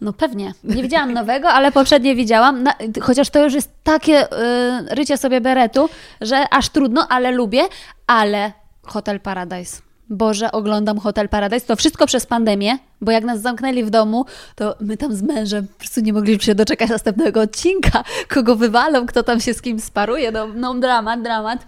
No 0.00 0.12
pewnie. 0.12 0.52
Nie 0.64 0.82
widziałam 0.82 1.12
nowego, 1.22 1.48
ale 1.48 1.72
poprzednie 1.72 2.14
widziałam, 2.14 2.62
na, 2.62 2.74
chociaż 3.00 3.30
to 3.30 3.44
już 3.44 3.54
jest 3.54 3.70
takie 3.82 4.24
y, 4.24 4.94
rycie 4.94 5.16
sobie 5.16 5.40
beretu, 5.40 5.77
że 6.20 6.48
aż 6.50 6.68
trudno, 6.68 7.06
ale 7.08 7.30
lubię, 7.30 7.62
ale 8.06 8.52
Hotel 8.82 9.20
Paradise. 9.20 9.88
Boże, 10.10 10.52
oglądam 10.52 10.98
Hotel 10.98 11.28
Paradise. 11.28 11.66
To 11.66 11.76
wszystko 11.76 12.06
przez 12.06 12.26
pandemię, 12.26 12.78
bo 13.00 13.12
jak 13.12 13.24
nas 13.24 13.40
zamknęli 13.40 13.84
w 13.84 13.90
domu, 13.90 14.24
to 14.54 14.76
my 14.80 14.96
tam 14.96 15.14
z 15.14 15.22
mężem 15.22 15.66
po 15.66 15.78
prostu 15.78 16.00
nie 16.00 16.12
mogliśmy 16.12 16.42
się 16.42 16.54
doczekać 16.54 16.90
następnego 16.90 17.40
odcinka. 17.40 18.04
Kogo 18.34 18.56
wywalą, 18.56 19.06
kto 19.06 19.22
tam 19.22 19.40
się 19.40 19.54
z 19.54 19.62
kim 19.62 19.80
sparuje. 19.80 20.32
No, 20.32 20.46
no 20.54 20.74
dramat, 20.74 21.22
dramat. 21.22 21.66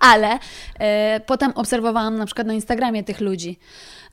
Ale 0.00 0.38
e, 0.78 1.20
potem 1.20 1.52
obserwowałam 1.54 2.16
na 2.16 2.26
przykład 2.26 2.46
na 2.46 2.52
Instagramie 2.52 3.04
tych 3.04 3.20
ludzi. 3.20 3.58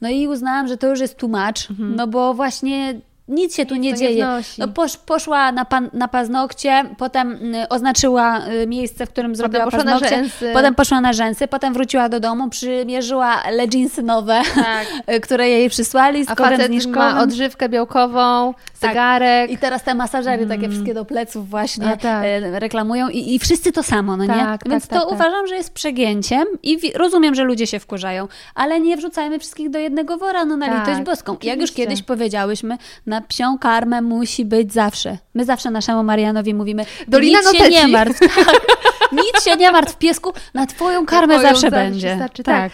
No 0.01 0.09
i 0.09 0.28
uznałam, 0.28 0.67
że 0.67 0.78
to 0.78 0.88
już 0.88 0.99
jest 0.99 1.17
too 1.17 1.28
much, 1.28 1.69
no 1.80 2.07
bo 2.07 2.34
właśnie 2.34 3.01
nic 3.28 3.55
się 3.55 3.65
tu 3.65 3.76
nie 3.76 3.93
dzieje. 3.93 4.28
no 4.57 4.67
posz, 4.67 4.97
poszła 4.97 5.51
na, 5.51 5.65
pan, 5.65 5.89
na 5.93 6.07
paznokcie, 6.07 6.84
potem 6.97 7.55
y, 7.55 7.69
oznaczyła 7.69 8.47
y, 8.47 8.67
miejsce, 8.67 9.05
w 9.05 9.09
którym 9.09 9.36
zrobiła 9.36 9.65
na 9.65 9.71
paznokcie, 9.71 10.23
potem 10.53 10.76
poszła 10.76 11.01
na 11.01 11.13
rzęsy, 11.13 11.47
potem 11.47 11.73
wróciła 11.73 12.09
do 12.09 12.19
domu, 12.19 12.49
przymierzyła 12.49 13.43
leginsy 13.51 14.03
nowe, 14.03 14.41
Tak. 14.55 14.88
y, 15.15 15.19
który 15.19 15.49
jej 15.49 15.69
przysłali 15.69 16.26
z 16.26 16.30
A 16.32 16.36
kodem 16.36 16.51
facet 16.51 16.67
zniżkowym. 16.67 16.99
ma 16.99 17.21
odżywkę 17.21 17.69
białkową, 17.69 18.53
Tak. 18.53 18.89
zegarek. 18.89 19.51
I 19.51 19.57
teraz 19.57 19.84
te 19.84 19.95
masażery, 19.95 20.47
takie 20.47 20.69
wszystkie 20.69 20.93
do 20.93 21.05
pleców 21.05 21.49
właśnie 21.49 21.88
A, 21.88 21.97
tak. 21.97 22.23
reklamują 22.51 23.09
i, 23.09 23.36
i 23.36 23.39
wszyscy 23.39 23.71
to 23.71 23.84
samo, 23.84 24.17
no 24.17 24.28
Tak, 24.28 24.36
nie? 24.38 24.43
tak, 24.43 24.69
Więc 24.69 24.88
tak, 24.88 24.99
to 24.99 25.05
tak. 25.05 25.15
uważam, 25.15 25.47
że 25.47 25.55
jest 25.55 25.73
przegięciem 25.73 26.43
i 26.63 26.78
wi- 26.78 26.91
rozumiem, 26.95 27.36
że 27.36 27.43
ludzie 27.43 27.67
się 27.67 27.80
wkurzają, 27.80 28.28
ale 28.55 28.80
nie 28.80 28.97
wrzucajmy 28.97 29.39
wszystkich 29.39 29.69
do 29.69 29.80
jednego 29.80 30.17
wora, 30.17 30.45
no 30.45 30.57
na 30.57 30.65
Tak, 30.67 30.80
litość 30.88 31.05
boską. 31.05 31.38
Jak 31.43 31.61
już 31.61 31.71
kiedyś 31.71 32.03
powiedziałyśmy, 32.03 32.78
na 33.05 33.14
psią 33.22 33.57
karmę 33.59 34.01
musi 34.01 34.45
być 34.45 34.74
zawsze. 34.74 35.18
My 35.34 35.45
zawsze 35.45 35.72
naszemu 35.72 36.03
Marianowi 36.03 36.53
mówimy, 36.53 36.86
Dolina 37.07 37.39
nic 37.39 37.63
się 37.63 37.70
nie 37.70 37.88
martw. 37.88 38.20
Tak. 38.20 38.61
Nic 39.12 39.43
się 39.43 39.56
nie 39.56 39.72
martw, 39.72 39.97
piesku, 39.97 40.34
na 40.53 40.66
twoją 40.66 41.06
karmę 41.06 41.34
Twoją 41.36 41.49
zawsze 41.49 41.72
będzie. 41.72 42.16
starczy, 42.16 42.43
tak. 42.43 42.72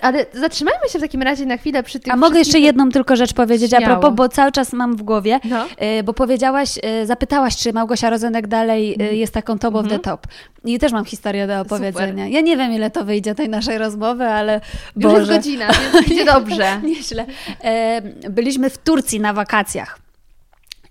Ale 0.00 0.26
zatrzymajmy 0.32 0.88
się 0.88 0.98
w 0.98 1.02
takim 1.02 1.22
razie 1.22 1.46
na 1.46 1.56
chwilę 1.56 1.82
przy 1.82 2.00
tych 2.00 2.12
A 2.12 2.16
mogę 2.16 2.38
jeszcze 2.38 2.58
jedną 2.58 2.90
tylko 2.90 3.16
rzecz 3.16 3.32
powiedzieć 3.32 3.74
a 3.74 3.78
Śmiało. 3.78 4.00
propos, 4.00 4.16
bo 4.16 4.28
cały 4.28 4.52
czas 4.52 4.72
mam 4.72 4.96
w 4.96 5.02
głowie, 5.02 5.40
No. 5.44 5.66
y, 5.98 6.02
bo 6.02 6.12
powiedziałaś, 6.14 6.78
y, 7.02 7.06
zapytałaś, 7.06 7.56
czy 7.56 7.72
Małgosia 7.72 8.10
Rozenek 8.10 8.46
dalej 8.46 8.96
y, 9.02 9.16
jest 9.16 9.34
taką 9.34 9.58
top 9.58 9.74
of 9.74 9.88
the 9.88 9.98
top. 9.98 10.26
I 10.64 10.78
też 10.78 10.92
mam 10.92 11.04
historię 11.04 11.46
do 11.46 11.60
opowiedzenia. 11.60 11.88
Mhm. 12.08 12.18
Super. 12.18 12.32
Ja 12.32 12.40
nie 12.40 12.56
wiem, 12.56 12.72
ile 12.72 12.90
to 12.90 13.04
wyjdzie 13.04 13.34
tej 13.34 13.48
naszej 13.48 13.78
rozmowy, 13.78 14.24
ale 14.24 14.60
Już 14.96 15.04
jest 15.12 15.18
Boże. 15.18 15.32
godzina, 15.36 15.68
więc 15.92 16.08
idzie 16.12 16.24
dobrze. 16.24 16.80
Nieźle. 16.84 17.26
E, 17.64 18.00
byliśmy 18.30 18.70
w 18.70 18.78
Turcji 18.78 19.20
na 19.20 19.32
wakacjach 19.32 19.98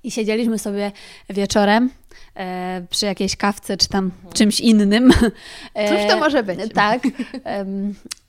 i 0.03 0.11
siedzieliśmy 0.11 0.59
sobie 0.59 0.91
wieczorem 1.29 1.89
przy 2.89 3.05
jakiejś 3.05 3.35
kawce 3.35 3.77
czy 3.77 3.89
tam 3.89 4.11
czymś 4.33 4.59
innym. 4.59 5.11
E, 5.73 5.89
Cóż 5.89 6.11
to 6.13 6.19
może 6.19 6.43
być? 6.43 6.59
Tak. 6.73 7.01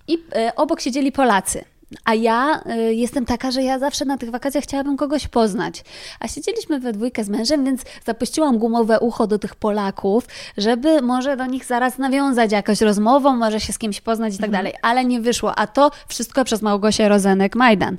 I 0.09 0.19
e, 0.35 0.53
obok 0.57 0.81
siedzieli 0.81 1.13
Polacy. 1.13 1.65
A 2.05 2.15
ja 2.15 2.63
y, 2.67 2.95
jestem 2.95 3.27
taka, 3.27 3.51
że 3.51 3.63
ja 3.63 3.79
zawsze 3.79 4.05
na 4.05 4.19
tych 4.19 4.31
wakacjach 4.31 4.65
chciałabym 4.65 4.97
kogoś 4.97 5.29
poznać. 5.29 5.85
A 6.21 6.29
siedzieliśmy 6.29 6.81
we 6.81 6.93
dwójkę 6.93 7.25
z 7.25 7.29
mężem, 7.29 7.65
więc 7.65 7.83
zapuściłam 8.07 8.59
gumowe 8.59 9.01
ucho 9.01 9.27
do 9.27 9.39
tych 9.39 9.55
Polaków, 9.55 10.27
żeby 10.57 11.03
może 11.03 11.37
do 11.37 11.47
nich 11.47 11.65
zaraz 11.65 11.99
nawiązać 11.99 12.53
jakąś 12.53 12.81
rozmową, 12.81 13.37
może 13.37 13.61
się 13.61 13.73
z 13.73 13.79
kimś 13.79 14.01
poznać 14.01 14.35
i 14.35 14.39
tak 14.39 14.51
dalej. 14.51 14.73
Ale 14.83 15.05
nie 15.05 15.21
wyszło. 15.21 15.59
A 15.59 15.67
to 15.67 15.91
wszystko 16.09 16.45
przez 16.45 16.63
Małgosię 16.63 17.09
Rozenek-Majdan. 17.09 17.97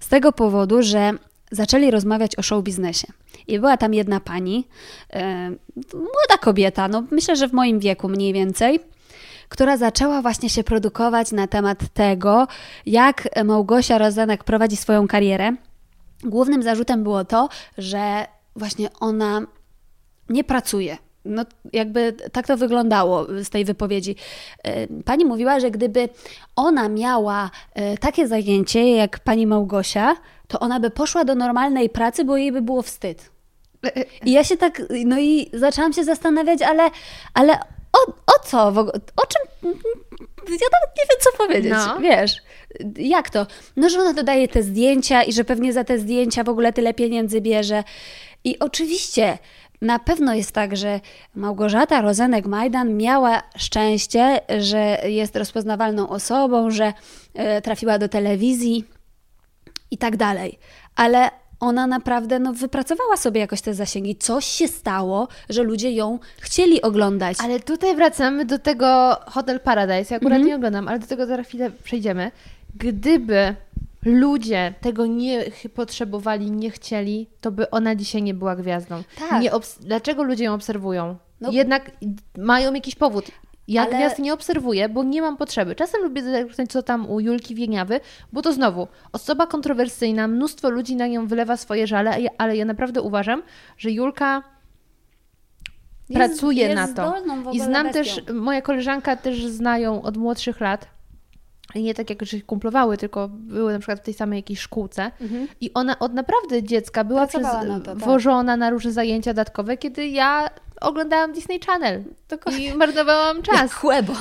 Z 0.00 0.08
tego 0.08 0.32
powodu, 0.32 0.82
że 0.82 1.12
zaczęli 1.50 1.90
rozmawiać 1.90 2.36
o 2.36 2.42
show 2.42 2.64
biznesie. 2.64 3.06
I 3.46 3.58
była 3.58 3.76
tam 3.76 3.94
jedna 3.94 4.20
pani, 4.20 4.68
e, 5.12 5.50
młoda 5.94 6.38
kobieta, 6.40 6.88
no 6.88 7.02
myślę, 7.10 7.36
że 7.36 7.48
w 7.48 7.52
moim 7.52 7.80
wieku 7.80 8.08
mniej 8.08 8.32
więcej, 8.32 8.80
która 9.48 9.76
zaczęła 9.76 10.22
właśnie 10.22 10.50
się 10.50 10.64
produkować 10.64 11.32
na 11.32 11.46
temat 11.46 11.78
tego, 11.94 12.46
jak 12.86 13.28
Małgosia 13.44 13.98
Rozenek 13.98 14.44
prowadzi 14.44 14.76
swoją 14.76 15.08
karierę. 15.08 15.52
Głównym 16.24 16.62
zarzutem 16.62 17.02
było 17.02 17.24
to, 17.24 17.48
że 17.78 18.26
właśnie 18.56 18.88
ona 19.00 19.42
nie 20.28 20.44
pracuje. 20.44 20.96
No, 21.24 21.44
jakby 21.72 22.12
tak 22.32 22.46
to 22.46 22.56
wyglądało 22.56 23.26
z 23.44 23.50
tej 23.50 23.64
wypowiedzi. 23.64 24.16
E, 24.64 24.86
pani 24.86 25.24
mówiła, 25.24 25.60
że 25.60 25.70
gdyby 25.70 26.08
ona 26.56 26.88
miała 26.88 27.50
e, 27.74 27.98
takie 27.98 28.28
zajęcie 28.28 28.90
jak 28.90 29.18
pani 29.18 29.46
Małgosia, 29.46 30.16
to 30.48 30.60
ona 30.60 30.80
by 30.80 30.90
poszła 30.90 31.24
do 31.24 31.34
normalnej 31.34 31.90
pracy, 31.90 32.24
bo 32.24 32.36
jej 32.36 32.52
by 32.52 32.62
było 32.62 32.82
wstyd. 32.82 33.30
I 34.24 34.32
ja 34.32 34.44
się 34.44 34.56
tak, 34.56 34.82
no 35.04 35.18
i 35.18 35.50
zaczęłam 35.52 35.92
się 35.92 36.04
zastanawiać, 36.04 36.62
ale, 36.62 36.90
ale 37.34 37.58
o, 37.92 38.10
o 38.10 38.44
co 38.44 38.72
w 38.72 38.78
ogóle, 38.78 38.94
o 39.16 39.26
czym, 39.26 39.70
ja 40.48 40.68
nawet 40.72 40.96
nie 40.98 41.04
wiem, 41.10 41.18
co 41.20 41.38
powiedzieć, 41.38 41.72
no. 41.72 42.00
wiesz. 42.00 42.36
Jak 42.96 43.30
to? 43.30 43.46
No, 43.76 43.90
że 43.90 43.98
ona 43.98 44.12
dodaje 44.12 44.48
te 44.48 44.62
zdjęcia 44.62 45.22
i 45.22 45.32
że 45.32 45.44
pewnie 45.44 45.72
za 45.72 45.84
te 45.84 45.98
zdjęcia 45.98 46.44
w 46.44 46.48
ogóle 46.48 46.72
tyle 46.72 46.94
pieniędzy 46.94 47.40
bierze. 47.40 47.84
I 48.44 48.58
oczywiście 48.58 49.38
na 49.80 49.98
pewno 49.98 50.34
jest 50.34 50.52
tak, 50.52 50.76
że 50.76 51.00
Małgorzata 51.34 52.02
Rozenek-Majdan 52.02 52.90
miała 52.90 53.42
szczęście, 53.56 54.40
że 54.58 54.98
jest 55.04 55.36
rozpoznawalną 55.36 56.08
osobą, 56.08 56.70
że 56.70 56.92
e, 57.34 57.62
trafiła 57.62 57.98
do 57.98 58.08
telewizji 58.08 58.84
i 59.90 59.98
tak 59.98 60.16
dalej. 60.16 60.58
Ale 60.96 61.30
ona 61.60 61.86
naprawdę 61.86 62.38
no, 62.38 62.52
wypracowała 62.52 63.16
sobie 63.16 63.40
jakoś 63.40 63.60
te 63.60 63.74
zasięgi. 63.74 64.16
Coś 64.16 64.44
się 64.44 64.68
stało, 64.68 65.28
że 65.48 65.62
ludzie 65.62 65.92
ją 65.92 66.18
chcieli 66.40 66.82
oglądać. 66.82 67.38
Ale 67.40 67.60
tutaj 67.60 67.96
wracamy 67.96 68.44
do 68.44 68.58
tego 68.58 69.16
Hotel 69.26 69.60
Paradise. 69.60 70.14
Ja 70.14 70.16
akurat 70.16 70.42
-hmm. 70.42 70.46
nie 70.46 70.56
oglądam, 70.56 70.88
ale 70.88 70.98
do 70.98 71.06
tego 71.06 71.26
za 71.26 71.42
chwilę 71.42 71.70
przejdziemy. 71.84 72.30
Gdyby 72.74 73.54
ludzie 74.02 74.74
tego 74.80 75.06
nie 75.06 75.44
potrzebowali, 75.74 76.50
nie 76.50 76.70
chcieli, 76.70 77.28
to 77.40 77.50
by 77.50 77.70
ona 77.70 77.94
dzisiaj 77.94 78.22
nie 78.22 78.34
była 78.34 78.56
gwiazdą. 78.56 79.02
Tak. 79.18 79.42
Nie 79.42 79.50
Dlaczego 79.80 80.22
ludzie 80.22 80.44
ją 80.44 80.54
obserwują? 80.54 81.16
No. 81.40 81.52
Jednak 81.52 81.90
mają 82.38 82.74
jakiś 82.74 82.94
powód. 82.94 83.24
Ja 83.68 83.82
Ale... 83.82 83.90
gwiazd 83.90 84.18
nie 84.18 84.32
obserwuję, 84.32 84.88
bo 84.88 85.04
nie 85.04 85.22
mam 85.22 85.36
potrzeby. 85.36 85.74
Czasem 85.74 86.02
lubię 86.02 86.22
zerknąć, 86.22 86.72
co 86.72 86.82
tam 86.82 87.10
u 87.10 87.20
Julki 87.20 87.54
Wieniawy, 87.54 88.00
bo 88.32 88.42
to 88.42 88.52
znowu 88.52 88.88
osoba 89.12 89.46
kontrowersyjna, 89.46 90.28
mnóstwo 90.28 90.70
ludzi 90.70 90.96
na 90.96 91.06
nią 91.06 91.26
wylewa 91.26 91.56
swoje 91.56 91.86
żale, 91.86 92.16
ale 92.38 92.56
ja 92.56 92.64
naprawdę 92.64 93.02
uważam, 93.02 93.42
że 93.78 93.90
Julka 93.90 94.42
jest, 96.08 96.16
pracuje 96.16 96.68
jest 96.68 96.74
na 96.74 96.88
to. 96.88 97.14
I 97.52 97.60
znam 97.60 97.86
bestią. 97.86 98.02
też, 98.02 98.34
moja 98.34 98.62
koleżanka 98.62 99.16
też 99.16 99.46
znają 99.46 100.02
od 100.02 100.16
młodszych 100.16 100.60
lat 100.60 100.96
nie 101.74 101.94
tak 101.94 102.10
jak 102.10 102.24
się 102.24 102.40
kumplowały, 102.40 102.96
tylko 102.96 103.28
były 103.28 103.72
na 103.72 103.78
przykład 103.78 104.00
w 104.00 104.02
tej 104.02 104.14
samej 104.14 104.38
jakiejś 104.38 104.60
szkółce 104.60 105.10
mhm. 105.20 105.48
i 105.60 105.74
ona 105.74 105.98
od 105.98 106.14
naprawdę 106.14 106.62
dziecka 106.62 107.04
była 107.04 107.26
przez, 107.26 107.42
na 107.42 107.80
to, 107.80 107.80
tak. 107.80 107.98
wożona 107.98 108.56
na 108.56 108.70
różne 108.70 108.92
zajęcia 108.92 109.30
dodatkowe, 109.30 109.76
kiedy 109.76 110.06
ja 110.06 110.50
oglądałam 110.86 111.32
Disney 111.32 111.60
Channel 111.66 112.04
i 112.58 112.74
marnowałam 112.74 113.42
czas. 113.42 113.60
Jak 113.62 113.72
Chłebo. 113.72 114.12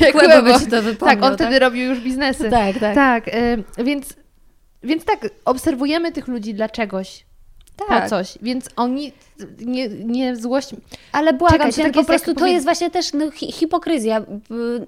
jak 0.00 0.12
Chłebo 0.12 0.42
by 0.42 0.60
ci 0.60 0.66
to 0.66 0.82
wypomniał, 0.82 1.16
Tak, 1.16 1.24
on 1.24 1.36
tak? 1.36 1.46
wtedy 1.46 1.58
robił 1.58 1.82
już 1.88 2.00
biznesy. 2.00 2.50
Tak, 2.60 2.78
tak. 2.78 2.94
Tak, 2.94 3.28
y, 3.28 3.84
więc, 3.84 4.16
więc 4.82 5.04
tak, 5.04 5.28
obserwujemy 5.44 6.12
tych 6.12 6.28
ludzi 6.28 6.54
dla 6.54 6.68
czegoś 6.68 7.24
tak. 7.76 8.02
po 8.02 8.08
coś. 8.08 8.38
Więc 8.42 8.68
oni 8.76 9.12
nie, 9.60 9.88
nie 9.88 10.36
złość. 10.36 10.70
Ale 11.12 11.32
błagam 11.32 11.72
cię, 11.72 11.82
tak 11.82 11.92
po 11.92 12.04
prostu 12.04 12.34
to 12.34 12.46
jest 12.46 12.64
właśnie 12.64 12.90
też 12.90 13.12
no, 13.12 13.30
hi 13.30 13.52
hipokryzja. 13.52 14.22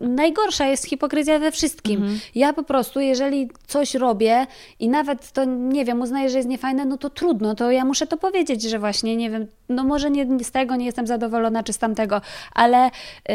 Najgorsza 0.00 0.66
jest 0.66 0.84
hipokryzja 0.84 1.38
we 1.38 1.50
wszystkim. 1.50 2.02
Mhm. 2.02 2.20
Ja 2.34 2.52
po 2.52 2.62
prostu, 2.62 3.00
jeżeli 3.00 3.50
coś 3.66 3.94
robię 3.94 4.46
i 4.80 4.88
nawet 4.88 5.32
to, 5.32 5.44
nie 5.44 5.84
wiem, 5.84 6.00
uznaję, 6.00 6.30
że 6.30 6.36
jest 6.36 6.48
niefajne, 6.48 6.84
no 6.84 6.98
to 6.98 7.10
trudno, 7.10 7.54
to 7.54 7.70
ja 7.70 7.84
muszę 7.84 8.06
to 8.06 8.16
powiedzieć, 8.16 8.62
że 8.62 8.78
właśnie, 8.78 9.16
nie 9.16 9.30
wiem, 9.30 9.46
no 9.68 9.84
może 9.84 10.10
nie 10.10 10.44
z 10.44 10.50
tego 10.50 10.76
nie 10.76 10.86
jestem 10.86 11.06
zadowolona, 11.06 11.62
czy 11.62 11.72
z 11.72 11.78
tamtego, 11.78 12.20
ale 12.54 12.90
yy, 13.28 13.34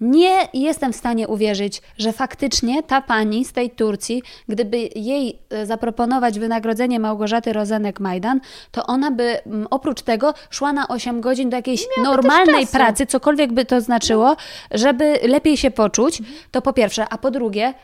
nie 0.00 0.48
jestem 0.54 0.92
w 0.92 0.96
stanie 0.96 1.28
uwierzyć, 1.28 1.82
że 1.98 2.12
faktycznie 2.12 2.82
ta 2.82 3.00
pani 3.00 3.44
z 3.44 3.52
tej 3.52 3.70
Turcji, 3.70 4.22
gdyby 4.48 4.88
jej 4.94 5.38
y, 5.62 5.66
zaproponować 5.66 6.38
wynagrodzenie 6.38 7.00
Małgorzaty 7.00 7.52
Rozenek-Majdan, 7.52 8.40
to 8.70 8.86
ona 8.86 9.10
by 9.10 9.38
oprócz 9.70 10.02
tego 10.02 10.34
szła 10.50 10.72
na 10.72 10.88
8 10.88 11.20
godzin 11.20 11.50
do 11.50 11.56
jakiejś 11.56 11.86
normalnej 12.02 12.66
pracy, 12.66 13.06
cokolwiek 13.06 13.52
by 13.52 13.64
to 13.64 13.80
znaczyło, 13.80 14.36
żeby 14.70 15.18
lepiej 15.28 15.56
się 15.56 15.70
poczuć, 15.70 16.22
to 16.50 16.62
po 16.62 16.72
pierwsze, 16.72 17.06
a 17.10 17.18
po 17.18 17.30
drugie, 17.30 17.74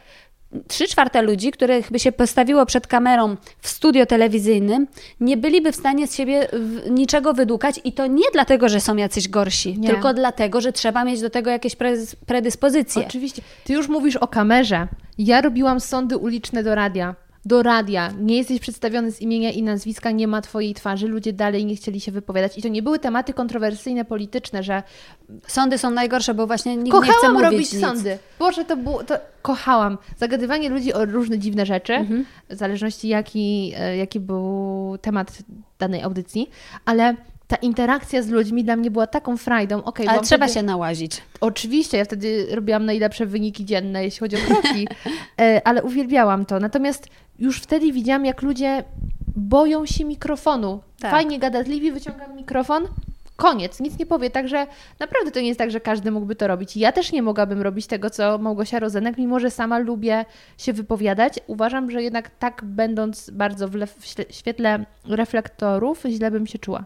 trzy 0.69 0.89
czwarte 0.89 1.23
ludzi, 1.23 1.51
których 1.51 1.91
by 1.91 1.99
się 1.99 2.13
postawiło 2.13 2.67
przed 2.67 2.87
kamerą 2.87 3.37
w 3.61 3.69
studio 3.69 4.07
telewizyjnym, 4.07 4.87
nie 5.21 5.37
byliby 5.37 5.73
w 5.73 5.77
stanie 5.77 6.07
z 6.07 6.15
siebie 6.15 6.49
niczego 6.91 7.35
wydukać 7.35 7.81
i 7.85 7.93
to 7.93 8.07
nie 8.07 8.31
dlatego, 8.33 8.69
że 8.69 8.81
są 8.81 8.97
jacyś 8.97 9.29
gorsi, 9.29 9.79
nie. 9.79 9.89
tylko 9.89 10.15
dlatego, 10.15 10.61
że 10.61 10.73
trzeba 10.73 11.05
mieć 11.05 11.21
do 11.21 11.31
tego 11.31 11.51
jakieś 11.51 11.77
predyspozycje. 12.27 13.07
Oczywiście. 13.07 13.43
Ty 13.65 13.73
już 13.73 13.89
mówisz 13.89 14.17
o 14.17 14.29
kamerze. 14.29 14.89
Ja 15.19 15.41
robiłam 15.41 15.81
sądy 15.81 16.17
uliczne 16.17 16.63
do 16.63 16.75
radia 16.75 17.15
do 17.45 17.63
radia, 17.63 18.13
nie 18.21 18.37
jesteś 18.37 18.61
przedstawiony 18.61 19.13
z 19.13 19.21
imienia 19.21 19.51
i 19.51 19.63
nazwiska, 19.63 20.11
nie 20.11 20.29
ma 20.29 20.41
twojej 20.41 20.75
twarzy, 20.75 21.09
ludzie 21.09 21.33
dalej 21.33 21.67
nie 21.67 21.77
chcieli 21.77 22.01
się 22.01 22.13
wypowiadać. 22.13 22.59
I 22.59 22.63
to 22.63 22.69
nie 22.69 22.83
były 22.83 22.99
tematy 22.99 23.33
kontrowersyjne, 23.33 24.05
polityczne, 24.05 24.63
że 24.63 24.83
sądy 25.47 25.79
są 25.79 25.91
najgorsze, 25.91 26.35
bo 26.35 26.47
właśnie 26.47 26.77
nikt 26.77 26.93
kochałam 26.93 27.15
nie 27.15 27.19
chce 27.19 27.29
mówić 27.29 27.45
robić 27.45 27.73
nic. 27.73 27.81
sądy. 27.81 28.19
Boże, 28.39 28.65
to 28.65 28.77
było, 28.77 29.05
to 29.05 29.15
kochałam. 29.43 29.99
Zagadywanie 30.17 30.69
ludzi 30.69 30.93
o 30.93 31.05
różne 31.05 31.39
dziwne 31.39 31.67
rzeczy, 31.67 31.95
mhm. 31.95 32.25
w 32.51 32.55
zależności 32.55 33.09
jaki, 33.09 33.73
e, 33.77 33.97
jaki 33.97 34.21
był 34.21 34.99
temat 35.03 35.39
danej 35.79 36.03
audycji, 36.03 36.51
ale 36.85 37.15
ta 37.49 37.57
interakcja 37.57 38.23
z 38.23 38.29
ludźmi 38.29 38.65
dla 38.65 38.77
mnie 38.77 38.91
była 38.91 39.07
taką 39.07 39.37
frajdą. 39.37 39.85
Okay, 39.85 40.09
Ale 40.09 40.21
trzeba 40.21 40.47
wtedy... 40.47 40.61
się 40.61 40.67
nałazić. 40.67 41.23
Oczywiście, 41.41 41.99
ja 41.99 42.05
wtedy 42.05 42.47
robiłam 42.51 42.85
najlepsze 42.85 43.27
wyniki 43.27 43.65
dzienne, 43.65 44.05
jeśli 44.05 44.21
chodzi 44.21 44.37
o 44.37 44.39
kroki, 44.39 44.89
e, 45.41 45.67
ale 45.67 45.83
uwielbiałam 45.83 46.47
to. 46.47 46.61
Natomiast 46.61 47.09
już 47.39 47.61
wtedy 47.61 47.93
widziałam, 47.93 48.25
jak 48.25 48.43
ludzie 48.43 48.85
boją 49.37 49.87
się 49.87 50.05
mikrofonu. 50.05 50.81
Tak. 51.01 51.11
Fajnie 51.11 51.39
gadatliwi, 51.39 51.93
wyciągam 51.93 52.37
mikrofon, 52.37 52.89
koniec, 53.37 53.81
nic 53.81 53.99
nie 53.99 54.07
powie. 54.07 54.31
Także 54.31 54.67
naprawdę 55.01 55.31
to 55.31 55.41
nie 55.41 55.49
jest 55.49 55.59
tak, 55.59 55.71
że 55.71 55.81
każdy 55.81 56.11
mógłby 56.11 56.37
to 56.37 56.47
robić. 56.49 56.77
Ja 56.77 56.93
też 56.93 57.13
nie 57.13 57.23
mogłabym 57.23 57.63
robić 57.63 57.87
tego, 57.87 58.11
co 58.11 58.39
Małgosia 58.39 58.79
Rozenek, 58.79 59.19
mimo 59.19 59.41
że 59.41 59.51
sama 59.51 59.79
lubię 59.79 60.25
się 60.59 60.73
wypowiadać. 60.73 61.41
Uważam, 61.47 61.91
że 61.91 62.03
jednak 62.03 62.31
tak, 62.39 62.65
będąc 62.65 63.31
bardzo 63.31 63.69
w, 63.69 63.73
w 63.99 64.07
świetle 64.31 64.85
reflektorów, 65.05 66.03
źle 66.09 66.31
bym 66.31 66.47
się 66.47 66.59
czuła. 66.59 66.85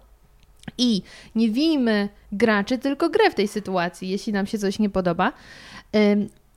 I 0.78 1.02
nie 1.34 1.50
wijmy 1.50 2.08
graczy, 2.32 2.78
tylko 2.78 3.10
grę 3.10 3.30
w 3.30 3.34
tej 3.34 3.48
sytuacji, 3.48 4.08
jeśli 4.08 4.32
nam 4.32 4.46
się 4.46 4.58
coś 4.58 4.78
nie 4.78 4.90
podoba. 4.90 5.32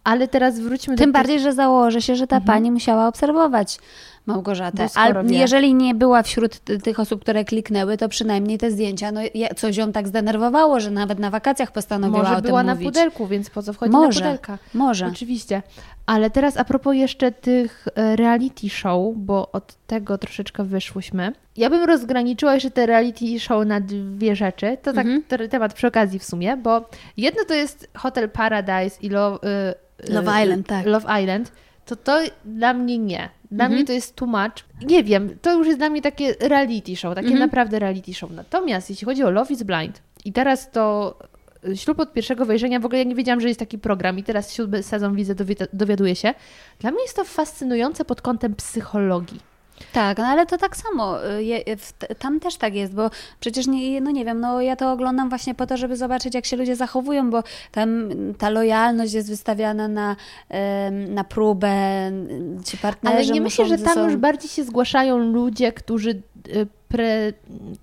Ale 0.05 0.27
teraz 0.27 0.59
wróćmy 0.59 0.95
do. 0.95 1.03
Tym 1.03 1.11
bardziej, 1.11 1.39
że 1.39 1.53
założę 1.53 2.01
się, 2.01 2.15
że 2.15 2.27
ta 2.27 2.35
mhm. 2.35 2.47
pani 2.47 2.71
musiała 2.71 3.07
obserwować 3.07 3.79
Małgorzatę. 4.25 4.87
Ale 4.95 5.23
jeżeli 5.29 5.73
nie 5.73 5.95
była 5.95 6.23
wśród 6.23 6.59
tych 6.83 6.99
osób, 6.99 7.21
które 7.21 7.45
kliknęły, 7.45 7.97
to 7.97 8.09
przynajmniej 8.09 8.57
te 8.57 8.71
zdjęcia, 8.71 9.11
no 9.11 9.21
coś 9.55 9.77
ją 9.77 9.91
tak 9.91 10.07
zdenerwowało, 10.07 10.79
że 10.79 10.91
nawet 10.91 11.19
na 11.19 11.29
wakacjach 11.29 11.71
postanowiła 11.71 12.23
Może 12.23 12.37
o 12.37 12.41
była 12.41 12.59
tym 12.59 12.67
na 12.67 12.73
mówić. 12.73 12.87
pudelku, 12.87 13.27
więc 13.27 13.49
po 13.49 13.63
co 13.63 13.73
wchodzi 13.73 13.91
może, 13.91 14.19
na 14.19 14.25
pudelka? 14.25 14.57
Może. 14.73 15.07
Oczywiście. 15.07 15.61
Ale 16.05 16.29
teraz 16.29 16.57
a 16.57 16.63
propos 16.63 16.95
jeszcze 16.95 17.31
tych 17.31 17.87
e, 17.95 18.15
reality 18.15 18.69
show, 18.69 19.15
bo 19.15 19.51
od 19.51 19.75
tego 19.87 20.17
troszeczkę 20.17 20.63
wyszłyśmy. 20.63 21.33
Ja 21.57 21.69
bym 21.69 21.83
rozgraniczyła 21.83 22.53
jeszcze 22.53 22.71
te 22.71 22.85
reality 22.85 23.39
show 23.39 23.65
na 23.65 23.81
dwie 23.81 24.35
rzeczy. 24.35 24.77
To 24.83 24.93
tak 24.93 25.05
mhm. 25.07 25.49
temat 25.49 25.73
przy 25.73 25.87
okazji 25.87 26.19
w 26.19 26.23
sumie, 26.23 26.57
bo 26.57 26.89
jedno 27.17 27.45
to 27.47 27.53
jest 27.53 27.89
Hotel 27.97 28.29
Paradise 28.29 29.01
i 29.01 29.09
Love, 29.09 29.39
y, 30.09 30.13
Love 30.13 30.43
Island, 30.43 30.67
tak. 30.67 30.85
Love 30.85 31.21
Island. 31.21 31.51
To 31.85 31.95
to 31.95 32.19
dla 32.45 32.73
mnie 32.73 32.97
nie. 32.97 33.29
Dla 33.55 33.65
mhm. 33.65 33.71
mnie 33.71 33.85
to 33.85 33.93
jest 33.93 34.21
much. 34.21 34.87
Nie 34.87 35.03
wiem, 35.03 35.37
to 35.41 35.57
już 35.57 35.67
jest 35.67 35.79
dla 35.79 35.89
mnie 35.89 36.01
takie 36.01 36.35
reality 36.39 36.95
show, 36.95 37.15
takie 37.15 37.27
mhm. 37.27 37.39
naprawdę 37.39 37.79
reality 37.79 38.13
show. 38.13 38.31
Natomiast 38.31 38.89
jeśli 38.89 39.05
chodzi 39.05 39.23
o 39.23 39.29
Love 39.29 39.53
is 39.53 39.63
Blind 39.63 40.01
i 40.25 40.33
teraz 40.33 40.71
to 40.71 41.15
ślub 41.75 41.99
od 41.99 42.13
pierwszego 42.13 42.45
wejrzenia, 42.45 42.79
w 42.79 42.85
ogóle 42.85 42.99
ja 42.99 43.03
nie 43.03 43.15
wiedziałam, 43.15 43.41
że 43.41 43.47
jest 43.47 43.59
taki 43.59 43.77
program 43.77 44.19
i 44.19 44.23
teraz 44.23 44.53
siódmy 44.53 44.83
sezon 44.83 45.15
widzę, 45.15 45.35
dowiaduję 45.73 46.15
się. 46.15 46.33
Dla 46.79 46.91
mnie 46.91 47.01
jest 47.01 47.15
to 47.15 47.23
fascynujące 47.23 48.05
pod 48.05 48.21
kątem 48.21 48.55
psychologii. 48.55 49.39
Tak, 49.93 50.17
no 50.17 50.25
ale 50.25 50.45
to 50.45 50.57
tak 50.57 50.77
samo. 50.77 51.25
Y, 51.29 51.43
je, 51.43 51.63
tam 52.19 52.39
też 52.39 52.55
tak 52.55 52.75
jest, 52.75 52.93
bo 52.93 53.09
przecież 53.39 53.67
nie, 53.67 54.01
no 54.01 54.11
nie 54.11 54.25
wiem, 54.25 54.39
no 54.39 54.61
ja 54.61 54.75
to 54.75 54.91
oglądam 54.91 55.29
właśnie 55.29 55.55
po 55.55 55.65
to, 55.65 55.77
żeby 55.77 55.97
zobaczyć, 55.97 56.35
jak 56.35 56.45
się 56.45 56.57
ludzie 56.57 56.75
zachowują, 56.75 57.29
bo 57.29 57.43
tam 57.71 58.09
ta 58.37 58.49
lojalność 58.49 59.13
jest 59.13 59.29
wystawiana 59.29 59.87
na, 59.87 60.15
na 61.09 61.23
próbę, 61.23 62.11
ci 62.65 62.77
partnerzy 62.77 63.17
Ale 63.17 63.25
nie 63.25 63.41
myślę, 63.41 63.65
że 63.65 63.77
tam 63.77 64.03
już 64.03 64.15
bardziej 64.15 64.49
się 64.49 64.63
zgłaszają 64.63 65.17
ludzie, 65.17 65.71
którzy 65.71 66.09
y, 66.09 66.67
pre, 66.87 67.33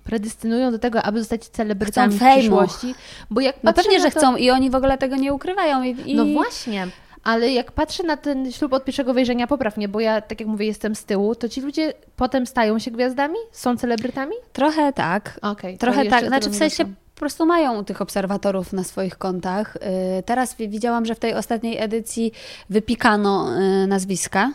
predystynują 0.03 0.71
do 0.71 0.79
tego, 0.79 1.03
aby 1.03 1.19
zostać 1.19 1.47
celebrytami 1.47 2.19
w 2.19 2.23
przyszłości. 2.23 2.95
Bo 3.29 3.41
jak 3.41 3.55
No 3.63 3.73
pewnie, 3.73 3.99
że 3.99 4.11
to, 4.11 4.19
chcą 4.19 4.35
i 4.35 4.49
oni 4.49 4.69
w 4.69 4.75
ogóle 4.75 4.97
tego 4.97 5.15
nie 5.15 5.33
ukrywają. 5.33 5.83
I, 5.83 6.11
i... 6.11 6.15
No 6.15 6.25
właśnie. 6.25 6.87
Ale 7.23 7.51
jak 7.51 7.71
patrzę 7.71 8.03
na 8.03 8.17
ten 8.17 8.51
ślub 8.51 8.73
od 8.73 8.85
pierwszego 8.85 9.13
wejrzenia, 9.13 9.47
popraw 9.47 9.77
mnie, 9.77 9.87
bo 9.87 9.99
ja, 9.99 10.21
tak 10.21 10.39
jak 10.39 10.49
mówię, 10.49 10.65
jestem 10.65 10.95
z 10.95 11.05
tyłu, 11.05 11.35
to 11.35 11.49
ci 11.49 11.61
ludzie 11.61 11.93
potem 12.15 12.45
stają 12.47 12.79
się 12.79 12.91
gwiazdami? 12.91 13.35
Są 13.51 13.77
celebrytami? 13.77 14.35
Trochę 14.53 14.93
tak. 14.93 15.39
To 15.41 15.77
Trochę 15.79 16.05
tak. 16.05 16.27
Znaczy 16.27 16.49
w 16.49 16.55
sensie 16.55 16.85
po 16.85 17.19
prostu 17.19 17.45
mają 17.45 17.85
tych 17.85 18.01
obserwatorów 18.01 18.73
na 18.73 18.83
swoich 18.83 19.17
kontach. 19.17 19.75
Y, 20.19 20.23
Teraz 20.23 20.55
wi- 20.55 20.69
widziałam, 20.69 21.05
że 21.05 21.15
w 21.15 21.19
tej 21.19 21.33
ostatniej 21.33 21.77
edycji 21.81 22.31
wypikano 22.69 23.57
y, 23.83 23.87
nazwiska. 23.87 24.51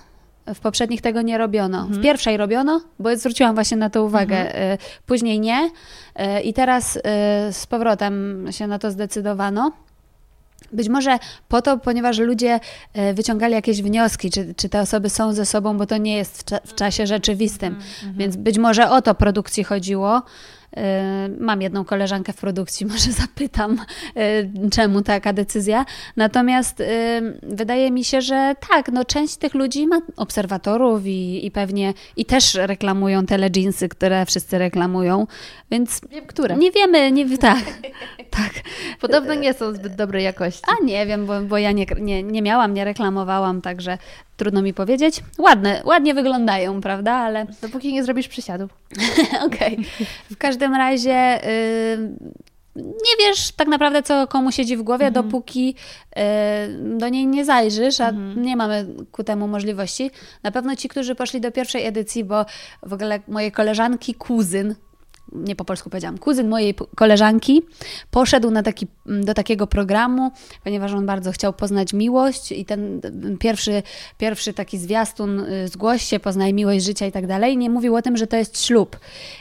W 0.54 0.60
poprzednich 0.60 1.02
tego 1.02 1.22
nie 1.22 1.38
robiono. 1.38 1.78
Mhm. 1.78 2.00
W 2.00 2.02
pierwszej 2.02 2.36
robiono, 2.36 2.80
bo 2.98 3.16
zwróciłam 3.16 3.54
właśnie 3.54 3.76
na 3.76 3.90
to 3.90 4.04
uwagę. 4.04 4.72
Y, 4.74 4.78
Później 5.06 5.40
nie. 5.40 5.70
I 6.44 6.54
teraz 6.54 6.98
z 7.50 7.66
powrotem 7.66 8.46
się 8.50 8.66
na 8.66 8.78
to 8.78 8.90
zdecydowano. 8.90 9.72
Być 10.72 10.88
może 10.88 11.18
po 11.48 11.62
to, 11.62 11.78
ponieważ 11.78 12.18
ludzie 12.18 12.60
e, 12.92 13.14
wyciągali 13.14 13.54
jakieś 13.54 13.82
wnioski, 13.82 14.30
czy, 14.30 14.54
czy 14.54 14.68
te 14.68 14.80
osoby 14.80 15.10
są 15.10 15.32
ze 15.32 15.46
sobą, 15.46 15.78
bo 15.78 15.86
to 15.86 15.96
nie 15.96 16.16
jest 16.16 16.38
w, 16.38 16.44
cza- 16.44 16.60
w 16.66 16.74
czasie 16.74 17.06
rzeczywistym. 17.06 17.78
Więc 18.16 18.36
być 18.36 18.58
może 18.58 18.90
o 18.90 19.02
to 19.02 19.14
produkcji 19.14 19.64
chodziło. 19.64 20.22
E, 20.76 21.28
Mam 21.40 21.62
jedną 21.62 21.84
koleżankę 21.84 22.32
w 22.32 22.36
produkcji, 22.36 22.86
może 22.92 23.12
zapytam, 23.12 23.78
e, 24.16 24.70
czemu 24.70 25.02
taka 25.02 25.32
decyzja. 25.32 25.84
Natomiast 26.16 26.80
e, 26.80 26.86
wydaje 27.42 27.90
mi 27.90 28.04
się, 28.04 28.20
że 28.20 28.54
tak, 28.68 28.88
no 28.92 29.04
część 29.04 29.36
tych 29.36 29.54
ludzi 29.54 29.86
ma 29.86 30.00
obserwatorów 30.16 31.06
i, 31.06 31.46
i 31.46 31.50
pewnie 31.50 31.94
i 32.16 32.24
też 32.24 32.54
reklamują 32.54 33.26
telejeansy, 33.26 33.88
które 33.88 34.26
wszyscy 34.26 34.58
reklamują, 34.58 35.26
więc 35.70 36.00
Wiem, 36.10 36.26
które. 36.26 36.56
nie 36.56 36.70
wiemy, 36.70 37.12
nie 37.12 37.38
tak, 37.38 37.64
tak. 38.30 38.50
Podobno 39.00 39.34
nie 39.34 39.54
są 39.54 39.74
zbyt 39.74 39.94
dobrej 39.94 40.24
jakości. 40.24 40.62
A 40.68 40.84
nie 40.84 41.06
wiem, 41.06 41.26
bo, 41.26 41.40
bo 41.40 41.58
ja 41.58 41.72
nie, 41.72 41.86
nie, 42.00 42.22
nie 42.22 42.42
miałam, 42.42 42.74
nie 42.74 42.84
reklamowałam, 42.84 43.60
także 43.60 43.98
trudno 44.36 44.62
mi 44.62 44.74
powiedzieć. 44.74 45.22
Ładne, 45.38 45.82
ładnie 45.84 46.14
wyglądają, 46.14 46.80
prawda? 46.80 47.12
Ale 47.12 47.46
Dopóki 47.62 47.92
nie 47.92 48.04
zrobisz 48.04 48.28
przysiadu. 48.28 48.68
okej. 49.46 49.78
W 50.30 50.36
każdym 50.58 50.74
razie 50.74 51.48
y, 51.48 51.98
nie 52.76 53.16
wiesz 53.18 53.52
tak 53.52 53.68
naprawdę, 53.68 54.02
co 54.02 54.26
komu 54.26 54.52
siedzi 54.52 54.76
w 54.76 54.82
głowie, 54.82 55.10
dopóki 55.10 55.74
y, 55.74 56.98
do 56.98 57.08
niej 57.08 57.26
nie 57.26 57.44
zajrzysz, 57.44 58.00
a 58.00 58.10
nie 58.36 58.56
mamy 58.56 58.86
ku 59.12 59.24
temu 59.24 59.48
możliwości. 59.48 60.10
Na 60.42 60.50
pewno 60.50 60.76
ci, 60.76 60.88
którzy 60.88 61.14
poszli 61.14 61.40
do 61.40 61.52
pierwszej 61.52 61.86
edycji, 61.86 62.24
bo 62.24 62.44
w 62.82 62.92
ogóle 62.92 63.20
moje 63.28 63.50
koleżanki, 63.50 64.14
kuzyn, 64.14 64.74
nie 65.32 65.56
po 65.56 65.64
polsku 65.64 65.90
powiedziałam, 65.90 66.18
kuzyn 66.18 66.48
mojej 66.48 66.74
koleżanki 66.96 67.62
poszedł 68.10 68.50
na 68.50 68.62
taki, 68.62 68.86
do 69.06 69.34
takiego 69.34 69.66
programu, 69.66 70.32
ponieważ 70.64 70.92
on 70.92 71.06
bardzo 71.06 71.32
chciał 71.32 71.52
poznać 71.52 71.92
miłość 71.92 72.52
i 72.52 72.64
ten 72.64 73.00
mm, 73.04 73.38
pierwszy, 73.38 73.82
pierwszy 74.18 74.52
taki 74.52 74.78
zwiastun, 74.78 75.40
y, 75.40 75.68
zgłoś 75.68 76.02
się, 76.02 76.20
poznaj 76.20 76.54
miłość 76.54 76.84
życia 76.84 77.06
i 77.06 77.12
tak 77.12 77.26
dalej, 77.26 77.56
nie 77.56 77.70
mówił 77.70 77.96
o 77.96 78.02
tym, 78.02 78.16
że 78.16 78.26
to 78.26 78.36
jest 78.36 78.64
ślub. 78.64 78.98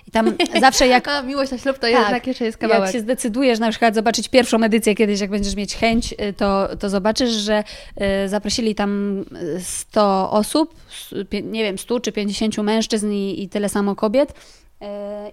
I 0.08 0.12
tam 0.12 0.34
zawsze 0.62 0.88
jak 0.88 1.08
A 1.08 1.22
miłość 1.22 1.52
na 1.52 1.58
ślub 1.58 1.76
to 1.76 1.82
tak, 1.82 1.92
jednak 1.92 2.28
jeszcze 2.28 2.46
jest 2.46 2.58
kawałek. 2.58 2.84
Jak 2.84 2.94
się 2.94 3.00
zdecydujesz 3.00 3.60
na 3.60 3.70
przykład 3.70 3.96
zobaczyć 3.96 4.30
pierwszą 4.30 4.64
edycję 4.64 4.96
kiedyś, 4.96 5.20
jak 5.20 5.30
będziesz 5.30 5.56
mieć 5.56 5.76
chęć, 5.76 6.14
y, 6.14 6.34
to, 6.34 6.70
to 6.80 6.90
zobaczysz, 6.90 7.32
że 7.32 7.64
y, 8.26 8.30
zaprosili 8.30 8.76
tam 8.76 9.22
y, 9.22 9.62
100 9.64 10.32
osób, 10.32 10.76
nie 11.44 11.64
wiem, 11.64 11.78
100 11.78 12.00
czy 12.00 12.12
50 12.12 12.58
mężczyzn 12.58 13.12
i, 13.12 13.44
i 13.44 13.50
tyle 13.50 13.70
samo 13.70 13.96
kobiet. 13.96 14.34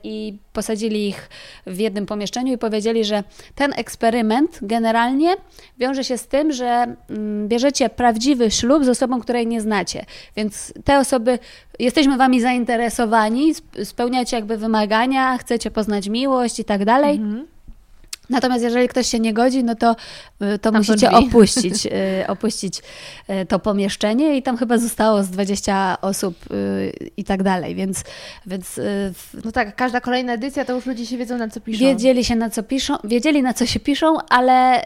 I 0.03 0.39
posadzili 0.53 1.09
ich 1.09 1.29
w 1.67 1.79
jednym 1.79 2.07
pomieszczeniu 2.07 2.53
i 2.55 2.59
powiedzieli, 2.59 3.05
że 3.05 3.25
ten 3.55 3.73
eksperyment 3.77 4.59
generalnie 4.63 5.37
wiąże 5.79 6.05
się 6.05 6.19
z 6.19 6.27
tym, 6.27 6.53
że 6.53 6.97
mm, 7.11 7.49
bierzecie 7.49 7.89
prawdziwy 7.89 8.51
ślub 8.51 8.85
z 8.85 8.89
osobą, 8.89 9.21
której 9.21 9.47
nie 9.47 9.61
znacie. 9.61 10.05
Więc 10.37 10.73
te 10.85 10.99
osoby, 10.99 11.39
jesteśmy 11.79 12.17
wami 12.17 12.41
zainteresowani, 12.41 13.51
sp- 13.61 13.85
spełniacie 13.85 14.37
jakby 14.37 14.57
wymagania, 14.57 15.39
chcecie 15.39 15.71
poznać 15.71 16.09
miłość 16.09 16.59
i 16.61 16.65
tak 16.65 16.85
dalej. 16.85 17.17
Mhm. 17.17 17.54
Natomiast 18.31 18.65
jeżeli 18.65 18.89
ktoś 18.89 19.07
się 19.09 19.21
nie 19.21 19.33
godzi, 19.35 19.65
no 19.65 19.75
to, 19.75 19.97
y, 20.55 20.59
to 20.59 20.73
musicie 20.73 21.09
drzwi. 21.11 21.27
opuścić, 21.29 21.87
y, 22.23 22.27
opuścić 22.29 22.79
y, 23.43 23.47
to 23.47 23.59
pomieszczenie 23.59 24.37
i 24.37 24.43
tam 24.43 24.57
chyba 24.57 24.79
zostało 24.79 25.23
z 25.23 25.29
20 25.31 26.01
osób 26.01 26.35
i 27.17 27.25
tak 27.25 27.43
dalej, 27.43 27.75
więc, 27.75 28.05
więc 28.47 28.81
No 29.45 29.53
tak, 29.53 29.77
każda 29.77 30.01
kolejna 30.01 30.33
edycja 30.33 30.65
to 30.65 30.73
już 30.75 30.87
ludzie 30.87 31.07
się 31.07 31.17
wiedzą 31.17 31.39
na 31.39 31.49
co 31.49 31.61
piszą. 31.61 31.79
wiedzieli 31.85 32.25
się 32.25 32.37
na 32.37 32.51
co 32.51 32.63
piszą, 32.63 32.97
wiedzieli 33.05 33.43
na 33.43 33.55
co 33.55 33.67
się 33.67 33.81
piszą, 33.81 34.17
ale 34.29 34.83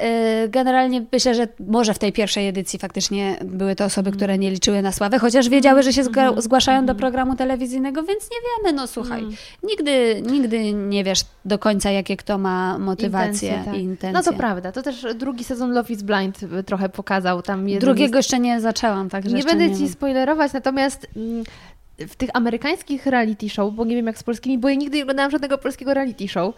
generalnie 0.49 1.05
myślę, 1.13 1.35
że 1.35 1.49
może 1.61 1.95
w 1.95 1.99
tej 1.99 2.13
pierwszej 2.13 2.49
edycji 2.49 2.79
faktycznie 2.79 3.37
były 3.45 3.75
to 3.77 3.85
osoby, 3.85 4.13
które 4.13 4.39
nie 4.39 4.51
liczyły 4.51 4.83
na 4.83 4.93
sławę, 4.93 5.19
chociaż 5.19 5.49
wiedziały, 5.49 5.83
że 5.83 5.93
się 5.93 6.03
zga- 6.05 6.41
zgłaszają 6.41 6.87
do 6.87 6.95
programu 6.95 7.37
telewizyjnego, 7.37 8.03
więc 8.03 8.23
nie 8.25 8.39
wiemy, 8.65 8.77
no 8.77 8.87
słuchaj, 8.87 9.23
nigdy, 9.63 10.23
nigdy 10.33 10.73
nie 10.73 11.05
wiesz 11.05 11.21
do 11.45 11.59
końca, 11.59 11.91
jakie 11.91 12.17
kto 12.17 12.39
ma 12.39 12.79
motywacje 12.79 13.28
Intencje, 13.29 13.63
tak. 13.65 13.75
i 13.75 13.81
intencje. 13.81 14.13
No 14.13 14.23
to 14.23 14.33
prawda, 14.33 14.73
to 14.73 14.83
też 14.83 15.07
drugi 15.15 15.45
sezon 15.45 15.73
Love 15.73 15.93
is 15.95 16.03
Blind 16.03 16.43
y, 16.43 16.63
trochę 16.65 16.89
pokazał. 16.89 17.43
Tam 17.43 17.69
jeden 17.69 17.81
Drugiego 17.81 18.17
jeszcze 18.17 18.39
nie 18.39 18.61
zaczęłam, 18.61 19.09
także 19.09 19.37
Nie 19.37 19.45
będę 19.45 19.69
nie 19.69 19.75
ci 19.75 19.81
wiem. 19.83 19.89
spoilerować, 19.93 20.53
natomiast 20.53 21.07
mm, 21.17 21.45
w 21.99 22.17
tych 22.17 22.31
amerykańskich 22.35 23.07
reality 23.07 23.49
show, 23.49 23.75
bo 23.75 23.85
nie 23.85 23.97
wiem 23.97 24.07
jak 24.07 24.19
z 24.19 24.23
polskimi, 24.23 24.59
bo 24.59 24.69
ja 24.69 24.75
nigdy 24.75 24.97
nie 24.97 25.03
oglądałam 25.03 25.31
żadnego 25.31 25.59
polskiego 25.59 25.95
reality 25.95 26.29
show 26.29 26.55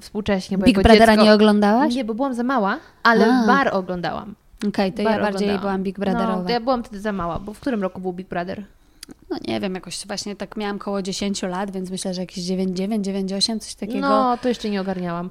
współcześnie. 0.00 0.58
Bo 0.58 0.64
Big 0.64 0.74
Brothera 0.82 1.06
dziecko... 1.06 1.24
nie 1.24 1.32
oglądałaś? 1.32 1.94
Nie, 1.94 2.04
bo 2.04 2.14
byłam 2.14 2.34
za 2.34 2.42
mała, 2.42 2.78
ale 3.02 3.26
A. 3.26 3.46
Bar 3.46 3.68
oglądałam. 3.72 4.34
Okej, 4.68 4.92
to 4.92 5.02
Bar 5.02 5.12
ja 5.12 5.18
bardziej 5.20 5.34
oglądałam. 5.48 5.60
byłam 5.60 5.82
Big 5.82 5.98
No, 5.98 6.04
Brotherowa. 6.04 6.44
to 6.44 6.50
ja 6.50 6.60
byłam 6.60 6.84
wtedy 6.84 7.00
za 7.00 7.12
mała, 7.12 7.38
bo 7.38 7.54
w 7.54 7.60
którym 7.60 7.82
roku 7.82 8.00
był 8.00 8.12
Big 8.12 8.28
Brother? 8.28 8.64
No 9.30 9.36
nie 9.48 9.60
wiem, 9.60 9.74
jakoś 9.74 10.06
właśnie 10.06 10.36
tak 10.36 10.56
miałam 10.56 10.78
koło 10.78 11.02
10 11.02 11.42
lat, 11.42 11.70
więc 11.70 11.90
myślę, 11.90 12.14
że 12.14 12.20
jakieś 12.20 12.44
9-9, 12.44 13.00
9-8, 13.00 13.58
coś 13.58 13.74
takiego. 13.74 14.00
No, 14.00 14.38
to 14.42 14.48
jeszcze 14.48 14.70
nie 14.70 14.80
ogarniałam. 14.80 15.30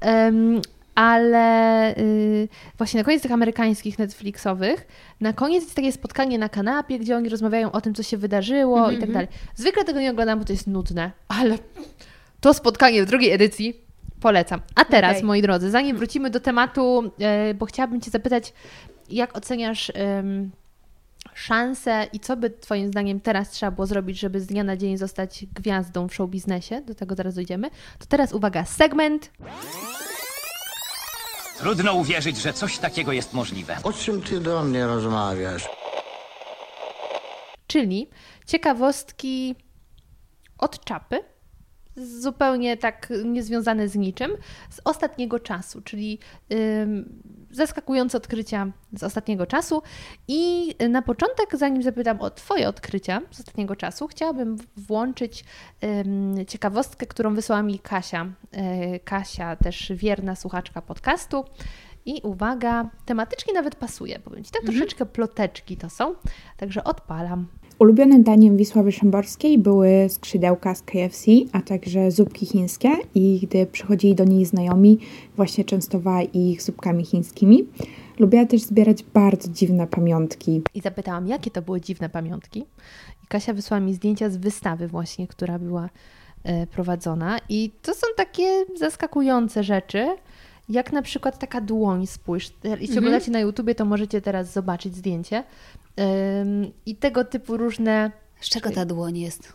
Em, 0.00 0.60
ale 0.94 1.94
y, 1.96 2.48
właśnie 2.78 3.00
na 3.00 3.04
koniec 3.04 3.22
tych 3.22 3.32
amerykańskich 3.32 3.98
Netflixowych, 3.98 4.86
na 5.20 5.32
koniec 5.32 5.62
jest 5.64 5.76
takie 5.76 5.92
spotkanie 5.92 6.38
na 6.38 6.48
kanapie, 6.48 6.98
gdzie 6.98 7.16
oni 7.16 7.28
rozmawiają 7.28 7.72
o 7.72 7.80
tym, 7.80 7.94
co 7.94 8.02
się 8.02 8.16
wydarzyło 8.16 8.78
Mhm, 8.78 8.98
i 8.98 9.00
tak 9.00 9.12
dalej. 9.12 9.28
Zwykle 9.54 9.84
tego 9.84 10.00
nie 10.00 10.10
oglądam, 10.10 10.38
bo 10.38 10.44
to 10.44 10.52
jest 10.52 10.66
nudne, 10.66 11.10
ale 11.28 11.58
to 12.40 12.54
spotkanie 12.54 13.02
w 13.02 13.06
drugiej 13.06 13.32
edycji 13.32 13.80
polecam. 14.20 14.60
A 14.74 14.84
teraz, 14.84 15.12
Okej. 15.12 15.24
moi 15.24 15.42
drodzy, 15.42 15.70
zanim 15.70 15.96
wrócimy 15.96 16.30
do 16.30 16.40
tematu, 16.40 17.10
e, 17.20 17.54
bo 17.54 17.66
chciałabym 17.66 18.00
Cię 18.00 18.10
zapytać, 18.10 18.52
jak 19.10 19.36
oceniasz 19.36 19.92
szanse 21.36 22.06
i 22.12 22.20
co 22.20 22.36
by 22.36 22.50
Twoim 22.50 22.88
zdaniem 22.88 23.20
teraz 23.20 23.50
trzeba 23.50 23.70
było 23.72 23.86
zrobić, 23.86 24.18
żeby 24.18 24.40
z 24.40 24.46
dnia 24.46 24.64
na 24.64 24.76
dzień 24.76 24.96
zostać 24.96 25.46
gwiazdą 25.54 26.08
w 26.08 26.14
show 26.14 26.30
biznesie? 26.30 26.80
Do 26.80 26.94
tego 26.94 27.14
zaraz 27.14 27.34
dojdziemy. 27.34 27.70
To 27.98 28.06
teraz 28.06 28.32
uwaga, 28.32 28.64
segment. 28.64 29.30
Trudno 31.58 31.94
uwierzyć, 31.94 32.36
że 32.36 32.52
coś 32.52 32.78
takiego 32.78 33.12
jest 33.12 33.32
możliwe. 33.32 33.76
O 33.82 33.92
czym 33.92 34.22
ty 34.22 34.40
do 34.40 34.64
mnie 34.64 34.86
rozmawiasz? 34.86 35.68
czyli 37.66 38.08
ciekawostki 38.46 39.54
od 40.58 40.84
czapy, 40.84 41.20
zupełnie 41.96 42.76
tak 42.76 43.12
niezwiązane 43.24 43.88
z 43.88 43.96
niczym, 43.96 44.30
z 44.70 44.80
ostatniego 44.84 45.40
czasu, 45.40 45.80
czyli 45.80 46.18
ym, 46.52 47.22
zaskakujące 47.56 48.18
odkrycia 48.18 48.66
z 48.92 49.02
ostatniego 49.02 49.46
czasu. 49.46 49.82
I 50.28 50.74
na 50.88 51.02
początek, 51.02 51.56
zanim 51.56 51.82
zapytam 51.82 52.20
o 52.20 52.30
Twoje 52.30 52.68
odkrycia 52.68 53.20
z 53.30 53.40
ostatniego 53.40 53.76
czasu, 53.76 54.06
chciałabym 54.08 54.56
włączyć 54.76 55.44
ciekawostkę, 56.48 57.06
którą 57.06 57.34
wysłała 57.34 57.62
mi 57.62 57.78
Kasia. 57.78 58.26
Yy, 58.52 59.00
Kasia, 59.00 59.56
też 59.56 59.92
wierna 59.94 60.36
słuchaczka 60.36 60.82
podcastu. 60.82 61.44
I 62.06 62.20
uwaga, 62.22 62.90
tematycznie 63.04 63.54
nawet 63.54 63.74
pasuje, 63.74 64.18
powiem 64.18 64.44
Ci, 64.44 64.50
tak 64.50 64.62
troszeczkę 64.62 65.06
ploteczki 65.06 65.76
to 65.76 65.90
są, 65.90 66.14
także 66.56 66.84
odpalam. 66.84 67.46
Ulubionym 67.78 68.22
daniem 68.22 68.56
Wisławy 68.56 68.92
Szymborskiej 68.92 69.58
były 69.58 70.06
skrzydełka 70.08 70.74
z 70.74 70.82
KFC, 70.82 71.30
a 71.52 71.60
także 71.60 72.10
zupki 72.10 72.46
chińskie 72.46 72.88
i 73.14 73.40
gdy 73.42 73.66
przychodzili 73.66 74.14
do 74.14 74.24
niej 74.24 74.44
znajomi, 74.44 74.98
właśnie 75.36 75.64
częstowała 75.64 76.22
ich 76.22 76.62
zupkami 76.62 77.04
chińskimi. 77.04 77.66
Lubiła 78.18 78.46
też 78.46 78.62
zbierać 78.62 79.02
bardzo 79.02 79.48
dziwne 79.48 79.86
pamiątki. 79.86 80.62
I 80.74 80.80
zapytałam, 80.80 81.26
jakie 81.26 81.50
to 81.50 81.62
były 81.62 81.80
dziwne 81.80 82.08
pamiątki. 82.08 82.60
I 83.24 83.26
Kasia 83.28 83.54
wysłała 83.54 83.80
mi 83.80 83.94
zdjęcia 83.94 84.30
z 84.30 84.36
wystawy 84.36 84.88
właśnie, 84.88 85.26
która 85.26 85.58
była 85.58 85.88
e, 86.44 86.66
prowadzona. 86.66 87.38
I 87.48 87.70
to 87.82 87.94
są 87.94 88.06
takie 88.16 88.64
zaskakujące 88.78 89.64
rzeczy, 89.64 90.06
jak 90.68 90.92
na 90.92 91.02
przykład 91.02 91.38
taka 91.38 91.60
dłoń, 91.60 92.06
spójrz. 92.06 92.52
Jeśli 92.80 92.98
oglądacie 92.98 93.30
na 93.30 93.40
YouTubie, 93.40 93.74
to 93.74 93.84
możecie 93.84 94.20
teraz 94.20 94.52
zobaczyć 94.52 94.96
zdjęcie. 94.96 95.44
Ym, 96.40 96.70
I 96.86 96.96
tego 96.96 97.24
typu 97.24 97.56
różne... 97.56 98.10
Z 98.40 98.48
czego 98.48 98.70
ta 98.70 98.84
dłoń 98.84 99.18
jest? 99.18 99.52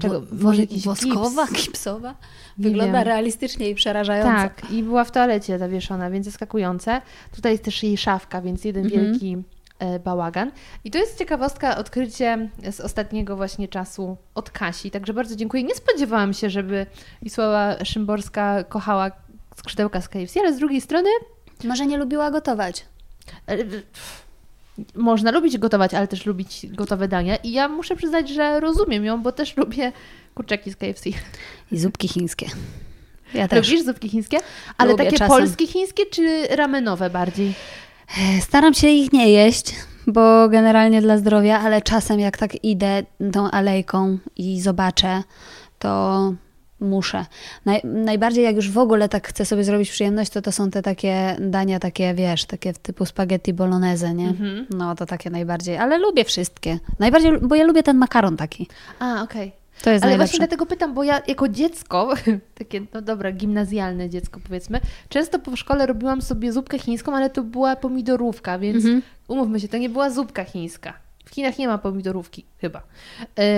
czego- 0.00 0.22
może 0.32 0.60
jakiś 0.60 0.84
woskowa, 0.84 1.46
gips? 1.46 1.64
gipsowa. 1.64 2.14
Wygląda 2.58 3.04
realistycznie 3.04 3.70
i 3.70 3.74
przerażająco. 3.74 4.30
Tak, 4.32 4.70
i 4.70 4.82
była 4.82 5.04
w 5.04 5.10
toalecie 5.10 5.58
zawieszona, 5.58 6.10
więc 6.10 6.26
zaskakujące. 6.26 7.02
Tutaj 7.34 7.52
jest 7.52 7.64
też 7.64 7.82
jej 7.82 7.96
szafka, 7.96 8.42
więc 8.42 8.64
jeden 8.64 8.84
Mhm. 8.84 9.04
wielki 9.04 9.36
e, 9.78 9.98
bałagan. 9.98 10.50
I 10.84 10.90
to 10.90 10.98
jest 10.98 11.18
ciekawostka, 11.18 11.76
odkrycie 11.78 12.48
z 12.70 12.80
ostatniego 12.80 13.36
właśnie 13.36 13.68
czasu 13.68 14.16
od 14.34 14.50
Kasi. 14.50 14.90
Także 14.90 15.14
bardzo 15.14 15.36
dziękuję. 15.36 15.62
Nie 15.62 15.74
spodziewałam 15.74 16.32
się, 16.34 16.50
żeby 16.50 16.86
Wisława 17.22 17.84
Szymborska 17.84 18.64
kochała 18.64 19.10
skrzydełka 19.58 20.00
z 20.00 20.08
KFC, 20.08 20.40
ale 20.40 20.52
z 20.54 20.58
drugiej 20.58 20.80
strony 20.80 21.08
Może 21.64 21.86
nie 21.86 21.96
lubiła 21.96 22.30
gotować. 22.30 22.84
e, 23.48 23.56
można 24.94 25.30
lubić 25.30 25.58
gotować, 25.58 25.94
ale 25.94 26.08
też 26.08 26.26
lubić 26.26 26.66
gotowe 26.70 27.08
dania. 27.08 27.36
I 27.36 27.52
ja 27.52 27.68
muszę 27.68 27.96
przyznać, 27.96 28.28
że 28.28 28.60
rozumiem 28.60 29.04
ją, 29.04 29.22
bo 29.22 29.32
też 29.32 29.56
lubię 29.56 29.92
kurczaki 30.34 30.70
z 30.70 30.76
KFC. 30.76 31.10
I 31.72 31.78
zupki 31.78 32.08
chińskie. 32.08 32.46
Ja 33.34 33.48
też. 33.48 33.68
Lubisz 33.68 33.84
zupki 33.86 34.08
chińskie? 34.08 34.38
Ale 34.78 34.90
Lubię 34.92 35.04
takie 35.04 35.18
czasem. 35.18 35.36
polskie 35.36 35.66
chińskie 35.66 36.06
czy 36.06 36.46
ramenowe 36.50 37.10
bardziej? 37.10 37.54
E, 38.18 38.40
Staram 38.40 38.74
się 38.74 38.88
ich 38.88 39.12
nie 39.12 39.30
jeść, 39.32 39.74
bo 40.06 40.48
generalnie 40.48 41.02
dla 41.02 41.18
zdrowia, 41.18 41.58
ale 41.60 41.82
czasem 41.82 42.20
jak 42.20 42.36
tak 42.38 42.64
idę 42.64 43.02
tą 43.32 43.50
alejką 43.50 44.18
i 44.36 44.60
zobaczę, 44.60 45.22
to 45.78 46.32
muszę. 46.80 47.26
Naj, 47.64 47.80
najbardziej 47.84 48.44
jak 48.44 48.56
już 48.56 48.70
w 48.70 48.78
ogóle 48.78 49.08
tak 49.08 49.28
chcę 49.28 49.44
sobie 49.44 49.64
zrobić 49.64 49.90
przyjemność, 49.90 50.30
to 50.32 50.42
to 50.42 50.52
są 50.52 50.70
te 50.70 50.82
takie 50.82 51.36
dania, 51.40 51.78
takie 51.80 52.14
wiesz, 52.14 52.44
takie 52.44 52.72
typu 52.72 53.06
spaghetti 53.06 53.52
bolognese, 53.52 54.14
nie? 54.14 54.28
Mhm. 54.28 54.66
No 54.70 54.94
to 54.94 55.06
takie 55.06 55.30
najbardziej, 55.30 55.76
ale 55.76 55.98
lubię 55.98 56.24
wszystkie. 56.24 56.78
Najbardziej, 56.98 57.32
bo 57.42 57.54
ja 57.54 57.64
lubię 57.64 57.82
ten 57.82 57.96
makaron 57.96 58.36
taki. 58.36 58.68
A, 58.98 59.22
okej. 59.22 59.52
To 59.82 59.90
jest 59.90 60.04
Ale 60.04 60.10
najlepsze. 60.10 60.16
właśnie 60.30 60.38
dlatego 60.38 60.66
pytam, 60.66 60.94
bo 60.94 61.04
ja 61.04 61.22
jako 61.28 61.48
dziecko, 61.48 62.14
takie, 62.58 62.80
no 62.94 63.02
dobra, 63.02 63.32
gimnazjalne 63.32 64.08
dziecko 64.10 64.40
powiedzmy, 64.48 64.80
często 65.08 65.38
po 65.38 65.56
szkole 65.56 65.86
robiłam 65.86 66.22
sobie 66.22 66.52
zupkę 66.52 66.78
chińską, 66.78 67.16
ale 67.16 67.30
to 67.30 67.42
była 67.42 67.76
pomidorówka, 67.76 68.58
więc 68.58 68.76
Mhm. 68.84 69.02
umówmy 69.28 69.60
się, 69.60 69.68
to 69.68 69.78
nie 69.78 69.88
była 69.88 70.10
zupka 70.10 70.44
chińska. 70.44 70.92
W 71.28 71.34
Chinach 71.34 71.58
nie 71.58 71.68
ma 71.68 71.78
pomidorówki, 71.78 72.44
chyba. 72.60 72.82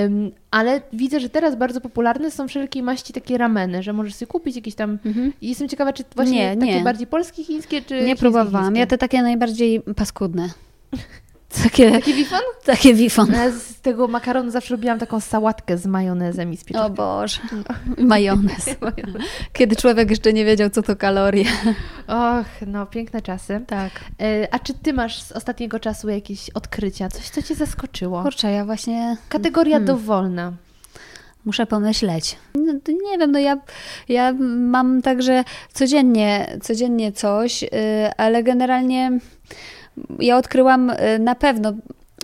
Ym, 0.04 0.30
ale 0.50 0.82
widzę, 0.92 1.20
że 1.20 1.28
teraz 1.28 1.56
bardzo 1.56 1.80
popularne 1.80 2.30
są 2.30 2.48
wszelkie 2.48 2.82
maści 2.82 3.12
takie 3.12 3.38
rameny, 3.38 3.82
że 3.82 3.92
możesz 3.92 4.14
sobie 4.14 4.26
kupić 4.26 4.56
jakieś 4.56 4.74
tam... 4.74 4.98
I 5.40 5.48
jestem 5.48 5.68
ciekawa, 5.68 5.92
czy 5.92 6.04
właśnie 6.16 6.40
Mhm. 6.42 6.58
Nie, 6.58 6.66
takie 6.66 6.78
nie. 6.78 6.84
bardziej 6.84 7.06
polskie 7.06 7.44
chińskie, 7.44 7.82
czy 7.82 8.02
Nie 8.04 8.16
próbowałam. 8.16 8.64
chińskie? 8.64 8.80
Ja 8.80 8.86
te 8.86 8.98
takie 8.98 9.22
najbardziej 9.22 9.80
paskudne. 9.96 10.48
Takie, 11.62 11.90
Taki 11.90 12.14
wifon? 12.14 12.40
takie 12.64 12.94
wifon. 12.94 13.32
Ja 13.32 13.50
z 13.50 13.80
tego 13.80 14.08
makaronu 14.08 14.50
zawsze 14.50 14.74
robiłam 14.74 14.98
taką 14.98 15.20
sałatkę 15.20 15.78
z 15.78 15.86
majonezem 15.86 16.52
i 16.52 16.56
z 16.56 16.62
O 16.62 16.64
pieczarką. 16.64 16.94
Boże. 16.94 17.40
Majonez. 17.98 18.76
Kiedy 19.52 19.76
człowiek 19.76 20.10
jeszcze 20.10 20.32
nie 20.32 20.44
wiedział, 20.44 20.70
co 20.70 20.82
to 20.82 20.96
kalorie. 20.96 21.44
Och, 22.08 22.66
no 22.66 22.86
piękne 22.86 23.22
czasy. 23.22 23.60
Tak. 23.66 23.90
E, 24.22 24.48
A 24.54 24.58
czy 24.58 24.74
ty 24.74 24.92
masz 24.92 25.22
z 25.22 25.32
ostatniego 25.32 25.80
czasu 25.80 26.08
jakieś 26.08 26.50
odkrycia? 26.50 27.08
Coś, 27.08 27.28
co 27.28 27.42
cię 27.42 27.54
zaskoczyło? 27.54 28.22
Kurczę, 28.22 28.50
ja 28.52 28.64
właśnie 28.64 29.16
Kategoria 29.28 29.76
Hmm. 29.76 29.86
dowolna. 29.86 30.52
muszę 31.44 31.66
pomyśleć. 31.66 32.36
No, 32.54 32.72
nie 32.88 33.18
wiem, 33.18 33.32
no 33.32 33.38
ja, 33.38 33.56
ja 34.08 34.32
mam 34.58 35.02
także 35.02 35.44
codziennie, 35.72 36.58
codziennie 36.62 37.12
coś, 37.12 37.62
yy, 37.62 37.68
ale 38.16 38.42
generalnie 38.42 39.18
ja 40.18 40.36
odkryłam 40.36 40.88
yy, 40.88 41.18
na 41.18 41.34
pewno, 41.34 41.72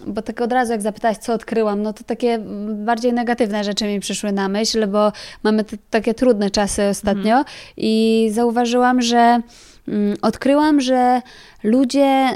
bo 0.06 0.22
tak 0.22 0.40
od 0.40 0.52
razu 0.52 0.72
jak 0.72 0.82
zapytałaś, 0.82 1.16
co 1.16 1.32
odkryłam, 1.32 1.82
no 1.82 1.92
to 1.92 2.04
takie 2.04 2.38
bardziej 2.74 3.12
negatywne 3.12 3.64
rzeczy 3.64 3.84
mi 3.84 4.00
przyszły 4.00 4.32
na 4.32 4.48
myśl, 4.48 4.86
bo 4.86 5.12
mamy 5.42 5.64
takie 5.90 6.14
trudne 6.14 6.50
czasy 6.50 6.88
ostatnio 6.88 7.44
i 7.76 8.28
zauważyłam, 8.32 9.02
że 9.02 9.40
mm, 9.88 10.16
odkryłam, 10.22 10.80
że 10.80 11.22
ludzie 11.62 12.28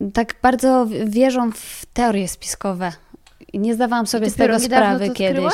yy, 0.00 0.10
tak 0.10 0.34
bardzo 0.42 0.86
wierzą 1.06 1.50
w 1.52 1.86
teorie 1.92 2.28
spiskowe. 2.28 2.92
I 3.54 3.58
nie 3.58 3.74
zdawałam 3.74 4.06
sobie 4.06 4.30
z 4.30 4.34
tego 4.34 4.60
sprawy 4.60 5.10
kiedyś. 5.10 5.44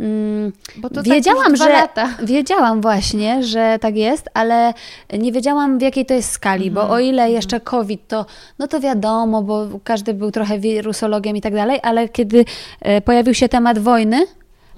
Mm, 0.00 0.52
Bo 0.76 0.88
to 0.88 0.94
tak 0.94 1.04
wiedziałam, 1.04 1.56
że 1.56 1.68
lata. 1.68 2.08
wiedziałam 2.22 2.80
właśnie, 2.80 3.42
że 3.42 3.78
tak 3.80 3.96
jest, 3.96 4.28
ale 4.34 4.74
nie 5.18 5.32
wiedziałam 5.32 5.78
w 5.78 5.82
jakiej 5.82 6.06
to 6.06 6.14
jest 6.14 6.30
skali, 6.30 6.68
Mhm. 6.68 6.88
bo 6.88 6.94
o 6.94 6.98
ile 6.98 7.30
jeszcze 7.30 7.60
COVID 7.60 8.08
to, 8.08 8.26
no 8.58 8.68
to 8.68 8.80
wiadomo, 8.80 9.42
bo 9.42 9.66
każdy 9.84 10.14
był 10.14 10.30
trochę 10.30 10.58
wirusologiem 10.58 11.36
i 11.36 11.40
tak 11.40 11.54
dalej, 11.54 11.80
ale 11.82 12.08
kiedy 12.08 12.44
e, 12.80 13.00
pojawił 13.00 13.34
się 13.34 13.48
temat 13.48 13.78
wojny, 13.78 14.26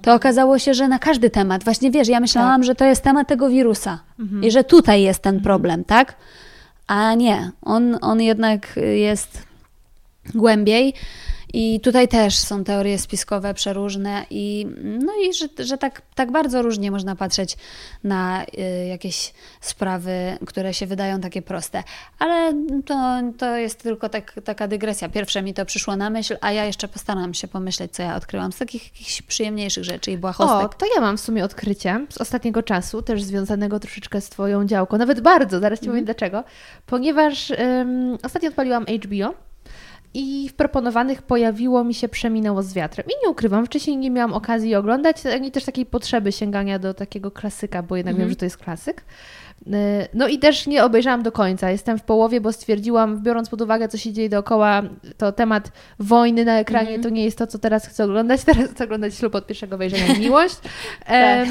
to 0.03 0.15
okazało 0.15 0.59
się, 0.59 0.75
że 0.75 0.89
na 0.89 0.99
każdy 0.99 1.31
temat, 1.31 1.65
właśnie 1.65 1.91
wiesz, 1.91 2.09
ja 2.09 2.21
myślałam, 2.21 2.65
że 2.65 2.75
to 2.75 2.85
jest 2.85 3.03
temat 3.03 3.29
tego 3.29 3.49
wirusa 3.49 3.99
i 4.43 4.51
że 4.51 4.65
tutaj 4.65 5.03
jest 5.03 5.23
ten 5.23 5.41
problem, 5.41 5.85
tak? 5.85 6.15
A 6.87 7.15
nie, 7.15 7.51
on, 7.63 7.99
on 8.01 8.21
jednak 8.21 8.79
jest 8.97 9.43
głębiej. 10.35 10.95
I 11.53 11.81
tutaj 11.81 12.09
też 12.09 12.37
są 12.39 12.65
teorie 12.65 12.99
spiskowe 12.99 13.55
przeróżne 13.55 14.27
i 14.31 14.67
no 14.85 15.13
i 15.23 15.35
że, 15.35 15.49
że 15.59 15.79
tak, 15.79 16.03
tak 16.15 16.31
bardzo 16.31 16.63
różnie 16.63 16.91
można 16.91 17.17
patrzeć 17.17 17.57
na 18.05 18.45
y, 18.45 18.87
jakieś 18.87 19.33
sprawy, 19.61 20.39
które 20.47 20.75
się 20.75 20.87
wydają 20.87 21.21
takie 21.21 21.43
proste. 21.43 21.83
Ale 22.19 22.53
to, 22.87 23.21
to 23.39 23.57
jest 23.57 23.83
tylko 23.83 24.09
tak, 24.09 24.41
taka 24.45 24.69
dygresja. 24.69 25.09
Pierwsze 25.09 25.43
mi 25.43 25.55
to 25.55 25.67
przyszło 25.67 25.97
na 25.97 26.11
myśl, 26.11 26.37
a 26.41 26.53
ja 26.53 26.65
jeszcze 26.65 26.89
postaram 26.89 27.35
się 27.35 27.49
pomyśleć, 27.49 27.93
co 27.93 28.03
ja 28.03 28.17
odkryłam 28.17 28.53
z 28.53 28.59
takich 28.59 28.85
jakichś 28.85 29.23
przyjemniejszych 29.23 29.85
rzeczy 29.85 30.11
i 30.11 30.15
O, 30.15 30.19
błahostek. 30.19 30.75
to 30.75 30.87
ja 30.95 31.01
mam 31.01 31.17
w 31.17 31.21
sumie 31.21 31.45
odkrycie 31.45 32.07
z 32.11 32.19
ostatniego 32.19 32.63
czasu, 32.63 33.03
też 33.03 33.23
związanego 33.23 33.81
troszeczkę 33.81 34.21
z 34.21 34.29
Twoją 34.29 34.67
działką, 34.67 34.99
nawet 34.99 35.21
bardzo, 35.21 35.61
zaraz 35.61 35.81
Ci 35.81 35.87
powiem 35.87 36.05
dlaczego, 36.05 36.45
ponieważ 36.87 37.51
ym, 37.51 38.19
ostatnio 38.23 38.49
odpaliłam 38.49 38.85
HBO 38.85 39.50
i 40.15 40.49
w 40.49 40.55
proponowanych 40.55 41.23
pojawiło 41.23 41.85
mi 41.85 41.95
się 41.95 42.09
Przeminęło 42.09 42.63
z 42.63 42.75
wiatrem. 42.75 43.07
I 43.07 43.13
nie 43.25 43.31
ukrywam, 43.31 43.67
wcześniej 43.67 43.97
nie 43.97 44.11
miałam 44.11 44.33
okazji 44.33 44.75
oglądać, 44.75 45.27
ani 45.27 45.51
też 45.51 45.65
takiej 45.65 45.87
potrzeby 45.87 46.33
sięgania 46.33 46.79
do 46.79 46.95
takiego 46.95 47.31
klasyka, 47.31 47.83
bo 47.83 47.97
jednak 47.97 48.17
wiem, 48.17 48.31
że 48.31 48.37
to 48.37 48.45
jest 48.45 48.57
klasyk. 48.57 49.05
Y, 49.67 49.73
No 50.15 50.29
i 50.29 50.39
też 50.39 50.67
nie 50.67 50.85
obejrzałam 50.85 51.23
do 51.23 51.33
końca. 51.33 51.71
Jestem 51.71 51.99
w 51.99 52.03
połowie, 52.03 52.41
bo 52.41 52.53
stwierdziłam, 52.53 53.23
biorąc 53.23 53.49
pod 53.49 53.61
uwagę, 53.61 53.89
co 53.89 53.99
się 53.99 54.13
dzieje 54.13 54.29
dookoła, 54.29 54.83
to 55.17 55.33
temat 55.33 55.73
wojny 55.99 56.45
na 56.45 56.59
ekranie 56.59 56.99
to 56.99 57.09
nie 57.09 57.25
jest 57.25 57.39
to, 57.39 57.47
co 57.47 57.59
teraz 57.59 57.87
chcę 57.87 58.05
oglądać. 58.05 58.45
Teraz 58.51 58.71
chcę 58.71 58.85
oglądać 58.85 59.15
ślub 59.15 59.35
od 59.35 59.47
pierwszego 59.47 59.79
wejrzenia 59.79 60.19
miłość. 60.19 60.57
Em, 61.07 61.49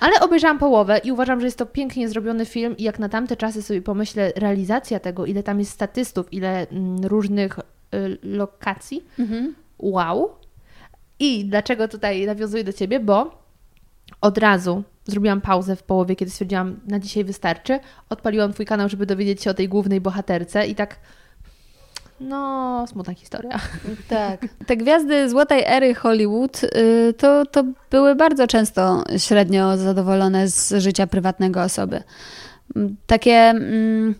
ale 0.00 0.20
obejrzałam 0.20 0.58
połowę 0.58 1.00
i 1.04 1.12
uważam, 1.12 1.40
że 1.40 1.46
jest 1.46 1.58
to 1.58 1.66
pięknie 1.66 2.08
zrobiony 2.08 2.46
film 2.46 2.76
i 2.76 2.82
jak 2.82 2.98
na 2.98 3.08
tamte 3.08 3.36
czasy 3.36 3.62
sobie 3.62 3.82
pomyślę, 3.82 4.32
realizacja 4.36 5.00
tego, 5.00 5.26
ile 5.26 5.42
tam 5.42 5.58
jest 5.58 5.70
statystów, 5.70 6.32
ile 6.32 6.66
mm, 6.68 7.04
różnych 7.04 7.58
y, 7.94 8.18
lokacji, 8.22 9.04
wow. 9.78 10.30
I 11.18 11.44
dlaczego 11.44 11.88
tutaj 11.88 12.26
nawiązuję 12.26 12.64
do 12.64 12.72
Ciebie, 12.72 13.00
bo 13.00 13.42
od 14.20 14.38
razu 14.38 14.82
zrobiłam 15.04 15.40
pauzę 15.40 15.76
w 15.76 15.82
połowie, 15.82 16.16
kiedy 16.16 16.30
stwierdziłam, 16.30 16.80
na 16.88 16.98
dzisiaj 16.98 17.24
wystarczy. 17.24 17.80
Odpaliłam 18.08 18.52
Twój 18.52 18.66
kanał, 18.66 18.88
żeby 18.88 19.06
dowiedzieć 19.06 19.42
się 19.42 19.50
o 19.50 19.54
tej 19.54 19.68
głównej 19.68 20.00
bohaterce 20.00 20.66
i 20.66 20.74
tak, 20.74 20.96
no, 22.20 22.84
smutna 22.88 23.14
historia. 23.14 23.60
Tak. 24.08 24.40
Te 24.66 24.76
gwiazdy 24.76 25.30
złotej 25.30 25.62
ery 25.66 25.94
Hollywood 25.94 26.64
y, 26.64 27.14
to, 27.18 27.46
to 27.46 27.64
były 27.90 28.14
bardzo 28.14 28.46
często 28.46 29.04
średnio 29.18 29.76
zadowolone 29.76 30.48
z 30.48 30.74
życia 30.82 31.06
prywatnego 31.06 31.62
osoby. 31.62 32.02
Mm, 32.76 32.96
Takie 33.06 33.34
mm, 33.34 34.14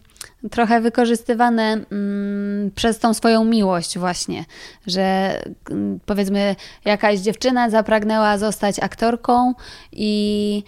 trochę 0.50 0.80
wykorzystywane 0.80 1.84
mm, 1.90 2.70
przez 2.74 2.98
tą 2.98 3.14
swoją 3.14 3.44
miłość 3.44 3.98
właśnie, 3.98 4.44
że 4.86 5.38
mm, 5.70 6.00
powiedzmy 6.06 6.56
jakaś 6.84 7.18
dziewczyna 7.18 7.70
zapragnęła 7.70 8.38
zostać 8.38 8.80
aktorką 8.80 9.54
i, 9.92 10.64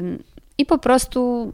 ym, 0.00 0.22
i 0.58 0.66
po 0.66 0.78
prostu 0.78 1.52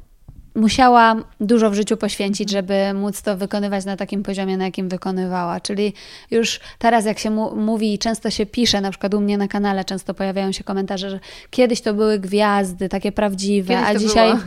musiała 0.55 1.17
dużo 1.41 1.71
w 1.71 1.75
życiu 1.75 1.97
poświęcić, 1.97 2.51
żeby 2.51 2.95
móc 2.95 3.23
to 3.23 3.37
wykonywać 3.37 3.85
na 3.85 3.97
takim 3.97 4.23
poziomie, 4.23 4.57
na 4.57 4.65
jakim 4.65 4.89
wykonywała. 4.89 5.61
Czyli 5.61 5.93
już 6.31 6.61
teraz, 6.79 7.05
jak 7.05 7.19
się 7.19 7.31
mu- 7.31 7.57
mówi 7.57 7.95
i 7.95 7.99
często 7.99 8.31
się 8.31 8.47
pisze, 8.47 8.81
na 8.81 8.91
przykład 8.91 9.15
u 9.15 9.21
mnie 9.21 9.39
na 9.39 9.49
kanale 9.49 9.85
często 9.85 10.15
pojawiają 10.15 10.53
się 10.53 10.65
komentarze, 10.65 11.11
że 11.11 11.21
kiedyś 11.51 11.81
to 11.81 11.95
były 11.95 12.19
gwiazdy, 12.19 12.89
takie 12.89 13.13
prawdziwe, 13.13 13.81
a 13.81 13.95
dzisiaj, 13.95 14.29
było. 14.29 14.43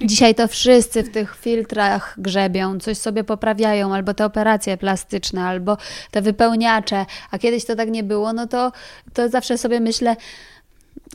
dzisiaj 0.10 0.34
to 0.34 0.48
wszyscy 0.48 1.02
w 1.02 1.12
tych 1.12 1.36
filtrach 1.36 2.14
grzebią, 2.18 2.80
coś 2.80 2.98
sobie 2.98 3.24
poprawiają, 3.24 3.94
albo 3.94 4.14
te 4.14 4.24
operacje 4.24 4.76
plastyczne, 4.76 5.42
albo 5.42 5.76
te 6.10 6.22
wypełniacze, 6.22 7.06
a 7.30 7.38
kiedyś 7.38 7.64
to 7.64 7.76
tak 7.76 7.90
nie 7.90 8.02
było, 8.02 8.32
no 8.32 8.46
to, 8.46 8.72
to 9.12 9.28
zawsze 9.28 9.58
sobie 9.58 9.80
myślę, 9.80 10.16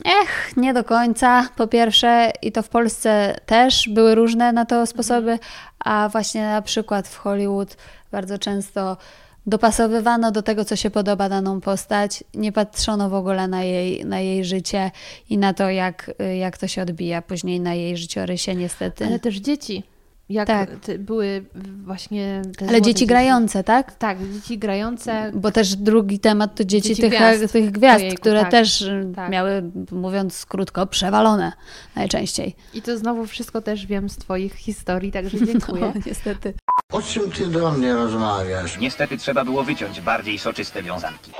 Ech, 0.04 0.56
nie 0.56 0.74
do 0.74 0.84
końca. 0.84 1.48
Po 1.56 1.66
pierwsze, 1.66 2.32
i 2.42 2.52
to 2.52 2.62
w 2.62 2.68
Polsce 2.68 3.36
też 3.46 3.88
były 3.88 4.14
różne 4.14 4.52
na 4.52 4.64
to 4.64 4.86
sposoby, 4.86 5.38
a 5.78 6.08
właśnie 6.12 6.42
na 6.42 6.62
przykład 6.62 7.08
w 7.08 7.16
Hollywood 7.16 7.76
bardzo 8.12 8.38
często 8.38 8.96
dopasowywano 9.46 10.32
do 10.32 10.42
tego, 10.42 10.64
co 10.64 10.76
się 10.76 10.90
podoba 10.90 11.28
daną 11.28 11.60
postać, 11.60 12.24
nie 12.34 12.52
patrzono 12.52 13.10
w 13.10 13.14
ogóle 13.14 13.48
na 13.48 13.62
jej, 13.62 14.04
na 14.04 14.20
jej 14.20 14.44
życie 14.44 14.90
i 15.30 15.38
na 15.38 15.54
to, 15.54 15.70
jak, 15.70 16.10
jak 16.38 16.58
to 16.58 16.68
się 16.68 16.82
odbija 16.82 17.22
później 17.22 17.60
na 17.60 17.74
jej 17.74 17.96
życiorysie, 17.96 18.54
niestety. 18.54 19.06
Ale 19.06 19.18
też 19.18 19.36
dzieci. 19.36 19.82
Jak 20.30 20.46
Tak. 20.46 20.70
te- 20.80 20.98
były 20.98 21.44
właśnie 21.84 22.42
te 22.58 22.68
Ale 22.68 22.82
dzieci 22.82 23.06
grające, 23.06 23.64
tak? 23.64 23.94
Tak, 23.96 24.18
dzieci 24.32 24.58
grające. 24.58 25.30
Bo 25.34 25.50
też 25.50 25.76
drugi 25.76 26.18
temat 26.18 26.54
to 26.54 26.64
dzieci, 26.64 26.88
Dzieci 26.88 27.02
tych, 27.02 27.10
gwiazd. 27.10 27.52
tych 27.52 27.70
gwiazd, 27.70 28.00
Ojejku, 28.00 28.20
które 28.20 28.40
tak. 28.40 28.50
też 28.50 28.82
y, 28.82 29.12
Tak. 29.16 29.30
miały, 29.30 29.62
mówiąc 29.92 30.46
krótko, 30.46 30.86
przewalone 30.86 31.52
najczęściej. 31.96 32.56
I 32.74 32.82
to 32.82 32.98
znowu 32.98 33.26
wszystko 33.26 33.60
też 33.62 33.86
wiem 33.86 34.08
z 34.08 34.16
Twoich 34.16 34.54
historii, 34.54 35.12
także 35.12 35.38
dziękuję. 35.46 35.92
No, 35.94 36.00
niestety. 36.06 36.54
O 36.92 37.02
czym 37.02 37.30
ty 37.30 37.46
do 37.46 37.70
mnie 37.70 37.92
rozmawiasz? 37.94 38.78
Niestety 38.78 39.18
trzeba 39.18 39.44
było 39.44 39.62
wyciąć 39.64 40.00
bardziej 40.00 40.38
soczyste 40.38 40.82
wiązanki. 40.82 41.30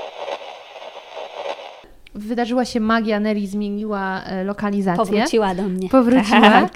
Wydarzyła 2.15 2.65
się 2.65 2.79
magia, 2.79 3.19
Nelly 3.19 3.47
zmieniła 3.47 4.23
e, 4.23 4.43
lokalizację. 4.43 4.97
Powróciła 5.05 5.55
do 5.55 5.63
mnie. 5.63 5.89
Powróciła. 5.89 6.41
Tak. 6.61 6.71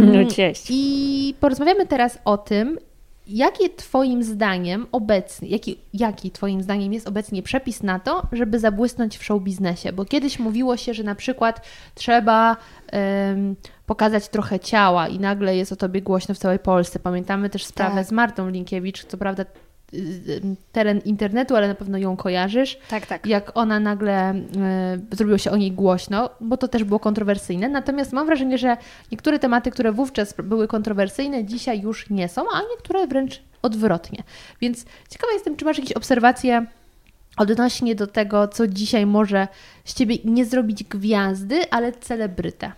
No, 0.00 0.30
cześć. 0.30 0.66
I 0.70 1.34
porozmawiamy 1.40 1.86
teraz 1.86 2.18
o 2.24 2.38
tym, 2.38 2.78
jakie 3.26 3.70
Twoim 3.70 4.22
zdaniem 4.22 4.86
obecnie, 4.92 5.48
jaki, 5.48 5.78
jaki 5.94 6.30
Twoim 6.30 6.62
zdaniem 6.62 6.92
jest 6.92 7.08
obecnie 7.08 7.42
przepis 7.42 7.82
na 7.82 7.98
to, 7.98 8.22
żeby 8.32 8.58
zabłysnąć 8.58 9.18
w 9.18 9.24
show 9.24 9.42
biznesie? 9.42 9.92
Bo 9.92 10.04
kiedyś 10.04 10.38
mówiło 10.38 10.76
się, 10.76 10.94
że 10.94 11.02
na 11.02 11.14
przykład 11.14 11.66
trzeba 11.94 12.56
ym, 13.32 13.56
pokazać 13.86 14.28
trochę 14.28 14.60
ciała 14.60 15.08
i 15.08 15.18
nagle 15.18 15.56
jest 15.56 15.72
o 15.72 15.76
Tobie 15.76 16.02
głośno 16.02 16.34
w 16.34 16.38
całej 16.38 16.58
Polsce. 16.58 16.98
Pamiętamy 16.98 17.50
też 17.50 17.64
sprawę 17.64 17.96
Tak. 17.96 18.06
z 18.06 18.12
Martą 18.12 18.48
Linkiewicz, 18.48 19.04
co 19.04 19.16
prawda 19.16 19.44
teren 20.72 20.98
internetu, 21.04 21.56
ale 21.56 21.68
na 21.68 21.74
pewno 21.74 21.98
ją 21.98 22.16
kojarzysz 22.16 22.78
Tak, 22.90 23.06
tak. 23.06 23.26
jak 23.26 23.52
ona 23.54 23.80
nagle 23.80 24.30
e, 24.30 24.34
zrobiło 25.12 25.38
się 25.38 25.50
o 25.50 25.56
niej 25.56 25.72
głośno, 25.72 26.30
bo 26.40 26.56
to 26.56 26.68
też 26.68 26.84
było 26.84 27.00
kontrowersyjne. 27.00 27.68
Natomiast 27.68 28.12
mam 28.12 28.26
wrażenie, 28.26 28.58
że 28.58 28.76
niektóre 29.12 29.38
tematy, 29.38 29.70
które 29.70 29.92
wówczas 29.92 30.34
były 30.42 30.68
kontrowersyjne, 30.68 31.44
dzisiaj 31.44 31.80
już 31.80 32.10
nie 32.10 32.28
są, 32.28 32.42
a 32.52 32.60
niektóre 32.70 33.06
wręcz 33.06 33.42
odwrotnie. 33.62 34.22
Więc 34.60 34.84
ciekawa 35.10 35.32
jestem, 35.32 35.56
czy 35.56 35.64
masz 35.64 35.78
jakieś 35.78 35.92
obserwacje 35.92 36.66
odnośnie 37.36 37.94
do 37.94 38.06
tego, 38.06 38.48
co 38.48 38.66
dzisiaj 38.66 39.06
może 39.06 39.48
z 39.84 39.94
ciebie 39.94 40.16
nie 40.24 40.44
zrobić 40.44 40.84
gwiazdy, 40.84 41.70
ale 41.70 41.92
celebrytę. 41.92 42.72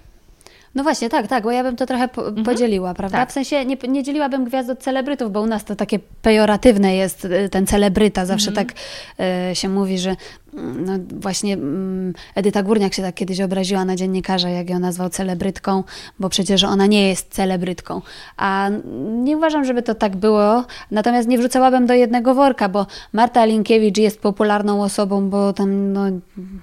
No 0.75 0.83
właśnie, 0.83 1.09
tak, 1.09 1.27
tak, 1.27 1.45
bo 1.45 1.51
ja 1.51 1.63
bym 1.63 1.77
to 1.77 1.87
trochę 1.87 2.09
po, 2.09 2.23
podzieliła, 2.45 2.95
prawda? 2.95 3.19
Tak. 3.19 3.29
W 3.31 3.33
sensie 3.33 3.65
nie, 3.65 3.77
nie 3.89 4.03
dzieliłabym 4.03 4.45
gwiazd 4.45 4.71
od 4.71 4.79
celebrytów, 4.79 5.33
bo 5.33 5.41
u 5.41 5.47
nas 5.47 5.65
to 5.65 5.77
takie 5.77 5.99
pejoratywne 6.23 6.97
jest 6.97 7.25
y, 7.25 7.49
ten 7.49 7.67
celebryta. 7.67 8.27
Zawsze 8.27 8.53
tak 8.53 8.73
y, 9.51 9.55
się 9.55 9.69
mówi, 9.69 9.99
że 9.99 10.17
no 10.53 10.93
właśnie 11.21 11.55
mm, 11.55 12.15
Edyta 12.35 12.63
Górniak 12.63 12.95
się 12.95 13.03
tak 13.03 13.15
kiedyś 13.15 13.41
obraziła 13.41 13.85
na 13.85 13.97
dziennikarza, 13.97 14.49
jak 14.49 14.71
ją 14.71 14.79
nazwał 14.79 15.11
celebrytką, 15.11 15.85
bo 16.19 16.29
przecież 16.29 16.65
ona 16.65 16.87
nie 16.87 17.09
jest 17.09 17.35
celebrytką. 17.35 18.03
A 18.37 18.71
nie 19.09 19.37
uważam, 19.37 19.65
żeby 19.65 19.83
to 19.83 19.95
tak 19.95 20.17
było, 20.17 20.65
natomiast 20.91 21.29
nie 21.29 21.39
wrzucałabym 21.39 21.87
do 21.87 21.95
jednego 21.95 22.35
worka, 22.35 22.69
bo 22.69 22.87
Marta 23.13 23.45
Linkiewicz 23.45 23.99
jest 23.99 24.21
popularną 24.21 24.83
osobą, 24.83 25.31
bo 25.31 25.53
tam 25.53 25.93
no, 25.93 26.05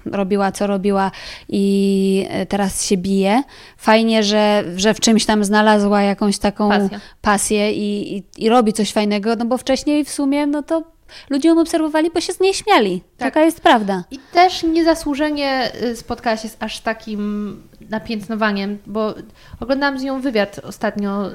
robiła 0.04 0.52
co 0.52 0.66
robiła 0.66 1.10
i 1.48 2.26
e, 2.30 2.46
teraz 2.46 2.84
się 2.84 2.96
bije. 2.96 3.42
Fajnie, 3.76 4.22
że, 4.22 4.64
że 4.76 4.94
w 4.94 5.00
czymś 5.00 5.26
tam 5.26 5.44
znalazła 5.44 6.02
jakąś 6.02 6.38
taką 6.38 6.68
Pasję. 6.68 7.00
pasję 7.22 7.72
i, 7.72 8.16
i, 8.16 8.24
i 8.38 8.48
robi 8.48 8.72
coś 8.72 8.92
fajnego, 8.92 9.36
no 9.36 9.44
bo 9.44 9.58
wcześniej 9.58 10.04
w 10.04 10.10
sumie 10.10 10.46
no 10.46 10.62
to 10.62 10.95
ludzie 11.30 11.48
ją 11.48 11.60
obserwowali, 11.60 12.10
bo 12.14 12.20
się 12.20 12.32
z 12.32 12.40
niej 12.40 12.54
śmiali. 12.54 13.00
Tak. 13.00 13.34
Taka 13.34 13.44
jest 13.44 13.60
prawda. 13.60 14.04
I 14.10 14.18
też 14.32 14.62
niezasłużenie 14.62 15.72
y, 15.82 15.96
spotkała 15.96 16.36
się 16.36 16.48
z 16.48 16.56
aż 16.60 16.80
takim 16.80 17.62
napiętnowaniem, 17.90 18.78
bo 18.86 19.14
oglądałam 19.60 19.98
z 19.98 20.02
nią 20.02 20.20
wywiad 20.20 20.58
ostatnio, 20.58 21.28
y, 21.28 21.32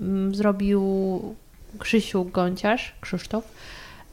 mm, 0.00 0.34
zrobił 0.34 0.82
Krzysiu 1.78 2.24
Gąciarz, 2.24 2.94
Krzysztof. 3.00 3.44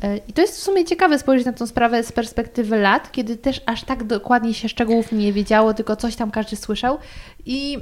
Y, 0.03 0.21
I 0.27 0.33
to 0.33 0.41
jest 0.41 0.57
w 0.57 0.63
sumie 0.63 0.85
ciekawe 0.85 1.19
spojrzeć 1.19 1.45
na 1.45 1.53
tą 1.53 1.67
sprawę 1.67 2.03
z 2.03 2.11
perspektywy 2.11 2.77
lat, 2.77 3.11
kiedy 3.11 3.37
też 3.37 3.61
aż 3.65 3.83
tak 3.83 4.03
dokładnie 4.03 4.53
się 4.53 4.69
szczegółów 4.69 5.11
nie 5.11 5.33
wiedziało, 5.33 5.73
tylko 5.73 5.95
coś 5.95 6.15
tam 6.15 6.31
każdy 6.31 6.55
słyszał. 6.55 6.97
I 7.45 7.77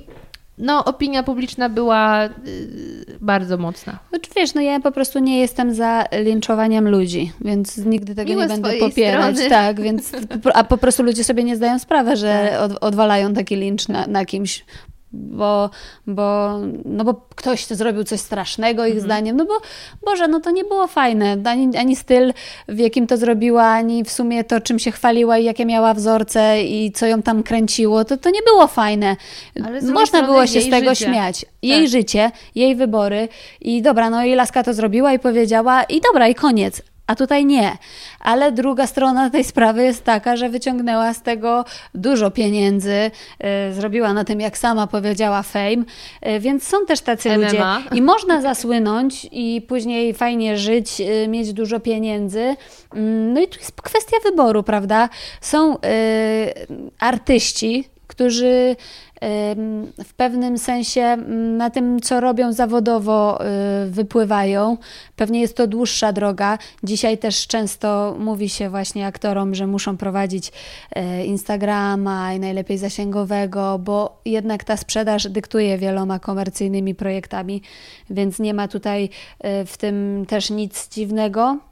no, 0.61 0.85
opinia 0.85 1.23
publiczna 1.23 1.69
była 1.69 2.25
y, 2.25 2.29
bardzo 3.21 3.57
mocna. 3.57 3.99
Znaczy, 4.09 4.31
wiesz, 4.35 4.53
no 4.53 4.61
ja 4.61 4.79
po 4.79 4.91
prostu 4.91 5.19
nie 5.19 5.39
jestem 5.39 5.73
za 5.73 6.05
linczowaniem 6.23 6.89
ludzi, 6.89 7.31
więc 7.41 7.77
nigdy 7.77 8.15
tego 8.15 8.29
Miłe 8.31 8.43
nie 8.43 8.49
będę 8.49 8.73
popierać. 8.73 9.35
strony. 9.35 9.49
Tak, 9.49 9.81
więc 9.81 10.11
a 10.53 10.63
po 10.63 10.77
prostu 10.77 11.03
ludzie 11.03 11.23
sobie 11.23 11.43
nie 11.43 11.55
zdają 11.55 11.79
sprawy, 11.79 12.15
że 12.15 12.49
Tak. 12.51 12.61
od, 12.61 12.83
odwalają 12.83 13.33
taki 13.33 13.55
lincz 13.55 13.87
na, 13.87 14.07
na 14.07 14.25
kimś. 14.25 14.65
Bo, 15.13 15.69
bo, 16.07 16.57
no 16.85 17.03
bo 17.03 17.13
ktoś 17.35 17.65
zrobił 17.65 18.03
coś 18.03 18.19
strasznego 18.19 18.81
Mhm. 18.83 18.97
ich 18.97 19.03
zdaniem, 19.03 19.37
no 19.37 19.45
bo 19.45 19.53
Boże, 20.05 20.27
no 20.27 20.39
to 20.39 20.51
nie 20.51 20.63
było 20.63 20.87
fajne, 20.87 21.37
ani, 21.45 21.77
ani 21.77 21.95
styl, 21.95 22.33
w 22.67 22.79
jakim 22.79 23.07
to 23.07 23.17
zrobiła, 23.17 23.63
ani 23.63 24.03
w 24.03 24.11
sumie 24.11 24.43
to, 24.43 24.61
czym 24.61 24.79
się 24.79 24.91
chwaliła 24.91 25.37
i 25.37 25.43
jakie 25.43 25.65
miała 25.65 25.93
wzorce 25.93 26.63
i 26.63 26.91
co 26.91 27.05
ją 27.05 27.21
tam 27.21 27.43
kręciło, 27.43 28.05
to, 28.05 28.17
to 28.17 28.29
nie 28.29 28.41
było 28.45 28.67
fajne. 28.67 29.15
Można 29.93 30.23
było 30.23 30.47
się 30.47 30.61
z 30.61 30.69
tego 30.69 30.89
życie. 30.95 31.05
śmiać. 31.05 31.45
Jej 31.61 31.81
Tak. 31.81 31.91
życie, 31.91 32.31
jej 32.55 32.75
wybory 32.75 33.27
i 33.61 33.81
dobra, 33.81 34.09
no 34.09 34.23
i 34.25 34.35
laska 34.35 34.63
to 34.63 34.73
zrobiła 34.73 35.13
i 35.13 35.19
powiedziała 35.19 35.83
i 35.83 36.01
dobra, 36.01 36.27
i 36.27 36.35
koniec. 36.35 36.81
A 37.11 37.15
tutaj 37.15 37.45
nie. 37.45 37.77
Ale 38.19 38.51
druga 38.51 38.87
strona 38.87 39.29
tej 39.29 39.43
sprawy 39.43 39.83
jest 39.83 40.03
taka, 40.03 40.37
że 40.37 40.49
wyciągnęła 40.49 41.13
z 41.13 41.21
tego 41.21 41.65
dużo 41.95 42.31
pieniędzy, 42.31 43.11
y, 43.69 43.73
zrobiła 43.73 44.13
na 44.13 44.23
tym, 44.23 44.41
jak 44.41 44.57
sama 44.57 44.87
powiedziała, 44.87 45.43
fame, 45.43 45.83
y, 46.27 46.39
więc 46.39 46.67
są 46.67 46.85
też 46.85 47.01
tacy 47.01 47.29
MMA. 47.29 47.45
ludzie. 47.77 47.95
I 47.97 48.01
można 48.01 48.41
zasłynąć 48.41 49.27
i 49.31 49.61
później 49.67 50.13
fajnie 50.13 50.57
żyć, 50.57 51.01
y, 51.01 51.27
mieć 51.27 51.53
dużo 51.53 51.79
pieniędzy. 51.79 52.55
Mm, 52.95 53.33
No 53.33 53.41
i 53.41 53.47
tu 53.47 53.59
jest 53.59 53.81
kwestia 53.81 54.17
wyboru, 54.23 54.63
prawda? 54.63 55.09
Są 55.41 55.77
artyści, 56.99 57.89
którzy 58.07 58.75
w 60.03 60.13
pewnym 60.17 60.57
sensie 60.57 61.01
mm, 61.01 61.57
na 61.57 61.69
tym, 61.69 61.99
co 61.99 62.19
robią 62.19 62.53
zawodowo, 62.53 63.39
y, 63.85 63.89
wypływają. 63.89 64.77
Pewnie 65.15 65.41
jest 65.41 65.57
to 65.57 65.67
dłuższa 65.67 66.13
droga. 66.13 66.57
Dzisiaj 66.83 67.17
też 67.17 67.47
często 67.47 68.15
mówi 68.19 68.49
się 68.49 68.69
właśnie 68.69 69.05
aktorom, 69.05 69.55
że 69.55 69.67
muszą 69.67 69.97
prowadzić 69.97 70.51
e, 70.95 71.25
Instagrama 71.25 72.33
i 72.33 72.39
najlepiej 72.39 72.77
zasięgowego, 72.77 73.79
bo 73.79 74.21
jednak 74.25 74.63
ta 74.63 74.77
sprzedaż 74.77 75.27
dyktuje 75.27 75.77
wieloma 75.77 76.19
komercyjnymi 76.19 76.95
projektami, 76.95 77.61
więc 78.09 78.39
nie 78.39 78.53
ma 78.53 78.67
tutaj 78.67 79.09
e, 79.39 79.65
w 79.65 79.77
tym 79.77 80.25
też 80.27 80.49
nic 80.49 80.89
dziwnego. 80.89 81.70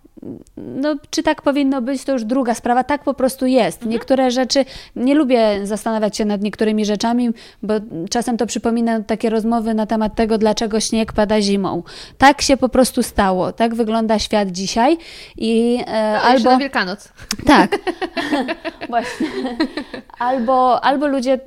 No, 0.57 0.95
czy 1.09 1.23
tak 1.23 1.41
powinno 1.41 1.81
być, 1.81 2.03
to 2.03 2.11
już 2.11 2.23
druga 2.23 2.53
sprawa. 2.53 2.83
Tak 2.83 3.03
po 3.03 3.13
prostu 3.13 3.45
jest. 3.45 3.85
Niektóre 3.85 4.31
rzeczy, 4.31 4.65
nie 4.95 5.15
lubię 5.15 5.59
zastanawiać 5.63 6.17
się 6.17 6.25
nad 6.25 6.41
niektórymi 6.41 6.85
rzeczami, 6.85 7.29
bo 7.63 7.73
czasem 8.09 8.37
to 8.37 8.45
przypomina 8.45 9.01
takie 9.01 9.29
rozmowy 9.29 9.73
na 9.73 9.85
temat 9.85 10.15
tego, 10.15 10.37
dlaczego 10.37 10.79
śnieg 10.79 11.13
pada 11.13 11.41
zimą. 11.41 11.83
Tak 12.17 12.41
się 12.41 12.57
po 12.57 12.69
prostu 12.69 13.03
stało. 13.03 13.51
Tak 13.51 13.75
wygląda 13.75 14.19
świat 14.19 14.51
dzisiaj 14.51 14.97
i 15.37 15.79
e, 15.87 16.21
Albo 16.21 16.27
albo... 16.27 16.49
na 16.49 16.57
Wielkanoc. 16.57 17.09
Tak. 17.45 17.77
Właśnie. 18.89 19.27
Albo, 20.19 20.83
albo 20.83 21.07
ludzie 21.07 21.33
y, 21.33 21.39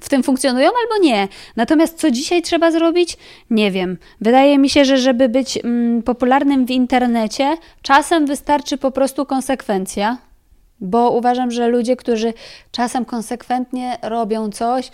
w 0.00 0.08
tym 0.08 0.22
funkcjonują, 0.22 0.66
albo 0.66 1.04
nie. 1.04 1.28
Natomiast 1.56 1.98
co 1.98 2.10
dzisiaj 2.10 2.42
trzeba 2.42 2.70
zrobić? 2.70 3.16
Nie 3.50 3.70
wiem. 3.70 3.98
Wydaje 4.20 4.58
mi 4.58 4.70
się, 4.70 4.84
że 4.84 4.98
żeby 4.98 5.28
być 5.28 5.58
mm, 5.64 6.02
popularnym 6.02 6.66
w 6.66 6.70
internecie, 6.70 7.56
czasem 7.82 8.26
wystarczy 8.26 8.78
po 8.78 8.90
prostu 8.90 9.26
konsekwencja. 9.26 10.18
Bo 10.80 11.10
uważam, 11.10 11.50
że 11.50 11.68
ludzie, 11.68 11.96
którzy 11.96 12.34
czasem 12.72 13.04
konsekwentnie 13.04 13.98
robią 14.02 14.50
coś, 14.50 14.90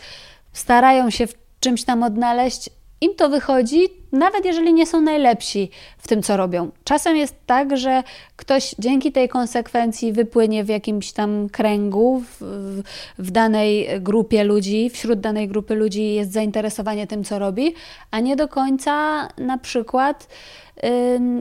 starają 0.52 1.10
się 1.10 1.26
w 1.26 1.34
czymś 1.60 1.84
tam 1.84 2.02
odnaleźć, 2.02 2.70
im 3.00 3.14
to 3.14 3.28
wychodzi, 3.28 3.88
nawet 4.12 4.44
jeżeli 4.44 4.74
nie 4.74 4.86
są 4.86 5.00
najlepsi 5.00 5.70
w 5.98 6.08
tym, 6.08 6.22
co 6.22 6.36
robią. 6.36 6.70
Czasem 6.84 7.16
jest 7.16 7.34
tak, 7.46 7.76
że 7.76 8.02
ktoś 8.36 8.74
dzięki 8.78 9.12
tej 9.12 9.28
konsekwencji 9.28 10.12
wypłynie 10.12 10.64
w 10.64 10.68
jakimś 10.68 11.12
tam 11.12 11.48
kręgu, 11.48 12.22
w, 12.40 12.82
w- 13.18 13.30
danej 13.30 13.88
grupie 14.00 14.44
ludzi, 14.44 14.90
wśród 14.90 15.20
danej 15.20 15.48
grupy 15.48 15.74
ludzi 15.74 16.14
jest 16.14 16.32
zainteresowanie 16.32 17.06
tym, 17.06 17.24
co 17.24 17.38
robi, 17.38 17.74
a 18.10 18.20
nie 18.20 18.36
do 18.36 18.48
końca 18.48 19.28
na 19.38 19.58
przykład 19.58 20.28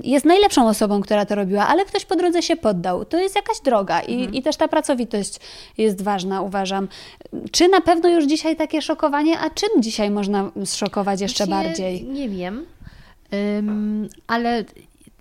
jest 0.03 0.26
najlepszą 0.26 0.68
osobą, 0.68 1.01
która 1.01 1.26
to 1.26 1.35
robiła, 1.35 1.68
ale 1.68 1.85
ktoś 1.85 2.05
po 2.05 2.15
drodze 2.15 2.41
się 2.41 2.55
poddał. 2.55 3.05
To 3.05 3.19
jest 3.19 3.35
jakaś 3.35 3.59
droga 3.59 4.01
i, 4.01 4.38
i 4.38 4.41
też 4.41 4.57
ta 4.57 4.68
pracowitość 4.68 5.39
jest 5.77 6.01
ważna, 6.01 6.41
uważam. 6.41 6.88
Czy 7.51 7.68
na 7.68 7.81
pewno 7.81 8.09
już 8.09 8.26
dzisiaj 8.26 8.55
takie 8.55 8.81
szokowanie, 8.81 9.39
a 9.39 9.49
czym 9.49 9.69
dzisiaj 9.80 10.11
można 10.11 10.51
zszokować 10.65 11.22
jeszcze 11.22 11.45
Właśnie 11.45 11.63
bardziej? 11.63 12.03
Nie 12.03 12.30
wiem, 12.30 12.65
Ym, 13.57 14.09
ale 14.27 14.65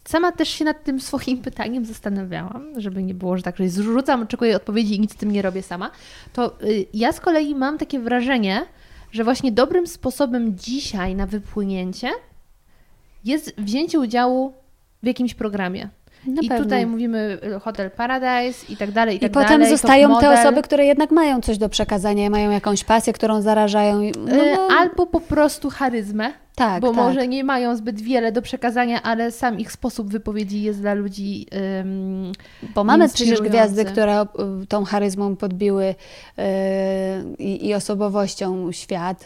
sama 0.04 0.32
też 0.32 0.48
się 0.48 0.64
nad 0.64 0.84
tym 0.84 1.00
swoim 1.00 1.38
pytaniem 1.48 1.84
zastanawiałam, 1.84 2.80
żeby 2.80 3.02
nie 3.02 3.14
było, 3.14 3.36
że 3.36 3.42
tak, 3.42 3.56
że 3.56 3.68
zrzucam, 3.68 4.22
oczekuję 4.22 4.56
odpowiedzi 4.56 4.96
i 4.96 5.00
nic 5.00 5.12
z 5.12 5.16
tym 5.16 5.32
nie 5.32 5.42
robię 5.42 5.62
sama, 5.62 5.90
to 6.32 6.62
y, 6.62 6.86
ja 6.94 7.12
z 7.12 7.20
kolei 7.20 7.54
mam 7.54 7.78
takie 7.78 8.00
wrażenie, 8.00 8.66
że 9.12 9.24
właśnie 9.24 9.52
dobrym 9.52 9.86
sposobem 9.86 10.58
dzisiaj 10.58 11.14
na 11.14 11.26
wypłynięcie 11.26 12.10
jest 13.24 13.54
wzięcie 13.58 14.00
udziału 14.00 14.52
w 15.02 15.06
jakimś 15.06 15.34
programie. 15.34 15.88
Na 16.26 16.42
I 16.42 16.48
pewno. 16.48 16.64
tutaj 16.64 16.86
mówimy 16.86 17.38
y, 17.56 17.60
Hotel 17.60 17.90
Paradise 17.90 18.72
i 18.72 18.76
tak 18.76 18.90
dalej, 18.92 19.14
i 19.14 19.16
I 19.16 19.20
tak 19.20 19.32
potem 19.32 19.48
dalej. 19.48 19.68
zostają 19.70 20.18
te 20.18 20.30
osoby, 20.40 20.62
które 20.62 20.84
jednak 20.86 21.10
mają 21.10 21.40
coś 21.40 21.58
do 21.58 21.68
przekazania, 21.68 22.30
mają 22.30 22.50
jakąś 22.50 22.84
pasję, 22.84 23.12
którą 23.12 23.42
zarażają. 23.42 24.00
i- 24.00 24.12
No, 24.18 24.34
Y, 24.44 24.56
no, 24.56 24.68
Albo 24.78 25.06
po 25.06 25.20
prostu 25.20 25.70
charyzmę, 25.70 26.32
tak, 26.60 26.80
bo 26.80 26.88
tak. 26.88 26.96
może 26.96 27.28
nie 27.28 27.44
mają 27.44 27.76
zbyt 27.76 28.00
wiele 28.00 28.32
do 28.32 28.42
przekazania, 28.42 29.02
ale 29.02 29.30
sam 29.30 29.60
ich 29.60 29.72
sposób 29.72 30.08
wypowiedzi 30.08 30.62
jest 30.62 30.80
dla 30.80 30.94
ludzi 30.94 31.46
ym, 31.80 32.32
Bo 32.74 32.84
mamy 32.84 33.08
przecież 33.08 33.40
gwiazdy, 33.40 33.84
które 33.84 34.26
tą 34.68 34.84
charyzmą 34.84 35.36
podbiły 35.36 35.84
y, 35.84 36.42
i, 37.38 37.74
osobowością 37.74 38.72
świat 38.72 39.24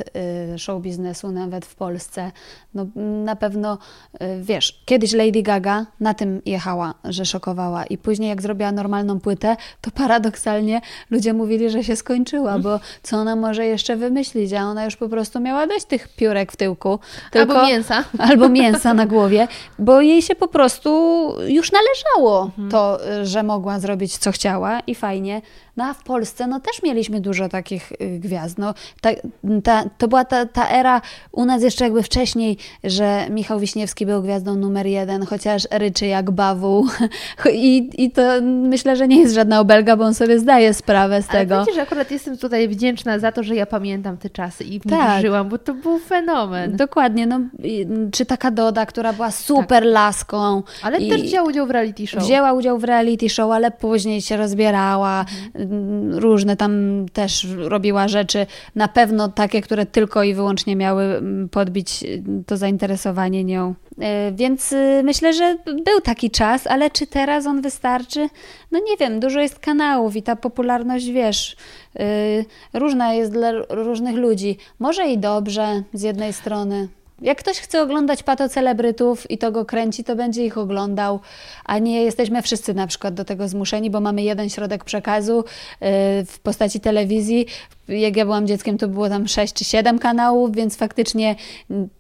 y, 0.55 0.59
show 0.59 0.83
biznesu, 0.83 1.31
nawet 1.31 1.67
w 1.67 1.75
Polsce. 1.75 2.33
No, 2.75 2.87
na 3.25 3.37
pewno, 3.37 3.79
y, 4.15 4.19
wiesz, 4.43 4.83
kiedyś 4.85 5.13
Lady 5.13 5.43
Gaga 5.43 5.87
na 6.01 6.15
tym 6.15 6.43
jechała, 6.47 6.95
że 7.05 7.25
szokowała 7.25 7.85
i 7.85 7.99
później 7.99 8.29
jak 8.29 8.43
zrobiła 8.43 8.73
normalną 8.73 9.21
płytę, 9.21 9.57
to 9.81 9.91
paradoksalnie 9.91 10.81
ludzie 11.11 11.33
mówili, 11.33 11.71
że 11.71 11.85
się 11.85 11.97
skończyła, 11.97 12.59
bo 12.59 12.81
co 13.03 13.17
ona 13.17 13.37
może 13.37 13.67
jeszcze 13.67 13.97
wymyślić, 13.97 14.53
a 14.53 14.63
ona 14.63 14.85
już 14.85 14.97
po 14.97 15.09
prostu 15.09 15.41
miała 15.41 15.67
dość 15.67 15.85
tych 15.85 16.09
piórek 16.17 16.53
w 16.53 16.57
tyłku. 16.57 16.99
Tylko, 17.31 17.53
albo 17.55 17.67
mięsa. 17.67 18.05
albo 18.31 18.49
mięsa 18.49 18.95
na 18.95 19.07
głowie, 19.07 19.49
bo 19.79 20.01
jej 20.01 20.23
się 20.23 20.35
po 20.35 20.49
prostu 20.49 20.91
już 21.47 21.73
należało 21.73 22.51
to, 22.71 22.99
że 23.23 23.43
mogła 23.43 23.81
zrobić 23.81 24.19
co 24.19 24.33
chciała 24.33 24.81
i 24.81 24.95
fajnie. 24.95 25.43
No 25.77 25.85
a 25.85 25.95
w 25.95 26.03
Polsce 26.05 26.47
no 26.47 26.61
też 26.61 26.83
mieliśmy 26.83 27.21
dużo 27.21 27.49
takich 27.49 27.93
y, 27.93 28.19
gwiazd. 28.19 28.59
No, 28.59 28.75
ta, 29.01 29.11
ta, 29.65 29.85
to 29.99 30.09
była 30.09 30.25
ta, 30.25 30.47
ta 30.47 30.69
era 30.69 31.01
u 31.33 31.45
nas 31.45 31.63
jeszcze 31.63 31.85
jakby 31.85 32.03
wcześniej, 32.03 32.57
że 32.85 33.27
Michał 33.31 33.59
Wiśniewski 33.59 34.07
był 34.07 34.23
gwiazdą 34.23 34.55
numer 34.55 34.87
jeden, 34.87 35.27
chociaż 35.27 35.63
ryczy 35.71 36.07
jak 36.07 36.31
bawu. 36.31 36.87
I, 37.53 37.91
I 38.05 38.11
to 38.11 38.23
myślę, 38.43 38.97
że 38.97 39.09
nie 39.09 39.21
jest 39.21 39.35
żadna 39.35 39.61
obelga, 39.61 39.97
bo 39.97 40.05
on 40.05 40.15
sobie 40.15 40.39
zdaje 40.39 40.75
sprawę 40.75 41.23
z 41.23 41.31
Ale 41.31 41.39
tego. 41.41 41.61
wiecie, 41.61 41.75
że 41.75 41.83
akurat 41.83 42.11
jestem 42.11 42.39
tutaj 42.39 42.69
wdzięczna 42.69 43.19
za 43.19 43.33
to, 43.33 43.43
że 43.43 43.55
ja 43.55 43.67
pamiętam 43.67 44.17
te 44.17 44.31
czasy 44.31 44.65
i 44.65 44.81
Tak. 44.81 45.21
żyłam, 45.23 45.49
bo 45.49 45.59
to 45.59 45.75
był 45.75 45.99
fenomen. 45.99 46.77
Dokładnie, 46.77 47.27
no, 47.27 47.41
czy 48.13 48.27
taka 48.27 48.51
Doda, 48.51 48.87
która 48.87 49.13
była 49.13 49.31
super 49.31 49.85
laską. 49.87 50.63
Ale 50.83 50.99
też 51.09 51.23
wziął 51.23 51.47
udział 51.47 51.67
w 51.67 51.71
reality 51.71 52.07
show. 52.07 52.23
Wzięła 52.23 52.53
udział 52.53 52.79
w 52.79 52.85
reality 52.85 53.29
show, 53.29 53.51
ale 53.51 53.71
później 53.71 54.23
się 54.23 54.37
rozbierała, 54.37 55.21
Mhm. 55.21 55.64
Mm, 55.65 56.19
różne 56.19 56.57
tam 56.57 57.07
też 57.13 57.47
robiła 57.59 58.09
rzeczy, 58.09 58.47
na 58.75 58.89
pewno 58.89 59.29
takie, 59.29 59.61
które 59.61 59.87
tylko 59.87 60.23
i 60.23 60.35
wyłącznie 60.35 60.77
miały 60.77 61.03
mm, 61.05 61.49
podbić 61.49 62.03
y, 62.03 62.23
to 62.47 62.57
zainteresowanie 62.57 63.45
nią. 63.45 63.75
Y, 63.99 64.33
Więc 64.33 64.73
y, 64.73 65.03
myślę, 65.05 65.33
że 65.33 65.57
był 65.65 66.01
taki 66.03 66.31
czas, 66.31 66.67
ale 66.67 66.91
czy 66.91 67.07
teraz 67.07 67.47
on 67.47 67.61
wystarczy? 67.61 68.29
No 68.73 68.79
nie 68.79 68.97
wiem, 68.97 69.21
dużo 69.21 69.41
jest 69.41 69.59
kanałów 69.59 70.17
i 70.17 70.23
ta 70.23 70.37
popularność, 70.37 71.07
wiesz, 71.11 71.57
y, 71.97 72.45
różna 72.73 73.15
jest 73.15 73.33
dla 73.33 73.53
różnych 73.69 74.17
ludzi. 74.17 74.59
Może 74.79 75.07
i 75.07 75.19
dobrze 75.19 75.83
z 75.93 76.03
jednej 76.03 76.33
strony. 76.33 76.89
Jak 77.23 77.39
ktoś 77.39 77.59
chce 77.59 77.83
oglądać 77.83 78.23
pato 78.23 78.49
celebrytów 78.49 79.31
i 79.31 79.39
to 79.39 79.53
go 79.53 79.65
kręci, 79.65 80.05
to 80.05 80.17
będzie 80.17 80.45
ich 80.45 80.59
oglądał, 80.59 81.21
a 81.65 81.79
nie 81.79 82.03
jesteśmy 82.03 82.43
wszyscy 82.43 82.75
na 82.75 82.87
przykład 82.87 83.15
do 83.15 83.25
tego 83.25 83.49
zmuszeni, 83.49 83.91
bo 83.91 84.01
mamy 84.01 84.23
jeden 84.23 84.51
środek 84.51 84.85
przekazu 84.85 85.37
yy, 85.37 85.89
w 86.27 86.39
postaci 86.43 86.81
telewizji. 86.81 87.47
Jak 87.89 88.17
ja 88.17 88.25
byłam 88.25 88.47
dzieckiem, 88.47 88.79
to 88.79 88.89
było 88.89 89.09
tam 89.09 89.29
6 89.29 89.55
czy 89.55 89.65
7 89.65 89.99
kanałów, 89.99 90.53
więc 90.57 90.77
faktycznie 90.77 91.37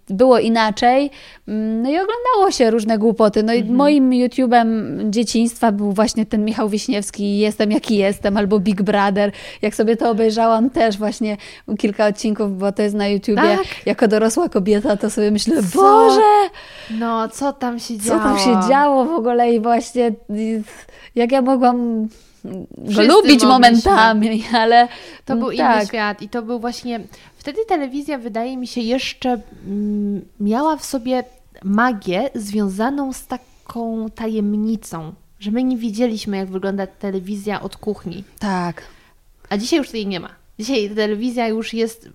było 0.09 0.39
inaczej. 0.39 1.11
Mm, 1.48 1.82
No 1.82 1.90
i 1.90 1.93
oglądało 1.93 2.51
się 2.51 2.70
różne 2.70 2.98
głupoty. 2.98 3.43
No 3.43 3.55
i 3.55 3.65
moim 3.65 4.11
YouTube'em 4.11 4.66
dzieciństwa 5.11 5.73
był 5.73 5.93
właśnie 5.93 6.27
ten 6.27 6.44
Michał 6.44 6.69
Wiśniewski, 6.69 7.39
Jestem 7.39 7.70
jaki 7.70 7.97
jestem, 7.97 8.36
albo 8.36 8.61
Big 8.61 8.82
Brother. 8.82 9.32
Jak 9.62 9.74
sobie 9.74 9.97
to 9.97 10.11
obejrzałam 10.11 10.70
też 10.70 10.98
właśnie 10.98 11.36
kilka 11.78 12.06
odcinków, 12.06 12.59
bo 12.59 12.73
to 12.73 12.82
jest 12.82 12.94
na 12.94 13.09
YouTubie. 13.09 13.36
Tak. 13.43 13.86
Jako 13.86 14.09
dorosła 14.09 14.48
kobieta 14.48 14.97
to 14.97 15.11
sobie 15.11 15.31
myślę, 15.31 15.62
Co? 15.62 15.78
Boże, 15.78 16.51
No, 16.98 17.28
co 17.28 17.52
tam 17.52 17.78
się 17.78 17.98
co 17.98 18.05
działo? 18.05 18.20
tam 18.20 18.39
się 18.39 18.69
działo 18.69 19.05
w 19.05 19.11
ogóle 19.11 19.52
i 19.55 19.61
właśnie 19.61 20.12
jak 21.15 21.32
ja 21.32 21.43
mogłam 21.43 22.09
go 22.78 23.02
lubić 23.02 23.42
momentami, 23.42 24.44
ale 24.62 24.88
To 25.24 25.36
był 25.36 25.56
tak. 25.56 25.76
inny 25.76 25.86
świat 25.86 26.22
i 26.22 26.28
to 26.28 26.42
był 26.42 26.60
właśnie... 26.60 27.00
Wtedy 27.36 27.64
telewizja, 27.68 28.18
wydaje 28.18 28.56
mi 28.56 28.66
się, 28.66 28.80
jeszcze 28.80 29.40
mm, 29.66 30.24
miała 30.40 30.76
w 30.76 30.84
sobie 30.84 31.24
magię 31.64 32.30
związaną 32.34 33.12
z 33.12 33.26
taką 33.26 34.10
tajemnicą, 34.10 35.12
że 35.40 35.50
my 35.50 35.64
nie 35.64 35.76
wiedzieliśmy, 35.76 36.36
jak 36.36 36.50
wygląda 36.50 36.86
telewizja 36.86 37.62
od 37.62 37.76
kuchni. 37.76 38.24
Tak. 38.38 38.82
A 39.48 39.58
dzisiaj 39.58 39.78
już 39.78 39.90
tej 39.90 40.06
nie 40.06 40.20
ma. 40.20 40.30
Dzisiaj 40.58 40.90
telewizja 40.90 41.48
już 41.48 41.74
jest. 41.74 42.08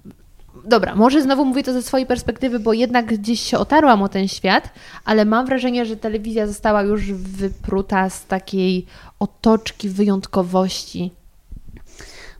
Dobra, 0.65 0.95
może 0.95 1.21
znowu 1.21 1.45
mówię 1.45 1.63
to 1.63 1.73
ze 1.73 1.81
swojej 1.81 2.07
perspektywy, 2.07 2.59
bo 2.59 2.73
jednak 2.73 3.05
gdzieś 3.05 3.39
się 3.39 3.57
otarłam 3.57 4.01
o 4.01 4.09
ten 4.09 4.27
świat, 4.27 4.69
ale 5.05 5.26
mam 5.26 5.45
wrażenie, 5.45 5.85
że 5.85 5.97
telewizja 5.97 6.47
została 6.47 6.81
już 6.81 7.11
wypruta 7.13 8.09
z 8.09 8.26
takiej 8.26 8.85
otoczki 9.19 9.89
wyjątkowości. 9.89 11.11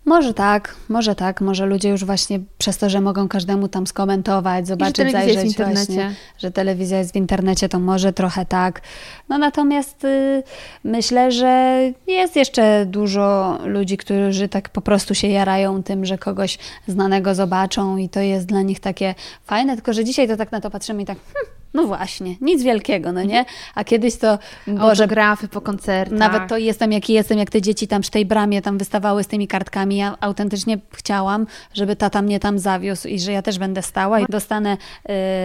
Może 0.10 0.34
tak, 0.34 0.76
może 0.90 1.16
tak, 1.16 1.42
może 1.42 1.66
ludzie 1.66 1.90
już 1.90 2.06
właśnie 2.06 2.40
przez 2.58 2.78
to, 2.78 2.90
że 2.90 3.02
mogą 3.02 3.28
każdemu 3.28 3.68
tam 3.68 3.88
skomentować, 3.88 4.68
zobaczyć, 4.68 4.98
jest 4.98 5.10
w 5.10 5.14
zajrzeć 5.14 5.46
internecie. 5.46 5.94
właśnie, 5.94 6.16
że 6.38 6.52
telewizja 6.52 6.98
jest 6.98 7.14
w 7.14 7.16
internecie, 7.16 7.70
to 7.70 7.80
może 7.80 8.14
trochę 8.14 8.46
tak. 8.46 8.82
No 9.30 9.38
natomiast 9.38 10.04
y, 10.04 10.44
myślę, 10.84 11.32
że 11.32 11.82
jest 12.08 12.36
jeszcze 12.36 12.86
dużo 12.86 13.58
ludzi, 13.66 13.98
którzy 13.98 14.50
tak 14.50 14.70
po 14.70 14.82
prostu 14.82 15.16
się 15.16 15.28
jarają 15.28 15.84
tym, 15.84 16.06
że 16.06 16.18
kogoś 16.18 16.58
znanego 16.88 17.36
zobaczą 17.36 17.98
i 17.98 18.10
to 18.10 18.20
jest 18.20 18.46
dla 18.46 18.62
nich 18.62 18.80
takie 18.80 19.16
fajne, 19.46 19.76
tylko 19.76 19.94
że 19.94 20.04
dzisiaj 20.04 20.28
to 20.28 20.38
tak 20.38 20.52
na 20.52 20.62
to 20.62 20.70
patrzymy 20.70 21.02
i 21.02 21.06
tak, 21.06 21.18
hm, 21.34 21.59
no 21.74 21.84
właśnie, 21.84 22.36
nic 22.42 22.64
wielkiego, 22.64 23.12
no 23.12 23.24
nie? 23.24 23.46
A 23.76 23.84
kiedyś 23.84 24.18
to, 24.18 24.40
Boże, 24.68 25.04
Autografy 25.04 25.48
po 25.48 25.62
koncertach. 25.62 26.20
nawet 26.20 26.50
to 26.50 26.58
jestem 26.58 26.92
jaki 26.92 27.14
jestem, 27.14 27.38
jak 27.38 27.50
te 27.50 27.62
dzieci 27.62 27.88
tam 27.88 28.02
przy 28.02 28.12
tej 28.12 28.26
bramie 28.26 28.62
tam 28.62 28.78
wystawały 28.78 29.24
z 29.24 29.28
tymi 29.28 29.48
kartkami. 29.48 29.98
Ja 29.98 30.18
autentycznie 30.20 30.78
chciałam, 30.94 31.48
żeby 31.74 31.96
tata 31.96 32.22
mnie 32.22 32.40
tam 32.40 32.60
zawiózł 32.60 33.08
i 33.08 33.20
że 33.20 33.32
ja 33.32 33.42
też 33.42 33.60
będę 33.60 33.82
stała 33.82 34.20
i 34.20 34.26
dostanę 34.30 34.78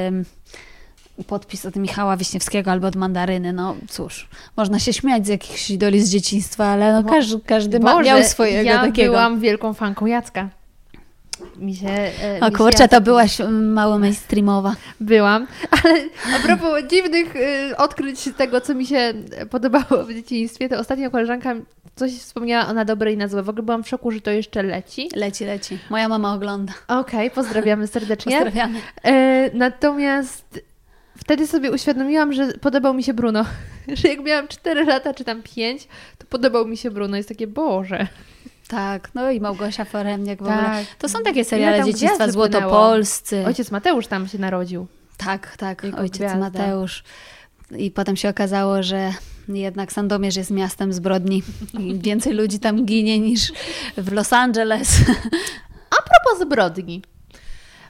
ym, 0.08 0.24
podpis 1.26 1.66
od 1.66 1.76
Michała 1.76 2.16
Wiśniewskiego 2.16 2.70
albo 2.70 2.86
od 2.86 2.96
Mandaryny. 2.96 3.52
No 3.52 3.76
cóż, 3.88 4.28
można 4.56 4.78
się 4.78 4.92
śmiać 4.92 5.26
z 5.26 5.28
jakichś 5.28 5.70
idoli 5.70 6.00
z 6.00 6.10
dzieciństwa, 6.10 6.66
ale 6.66 7.02
no 7.02 7.10
każdy, 7.10 7.40
każdy 7.40 7.80
ma, 7.80 7.92
Boże, 7.92 8.10
miał 8.10 8.24
swojego 8.24 8.70
ja 8.70 8.80
takiego. 8.80 9.12
byłam 9.12 9.40
wielką 9.40 9.74
fanką 9.74 10.06
Jacka. 10.06 10.48
Mi 11.56 11.76
się, 11.76 11.88
e, 11.88 12.38
O 12.40 12.44
mi 12.44 12.50
się 12.50 12.56
kurczę, 12.56 12.88
to 12.88 12.96
Jacek- 12.96 13.04
byłaś 13.04 13.40
mm, 13.40 13.72
mało 13.72 13.98
mainstreamowa. 13.98 14.74
Byłam, 15.00 15.46
ale 15.82 15.94
a 16.36 16.38
propos 16.46 16.84
dziwnych 16.90 17.36
y, 17.36 17.76
odkryć 17.76 18.28
tego, 18.36 18.60
co 18.60 18.74
mi 18.74 18.86
się 18.86 19.14
podobało 19.50 20.04
w 20.04 20.14
dzieciństwie, 20.14 20.68
to 20.68 20.78
ostatnio 20.78 21.10
koleżanka 21.10 21.54
coś 21.96 22.18
wspomniała 22.18 22.66
o 22.68 22.72
na 22.72 22.84
dobre 22.84 23.12
i 23.12 23.16
na 23.16 23.28
złe. 23.28 23.42
W 23.42 23.48
ogóle 23.48 23.62
byłam 23.62 23.84
w 23.84 23.88
szoku, 23.88 24.10
że 24.10 24.20
to 24.20 24.30
jeszcze 24.30 24.62
leci. 24.62 25.08
Leci, 25.14 25.44
leci. 25.44 25.78
Moja 25.90 26.08
mama 26.08 26.34
ogląda. 26.34 26.72
Okej, 26.88 27.30
pozdrawiamy 27.30 27.86
serdecznie. 27.86 28.32
Pozdrawiamy. 28.44 28.78
E, 29.04 29.50
natomiast 29.54 30.60
wtedy 31.16 31.46
sobie 31.46 31.70
uświadomiłam, 31.70 32.32
że 32.32 32.52
podobał 32.52 32.94
mi 32.94 33.02
się 33.02 33.14
Bruno. 33.14 33.44
Że 34.02 34.08
jak 34.08 34.20
miałam 34.20 34.48
4 34.48 34.84
lata, 34.84 35.14
czy 35.14 35.24
tam 35.24 35.42
5, 35.42 35.88
to 36.18 36.26
podobał 36.26 36.66
mi 36.66 36.76
się 36.76 36.90
Bruno. 36.90 37.16
Jest 37.16 37.28
takie, 37.28 37.46
Boże. 37.46 38.06
Tak, 38.68 39.10
no 39.14 39.30
i 39.30 39.40
Małgosia 39.40 39.84
Foremniak 39.84 40.42
w 40.42 40.46
Tak. 40.46 40.58
ogóle. 40.66 40.84
To 40.98 41.08
są 41.08 41.22
takie 41.22 41.44
seriale 41.44 41.84
dzieciństwa 41.84 42.30
złotopolscy. 42.30 43.46
Ojciec 43.46 43.70
Mateusz 43.70 44.06
tam 44.06 44.28
się 44.28 44.38
narodził. 44.38 44.86
Tak, 45.16 45.56
tak, 45.56 45.84
Jako 45.84 45.98
ojciec 45.98 46.18
gwiazda. 46.18 46.38
Mateusz. 46.38 47.04
I 47.76 47.90
potem 47.90 48.16
się 48.16 48.28
okazało, 48.28 48.82
że 48.82 49.12
jednak 49.48 49.92
Sandomierz 49.92 50.36
jest 50.36 50.50
miastem 50.50 50.92
zbrodni 50.92 51.42
i 51.78 51.98
więcej 51.98 52.32
ludzi 52.34 52.58
tam 52.58 52.84
ginie 52.84 53.18
niż 53.18 53.52
w 53.96 54.12
Los 54.12 54.32
Angeles. 54.32 54.88
A 55.90 55.96
propos 55.96 56.46
zbrodni. 56.46 57.02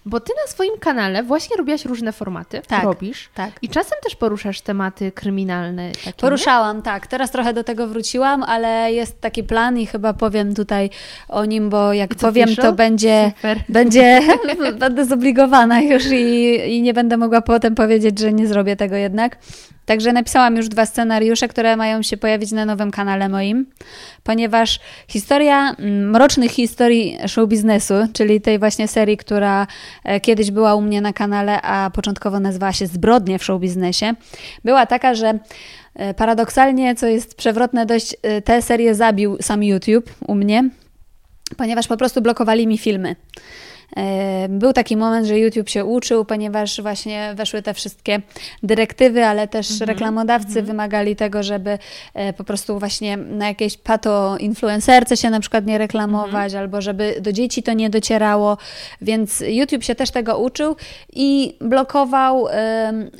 Bo 0.06 0.20
ty 0.20 0.32
na 0.44 0.52
swoim 0.52 0.78
kanale 0.80 1.22
właśnie 1.22 1.56
robiłaś 1.56 1.84
różne 1.84 2.12
formaty. 2.12 2.62
Tak, 2.66 2.84
Robisz. 2.84 3.28
tak. 3.34 3.50
I 3.62 3.68
czasem 3.68 3.98
też 4.02 4.16
poruszasz 4.16 4.60
tematy 4.60 5.12
kryminalne. 5.12 5.90
Takie, 6.04 6.12
Poruszałam, 6.12 6.82
tak. 6.82 7.06
Teraz 7.06 7.30
trochę 7.30 7.52
do 7.52 7.64
tego 7.64 7.86
wróciłam, 7.86 8.42
ale 8.42 8.92
jest 8.92 9.20
taki 9.20 9.42
plan 9.42 9.78
i 9.78 9.86
chyba 9.86 10.12
powiem 10.12 10.54
tutaj 10.54 10.90
o 11.28 11.44
nim, 11.44 11.70
bo 11.70 11.92
jak 11.92 12.14
powiem, 12.14 12.48
piszą? 12.48 12.62
to 12.62 12.72
będzie, 12.72 13.32
Super. 13.36 13.64
będzie 13.68 14.20
będę 14.78 15.04
zobligowana 15.04 15.80
już 15.80 16.04
i, 16.06 16.54
i 16.76 16.82
nie 16.82 16.94
będę 16.94 17.16
mogła 17.16 17.40
potem 17.40 17.74
powiedzieć, 17.74 18.18
że 18.18 18.32
nie 18.32 18.46
zrobię 18.46 18.76
tego 18.76 18.96
jednak. 18.96 19.38
Także 19.86 20.12
napisałam 20.12 20.56
już 20.56 20.68
dwa 20.68 20.86
scenariusze, 20.86 21.48
które 21.48 21.76
mają 21.76 22.02
się 22.02 22.16
pojawić 22.16 22.52
na 22.52 22.64
nowym 22.64 22.90
kanale 22.90 23.28
moim, 23.28 23.66
ponieważ 24.22 24.80
historia 25.08 25.74
mm, 25.78 26.10
mrocznych 26.10 26.50
historii 26.50 27.18
show 27.26 27.48
biznesu, 27.48 27.94
czyli 28.12 28.40
tej 28.40 28.58
właśnie 28.58 28.88
serii, 28.88 29.16
która 29.16 29.66
e, 30.04 30.20
kiedyś 30.20 30.50
była 30.50 30.74
u 30.74 30.80
mnie 30.80 31.00
na 31.00 31.12
kanale, 31.12 31.62
a 31.62 31.90
początkowo 31.90 32.40
nazywała 32.40 32.72
się 32.72 32.86
Zbrodnie 32.86 33.38
w 33.38 33.44
show 33.44 33.60
biznesie, 33.60 34.14
była 34.64 34.86
taka, 34.86 35.14
że 35.14 35.38
e, 35.94 36.14
paradoksalnie, 36.14 36.94
co 36.94 37.06
jest 37.06 37.34
przewrotne 37.34 37.86
dość, 37.86 38.16
e, 38.22 38.42
tę 38.42 38.62
serię 38.62 38.94
zabił 38.94 39.36
sam 39.40 39.62
YouTube 39.62 40.10
u 40.26 40.34
mnie, 40.34 40.70
ponieważ 41.56 41.86
po 41.86 41.96
prostu 41.96 42.22
blokowali 42.22 42.66
mi 42.66 42.78
filmy. 42.78 43.16
Był 44.48 44.72
taki 44.72 44.96
moment, 44.96 45.26
że 45.26 45.38
YouTube 45.38 45.68
się 45.68 45.84
uczył, 45.84 46.24
ponieważ 46.24 46.82
właśnie 46.82 47.32
weszły 47.36 47.62
te 47.62 47.74
wszystkie 47.74 48.22
dyrektywy, 48.62 49.24
ale 49.24 49.48
też 49.48 49.70
mhm. 49.70 49.88
reklamodawcy 49.88 50.48
mhm. 50.48 50.66
wymagali 50.66 51.16
tego, 51.16 51.42
żeby 51.42 51.78
e, 52.14 52.32
po 52.32 52.44
prostu 52.44 52.78
właśnie 52.78 53.16
na 53.16 53.48
jakiejś 53.48 53.76
pato 53.76 54.36
influencerce 54.38 55.16
się 55.16 55.30
na 55.30 55.40
przykład 55.40 55.66
nie 55.66 55.78
reklamować, 55.78 56.44
mhm. 56.52 56.62
albo 56.62 56.80
żeby 56.80 57.14
do 57.20 57.32
dzieci 57.32 57.62
to 57.62 57.72
nie 57.72 57.90
docierało, 57.90 58.58
więc 59.00 59.42
YouTube 59.46 59.84
się 59.84 59.94
też 59.94 60.10
tego 60.10 60.38
uczył 60.38 60.76
i 61.12 61.56
blokował 61.60 62.46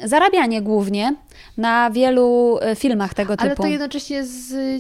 zarabianie 0.05 0.63
głównie 0.63 1.15
na 1.57 1.91
wielu 1.91 2.59
e, 2.63 2.77
filmach 2.77 3.15
tego 3.15 3.37
typu. 3.37 3.47
Ale 3.47 3.57
to 3.57 3.67
jednocześnie 3.67 4.25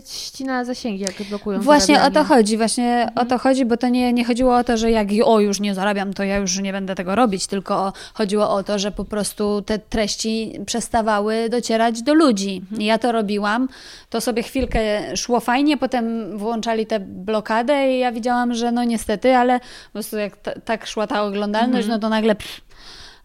ścina 0.06 0.64
zasięgi, 0.64 1.02
jak 1.02 1.28
blokują 1.28 1.60
Właśnie 1.60 1.94
zarabianie. 1.94 2.20
o 2.20 2.24
to 2.24 2.34
chodzi, 2.34 2.56
właśnie 2.56 3.02
mhm. 3.02 3.26
o 3.26 3.30
to 3.30 3.38
chodzi, 3.38 3.64
bo 3.64 3.76
to 3.76 3.88
nie, 3.88 4.12
nie 4.12 4.24
chodziło 4.24 4.56
o 4.56 4.64
to, 4.64 4.76
że 4.76 4.90
jak 4.90 5.09
o 5.24 5.40
już 5.40 5.60
nie 5.60 5.74
zarabiam, 5.74 6.14
to 6.14 6.22
ja 6.22 6.36
już 6.36 6.59
nie 6.59 6.72
będę 6.72 6.94
tego 6.94 7.14
robić, 7.14 7.46
tylko 7.46 7.92
chodziło 8.14 8.51
o 8.51 8.62
to, 8.62 8.78
że 8.78 8.90
po 8.90 9.05
prostu 9.05 9.62
te 9.62 9.78
treści 9.78 10.60
przestawały 10.66 11.48
docierać 11.48 12.02
do 12.02 12.14
ludzi. 12.14 12.62
Mhm. 12.62 12.82
Ja 12.82 12.98
to 12.98 13.12
robiłam, 13.12 13.68
to 14.10 14.20
sobie 14.20 14.42
chwilkę 14.42 14.80
szło 15.16 15.40
fajnie, 15.40 15.76
potem 15.76 16.38
włączali 16.38 16.86
tę 16.86 17.01
blokadę 17.01 17.92
i 17.92 17.98
ja 17.98 18.12
widziałam, 18.12 18.55
że 18.55 18.72
no 18.72 18.84
niestety, 18.84 19.36
ale 19.36 19.60
po 19.60 19.92
prostu 19.92 20.16
jak 20.16 20.36
tak 20.64 20.86
szła 20.86 21.06
ta 21.06 21.22
oglądalność, 21.22 21.84
mhm. 21.84 21.88
no 21.88 21.98
to 21.98 22.09
nagle 22.09 22.34
pff. 22.34 22.60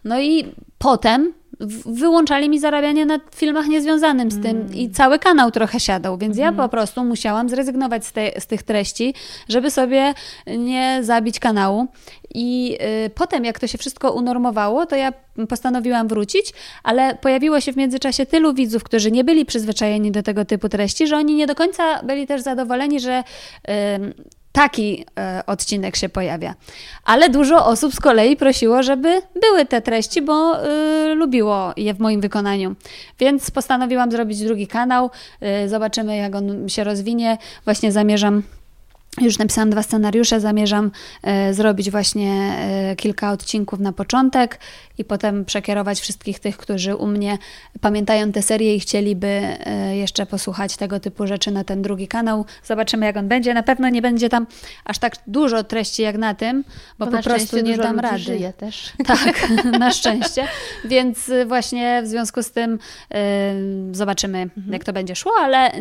no 0.04 0.20
i 0.20 0.54
potem 0.78 1.39
wyłączali 1.86 2.48
mi 2.48 2.58
zarabianie 2.58 3.06
na 3.06 3.20
filmach 3.34 3.66
niezwiązanym 3.66 4.30
z 4.30 4.42
tym 4.42 4.56
mm. 4.56 4.74
i 4.74 4.90
cały 4.90 5.18
kanał 5.18 5.50
trochę 5.50 5.80
siadał, 5.80 6.18
więc 6.18 6.36
mm. 6.36 6.42
ja 6.42 6.48
mhm. 6.48 6.68
po 6.68 6.76
prostu 6.76 7.04
musiałam 7.04 7.48
zrezygnować 7.48 8.06
z, 8.06 8.12
te, 8.12 8.40
z 8.40 8.46
tych 8.46 8.62
treści, 8.62 9.14
żeby 9.48 9.70
sobie 9.70 10.14
nie 10.46 10.98
zabić 11.02 11.38
kanału. 11.38 11.86
I 12.34 12.78
y, 13.06 13.10
potem, 13.10 13.44
jak 13.44 13.58
to 13.58 13.66
się 13.66 13.78
wszystko 13.78 14.12
unormowało, 14.12 14.86
to 14.86 14.96
ja 14.96 15.12
postanowiłam 15.48 16.08
wrócić, 16.08 16.52
ale 16.82 17.14
pojawiło 17.14 17.60
się 17.60 17.72
w 17.72 17.76
międzyczasie 17.76 18.26
tylu 18.26 18.54
widzów, 18.54 18.84
którzy 18.84 19.10
nie 19.10 19.24
byli 19.24 19.44
przyzwyczajeni 19.44 20.10
do 20.10 20.22
tego 20.22 20.44
typu 20.44 20.68
treści, 20.68 21.06
że 21.06 21.16
oni 21.16 21.34
nie 21.34 21.46
do 21.46 21.54
końca 21.54 22.02
byli 22.02 22.26
też 22.26 22.42
zadowoleni, 22.42 23.00
że 23.00 23.24
y, 23.68 23.72
taki 24.52 25.04
e, 25.18 25.42
odcinek 25.46 25.96
się 25.96 26.08
pojawia. 26.08 26.54
Ale 27.04 27.28
dużo 27.28 27.66
osób 27.66 27.94
z 27.94 28.00
kolei 28.00 28.36
prosiło, 28.36 28.82
żeby 28.82 29.22
były 29.40 29.66
te 29.66 29.82
treści, 29.82 30.22
bo 30.22 30.66
y, 30.66 31.14
lubiło 31.14 31.72
je 31.76 31.94
w 31.94 31.98
moim 31.98 32.20
wykonaniu. 32.20 32.74
Więc 33.18 33.50
postanowiłam 33.50 34.10
zrobić 34.10 34.40
drugi 34.40 34.66
kanał. 34.66 35.10
Y, 35.64 35.68
zobaczymy, 35.68 36.16
jak 36.16 36.34
on 36.34 36.68
się 36.68 36.84
rozwinie. 36.84 37.38
Właśnie 37.64 37.92
zamierzam 37.92 38.42
już 39.18 39.38
napisałam 39.38 39.70
dwa 39.70 39.82
scenariusze, 39.82 40.40
zamierzam 40.40 40.90
e, 41.22 41.54
zrobić 41.54 41.90
właśnie 41.90 42.32
e, 42.90 42.96
kilka 42.96 43.32
odcinków 43.32 43.80
na 43.80 43.92
początek 43.92 44.58
i 44.98 45.04
potem 45.04 45.44
przekierować 45.44 46.00
wszystkich 46.00 46.38
tych, 46.38 46.56
którzy 46.56 46.96
u 46.96 47.06
mnie 47.06 47.38
pamiętają 47.80 48.32
tę 48.32 48.42
serię 48.42 48.74
i 48.76 48.80
chcieliby 48.80 49.26
e, 49.26 49.96
jeszcze 49.96 50.26
posłuchać 50.26 50.76
tego 50.76 51.00
typu 51.00 51.26
rzeczy 51.26 51.50
na 51.50 51.64
ten 51.64 51.82
drugi 51.82 52.08
kanał. 52.08 52.44
Zobaczymy, 52.64 53.06
jak 53.06 53.16
on 53.16 53.28
będzie. 53.28 53.54
Na 53.54 53.62
pewno 53.62 53.88
nie 53.88 54.02
będzie 54.02 54.28
tam 54.28 54.46
aż 54.84 54.98
tak 54.98 55.16
dużo 55.26 55.64
treści 55.64 56.02
jak 56.02 56.16
na 56.18 56.34
tym, 56.34 56.64
bo, 56.98 57.06
bo 57.06 57.12
po 57.12 57.22
prostu 57.22 57.60
nie 57.60 57.76
dam 57.76 58.00
rady. 58.00 58.18
Żyje 58.18 58.52
też. 58.52 58.92
Tak, 59.10 59.50
na 59.78 59.90
szczęście. 59.92 60.48
Więc 60.84 61.30
właśnie 61.46 62.02
w 62.02 62.06
związku 62.06 62.42
z 62.42 62.50
tym 62.50 62.78
zobaczymy, 63.92 64.38
mhm. 64.38 64.72
jak 64.72 64.84
to 64.84 64.92
będzie 64.92 65.16
szło, 65.16 65.32
ale 65.40 65.72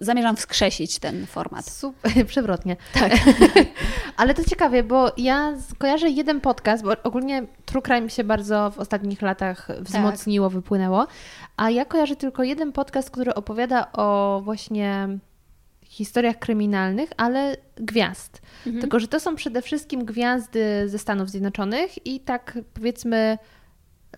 zamierzam 0.00 0.36
wskrzesić 0.36 0.98
ten 0.98 1.26
format. 1.26 1.70
Super. 1.70 2.03
Przewrotnie. 2.26 2.76
Tak. 2.94 3.12
Ale 4.16 4.34
to 4.34 4.44
ciekawie, 4.44 4.82
bo 4.82 5.12
ja 5.16 5.52
kojarzę 5.78 6.10
jeden 6.10 6.40
podcast, 6.40 6.84
bo 6.84 6.92
ogólnie 7.02 7.46
True 7.64 7.82
Crime 7.82 8.10
się 8.10 8.24
bardzo 8.24 8.70
w 8.70 8.78
ostatnich 8.78 9.22
latach 9.22 9.68
wzmocniło, 9.80 10.48
tak. 10.48 10.54
wypłynęło, 10.54 11.06
a 11.56 11.70
ja 11.70 11.84
kojarzę 11.84 12.16
tylko 12.16 12.42
jeden 12.42 12.72
podcast, 12.72 13.10
który 13.10 13.34
opowiada 13.34 13.92
o 13.92 14.40
właśnie 14.44 15.08
historiach 15.82 16.38
kryminalnych, 16.38 17.10
ale 17.16 17.56
gwiazd. 17.76 18.42
Mhm. 18.66 18.80
Tylko, 18.80 19.00
że 19.00 19.08
to 19.08 19.20
są 19.20 19.36
przede 19.36 19.62
wszystkim 19.62 20.04
gwiazdy 20.04 20.88
ze 20.88 20.98
Stanów 20.98 21.30
Zjednoczonych 21.30 22.06
i 22.06 22.20
tak 22.20 22.58
powiedzmy 22.74 23.38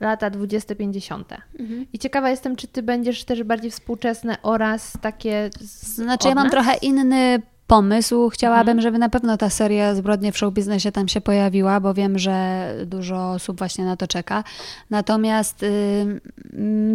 lata 0.00 0.30
20-50. 0.30 1.24
Mhm. 1.58 1.86
I 1.92 1.98
ciekawa 1.98 2.30
jestem, 2.30 2.56
czy 2.56 2.68
ty 2.68 2.82
będziesz 2.82 3.24
też 3.24 3.42
bardziej 3.42 3.70
współczesne 3.70 4.36
oraz 4.42 4.92
takie. 5.00 5.50
Znaczy, 5.60 6.28
ja 6.28 6.34
mam 6.34 6.50
trochę 6.50 6.76
inny 6.76 7.42
pomysł. 7.66 8.30
Chciałabym, 8.30 8.70
mhm. 8.70 8.82
żeby 8.82 8.98
na 8.98 9.09
pewno 9.09 9.36
ta 9.36 9.51
seria 9.51 9.94
Zbrodnie 9.94 10.32
w 10.32 10.38
show 10.38 10.55
biznesie 10.55 10.93
tam 10.93 11.09
się 11.09 11.20
pojawiła, 11.20 11.80
bo 11.80 11.94
wiem, 11.94 12.18
że 12.18 12.66
dużo 12.86 13.30
osób 13.30 13.59
właśnie 13.59 13.84
na 13.84 13.97
to 13.97 14.06
czeka. 14.06 14.44
Natomiast 14.90 15.62
y, 15.62 16.20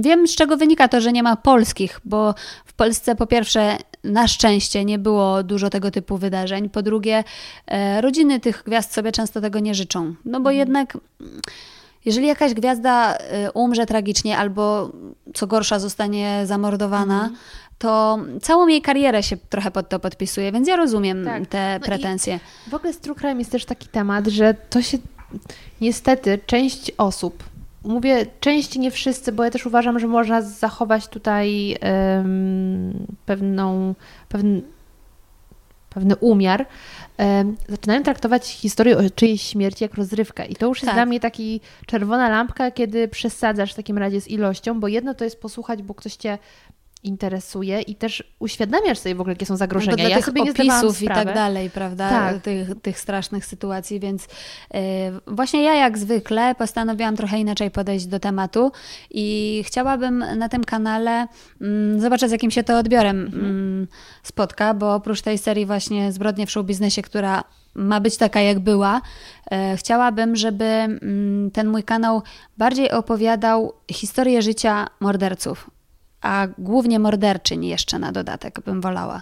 wiem, 0.02 0.28
z 0.28 0.36
czego 0.36 0.58
wynika 0.58 0.88
to, 0.88 1.02
że 1.02 1.12
nie 1.12 1.24
ma 1.24 1.36
polskich, 1.36 2.00
bo 2.06 2.36
w 2.66 2.74
Polsce 2.74 3.16
po 3.16 3.28
pierwsze 3.28 3.78
na 4.04 4.28
szczęście 4.28 4.86
nie 4.86 5.00
było 5.00 5.44
dużo 5.44 5.70
tego 5.70 5.92
typu 5.92 6.18
wydarzeń. 6.18 6.70
Po 6.70 6.82
drugie, 6.82 7.24
y, 7.98 8.02
rodziny 8.02 8.40
tych 8.40 8.64
gwiazd 8.66 8.94
sobie 8.94 9.12
często 9.12 9.42
tego 9.42 9.60
nie 9.60 9.76
życzą. 9.76 10.16
No 10.26 10.40
bo 10.40 10.50
mhm. 10.50 10.56
jednak 10.58 10.98
jeżeli 12.06 12.28
jakaś 12.28 12.54
gwiazda 12.54 13.16
y, 13.16 13.52
umrze 13.54 13.86
tragicznie 13.86 14.38
albo 14.38 14.92
co 15.34 15.48
gorsza 15.48 15.80
zostanie 15.80 16.42
zamordowana, 16.46 17.24
mhm 17.24 17.36
to 17.82 18.20
całą 18.42 18.68
jej 18.68 18.82
karierę 18.82 19.24
się 19.24 19.38
trochę 19.50 19.72
pod 19.72 19.90
to 19.90 20.00
podpisuje, 20.00 20.52
więc 20.52 20.68
ja 20.68 20.76
rozumiem 20.76 21.26
tak. 21.26 21.48
te 21.48 21.80
no 21.80 21.86
pretensje. 21.86 22.40
W 22.70 22.74
ogóle 22.74 22.94
z 22.94 23.00
True 23.00 23.16
Crime 23.16 23.40
jest 23.40 23.52
też 23.52 23.66
taki 23.66 23.88
temat, 23.88 24.28
że 24.28 24.54
to 24.54 24.82
się 24.82 24.98
niestety 25.82 26.40
część 26.46 26.92
osób, 26.98 27.44
mówię 27.84 28.26
część, 28.40 28.78
nie 28.78 28.92
wszyscy, 28.92 29.32
bo 29.32 29.44
ja 29.44 29.52
też 29.52 29.66
uważam, 29.66 30.00
że 30.00 30.08
można 30.08 30.42
zachować 30.42 31.08
tutaj 31.08 31.78
um, 31.82 33.08
pewną, 33.26 33.96
pewien, 34.30 34.62
pewny 35.90 36.16
umiar, 36.16 36.66
um, 37.18 37.58
zaczynają 37.70 38.04
traktować 38.04 38.48
historię 38.48 38.98
o 38.98 39.02
czyjejś 39.16 39.42
śmierci 39.42 39.84
jak 39.84 39.94
rozrywkę. 39.94 40.46
I 40.46 40.56
to 40.56 40.68
już 40.68 40.80
tak. 40.80 40.84
jest 40.84 40.96
dla 40.96 41.06
mnie 41.06 41.20
taki 41.20 41.62
czerwona 41.86 42.30
lampka, 42.30 42.72
kiedy 42.72 43.08
przesadzasz 43.08 43.74
w 43.74 43.76
takim 43.76 43.98
razie 43.98 44.22
z 44.22 44.28
ilością, 44.28 44.80
bo 44.80 44.88
jedno 44.88 45.14
to 45.14 45.24
jest 45.24 45.42
posłuchać, 45.42 45.84
bo 45.84 45.94
ktoś 45.94 46.16
cię 46.16 46.38
interesuje 47.04 47.82
i 47.82 47.96
też 47.96 48.24
uświadamiasz 48.40 49.00
sobie 49.00 49.16
w 49.16 49.22
ogóle, 49.22 49.34
jakie 49.34 49.46
są 49.46 49.58
zagrożenia. 49.58 49.92
No, 49.92 49.98
dla 49.98 50.10
ja 50.10 50.16
tych 50.16 50.26
sobie 50.26 50.42
opisów 50.42 51.02
i 51.02 51.08
tak 51.08 51.34
dalej, 51.34 51.70
prawda? 51.70 52.10
Tak. 52.10 52.42
Tych, 52.42 52.70
tych 52.82 53.00
strasznych 53.00 53.46
sytuacji, 53.46 54.00
więc 54.00 54.28
yy, 54.74 54.80
właśnie 55.28 55.64
ja 55.64 55.76
jak 55.76 55.98
zwykle 55.98 56.56
postanowiłam 56.56 57.16
trochę 57.18 57.40
inaczej 57.40 57.72
podejść 57.72 58.06
do 58.06 58.20
tematu 58.20 58.72
i 59.12 59.64
chciałabym 59.66 60.26
na 60.38 60.50
tym 60.50 60.64
kanale 60.64 61.28
mm, 61.62 62.00
zobaczyć, 62.02 62.30
z 62.30 62.32
jakim 62.32 62.52
się 62.52 62.64
to 62.64 62.78
odbiorem 62.78 63.22
mhm. 63.22 63.46
mm, 63.46 63.88
spotka, 64.24 64.74
bo 64.74 64.96
oprócz 64.96 65.22
tej 65.22 65.38
serii 65.38 65.66
właśnie 65.66 66.12
Zbrodnie 66.12 66.46
w 66.46 66.52
show 66.52 66.66
biznesie, 66.66 67.02
która 67.02 67.44
ma 67.76 68.00
być 68.00 68.18
taka, 68.18 68.42
jak 68.42 68.60
była. 68.60 69.02
E, 69.52 69.78
chciałabym, 69.78 70.36
żeby 70.36 70.66
mm, 70.66 71.52
ten 71.52 71.68
mój 71.68 71.84
kanał 71.84 72.22
bardziej 72.58 72.92
opowiadał 72.92 73.74
historię 73.92 74.42
życia 74.42 74.88
morderców 75.00 75.70
a 76.22 76.48
głównie 76.58 77.00
morderczyń 77.00 77.66
jeszcze 77.66 78.00
na 78.00 78.12
dodatek 78.12 78.60
bym 78.66 78.82
wolała, 78.82 79.22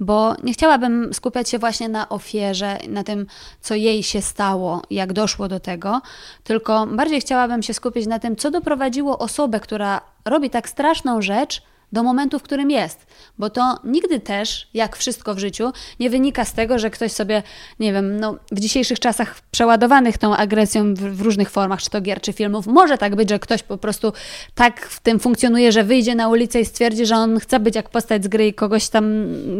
bo 0.00 0.34
nie 0.42 0.52
chciałabym 0.52 1.14
skupiać 1.14 1.48
się 1.48 1.58
właśnie 1.58 1.88
na 1.88 2.08
ofierze, 2.08 2.78
na 2.88 3.04
tym, 3.04 3.26
co 3.60 3.74
jej 3.74 4.02
się 4.02 4.22
stało, 4.22 4.82
jak 4.90 5.12
doszło 5.12 5.48
do 5.48 5.60
tego, 5.60 6.00
tylko 6.44 6.86
bardziej 6.86 7.20
chciałabym 7.20 7.62
się 7.62 7.74
skupić 7.74 8.06
na 8.06 8.18
tym, 8.18 8.36
co 8.36 8.50
doprowadziło 8.50 9.18
osobę, 9.18 9.60
która 9.60 10.00
robi 10.24 10.50
tak 10.50 10.68
straszną 10.68 11.22
rzecz, 11.22 11.62
do 11.92 12.02
momentu, 12.02 12.38
w 12.38 12.42
którym 12.42 12.70
jest. 12.70 13.06
Bo 13.38 13.50
to 13.50 13.78
nigdy 13.84 14.20
też, 14.20 14.68
jak 14.74 14.96
wszystko 14.96 15.34
w 15.34 15.38
życiu, 15.38 15.72
nie 16.00 16.10
wynika 16.10 16.44
z 16.44 16.52
tego, 16.52 16.78
że 16.78 16.90
ktoś 16.90 17.12
sobie, 17.12 17.42
nie 17.80 17.92
wiem, 17.92 18.20
no, 18.20 18.36
w 18.52 18.60
dzisiejszych 18.60 19.00
czasach 19.00 19.40
przeładowanych 19.50 20.18
tą 20.18 20.36
agresją 20.36 20.94
w, 20.94 20.98
w, 20.98 21.20
różnych 21.20 21.50
formach, 21.50 21.82
czy 21.82 21.90
to 21.90 22.00
gier, 22.00 22.20
czy 22.20 22.32
filmów, 22.32 22.66
może 22.66 22.98
tak 22.98 23.16
być, 23.16 23.28
że 23.28 23.38
ktoś 23.38 23.62
po 23.62 23.78
prostu 23.78 24.12
tak 24.54 24.86
w 24.86 25.00
tym 25.00 25.20
funkcjonuje, 25.20 25.72
że 25.72 25.84
wyjdzie 25.84 26.14
na 26.14 26.28
ulicę 26.28 26.60
i 26.60 26.64
stwierdzi, 26.64 27.06
że 27.06 27.16
on 27.16 27.40
chce 27.40 27.60
być 27.60 27.74
jak 27.74 27.90
postać 27.90 28.24
z 28.24 28.28
gry 28.28 28.46
i 28.46 28.54
kogoś 28.54 28.88
tam 28.88 29.04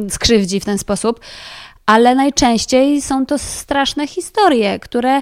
skrzywdzi 0.08 0.60
w 0.60 0.64
ten 0.64 0.78
sposób. 0.78 1.20
Ale 1.86 2.14
najczęściej 2.14 3.02
są 3.02 3.26
to 3.26 3.38
straszne 3.38 4.06
historie, 4.06 4.78
które 4.78 5.20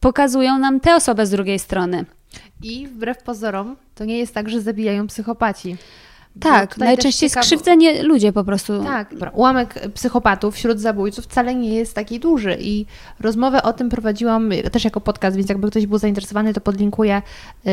pokazują 0.00 0.58
nam 0.58 0.80
tę 0.80 0.94
osobę 0.96 1.26
z 1.26 1.30
drugiej 1.30 1.58
strony. 1.58 2.04
I 2.62 2.86
wbrew 2.86 3.22
pozorom, 3.22 3.76
to 3.94 4.04
nie 4.04 4.18
jest 4.18 4.34
tak, 4.34 4.48
że 4.48 4.60
zabijają 4.60 5.06
psychopaci. 5.06 5.76
Tak, 6.40 6.78
najczęściej 6.78 7.28
ciekawo... 7.30 7.44
skrzywdzeni 7.44 8.02
ludzie 8.02 8.32
po 8.32 8.44
prostu. 8.44 8.84
Tak, 8.84 9.14
ułamek 9.32 9.74
psychopatów 9.94 10.54
wśród 10.54 10.80
zabójców 10.80 11.24
wcale 11.24 11.54
nie 11.54 11.74
jest 11.74 11.94
taki 11.94 12.20
duży 12.20 12.56
i 12.60 12.86
rozmowę 13.20 13.62
o 13.62 13.72
tym 13.72 13.88
prowadziłam 13.88 14.50
też 14.72 14.84
jako 14.84 15.00
podcast, 15.00 15.36
więc 15.36 15.48
jakby 15.48 15.70
ktoś 15.70 15.86
był 15.86 15.98
zainteresowany, 15.98 16.54
to 16.54 16.60
podlinkuję 16.60 17.22
y, 17.66 17.70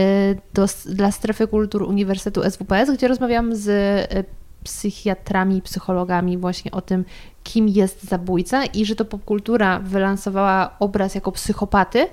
do, 0.53 0.65
dla 0.85 1.11
strefy 1.11 1.47
kultur 1.47 1.83
Uniwersytetu 1.83 2.51
SWPS, 2.51 2.91
gdzie 2.93 3.07
rozmawiałam 3.07 3.55
z 3.55 3.67
y, 3.67 4.23
psychiatrami, 4.63 5.61
psychologami 5.61 6.37
właśnie 6.37 6.71
o 6.71 6.81
tym, 6.81 7.05
kim 7.43 7.69
jest 7.69 8.03
zabójca 8.03 8.65
i 8.65 8.85
że 8.85 8.95
to 8.95 9.05
popkultura 9.05 9.79
wylansowała 9.79 10.75
obraz 10.79 11.15
jako 11.15 11.31
psychopaty, 11.31 12.07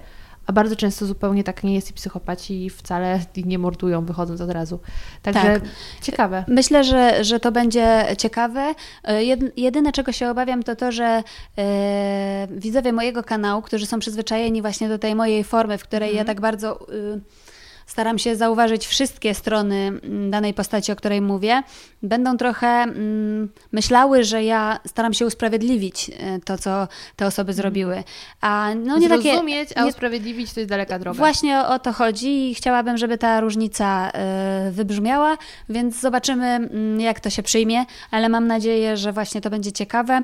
a 0.46 0.52
bardzo 0.52 0.76
często 0.76 1.06
zupełnie 1.06 1.44
tak 1.44 1.64
nie 1.64 1.74
jest 1.74 1.90
i 1.90 1.92
psychopaci 1.92 2.70
wcale 2.70 3.20
nie 3.36 3.58
mordują 3.58 4.04
wychodząc 4.04 4.40
od 4.40 4.50
razu. 4.50 4.78
Także 5.22 5.60
tak. 5.60 5.62
ciekawe. 6.02 6.44
Myślę, 6.48 6.84
że, 6.84 7.24
że 7.24 7.40
to 7.40 7.52
będzie 7.52 8.06
ciekawe. 8.18 8.74
E, 9.04 9.24
jedyne, 9.56 9.92
czego 9.92 10.12
się 10.12 10.30
obawiam, 10.30 10.62
to 10.62 10.76
to, 10.76 10.92
że 10.92 11.22
e, 11.58 12.48
widzowie 12.50 12.92
mojego 12.92 13.22
kanału, 13.22 13.62
którzy 13.62 13.86
są 13.86 13.98
przyzwyczajeni 13.98 14.62
właśnie 14.62 14.88
do 14.88 14.98
tej 14.98 15.14
mojej 15.14 15.44
formy, 15.44 15.78
w 15.78 15.82
której 15.82 16.08
ja 16.08 16.20
mhm. 16.20 16.26
tak 16.26 16.40
bardzo... 16.40 16.88
Y, 16.90 17.20
staram 17.86 18.18
się 18.18 18.36
zauważyć 18.36 18.86
wszystkie 18.86 19.34
strony 19.34 19.74
mm, 19.74 20.30
danej 20.30 20.54
postaci, 20.54 20.92
o 20.92 20.96
której 20.96 21.20
mówię, 21.20 21.62
będą 22.02 22.36
trochę 22.36 22.66
mm, 22.66 23.48
myślały, 23.72 24.24
że 24.24 24.44
ja 24.44 24.78
staram 24.86 25.14
się 25.14 25.26
usprawiedliwić 25.26 26.10
e, 26.10 26.38
to, 26.44 26.58
co 26.58 26.88
te 27.16 27.26
osoby 27.26 27.50
mhm. 27.50 27.56
zrobiły. 27.56 28.04
A 28.40 28.70
no 28.84 28.98
nie 28.98 29.08
Zrozumieć, 29.08 29.68
takie, 29.68 29.80
a 29.80 29.86
usprawiedliwić 29.86 30.52
to 30.52 30.60
jest 30.60 30.70
daleka 30.70 30.98
droga. 30.98 31.18
Właśnie 31.18 31.60
o, 31.60 31.78
to 31.78 31.92
chodzi 31.92 32.50
i 32.50 32.54
chciałabym, 32.54 32.98
żeby 32.98 33.18
ta 33.18 33.40
różnica 33.40 34.10
y, 34.68 34.72
wybrzmiała, 34.72 35.36
więc 35.68 36.00
zobaczymy, 36.00 36.68
y, 36.98 37.02
jak 37.02 37.20
to 37.20 37.30
się 37.30 37.42
przyjmie, 37.42 37.84
ale 38.10 38.28
mam 38.28 38.46
nadzieję, 38.46 38.96
że 38.96 39.12
właśnie 39.12 39.40
to 39.40 39.50
będzie 39.50 39.72
ciekawe. 39.72 40.22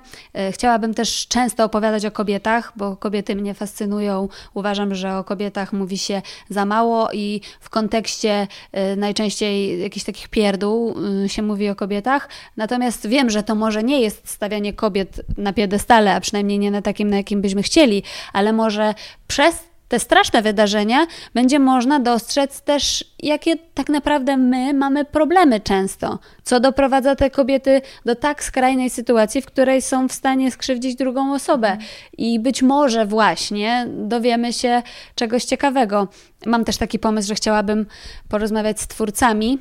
Y, 0.48 0.52
chciałabym 0.52 0.94
też 0.94 1.26
często 1.28 1.64
opowiadać 1.64 2.06
o 2.06 2.10
kobietach, 2.10 2.72
bo 2.76 2.96
kobiety 2.96 3.36
mnie 3.36 3.54
fascynują. 3.54 4.28
Uważam, 4.54 4.94
że 4.94 5.16
o 5.16 5.24
kobietach 5.24 5.72
mówi 5.72 5.98
się 5.98 6.22
za 6.48 6.64
mało 6.64 7.08
i 7.12 7.40
w 7.60 7.70
kontekście 7.70 8.46
y, 8.92 8.96
najczęściej 8.96 9.80
jakichś 9.80 10.06
takich 10.06 10.28
pierdół 10.28 10.94
y, 11.24 11.28
się 11.28 11.42
mówi 11.42 11.68
o 11.68 11.74
kobietach. 11.74 12.28
Natomiast 12.56 13.06
wiem, 13.06 13.30
że 13.30 13.42
to 13.42 13.54
może 13.54 13.82
nie 13.82 14.00
jest 14.00 14.28
stawianie 14.28 14.72
kobiet 14.72 15.20
na 15.38 15.52
piedestale, 15.52 16.14
a 16.14 16.20
przynajmniej 16.20 16.58
nie 16.58 16.70
na 16.70 16.82
takim, 16.82 17.10
na 17.10 17.16
jakim 17.16 17.42
byśmy 17.42 17.62
chcieli, 17.62 18.02
ale 18.32 18.52
może 18.52 18.94
przez 19.26 19.69
te 19.90 19.98
straszne 19.98 20.42
wydarzenia, 20.42 21.06
będzie 21.34 21.58
można 21.58 22.00
dostrzec 22.00 22.60
też, 22.62 23.04
jakie 23.18 23.56
tak 23.74 23.88
naprawdę 23.88 24.36
my 24.36 24.74
mamy 24.74 25.04
problemy 25.04 25.60
często, 25.60 26.18
co 26.42 26.60
doprowadza 26.60 27.16
te 27.16 27.30
kobiety 27.30 27.82
do 28.04 28.16
tak 28.16 28.44
skrajnej 28.44 28.90
sytuacji, 28.90 29.42
w 29.42 29.46
której 29.46 29.82
są 29.82 30.08
w 30.08 30.12
stanie 30.12 30.50
skrzywdzić 30.50 30.96
drugą 30.96 31.34
osobę. 31.34 31.76
I 32.18 32.40
być 32.40 32.62
może 32.62 33.06
właśnie 33.06 33.86
dowiemy 33.88 34.52
się 34.52 34.82
czegoś 35.14 35.44
ciekawego. 35.44 36.08
Mam 36.46 36.64
też 36.64 36.76
taki 36.76 36.98
pomysł, 36.98 37.28
że 37.28 37.34
chciałabym 37.34 37.86
porozmawiać 38.28 38.80
z 38.80 38.86
twórcami 38.86 39.58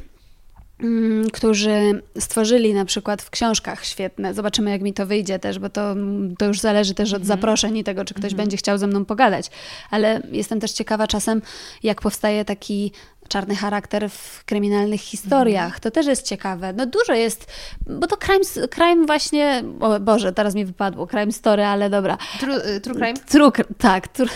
którzy 1.33 2.01
stworzyli 2.19 2.73
na 2.73 2.85
przykład 2.85 3.21
w 3.21 3.29
książkach 3.29 3.85
świetne. 3.85 4.33
Zobaczymy, 4.33 4.71
jak 4.71 4.81
mi 4.81 4.93
to 4.93 5.05
wyjdzie 5.05 5.39
też, 5.39 5.59
bo 5.59 5.69
to, 5.69 5.95
to 6.37 6.45
już 6.45 6.59
zależy 6.59 6.93
też 6.93 7.09
od 7.09 7.15
mm 7.15 7.27
zaproszeń 7.27 7.77
i 7.77 7.83
tego, 7.83 8.05
czy 8.05 8.13
ktoś 8.13 8.31
mm 8.31 8.37
będzie 8.37 8.57
chciał 8.57 8.77
ze 8.77 8.87
mną 8.87 9.05
pogadać. 9.05 9.51
Ale 9.91 10.21
jestem 10.31 10.59
też 10.59 10.71
ciekawa 10.71 11.07
czasem, 11.07 11.41
jak 11.83 12.01
powstaje 12.01 12.45
taki 12.45 12.91
czarny 13.29 13.55
charakter 13.55 14.09
w 14.09 14.45
kryminalnych 14.45 15.01
historiach. 15.01 15.65
Mhm. 15.65 15.81
To 15.81 15.91
też 15.91 16.05
jest 16.05 16.27
ciekawe. 16.27 16.73
No 16.73 16.85
dużo 16.85 17.13
jest, 17.13 17.51
bo 17.87 18.07
to 18.07 18.17
crime, 18.17 18.67
crime 18.69 19.05
właśnie, 19.05 19.63
o 19.79 19.99
Boże, 19.99 20.33
teraz 20.33 20.55
mi 20.55 20.65
wypadło, 20.65 21.07
crime 21.07 21.31
story, 21.31 21.63
ale 21.63 21.89
dobra. 21.89 22.17
True, 22.39 22.75
y, 22.75 22.81
true 22.81 22.95
crime? 22.95 23.13
True, 23.13 23.51
tak, 23.77 24.07
true, 24.17 24.27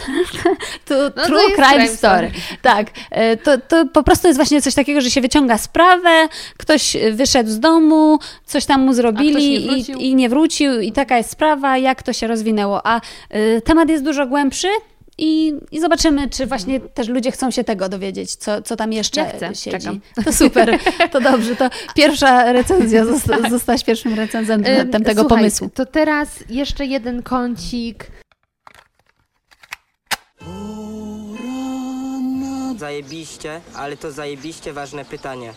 to, 0.86 0.96
no 1.16 1.26
true 1.26 1.40
crime, 1.56 1.56
crime, 1.56 1.88
story. 1.88 2.30
story. 2.30 2.32
Tak, 2.62 2.88
y, 2.90 3.38
to, 3.38 3.58
to 3.58 3.86
po 3.86 4.04
prostu 4.04 4.28
jest 4.28 4.38
właśnie 4.40 4.62
coś 4.62 4.76
takiego, 4.76 5.02
że 5.02 5.12
się 5.12 5.22
wyciąga 5.22 5.58
sprawę, 5.58 6.28
ktoś 6.58 6.98
wyszedł 7.12 7.50
z 7.50 7.60
domu, 7.60 8.20
coś 8.46 8.66
tam 8.66 8.82
mu 8.82 8.94
zrobili 8.94 9.68
nie 9.68 9.78
i, 9.78 10.10
i, 10.10 10.16
nie 10.16 10.30
wrócił 10.30 10.80
i 10.80 10.92
taka 10.92 11.18
jest 11.18 11.30
sprawa, 11.30 11.78
jak 11.78 12.04
to 12.04 12.14
się 12.14 12.28
rozwinęło. 12.28 12.88
A 12.88 13.02
y, 13.36 13.62
temat 13.66 13.90
jest 13.90 14.04
dużo 14.04 14.28
głębszy, 14.28 14.68
i, 15.18 15.54
I 15.72 15.80
zobaczymy, 15.82 16.30
czy 16.30 16.46
właśnie 16.46 16.80
też 16.80 17.08
ludzie 17.08 17.32
chcą 17.32 17.52
się 17.52 17.64
tego 17.64 17.90
dowiedzieć, 17.90 18.36
co, 18.36 18.62
co 18.62 18.76
tam 18.76 18.94
jeszcze 18.94 19.22
ja 19.22 19.30
chcę, 19.30 19.56
siedzi. 19.56 19.78
Czekam. 19.78 20.00
To 20.26 20.34
super, 20.34 20.80
to 21.12 21.22
dobrze. 21.22 21.56
To 21.56 21.70
pierwsza 21.96 22.52
recenzja, 22.54 23.06
zosta, 23.14 23.50
zostałaś 23.50 23.84
pierwszym 23.84 24.14
recenzentem 24.14 25.04
tego 25.04 25.22
Słuchaj, 25.22 25.38
pomysłu. 25.38 25.70
To 25.74 25.86
teraz 25.86 26.30
jeszcze 26.50 26.86
jeden 26.86 27.24
kącik. 27.24 28.08
Zajebiście, 32.78 33.62
ale 33.76 33.98
to 33.98 34.12
zajebiście 34.12 34.74
ważne 34.74 35.06
pytanie. 35.06 35.54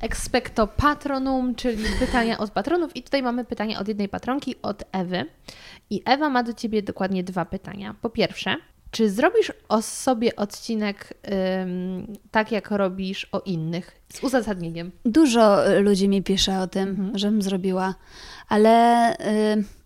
Expecto 0.00 0.66
Patronum, 0.66 1.54
czyli 1.54 1.84
pytania 1.98 2.38
od 2.38 2.50
patronów. 2.50 2.96
I 2.96 3.02
tutaj 3.02 3.22
mamy 3.22 3.44
pytanie 3.44 3.78
od 3.78 3.88
jednej 3.88 4.08
patronki, 4.08 4.54
od 4.62 4.84
Ewy. 4.92 5.24
I 5.90 6.02
Ewa 6.04 6.28
ma 6.28 6.42
do 6.42 6.52
Ciebie 6.52 6.82
dokładnie 6.82 7.24
dwa 7.24 7.44
pytania. 7.44 7.94
Po 8.02 8.10
pierwsze, 8.10 8.56
czy 8.90 9.10
zrobisz 9.10 9.52
o 9.68 9.82
sobie 9.82 10.36
odcinek 10.36 11.14
ym, 11.62 12.06
tak, 12.30 12.52
jak 12.52 12.70
robisz 12.70 13.28
o 13.32 13.40
innych, 13.40 14.00
z 14.12 14.22
uzasadnieniem? 14.24 14.92
Dużo 15.04 15.58
ludzi 15.80 16.08
mi 16.08 16.22
pisze 16.22 16.60
o 16.60 16.66
tym, 16.66 16.88
mhm. 16.88 17.18
żebym 17.18 17.42
zrobiła, 17.42 17.94
ale. 18.48 19.16
Yy 19.56 19.79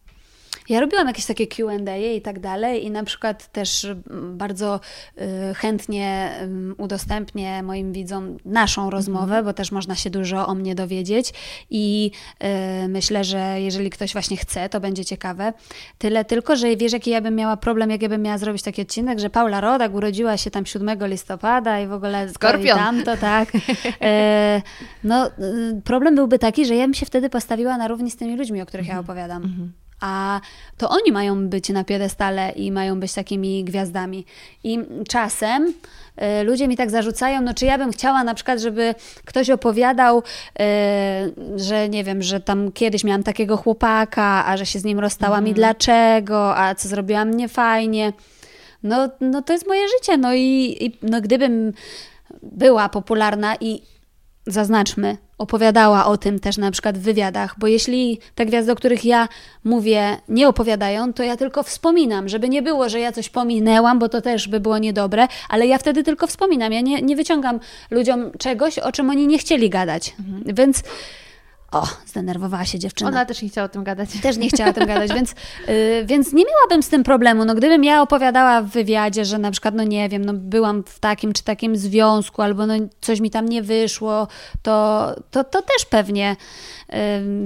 ja 0.68 0.80
robiłam 0.80 1.06
jakieś 1.06 1.26
takie 1.26 1.46
QA 1.46 1.96
i 2.16 2.20
tak 2.20 2.40
dalej, 2.40 2.84
i 2.84 2.90
na 2.90 3.04
przykład 3.04 3.52
też 3.52 3.86
bardzo 4.32 4.80
y, 5.50 5.54
chętnie 5.54 6.32
udostępnię 6.78 7.62
moim 7.62 7.92
widzom 7.92 8.36
naszą 8.44 8.90
rozmowę, 8.90 9.24
mhm. 9.24 9.44
bo 9.44 9.52
też 9.52 9.72
można 9.72 9.94
się 9.94 10.10
dużo 10.10 10.46
o 10.46 10.54
mnie 10.54 10.74
dowiedzieć. 10.74 11.32
I 11.70 12.10
y, 12.84 12.88
myślę, 12.88 13.24
że 13.24 13.60
jeżeli 13.60 13.90
ktoś 13.90 14.12
właśnie 14.12 14.36
chce, 14.36 14.68
to 14.68 14.80
będzie 14.80 15.04
ciekawe. 15.04 15.52
Tyle 15.98 16.24
tylko, 16.24 16.56
że 16.56 16.76
wiesz, 16.76 16.92
jaki 16.92 17.10
ja 17.10 17.20
bym 17.20 17.34
miała 17.34 17.56
problem, 17.56 17.90
jak 17.90 18.02
ja 18.02 18.08
bym 18.08 18.22
miała 18.22 18.38
zrobić 18.38 18.62
taki 18.62 18.82
odcinek, 18.82 19.18
że 19.18 19.30
Paula 19.30 19.60
Rodak 19.60 19.94
urodziła 19.94 20.36
się 20.36 20.50
tam 20.50 20.66
7 20.66 20.98
listopada 21.00 21.80
i 21.80 21.86
w 21.86 21.92
ogóle 21.92 22.28
Skorpion. 22.28 22.78
tamto, 22.78 23.16
tak. 23.30 23.52
E, 24.00 24.62
no, 25.04 25.26
y, 25.26 25.30
problem 25.84 26.14
byłby 26.14 26.38
taki, 26.38 26.66
że 26.66 26.74
ja 26.74 26.84
bym 26.84 26.94
się 26.94 27.06
wtedy 27.06 27.30
postawiła 27.30 27.78
na 27.78 27.88
równi 27.88 28.10
z 28.10 28.16
tymi 28.16 28.36
ludźmi, 28.36 28.62
o 28.62 28.66
których 28.66 28.86
ja 28.86 28.98
mhm. 28.98 29.04
opowiadam. 29.04 29.72
A 30.04 30.40
to 30.76 30.88
oni 30.88 31.12
mają 31.12 31.48
być 31.48 31.68
na 31.68 31.84
piedestale 31.84 32.50
i 32.50 32.72
mają 32.72 33.00
być 33.00 33.12
takimi 33.12 33.64
gwiazdami. 33.64 34.24
I 34.64 34.78
czasem 35.08 35.66
y, 36.40 36.44
ludzie 36.44 36.68
mi 36.68 36.76
tak 36.76 36.90
zarzucają, 36.90 37.42
no 37.42 37.54
czy 37.54 37.66
ja 37.66 37.78
bym 37.78 37.92
chciała 37.92 38.24
na 38.24 38.34
przykład, 38.34 38.60
żeby 38.60 38.94
ktoś 39.24 39.50
opowiadał, 39.50 40.18
y, 40.18 40.22
że 41.56 41.88
nie 41.88 42.04
wiem, 42.04 42.22
że 42.22 42.40
tam 42.40 42.72
kiedyś 42.72 43.04
miałam 43.04 43.22
takiego 43.22 43.56
chłopaka, 43.56 44.46
a 44.46 44.56
że 44.56 44.66
się 44.66 44.78
z 44.78 44.84
nim 44.84 44.98
rozstałam 44.98 45.38
mm. 45.38 45.46
i 45.46 45.50
mhm. 45.50 45.54
dlaczego, 45.54 46.56
a 46.56 46.74
co 46.74 46.88
zrobiłam 46.88 47.30
niefajnie. 47.30 48.12
No, 48.82 49.08
no 49.20 49.42
to 49.42 49.52
jest 49.52 49.66
moje 49.66 49.88
życie, 49.88 50.16
no 50.16 50.34
i, 50.34 50.76
i 50.80 50.98
no 51.02 51.20
gdybym 51.20 51.72
była 52.42 52.88
popularna 52.88 53.56
i 53.60 53.82
zaznaczmy, 54.46 55.16
opowiadała 55.38 56.06
o 56.06 56.16
tym 56.16 56.38
też 56.38 56.56
na 56.56 56.70
przykład 56.70 56.98
w 56.98 57.00
wywiadach, 57.00 57.54
bo 57.58 57.66
jeśli 57.66 58.18
te 58.34 58.46
gwiazdy, 58.46 58.72
o 58.72 58.74
których 58.74 59.04
ja 59.04 59.28
mówię, 59.64 60.16
nie 60.28 60.48
opowiadają, 60.48 61.12
to 61.12 61.22
ja 61.22 61.36
tylko 61.36 61.62
wspominam, 61.62 62.28
żeby 62.28 62.48
nie 62.48 62.62
było, 62.62 62.88
że 62.88 63.00
ja 63.00 63.12
coś 63.12 63.28
pominęłam, 63.28 63.98
bo 63.98 64.08
to 64.08 64.20
też 64.20 64.48
by 64.48 64.60
było 64.60 64.78
niedobre, 64.78 65.28
ale 65.48 65.66
ja 65.66 65.78
wtedy 65.78 66.02
tylko 66.02 66.26
wspominam. 66.26 66.72
Ja 66.72 66.80
nie, 66.80 67.02
nie 67.02 67.16
wyciągam 67.16 67.60
ludziom 67.90 68.30
czegoś, 68.38 68.78
o 68.78 68.92
czym 68.92 69.10
oni 69.10 69.26
nie 69.26 69.38
chcieli 69.38 69.70
gadać. 69.70 70.14
Mhm. 70.20 70.54
Więc 70.54 70.82
o, 71.74 71.86
zdenerwowała 72.06 72.64
się 72.64 72.78
dziewczyna. 72.78 73.10
Ona 73.10 73.24
też 73.24 73.42
nie 73.42 73.48
chciała 73.48 73.64
o 73.64 73.68
tym 73.68 73.84
gadać. 73.84 74.10
Też 74.22 74.36
nie 74.36 74.48
chciała 74.48 74.70
o 74.70 74.72
tym 74.72 74.86
gadać, 74.86 75.12
więc, 75.12 75.34
yy, 75.68 76.04
więc 76.10 76.32
nie 76.32 76.44
miałabym 76.44 76.82
z 76.82 76.88
tym 76.88 77.04
problemu. 77.04 77.44
No, 77.44 77.54
gdybym 77.54 77.84
ja 77.84 78.02
opowiadała 78.02 78.62
w 78.62 78.66
wywiadzie, 78.66 79.24
że 79.24 79.38
na 79.38 79.50
przykład, 79.50 79.74
no 79.74 79.84
nie 79.84 80.08
wiem, 80.08 80.24
no 80.24 80.32
byłam 80.34 80.84
w 80.86 81.00
takim 81.00 81.32
czy 81.32 81.44
takim 81.44 81.76
związku, 81.76 82.42
albo 82.42 82.66
no 82.66 82.74
coś 83.00 83.20
mi 83.20 83.30
tam 83.30 83.48
nie 83.48 83.62
wyszło, 83.62 84.28
to, 84.62 85.06
to, 85.30 85.44
to 85.44 85.62
też 85.62 85.86
pewnie 85.90 86.36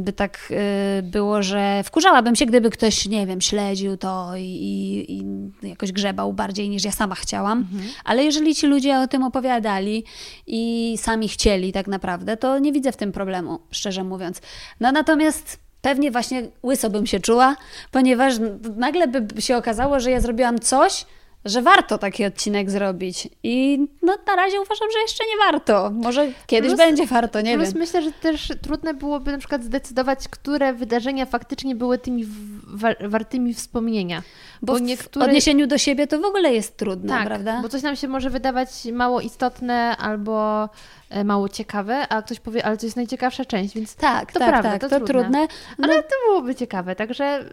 by 0.01 0.13
tak 0.13 0.53
y, 0.99 1.03
było, 1.03 1.43
że 1.43 1.83
wkurzałabym 1.85 2.37
się, 2.37 2.47
gdyby 2.47 2.71
ktoś, 2.71 3.07
nie 3.07 3.27
wiem, 3.27 3.41
śledził 3.41 3.97
to 3.97 4.37
i, 4.37 4.43
i, 4.43 5.13
i 5.13 5.25
jakoś 5.69 5.93
grzebał 5.93 6.33
bardziej 6.33 6.69
niż 6.69 6.85
ja 6.85 6.93
sama 6.93 7.15
chciałam. 7.15 7.59
Mhm. 7.59 7.91
Ale 8.05 8.25
jeżeli 8.25 8.55
ci 8.55 8.67
ludzie 8.67 8.99
o 8.99 9.07
tym 9.07 9.23
opowiadali 9.23 10.05
i 10.47 10.95
sami 10.99 11.29
chcieli 11.29 11.73
tak 11.73 11.87
naprawdę, 11.87 12.37
to 12.37 12.59
nie 12.59 12.73
widzę 12.73 12.93
w 12.93 12.97
tym 12.97 13.13
problemu, 13.13 13.61
szczerze 13.71 14.05
mówiąc. 14.05 14.41
No 14.81 14.93
natomiast 14.93 15.59
pewnie 15.83 16.11
właśnie 16.11 16.43
łyso 16.63 16.91
bym 16.91 17.07
się 17.07 17.21
czuła, 17.21 17.57
ponieważ 17.91 18.35
nagle 18.77 19.09
by 19.09 19.43
się 19.43 19.57
okazało, 19.57 20.01
że 20.01 20.11
ja 20.11 20.21
zrobiłam 20.21 20.59
coś, 20.59 21.07
że 21.45 21.63
warto 21.63 21.99
taki 21.99 22.25
odcinek 22.25 22.71
zrobić. 22.71 23.29
I 23.43 23.87
no, 24.03 24.17
na 24.27 24.37
razie 24.37 24.61
uważam, 24.61 24.89
że 24.93 24.99
jeszcze 25.01 25.25
nie 25.25 25.53
warto. 25.53 25.91
Może 25.95 26.29
kiedyś 26.47 26.69
Plus- 26.71 26.79
będzie 26.79 27.07
warto, 27.07 27.41
nie 27.41 27.57
Plus 27.57 27.69
wiem. 27.69 27.79
myślę, 27.79 28.03
że 28.03 28.13
też 28.13 28.53
trudne 28.63 28.95
byłoby 28.95 29.33
na 29.33 29.39
przykład 29.39 29.65
zdecydować, 29.65 30.29
które 30.29 30.73
wydarzenia 30.73 31.27
faktycznie 31.27 31.75
były 31.75 31.99
tymi 31.99 32.25
w- 32.25 32.79
wa- 32.79 33.09
wartymi 33.09 33.55
wspomnienia. 33.55 34.23
Bo 34.63 34.75
w 34.75 34.83
niektóre... 34.83 35.27
odniesieniu 35.27 35.67
do 35.67 35.79
siebie 35.79 36.07
to 36.07 36.21
w 36.21 36.25
ogóle 36.25 36.55
jest 36.55 36.77
trudne, 36.77 37.09
tak, 37.09 37.27
prawda? 37.27 37.63
bo 37.63 37.69
coś 37.69 37.83
nam 37.83 37.97
się 37.97 38.09
może 38.09 38.31
wydawać 38.31 38.69
mało 38.93 39.21
istotne 39.21 39.97
albo 39.97 40.69
e, 41.11 41.25
mało 41.25 41.49
ciekawe, 41.49 42.09
a 42.09 42.23
ktoś 42.23 42.41
powie, 42.41 42.65
ale 42.67 42.77
to 42.77 42.87
jest 42.87 42.97
najciekawsza 42.97 43.45
część, 43.45 43.75
więc 43.75 43.95
Tak, 43.95 44.33
to 44.33 44.39
tak, 44.39 44.49
prawda, 44.49 44.71
tak, 44.71 44.81
to 44.81 44.89
to, 44.89 45.07
trudne. 45.07 45.23
trudne. 45.23 45.49
No, 45.79 45.85
ale 45.89 46.03
to 46.03 46.15
byłoby 46.29 46.55
ciekawe, 46.55 46.97
także 46.97 47.25
mm, 47.25 47.49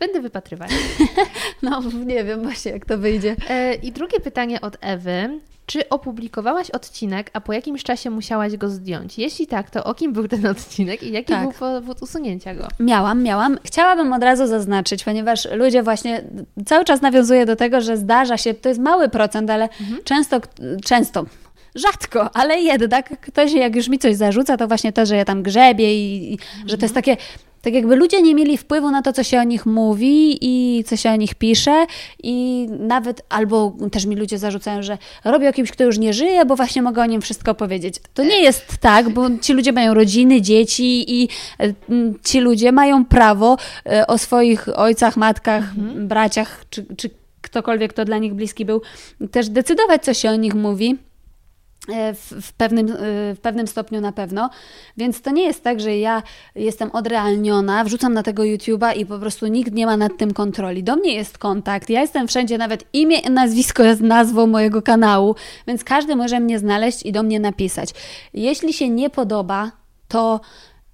będę 0.00 0.20
wypatrywać. 0.20 0.70
no, 1.62 1.82
nie 2.06 2.24
wiem 2.24 2.42
właśnie, 2.42 2.72
jak 2.72 2.86
to 2.86 2.98
wyjdzie. 2.98 3.36
E, 3.50 3.74
I 3.74 3.92
drugie 3.92 4.20
pytanie 4.20 4.60
od 4.60 4.76
Ewy. 4.80 5.40
Czy 5.66 5.88
opublikowałaś 5.88 6.70
odcinek, 6.70 7.30
a 7.32 7.40
po 7.40 7.52
jakimś 7.52 7.82
czasie 7.82 8.10
musiałaś 8.10 8.56
go 8.56 8.68
zdjąć? 8.68 9.18
Jeśli 9.18 9.46
tak, 9.46 9.70
to 9.70 9.84
o 9.84 9.94
kim 9.94 10.12
był 10.12 10.28
ten 10.28 10.46
odcinek 10.46 11.02
i 11.02 11.12
jaki 11.12 11.26
Tak. 11.32 11.42
był 11.42 11.52
powód 11.52 12.02
usunięcia 12.02 12.54
go? 12.54 12.68
Miałam, 12.80 13.22
miałam. 13.22 13.58
Chciałabym 13.64 14.12
od 14.12 14.22
razu 14.22 14.46
zaznaczyć, 14.46 15.04
ponieważ 15.04 15.48
ludzie 15.52 15.82
właśnie 15.82 16.24
cały 16.66 16.84
czas 16.84 17.00
nawiązują 17.02 17.44
do 17.46 17.56
tego, 17.56 17.80
że 17.80 17.96
zdarza 17.96 18.36
się, 18.36 18.54
to 18.54 18.68
jest 18.68 18.80
mały 18.80 19.08
procent, 19.08 19.50
ale 19.50 19.68
często, 20.04 20.40
często, 20.84 21.24
rzadko, 21.74 22.36
ale 22.36 22.60
jednak 22.60 23.20
ktoś 23.20 23.52
jak 23.52 23.76
już 23.76 23.88
mi 23.88 23.98
coś 23.98 24.16
zarzuca, 24.16 24.56
to 24.56 24.68
właśnie 24.68 24.92
to, 24.92 25.06
że 25.06 25.16
ja 25.16 25.24
tam 25.24 25.42
grzebię 25.42 25.94
i, 25.94 26.34
i 26.34 26.38
że 26.66 26.78
to 26.78 26.84
jest 26.84 26.94
takie, 26.94 27.16
tak 27.62 27.74
jakby 27.74 27.96
ludzie 27.96 28.22
nie 28.22 28.34
mieli 28.34 28.58
wpływu 28.58 28.90
na 28.90 29.02
to, 29.02 29.12
co 29.12 29.24
się 29.24 29.38
o 29.38 29.42
nich 29.42 29.66
mówi 29.66 30.38
i 30.40 30.84
co 30.84 30.96
się 30.96 31.10
o 31.10 31.16
nich 31.16 31.34
pisze 31.34 31.86
i 32.22 32.66
nawet, 32.78 33.22
albo 33.28 33.76
też 33.92 34.06
mi 34.06 34.16
ludzie 34.16 34.38
zarzucają, 34.38 34.82
że 34.82 34.98
robię 35.24 35.48
o 35.48 35.52
kimś, 35.52 35.70
kto 35.70 35.84
już 35.84 35.98
nie 35.98 36.12
żyje, 36.12 36.44
bo 36.44 36.56
właśnie 36.56 36.82
mogę 36.82 37.02
o 37.02 37.06
nim 37.06 37.20
wszystko 37.20 37.54
powiedzieć. 37.54 37.94
To 38.14 38.24
nie 38.24 38.40
jest 38.40 38.78
tak, 38.80 39.08
bo 39.08 39.26
ci 39.42 39.52
ludzie 39.52 39.72
mają 39.72 39.94
rodziny, 39.94 40.42
dzieci 40.42 41.22
i 41.22 41.28
e, 41.60 41.74
m, 41.88 42.14
ci 42.24 42.40
ludzie 42.40 42.72
mają 42.72 43.04
prawo 43.04 43.56
e, 43.86 44.06
o 44.06 44.18
swoich 44.18 44.68
ojcach, 44.78 45.16
matkach, 45.16 45.74
braciach, 45.94 46.64
czy, 46.70 46.86
czy 46.96 47.10
ktokolwiek, 47.40 47.92
kto 47.92 48.04
dla 48.04 48.18
nich 48.18 48.34
bliski 48.34 48.64
był, 48.64 48.82
też 49.30 49.48
decydować, 49.48 50.04
co 50.04 50.14
się 50.14 50.30
o 50.30 50.36
nich 50.36 50.54
mówi. 50.54 50.98
E, 51.92 52.14
W, 52.14 52.52
pewnym, 52.52 52.86
e, 52.86 52.94
w 53.34 53.38
pewnym 53.42 53.66
stopniu 53.66 54.00
na 54.00 54.12
pewno. 54.12 54.50
Więc 54.96 55.22
to 55.22 55.30
nie 55.30 55.42
jest 55.42 55.64
tak, 55.64 55.80
że 55.80 55.96
ja 55.96 56.22
jestem 56.54 56.90
odrealniona, 56.90 57.84
wrzucam 57.84 58.14
na 58.14 58.22
tego 58.22 58.42
YouTube'a 58.42 58.96
i 58.96 59.06
po 59.06 59.18
prostu 59.18 59.46
nikt 59.46 59.72
nie 59.72 59.86
ma 59.86 59.96
nad 59.96 60.16
tym 60.18 60.34
kontroli. 60.34 60.82
Do 60.82 60.96
mnie 60.96 61.14
jest 61.14 61.38
kontakt, 61.38 61.90
ja 61.90 62.00
jestem 62.00 62.28
wszędzie, 62.28 62.58
nawet 62.58 62.84
imię 62.92 63.18
i 63.18 63.30
nazwisko 63.30 63.82
jest 63.82 64.00
nazwą 64.00 64.46
mojego 64.46 64.82
kanału, 64.82 65.34
więc 65.66 65.84
każdy 65.84 66.16
może 66.16 66.40
mnie 66.40 66.58
znaleźć 66.58 67.02
i 67.06 67.12
do 67.12 67.22
mnie 67.22 67.40
napisać. 67.40 67.90
Jeśli 68.34 68.72
się 68.72 68.88
nie 68.88 69.10
podoba, 69.10 69.72
to 70.08 70.40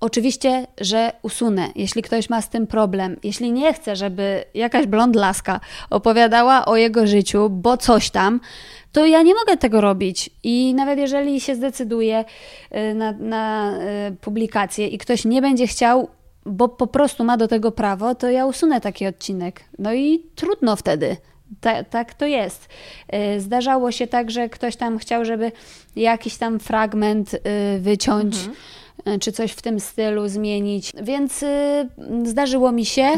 Oczywiście, 0.07 0.66
że 0.81 1.12
usunę, 1.23 1.69
jeśli 1.74 2.03
ktoś 2.03 2.31
ma 2.31 2.43
z 2.43 2.49
tym 2.49 2.66
problem. 2.66 3.16
Jeśli 3.23 3.53
nie 3.53 3.73
chce, 3.74 3.97
żeby 3.97 4.45
jakaś 4.55 4.87
blond 4.87 5.16
laska 5.16 5.61
opowiadała 5.91 6.65
o 6.65 6.77
jego 6.77 7.07
życiu, 7.07 7.51
bo 7.51 7.77
coś 7.77 8.11
tam, 8.11 8.41
to 8.93 9.07
ja 9.07 9.23
nie 9.23 9.35
mogę 9.35 9.57
tego 9.57 9.81
robić. 9.81 10.31
I 10.43 10.74
nawet 10.74 10.99
jeżeli 10.99 11.41
się 11.41 11.55
zdecyduje 11.55 12.24
y, 12.91 12.95
na, 12.95 13.12
na 13.12 13.73
y, 14.09 14.16
publikację 14.16 14.87
i 14.87 14.99
ktoś 14.99 15.24
nie 15.24 15.43
będzie 15.43 15.66
chciał, 15.66 16.09
bo 16.45 16.69
po 16.69 16.87
prostu 16.87 17.24
ma 17.24 17.37
do 17.37 17.49
tego 17.49 17.73
prawo, 17.73 18.15
to 18.15 18.31
ja 18.31 18.47
usunę 18.47 18.81
taki 18.81 19.07
odcinek. 19.07 19.65
No 19.78 19.95
i 19.95 20.27
trudno 20.35 20.77
wtedy. 20.77 21.16
Ta, 21.61 21.85
tak 21.85 22.15
to 22.15 22.27
jest. 22.27 22.69
Y, 23.37 23.41
Zdarzało 23.41 23.93
się 23.93 24.07
tak, 24.07 24.31
że 24.31 24.49
ktoś 24.49 24.77
tam 24.77 24.99
chciał, 24.99 25.24
żeby 25.24 25.53
jakiś 25.97 26.37
tam 26.37 26.59
fragment 26.59 27.37
wyciąć, 27.81 28.37
y, 28.37 28.77
czy 29.20 29.33
coś 29.33 29.53
w 29.53 29.62
tym 29.62 29.81
stylu 29.81 30.28
zmienić. 30.28 30.93
Więc 31.03 31.43
y, 31.43 31.89
zdarzyło 32.24 32.73
mi 32.73 32.87
się, 32.87 33.11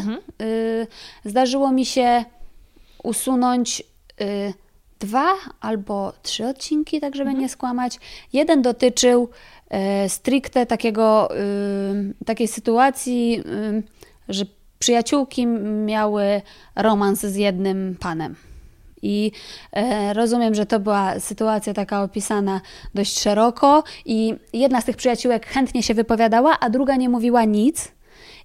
y, 0.43 0.86
zdarzyło 1.24 1.73
mi 1.73 1.86
się 1.86 2.24
usunąć 3.02 3.82
y, 4.20 4.55
dwa 5.01 5.27
albo 5.60 6.12
trzy 6.23 6.47
odcinki, 6.47 7.01
tak 7.01 7.16
żeby 7.16 7.35
nie 7.35 7.48
skłamać. 7.48 7.98
Jeden 8.32 8.62
dotyczył 8.62 9.28
y, 10.05 10.09
stricte 10.09 10.66
takiego, 10.66 11.28
takiej 12.27 12.48
sytuacji, 12.48 13.43
że 14.28 14.44
przyjaciółki 14.78 15.47
miały 15.86 16.43
romans 16.77 17.20
z 17.20 17.36
jednym 17.36 17.97
panem. 18.01 18.47
I 19.02 19.32
e, 19.72 20.12
rozumiem, 20.12 20.54
że 20.54 20.66
to 20.66 20.80
była 20.80 21.20
sytuacja 21.20 21.74
taka 21.74 22.02
opisana 22.02 22.60
dość 22.94 23.20
szeroko, 23.20 23.84
i 24.04 24.34
jedna 24.52 24.80
z 24.80 24.84
tych 24.84 24.96
przyjaciółek 24.96 25.46
chętnie 25.46 25.82
się 25.82 25.94
wypowiadała, 25.94 26.56
a 26.60 26.70
druga 26.70 26.96
nie 26.96 27.08
mówiła 27.08 27.44
nic. 27.44 27.98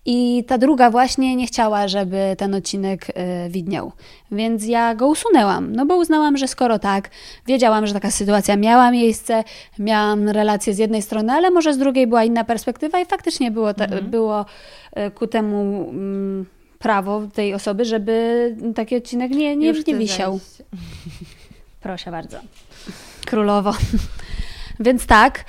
I 0.05 0.43
ta 0.47 0.57
druga 0.57 0.89
właśnie 0.89 1.35
nie 1.35 1.47
chciała, 1.47 1.87
żeby 1.87 2.35
ten 2.37 2.55
odcinek 2.55 3.07
e, 3.13 3.49
widniał. 3.49 3.91
Więc 4.31 4.65
ja 4.65 4.95
go 4.95 5.07
usunęłam, 5.07 5.75
no 5.75 5.85
bo 5.85 5.97
uznałam, 5.97 6.37
że 6.37 6.47
skoro 6.47 6.79
tak, 6.79 7.09
wiedziałam, 7.47 7.87
że 7.87 7.93
taka 7.93 8.11
sytuacja 8.11 8.55
miała 8.55 8.91
miejsce, 8.91 9.43
miałam 9.79 10.29
relację 10.29 10.73
z 10.73 10.77
jednej 10.77 11.01
strony, 11.01 11.33
ale 11.33 11.51
może 11.51 11.73
z 11.73 11.77
drugiej 11.77 12.07
była 12.07 12.23
inna 12.23 12.43
perspektywa 12.43 12.99
i 12.99 13.05
faktycznie 13.05 13.51
było, 13.51 13.73
ta, 13.73 13.87
było 14.01 14.45
e, 14.91 15.11
ku 15.11 15.27
temu 15.27 15.89
mm, 15.89 16.45
prawo 16.83 17.21
tej 17.33 17.53
osoby, 17.53 17.85
żeby 17.85 18.55
taki 18.75 18.95
odcinek 18.95 19.31
nie, 19.31 19.55
nie, 19.55 19.73
nie 19.87 19.95
wisiał. 19.95 20.39
Proszę 21.83 22.11
bardzo. 22.11 22.37
Królowo. 23.25 23.73
Więc 24.79 25.05
tak. 25.05 25.45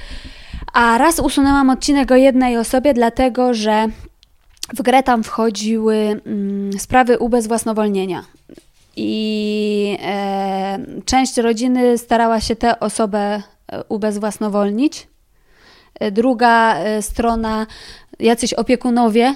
A 0.73 0.99
raz 0.99 1.19
usunęłam 1.19 1.71
odcinek 1.71 2.11
o 2.11 2.17
jednej 2.17 2.57
osobie, 2.59 2.95
dlatego 2.95 3.55
że 3.55 3.87
w 4.75 4.83
grę 4.83 5.03
tam 5.03 5.25
wchodziły 5.25 5.97
mm, 5.97 6.79
sprawy 6.79 7.19
ubezwłasnowolnienia. 7.19 8.25
I 8.97 9.99
e, 10.03 10.79
część 11.05 11.37
rodziny 11.37 11.99
starała 11.99 12.41
się 12.41 12.57
tę 12.57 12.81
osobę 12.81 13.19
e, 13.19 13.85
ubezwłasnowolnić. 13.89 15.09
E, 16.01 16.11
Druga 16.11 16.79
e, 16.79 17.03
strona, 17.03 17.67
jacyś 18.21 18.55
opiekunowie, 18.55 19.35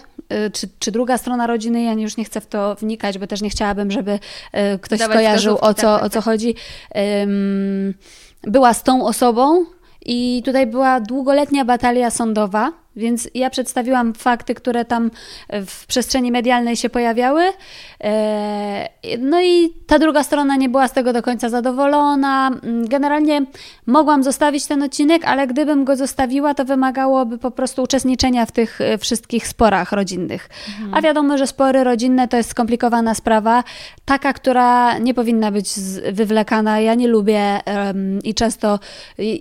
czy, 0.53 0.69
czy 0.79 0.93
druga 0.93 1.19
strona 1.19 1.47
rodziny, 1.47 1.83
ja 1.83 1.93
już 1.93 2.17
nie 2.17 2.25
chcę 2.25 2.41
w 2.41 2.47
to 2.47 2.75
wnikać, 2.75 3.19
bo 3.19 3.27
też 3.27 3.41
nie 3.41 3.51
chciałabym, 3.51 3.91
żeby 3.91 4.19
e, 4.53 4.79
ktoś 4.79 4.99
Dawać 4.99 5.17
skojarzył, 5.17 5.59
o 5.61 5.75
co, 5.75 5.83
tak, 5.83 6.01
tak, 6.01 6.05
o 6.05 6.11
co 6.11 6.21
chodzi. 6.21 6.55
Em, 6.91 7.95
Była 8.43 8.75
z 8.75 8.83
tą 8.83 9.07
osobą 9.07 9.65
i 10.07 10.43
tutaj 10.45 10.67
była 10.67 11.01
długoletnia 11.01 11.65
batalia 11.65 12.11
sądowa, 12.11 12.73
więc 12.97 13.29
ja 13.35 13.51
przedstawiłam 13.51 14.15
fakty, 14.15 14.55
które 14.55 14.85
tam 14.85 15.11
w 15.67 15.87
przestrzeni 15.87 16.33
medialnej 16.33 16.77
się 16.77 16.91
pojawiały. 16.91 17.43
E, 18.05 18.89
No 19.19 19.43
i 19.43 19.71
ta 19.87 19.99
druga 19.99 20.23
strona 20.25 20.57
nie 20.57 20.69
była 20.69 20.89
z 20.89 20.93
tego 20.93 21.13
do 21.13 21.23
końca 21.23 21.49
zadowolona. 21.49 22.51
Generalnie 22.85 23.43
mogłam 23.87 24.23
zostawić 24.23 24.67
ten 24.67 24.83
odcinek, 24.83 25.25
ale 25.25 25.47
gdybym 25.47 25.85
go 25.85 25.97
zostawiła, 25.97 26.55
to 26.55 26.65
wymagałoby 26.65 27.39
po 27.39 27.51
prostu 27.51 27.83
uczestniczenia 27.83 28.47
w 28.47 28.53
tych 28.53 28.81
e, 28.81 28.99
wszystkich 28.99 29.49
sporach 29.49 29.93
rodzinnych. 29.93 30.49
A 30.93 31.03
wiadomo, 31.03 31.39
że 31.39 31.47
spory 31.47 31.85
rodzinne 31.85 32.29
to 32.29 32.37
jest 32.37 32.51
skomplikowana 32.51 33.15
sprawa, 33.15 33.65
taka, 34.05 34.33
która 34.33 34.99
nie 34.99 35.15
powinna 35.15 35.51
być 35.51 35.71
wywlekana. 36.13 36.81
Ja 36.81 36.95
nie 36.95 37.09
lubię 37.09 37.61
i 38.25 38.35
często, 38.35 38.79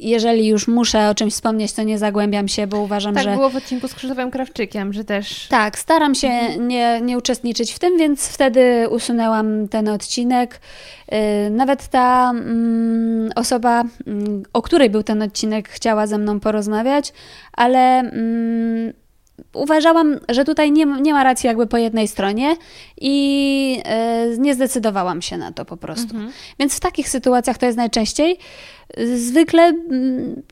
jeżeli 0.02 0.48
już 0.48 0.68
muszę 0.68 1.10
o 1.10 1.16
czymś 1.16 1.34
wspomnieć, 1.34 1.74
to 1.74 1.84
nie 1.84 1.98
zagłębiam 1.98 2.48
się, 2.48 2.68
bo 2.68 2.80
uważam, 2.80 3.14
Tak 3.14 3.24
że. 3.24 3.36
Było 3.50 3.60
w 3.60 3.64
odcinku 3.64 3.88
z 3.88 3.94
Krzysztofem 3.94 4.32
Krawczykiem, 4.32 4.94
że 4.94 5.04
też 5.04 5.48
Tak, 5.48 5.80
staram 5.80 6.16
się 6.16 6.58
nie, 6.60 7.02
nie 7.02 7.18
uczestniczyć 7.18 7.74
w 7.74 7.80
tym, 7.80 7.98
więc 7.98 8.28
wtedy 8.28 8.90
usunęłam 8.90 9.68
ten 9.68 9.90
odcinek. 9.90 10.60
Yy, 11.12 11.18
Nawet 11.50 11.88
ta 11.88 12.30
mm, 12.30 13.30
osoba, 13.36 13.84
mm, 14.08 14.44
o 14.54 14.62
której 14.62 14.90
był 14.90 15.04
ten 15.04 15.22
odcinek, 15.22 15.70
chciała 15.70 16.08
ze 16.08 16.18
mną 16.18 16.40
porozmawiać, 16.40 17.14
ale 17.54 18.00
mm, 18.00 18.94
uważałam, 19.54 20.20
że 20.30 20.46
tutaj 20.46 20.72
nie, 20.72 20.86
nie 20.86 21.14
ma 21.14 21.24
racji 21.24 21.48
jakby 21.48 21.68
po 21.68 21.78
jednej 21.78 22.08
stronie 22.08 22.56
i 23.02 23.82
yy, 24.30 24.38
nie 24.38 24.56
zdecydowałam 24.56 25.22
się 25.22 25.38
na 25.38 25.52
to 25.52 25.66
po 25.66 25.78
prostu. 25.78 26.16
Więc 26.60 26.76
w 26.76 26.80
takich 26.80 27.10
sytuacjach 27.10 27.58
to 27.58 27.66
jest 27.66 27.78
najczęściej. 27.78 28.38
zwykle, 29.16 29.74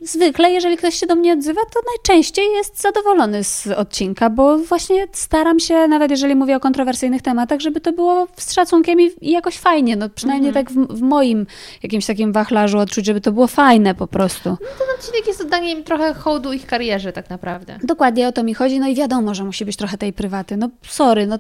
zwykle, 0.02 0.52
jeżeli 0.52 0.78
ktoś 0.78 0.96
się 0.96 1.08
do 1.08 1.16
mnie 1.16 1.34
odzywa, 1.34 1.62
to 1.74 1.80
najczęściej 1.96 2.46
jest 2.54 2.82
zadowolony 2.82 3.44
z 3.44 3.68
odcinka, 3.68 4.30
bo 4.30 4.58
właśnie 4.58 5.08
staram 5.12 5.60
się, 5.60 5.88
nawet 5.88 6.12
jeżeli 6.12 6.36
mówię 6.36 6.56
o 6.56 6.60
kontrowersyjnych 6.60 7.22
tematach, 7.22 7.60
żeby 7.60 7.82
to 7.82 7.94
było 7.94 8.28
z 8.38 8.54
szacunkiem 8.54 9.02
i, 9.02 9.12
i 9.22 9.32
jakoś 9.32 9.58
fajnie, 9.58 9.96
no 9.96 10.10
przynajmniej 10.10 10.54
tak 10.54 10.72
w, 10.72 10.88
w 10.88 11.02
moim 11.02 11.46
jakimś 11.84 12.06
takim 12.06 12.34
wachlarzu 12.34 12.80
odczuć, 12.80 13.06
żeby 13.06 13.22
to 13.22 13.32
było 13.32 13.48
fajne 13.48 13.96
po 13.96 14.08
prostu. 14.08 14.50
No 14.50 14.58
ten 14.58 14.88
odcinek 15.00 15.28
jest 15.28 15.42
oddaniem 15.42 15.84
trochę 15.84 16.14
hołdu 16.14 16.54
ich 16.54 16.66
karierze 16.66 17.14
tak 17.14 17.30
naprawdę. 17.30 17.80
Dokładnie 17.84 18.28
o 18.28 18.32
to 18.32 18.44
mi 18.44 18.54
chodzi, 18.54 18.80
no 18.80 18.88
i 18.88 18.96
wiadomo, 18.96 19.36
że 19.36 19.44
musi 19.44 19.66
być 19.66 19.76
trochę 19.76 19.98
tej 19.98 20.14
prywaty. 20.14 20.58
No 20.58 20.70
sorry, 20.84 21.28
no 21.28 21.40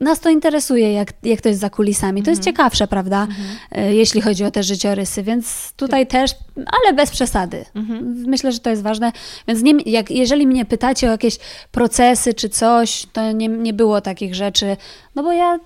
nas 0.00 0.20
to 0.20 0.30
interesuje, 0.30 0.92
jak, 0.92 1.12
jak 1.22 1.40
to 1.40 1.48
jest 1.48 1.60
za 1.60 1.70
kulisami. 1.70 2.22
To 2.22 2.30
jest 2.30 2.42
ciekawsze, 2.44 2.86
prawda? 2.88 3.26
E, 3.72 3.94
Jeśli 3.94 4.20
chodzi 4.20 4.44
o 4.44 4.50
te 4.50 4.62
życiorysy, 4.62 5.22
więc 5.22 5.72
tutaj 5.76 6.06
też, 6.06 6.30
ale 6.56 6.96
bez 6.96 7.10
przesady. 7.10 7.64
Myślę, 8.26 8.52
że 8.52 8.58
to 8.58 8.70
jest 8.70 8.82
ważne. 8.82 9.12
Więc 9.48 9.62
nie, 9.62 9.72
jak, 9.86 10.10
jeżeli 10.10 10.46
mnie 10.46 10.64
pytacie 10.64 11.08
o 11.08 11.10
jakieś 11.10 11.38
procesy 11.72 12.34
czy 12.34 12.48
coś, 12.48 13.06
to 13.12 13.32
nie, 13.32 13.48
nie 13.48 13.72
było 13.72 14.00
takich 14.00 14.34
rzeczy, 14.34 14.76
no 15.14 15.22
bo 15.22 15.32
ja 15.32 15.58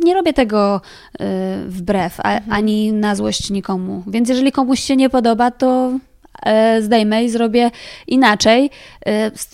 nie 0.00 0.14
robię 0.14 0.32
tego 0.32 0.80
y, 1.20 1.24
wbrew, 1.66 2.20
a, 2.20 2.40
ani 2.50 2.92
na 2.92 3.14
złość 3.14 3.50
nikomu. 3.50 4.02
Więc 4.06 4.28
jeżeli 4.28 4.52
komuś 4.52 4.80
się 4.80 4.96
nie 4.96 5.10
podoba, 5.10 5.50
to 5.50 5.92
e, 6.42 6.82
zdejmę 6.82 7.24
i 7.24 7.30
zrobię 7.30 7.70
inaczej, 8.06 8.70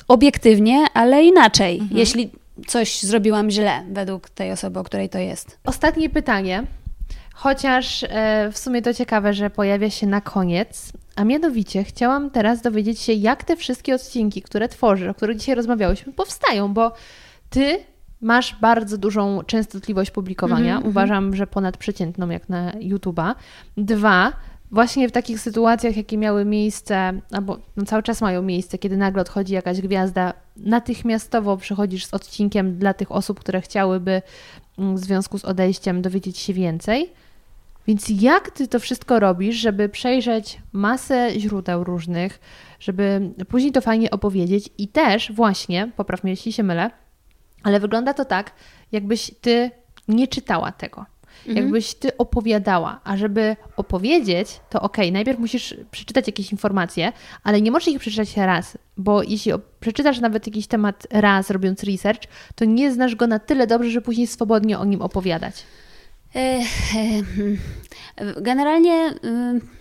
obiektywnie, 0.09 0.85
ale 0.94 1.24
inaczej, 1.24 1.82
jeśli 1.90 2.31
coś 2.66 3.02
zrobiłam 3.02 3.50
źle 3.50 3.84
według 3.90 4.30
tej 4.30 4.52
osoby, 4.52 4.78
o 4.78 4.84
której 4.84 5.08
to 5.08 5.18
jest. 5.18 5.58
Ostatnie 5.64 6.10
pytanie, 6.10 6.64
chociaż 7.34 8.04
e, 8.08 8.50
w 8.52 8.58
sumie 8.58 8.82
to 8.82 8.94
ciekawe, 8.94 9.34
że 9.34 9.50
pojawia 9.50 9.90
się 9.90 10.06
na 10.06 10.20
koniec, 10.20 10.92
a 11.16 11.24
mianowicie 11.24 11.84
chciałam 11.84 12.30
teraz 12.30 12.62
dowiedzieć 12.62 13.00
się, 13.00 13.12
jak 13.12 13.44
te 13.44 13.56
wszystkie 13.56 13.94
odcinki, 13.94 14.42
które 14.42 14.68
tworzysz, 14.68 15.08
o 15.08 15.14
których 15.14 15.36
dzisiaj 15.36 15.54
rozmawiałyśmy, 15.54 16.12
powstają, 16.12 16.74
bo 16.74 16.92
ty 17.50 17.78
masz 18.20 18.56
bardzo 18.60 18.98
dużą 18.98 19.42
częstotliwość 19.46 20.10
publikowania, 20.10 20.78
uważam, 20.84 21.36
że 21.36 21.46
ponadprzeciętną 21.46 22.30
jak 22.30 22.48
na 22.48 22.72
YouTube'a. 22.72 23.34
Dwa, 23.76 24.32
właśnie 24.70 25.09
w 25.09 25.12
takich 25.12 25.40
sytuacjach, 25.40 25.97
jakie 25.97 26.18
miały 26.18 26.44
miejsce, 26.44 27.20
albo 27.32 27.59
no 27.76 27.84
cały 27.84 28.02
czas 28.02 28.20
mają 28.20 28.43
miejsce, 28.43 28.78
kiedy 28.78 28.97
nagle 28.97 29.22
odchodzi 29.22 29.55
jakaś 29.55 29.80
gwiazda, 29.80 30.32
natychmiastowo 30.56 31.56
przychodzisz 31.56 32.06
z 32.06 32.14
odcinkiem 32.14 32.78
dla 32.78 32.94
tych 32.94 33.12
osób, 33.12 33.40
które 33.40 33.60
chciałyby 33.60 34.22
mm, 34.78 34.97
w 34.97 34.98
związku 34.98 35.38
z 35.38 35.44
odejściem 35.44 36.02
dowiedzieć 36.02 36.38
się 36.38 36.52
więcej. 36.52 37.12
Więc 37.86 38.06
jak 38.09 38.51
ty 38.51 38.68
to 38.68 38.80
wszystko 38.80 39.20
robisz, 39.20 39.56
żeby 39.56 39.88
przejrzeć 39.88 40.59
masę 40.72 41.30
źródeł 41.36 41.84
różnych, 41.84 42.40
żeby 42.80 43.30
później 43.48 43.72
to 43.72 43.80
fajnie 43.80 44.10
opowiedzieć 44.10 44.70
i 44.78 44.88
też 44.88 45.32
właśnie, 45.32 45.93
popraw 45.97 46.24
mnie 46.24 46.32
jeśli 46.32 46.52
się 46.52 46.62
mylę, 46.62 46.90
ale 47.62 47.80
wygląda 47.80 48.14
to 48.14 48.24
tak, 48.24 48.52
jakbyś 48.93 49.30
ty 49.40 49.70
nie 50.09 50.28
czytała 50.28 50.72
tego. 50.72 51.06
Jakbyś 51.55 51.94
ty 51.94 52.16
opowiadała, 52.16 53.01
a 53.05 53.16
żeby 53.16 53.56
opowiedzieć, 53.77 54.60
to 54.70 54.81
okej, 54.81 55.12
najpierw 55.12 55.39
musisz 55.39 55.74
przeczytać 55.90 56.27
jakieś 56.27 56.52
informacje, 56.52 57.12
ale 57.43 57.60
nie 57.60 57.70
możesz 57.70 57.89
ich 57.89 58.01
przeczytać 58.01 58.36
raz, 58.36 58.78
bo 58.97 59.23
jeśli 59.23 59.52
przeczytasz 59.81 60.20
nawet 60.20 60.47
jakiś 60.47 60.66
temat 60.66 61.06
raz, 61.10 61.51
robiąc 61.51 61.82
research, 61.82 62.20
to 62.55 62.64
nie 62.64 62.93
znasz 62.93 63.14
go 63.14 63.27
na 63.27 63.39
tyle 63.39 63.66
dobrze, 63.66 63.90
że 63.90 64.01
później 64.01 64.27
swobodnie 64.27 64.78
o 64.78 64.85
nim 64.85 65.02
opowiadać. 65.02 65.64
E, 66.35 66.39
e, 66.39 66.62
hmm. 67.36 67.59
Generalnie 68.43 69.10
y, 69.24 69.76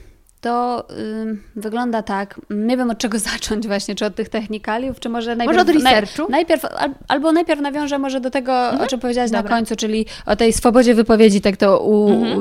to 0.45 0.85
y, 0.89 1.37
wygląda 1.55 2.03
tak, 2.03 2.41
nie 2.49 2.77
wiem 2.77 2.89
od 2.89 2.97
czego 2.97 3.19
zacząć 3.31 3.67
właśnie, 3.67 3.95
czy 3.95 4.05
od 4.05 4.15
tych 4.15 4.29
technikaliów, 4.29 4.99
czy 4.99 5.09
może 5.09 5.35
najpierw... 5.35 5.61
od 5.61 5.69
researchu? 5.69 6.21
Naj, 6.21 6.29
najpierw, 6.29 6.65
al, 6.65 6.89
albo 7.07 7.31
najpierw 7.31 7.61
nawiążę 7.61 7.99
może 7.99 8.21
do 8.21 8.29
tego, 8.29 8.71
o 8.79 8.87
czym 8.87 8.99
powiedziałaś 8.99 9.31
na 9.31 9.37
Dobra. 9.37 9.55
końcu, 9.55 9.75
czyli 9.75 10.05
o 10.25 10.35
tej 10.35 10.53
swobodzie 10.53 10.95
wypowiedzi, 10.95 11.41
tak 11.41 11.57
to 11.57 11.79
u, 11.79 12.05
u, 12.05 12.37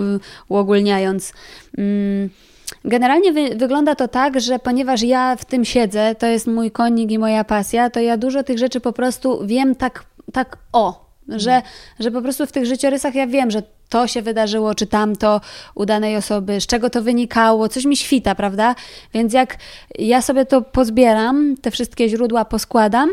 uogólniając. 0.48 1.32
Mm, 1.78 2.30
Generalnie 2.84 3.32
wy, 3.32 3.56
wygląda 3.56 3.94
to 3.94 4.08
tak, 4.08 4.40
że 4.40 4.58
ponieważ 4.58 5.02
ja 5.02 5.36
w 5.36 5.44
tym 5.44 5.64
siedzę, 5.64 6.14
to 6.14 6.26
jest 6.26 6.46
mój 6.46 6.70
konik 6.70 7.10
i 7.10 7.18
moja 7.18 7.44
pasja, 7.44 7.90
to 7.90 8.00
ja 8.00 8.16
dużo 8.16 8.42
tych 8.42 8.58
rzeczy 8.58 8.80
po 8.80 8.92
prostu 8.92 9.46
wiem 9.46 9.74
tak, 9.74 10.04
tak 10.32 10.58
o, 10.72 11.10
że, 11.28 11.62
że 12.00 12.10
po 12.10 12.22
prostu 12.22 12.46
w 12.46 12.52
tych 12.52 12.66
życiorysach 12.66 13.14
ja 13.14 13.26
wiem, 13.26 13.50
że 13.50 13.62
to 13.88 14.06
się 14.06 14.22
wydarzyło, 14.22 14.74
czy 14.74 14.86
tamto 14.86 15.40
u 15.74 15.86
danej 15.86 16.16
osoby, 16.16 16.60
z 16.60 16.66
czego 16.66 16.90
to 16.90 17.02
wynikało, 17.02 17.68
coś 17.68 17.84
mi 17.84 17.96
świta, 17.96 18.34
prawda? 18.34 18.74
Więc 19.14 19.32
jak 19.32 19.56
ja 19.98 20.22
sobie 20.22 20.46
to 20.46 20.62
pozbieram, 20.62 21.54
te 21.62 21.70
wszystkie 21.70 22.08
źródła 22.08 22.44
poskładam, 22.44 23.10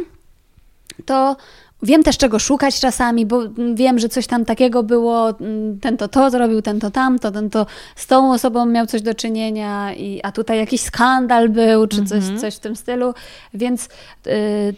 to 1.05 1.35
wiem 1.83 2.03
też 2.03 2.17
czego 2.17 2.39
szukać 2.39 2.79
czasami, 2.79 3.25
bo 3.25 3.43
mm, 3.43 3.75
wiem, 3.75 3.99
że 3.99 4.09
coś 4.09 4.27
tam 4.27 4.45
takiego 4.45 4.83
było, 4.83 5.29
mm, 5.29 5.79
ten 5.79 5.97
to 5.97 6.07
to 6.07 6.29
zrobił, 6.29 6.61
ten 6.61 6.79
to 6.79 6.91
tamto, 6.91 7.31
ten 7.31 7.49
to 7.49 7.65
z 7.95 8.07
tą 8.07 8.33
osobą 8.33 8.65
miał 8.65 8.85
coś 8.85 9.01
do 9.01 9.13
czynienia, 9.13 9.93
i, 9.93 10.19
a 10.23 10.31
tutaj 10.31 10.57
jakiś 10.57 10.81
skandal 10.81 11.49
był, 11.49 11.87
czy 11.87 12.05
coś, 12.05 12.23
coś 12.41 12.55
w 12.55 12.59
tym 12.59 12.75
stylu, 12.75 13.13
więc 13.53 13.85
y, 14.27 14.29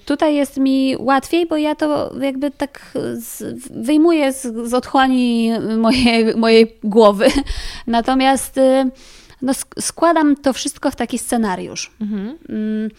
tutaj 0.05 0.35
jest 0.35 0.57
mi 0.57 0.95
łatwiej, 0.99 1.45
bo 1.45 1.57
ja 1.57 1.75
to 1.75 2.13
jakby 2.21 2.51
tak 2.51 2.91
z, 3.13 3.43
wyjmuję 3.85 4.34
z, 4.34 4.69
z 4.69 4.73
otchłani 4.73 5.51
mojej, 5.77 6.35
mojej 6.35 6.77
głowy. 6.84 7.27
Natomiast 7.88 8.57
y, 8.57 8.89
no, 9.41 9.53
sk- 9.53 9.81
składam 9.81 10.35
to 10.35 10.53
wszystko 10.53 10.91
w 10.91 10.95
taki 10.95 11.17
scenariusz. 11.19 11.91
Mm, 12.49 12.89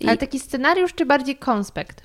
i- 0.00 0.08
Ale 0.08 0.16
taki 0.16 0.38
scenariusz, 0.40 0.94
czy 0.94 1.06
bardziej 1.06 1.36
konspekt? 1.36 2.02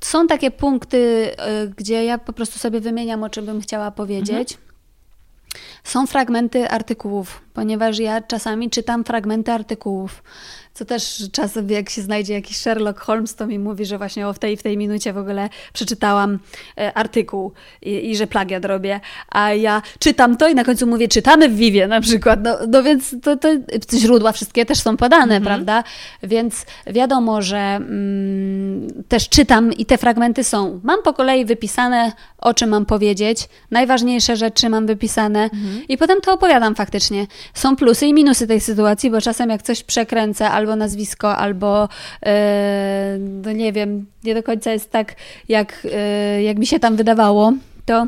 Są 0.00 0.26
takie 0.26 0.50
punkty, 0.50 1.30
y, 1.64 1.72
gdzie 1.76 2.04
ja 2.04 2.18
po 2.18 2.32
prostu 2.32 2.58
sobie 2.58 2.80
wymieniam, 2.80 3.22
o 3.22 3.30
czym 3.30 3.46
bym 3.46 3.60
chciała 3.60 3.90
powiedzieć. 3.90 4.58
Są 5.84 6.06
fragmenty 6.06 6.70
artykułów, 6.70 7.40
ponieważ 7.54 7.98
ja 7.98 8.20
czasami 8.20 8.70
czytam 8.70 9.04
fragmenty 9.04 9.52
artykułów, 9.52 10.22
co 10.80 10.84
też 10.84 11.22
czasem 11.32 11.70
jak 11.70 11.90
się 11.90 12.02
znajdzie 12.02 12.34
jakiś 12.34 12.56
Sherlock 12.56 13.00
Holmes, 13.00 13.34
to 13.34 13.46
mi 13.46 13.58
mówi, 13.58 13.86
że 13.86 13.98
właśnie 13.98 14.28
o 14.28 14.32
w 14.32 14.38
tej 14.38 14.56
w 14.56 14.62
tej 14.62 14.76
minucie 14.76 15.12
w 15.12 15.18
ogóle 15.18 15.48
przeczytałam 15.72 16.38
e, 16.78 16.92
artykuł 16.94 17.52
i, 17.82 18.10
i 18.10 18.16
że 18.16 18.26
plagiat 18.26 18.64
robię, 18.64 19.00
a 19.28 19.52
ja 19.52 19.82
czytam 19.98 20.36
to 20.36 20.48
i 20.48 20.54
na 20.54 20.64
końcu 20.64 20.86
mówię, 20.86 21.08
czytamy 21.08 21.48
w 21.48 21.56
Vivie 21.56 21.88
na 21.88 22.00
przykład, 22.00 22.40
no, 22.42 22.58
no 22.68 22.82
więc 22.82 23.14
to, 23.22 23.36
to 23.36 23.48
źródła 23.98 24.32
wszystkie 24.32 24.66
też 24.66 24.78
są 24.78 24.96
podane, 24.96 25.40
prawda? 25.40 25.84
Więc 26.22 26.66
wiadomo, 26.86 27.42
że 27.42 27.58
mm, 27.58 29.04
też 29.08 29.28
czytam 29.28 29.72
i 29.72 29.86
te 29.86 29.98
fragmenty 29.98 30.44
są. 30.44 30.80
Mam 30.82 31.02
po 31.02 31.12
kolei 31.12 31.44
wypisane, 31.44 32.12
o 32.38 32.54
czym 32.54 32.70
mam 32.70 32.86
powiedzieć, 32.86 33.48
najważniejsze 33.70 34.36
rzeczy 34.36 34.68
mam 34.68 34.86
wypisane 34.86 35.50
i 35.88 35.98
potem 35.98 36.20
to 36.20 36.32
opowiadam 36.32 36.74
faktycznie. 36.74 37.26
Są 37.54 37.76
plusy 37.76 38.06
i 38.06 38.14
minusy 38.14 38.46
tej 38.46 38.60
sytuacji, 38.60 39.10
bo 39.10 39.20
czasem 39.20 39.50
jak 39.50 39.62
coś 39.62 39.82
przekręcę, 39.82 40.50
albo 40.50 40.69
nazwisko, 40.76 41.36
albo 41.36 41.88
e, 42.26 43.16
no 43.20 43.52
nie 43.52 43.72
wiem, 43.72 44.06
nie 44.24 44.34
do 44.34 44.42
końca 44.42 44.72
jest 44.72 44.90
tak, 44.90 45.14
jak, 45.48 45.86
e, 45.92 46.42
jak 46.42 46.58
mi 46.58 46.66
się 46.66 46.80
tam 46.80 46.96
wydawało, 46.96 47.52
to 47.86 48.06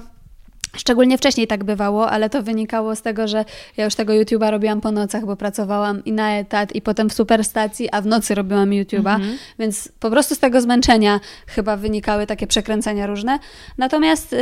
Szczególnie 0.77 1.19
wcześniej 1.19 1.47
tak 1.47 1.65
bywało, 1.65 2.11
ale 2.11 2.31
to 2.31 2.43
wynikało 2.43 2.97
z 2.97 3.03
tego, 3.03 3.28
że 3.28 3.44
ja 3.77 3.85
już 3.85 3.94
tego 3.94 4.12
YouTube'a 4.12 4.51
robiłam 4.51 4.81
po 4.81 4.93
nocach, 4.93 5.27
bo 5.27 5.36
pracowałam 5.36 6.05
i 6.05 6.12
na 6.12 6.39
etat, 6.39 6.74
i 6.74 6.82
potem 6.82 7.11
w 7.11 7.12
superstacji, 7.12 7.89
a 7.93 8.01
w 8.01 8.07
nocy 8.07 8.35
robiłam 8.35 8.70
YouTube'a, 8.70 9.19
więc 9.59 9.89
po 10.01 10.11
prostu 10.11 10.35
z 10.35 10.39
tego 10.39 10.61
zmęczenia 10.61 11.20
chyba 11.47 11.77
wynikały 11.77 12.27
takie 12.27 12.47
przekręcenia 12.47 13.07
różne. 13.07 13.39
Natomiast 13.78 14.32
y, 14.32 14.39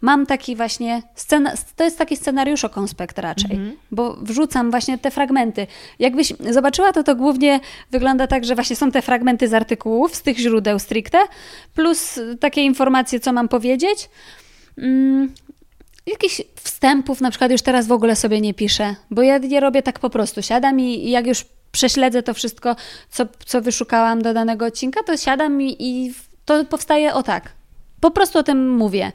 mam 0.00 0.26
taki 0.26 0.56
właśnie, 0.56 1.02
scena, 1.14 1.52
to 1.76 1.84
jest 1.84 1.98
taki 1.98 2.16
scenariuszo-konspekt 2.16 3.18
raczej, 3.18 3.50
bo 3.90 4.16
wrzucam 4.16 4.70
właśnie 4.70 4.98
te 4.98 5.10
fragmenty. 5.10 5.66
Jakbyś 5.98 6.32
zobaczyła, 6.50 6.92
to 6.92 7.02
to 7.02 7.16
głównie 7.16 7.60
wygląda 7.90 8.26
tak, 8.26 8.44
że 8.44 8.54
właśnie 8.54 8.76
są 8.76 8.90
te 8.90 9.02
fragmenty 9.02 9.48
z 9.48 9.54
artykułów, 9.54 10.14
z 10.14 10.22
tych 10.22 10.38
źródeł 10.38 10.78
stricte, 10.78 11.18
plus 11.74 12.20
takie 12.40 12.62
informacje, 12.62 13.20
co 13.20 13.32
mam 13.32 13.48
powiedzieć. 13.48 14.08
Mm, 14.78 15.34
jakichś 16.06 16.42
wstępów 16.54 17.20
na 17.20 17.30
przykład 17.30 17.50
już 17.50 17.62
teraz 17.62 17.86
w 17.86 17.92
ogóle 17.92 18.16
sobie 18.16 18.40
nie 18.40 18.54
piszę, 18.54 18.94
bo 19.10 19.22
ja 19.22 19.36
je 19.36 19.60
robię 19.60 19.82
tak 19.82 19.98
po 19.98 20.10
prostu. 20.10 20.42
Siadam 20.42 20.80
i, 20.80 20.84
i 20.84 21.10
jak 21.10 21.26
już 21.26 21.44
prześledzę 21.72 22.22
to 22.22 22.34
wszystko, 22.34 22.76
co, 23.10 23.26
co 23.46 23.62
wyszukałam 23.62 24.22
do 24.22 24.34
danego 24.34 24.66
odcinka, 24.66 25.02
to 25.02 25.16
siadam 25.16 25.62
i, 25.62 25.76
i 25.78 26.14
to 26.44 26.64
powstaje 26.64 27.14
o 27.14 27.22
tak. 27.22 27.57
Po 28.00 28.10
prostu 28.10 28.38
o 28.38 28.42
tym 28.42 28.76
mówię. 28.76 29.12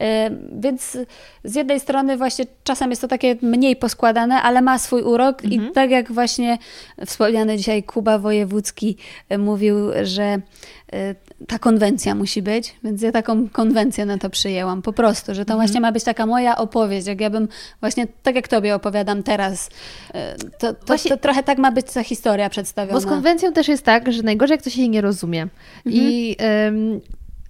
E, 0.00 0.30
więc 0.52 0.98
z 1.44 1.54
jednej 1.54 1.80
strony 1.80 2.16
właśnie 2.16 2.44
czasem 2.64 2.90
jest 2.90 3.02
to 3.02 3.08
takie 3.08 3.36
mniej 3.42 3.76
poskładane, 3.76 4.42
ale 4.42 4.62
ma 4.62 4.78
swój 4.78 5.02
urok 5.02 5.44
mhm. 5.44 5.70
i 5.70 5.72
tak 5.72 5.90
jak 5.90 6.12
właśnie 6.12 6.58
wspomniany 7.06 7.56
dzisiaj 7.56 7.82
Kuba 7.82 8.18
Wojewódzki 8.18 8.96
e, 9.28 9.38
mówił, 9.38 9.76
że 10.02 10.22
e, 10.22 11.14
ta 11.48 11.58
konwencja 11.58 12.14
musi 12.14 12.42
być, 12.42 12.76
więc 12.84 13.02
ja 13.02 13.12
taką 13.12 13.48
konwencję 13.48 14.06
na 14.06 14.18
to 14.18 14.30
przyjęłam, 14.30 14.82
po 14.82 14.92
prostu, 14.92 15.34
że 15.34 15.44
to 15.44 15.52
mhm. 15.52 15.68
właśnie 15.68 15.80
ma 15.80 15.92
być 15.92 16.04
taka 16.04 16.26
moja 16.26 16.56
opowieść, 16.56 17.06
jak 17.06 17.20
ja 17.20 17.30
bym 17.30 17.48
właśnie, 17.80 18.06
tak 18.22 18.34
jak 18.34 18.48
Tobie 18.48 18.74
opowiadam 18.74 19.22
teraz, 19.22 19.70
to, 20.58 20.74
to, 20.74 20.86
właśnie, 20.86 21.10
to 21.10 21.16
trochę 21.16 21.42
tak 21.42 21.58
ma 21.58 21.72
być 21.72 21.86
ta 21.86 22.02
historia 22.02 22.50
przedstawiona. 22.50 22.94
Bo 22.94 23.00
z 23.00 23.06
konwencją 23.06 23.52
też 23.52 23.68
jest 23.68 23.82
tak, 23.82 24.12
że 24.12 24.22
najgorzej 24.22 24.54
jak 24.54 24.60
ktoś 24.60 24.74
się 24.74 24.88
nie 24.88 25.00
rozumie 25.00 25.42
mhm. 25.42 25.52
i 25.86 26.36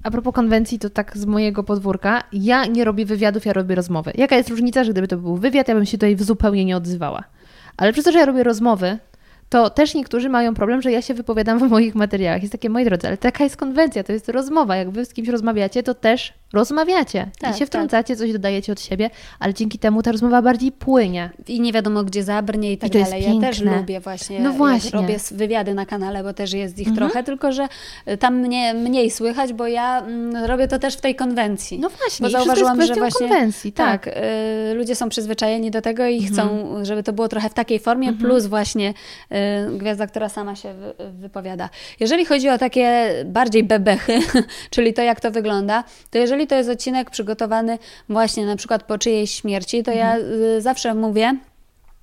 a 0.07 0.11
propos 0.11 0.35
konwencji, 0.35 0.79
to 0.79 0.91
tak 0.91 1.19
z 1.19 1.27
mojego 1.27 1.63
podwórka, 1.63 2.23
ja 2.33 2.67
nie 2.67 2.85
robię 2.85 3.07
wywiadów, 3.07 3.47
ja 3.47 3.53
robię 3.53 3.75
rozmowy. 3.75 4.13
Jaka 4.15 4.37
jest 4.37 4.49
różnica, 4.49 4.85
że 4.85 4.93
gdyby 4.93 5.09
to 5.09 5.17
był 5.17 5.37
wywiad, 5.37 5.69
ja 5.69 5.75
bym 5.75 5.87
się 5.87 5.99
tutaj 5.99 6.17
zupełnie 6.19 6.65
nie 6.65 6.77
odzywała. 6.77 7.25
Ale 7.77 7.93
przez 7.93 8.05
to, 8.05 8.13
że 8.13 8.19
ja 8.19 8.27
robię 8.27 8.43
rozmowy, 8.43 8.99
to 9.49 9.71
też 9.71 9.95
niektórzy 9.95 10.29
mają 10.29 10.55
problem, 10.55 10.83
że 10.83 10.93
ja 10.93 11.03
się 11.03 11.15
wypowiadam 11.15 11.59
w 11.59 11.71
moich 11.71 11.95
materiałach. 11.95 12.43
Jest 12.43 12.53
takie, 12.53 12.71
moi 12.71 12.85
drodzy, 12.85 13.07
ale 13.07 13.17
taka 13.17 13.45
jest 13.45 13.57
konwencja, 13.57 14.05
to 14.05 14.13
jest 14.13 14.29
rozmowa. 14.29 14.77
Jak 14.77 14.91
wy 14.91 15.05
z 15.05 15.13
kimś 15.15 15.29
rozmawiacie, 15.29 15.83
to 15.83 15.95
też 15.95 16.33
rozmawiacie 16.53 17.27
tak, 17.41 17.51
i 17.51 17.53
się 17.53 17.59
tak. 17.59 17.69
wtrącacie, 17.69 18.15
tak. 18.15 18.19
coś 18.19 18.33
dodajecie 18.33 18.73
od 18.73 18.81
siebie, 18.81 19.11
ale 19.39 19.55
dzięki 19.55 19.79
temu 19.79 20.03
ta 20.03 20.13
rozmowa 20.13 20.43
bardziej 20.43 20.73
płynie. 20.73 21.31
I 21.49 21.61
nie 21.61 21.73
wiadomo, 21.73 22.05
gdzie 22.05 22.23
zabrnie 22.23 22.73
i 22.73 22.79
tak 22.79 22.95
I 22.95 23.03
dalej. 23.03 23.23
Ja 23.23 23.41
też 23.41 23.61
lubię 23.61 24.01
właśnie, 24.01 24.41
no 24.41 24.53
właśnie. 24.53 24.91
robię 24.91 25.17
wywiady 25.31 25.75
na 25.75 25.87
kanale, 25.87 26.23
bo 26.23 26.33
też 26.33 26.53
jest 26.53 26.79
ich 26.79 26.89
mhm. 26.89 26.97
trochę, 26.97 27.25
tylko 27.25 27.53
że 27.53 27.69
tam 28.19 28.37
mnie 28.37 28.75
mniej 28.75 29.11
słychać, 29.11 29.53
bo 29.53 29.67
ja 29.67 29.99
mm, 29.99 30.45
robię 30.45 30.69
to 30.69 30.79
też 30.79 30.97
w 30.97 31.01
tej 31.01 31.15
konwencji. 31.15 31.79
No 31.79 31.91
właśnie, 31.91 32.25
bo 32.25 32.31
zauważyłam, 32.31 32.83
że 32.83 32.95
właśnie 32.95 33.29
konwencji, 33.29 33.73
tak. 33.73 34.05
tak 34.05 34.17
y, 34.17 34.75
ludzie 34.75 34.95
są 34.95 35.09
przyzwyczajeni 35.09 35.71
do 35.71 35.83
tego 35.83 36.07
i 36.07 36.19
mhm. 36.19 36.33
chcą, 36.33 36.85
żeby 36.85 37.03
to 37.03 37.13
było 37.13 37.29
trochę 37.29 37.49
w 37.49 37.55
takiej 37.55 37.79
formie, 37.79 38.09
mhm. 38.09 38.31
plus 38.31 38.47
właśnie 38.47 38.89
y, 39.33 39.36
gwiazda, 39.79 40.07
która 40.07 40.29
sama 40.29 40.57
się 40.57 40.75
wy, 40.75 40.95
wypowiada. 41.13 41.69
Jeżeli 42.01 42.25
chodzi 42.25 42.49
o 42.49 42.59
takie 42.59 43.11
bardziej 43.25 43.65
bebechy, 43.65 44.19
czyli 44.71 44.95
to, 44.95 45.03
jak 45.03 45.21
to 45.21 45.31
wygląda, 45.31 45.85
to 46.11 46.19
jeżeli 46.19 46.47
to 46.47 46.55
jest 46.55 46.71
odcinek 46.71 47.11
przygotowany 47.11 47.79
właśnie 48.09 48.47
na 48.47 48.57
przykład 48.57 48.83
po 48.83 48.99
czyjejś 48.99 49.31
śmierci, 49.31 49.83
to 49.83 49.93
ja 49.93 50.17
y, 50.19 50.61
zawsze 50.61 50.95
mówię, 50.95 51.37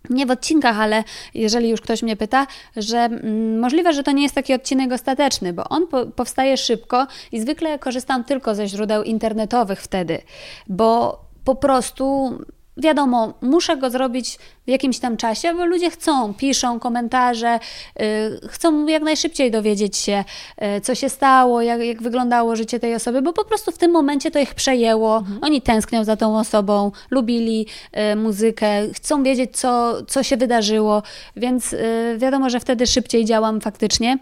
nie 0.09 0.25
w 0.25 0.31
odcinkach, 0.31 0.79
ale 0.79 1.03
jeżeli 1.33 1.69
już 1.69 1.81
ktoś 1.81 2.03
mnie 2.03 2.15
pyta, 2.15 2.47
że 2.75 2.97
mm, 2.97 3.59
możliwe, 3.59 3.93
że 3.93 4.03
to 4.03 4.11
nie 4.11 4.23
jest 4.23 4.35
taki 4.35 4.53
odcinek 4.53 4.91
ostateczny, 4.91 5.53
bo 5.53 5.63
on 5.69 5.87
po, 5.87 6.05
powstaje 6.05 6.57
szybko 6.57 7.07
i 7.31 7.41
zwykle 7.41 7.79
korzystam 7.79 8.23
tylko 8.23 8.55
ze 8.55 8.67
źródeł 8.67 9.03
internetowych 9.03 9.81
wtedy, 9.81 10.21
bo 10.67 11.19
po 11.45 11.55
prostu 11.55 12.37
wiadomo, 12.77 13.33
muszę 13.41 13.77
go 13.77 13.89
zrobić 13.89 14.37
w 14.67 14.69
jakimś 14.69 14.99
tam 14.99 15.17
czasie, 15.17 15.53
bo 15.53 15.65
ludzie 15.65 15.89
chcą, 15.89 16.33
piszą 16.33 16.79
komentarze, 16.79 17.59
yy, 17.99 18.05
chcą 18.49 18.87
jak 18.87 19.03
najszybciej 19.03 19.51
dowiedzieć 19.51 19.97
się, 19.97 20.23
yy, 20.61 20.81
co 20.81 20.95
się 20.95 21.09
stało, 21.09 21.61
jak, 21.61 21.81
jak 21.81 22.01
wyglądało 22.01 22.55
życie 22.55 22.79
tej 22.79 22.95
osoby, 22.95 23.21
bo 23.21 23.33
po 23.33 23.45
prostu 23.45 23.71
w 23.71 23.77
tym 23.77 23.91
momencie 23.91 24.31
to 24.31 24.39
ich 24.39 24.55
przejęło. 24.55 25.17
Mhm. 25.17 25.39
Oni 25.41 25.61
tęsknią 25.61 26.03
za 26.03 26.15
tą 26.15 26.39
osobą, 26.39 26.91
lubili 27.11 27.67
yy, 27.93 28.15
muzykę, 28.15 28.67
chcą 28.93 29.23
wiedzieć, 29.23 29.57
co, 29.57 30.03
co 30.07 30.23
się 30.23 30.37
wydarzyło, 30.37 31.03
więc 31.35 31.73
y, 31.73 32.15
wiadomo, 32.17 32.49
że 32.49 32.59
wtedy 32.59 32.87
szybciej 32.87 33.25
działam 33.25 33.61
faktycznie. 33.61 34.17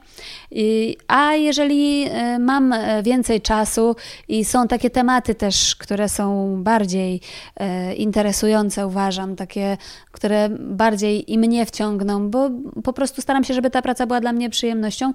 a 1.07 1.33
jeżeli 1.33 2.05
y, 2.35 2.39
mam 2.39 2.75
więcej 3.03 3.41
czasu 3.41 3.95
i 4.27 4.45
są 4.45 4.67
takie 4.67 4.89
tematy 4.89 5.35
też, 5.35 5.75
które 5.75 6.09
są 6.09 6.55
bardziej 6.63 7.21
y, 7.61 7.95
interesujące, 8.41 8.87
uważam, 8.87 9.35
takie, 9.35 9.77
które 10.11 10.49
bardziej 10.49 11.31
i 11.31 11.37
mnie 11.37 11.65
wciągną, 11.65 12.29
bo 12.29 12.49
po 12.83 12.93
prostu 12.93 13.21
staram 13.21 13.43
się, 13.43 13.53
żeby 13.53 13.69
ta 13.69 13.81
praca 13.81 14.05
była 14.05 14.21
dla 14.21 14.33
mnie 14.33 14.49
przyjemnością, 14.49 15.13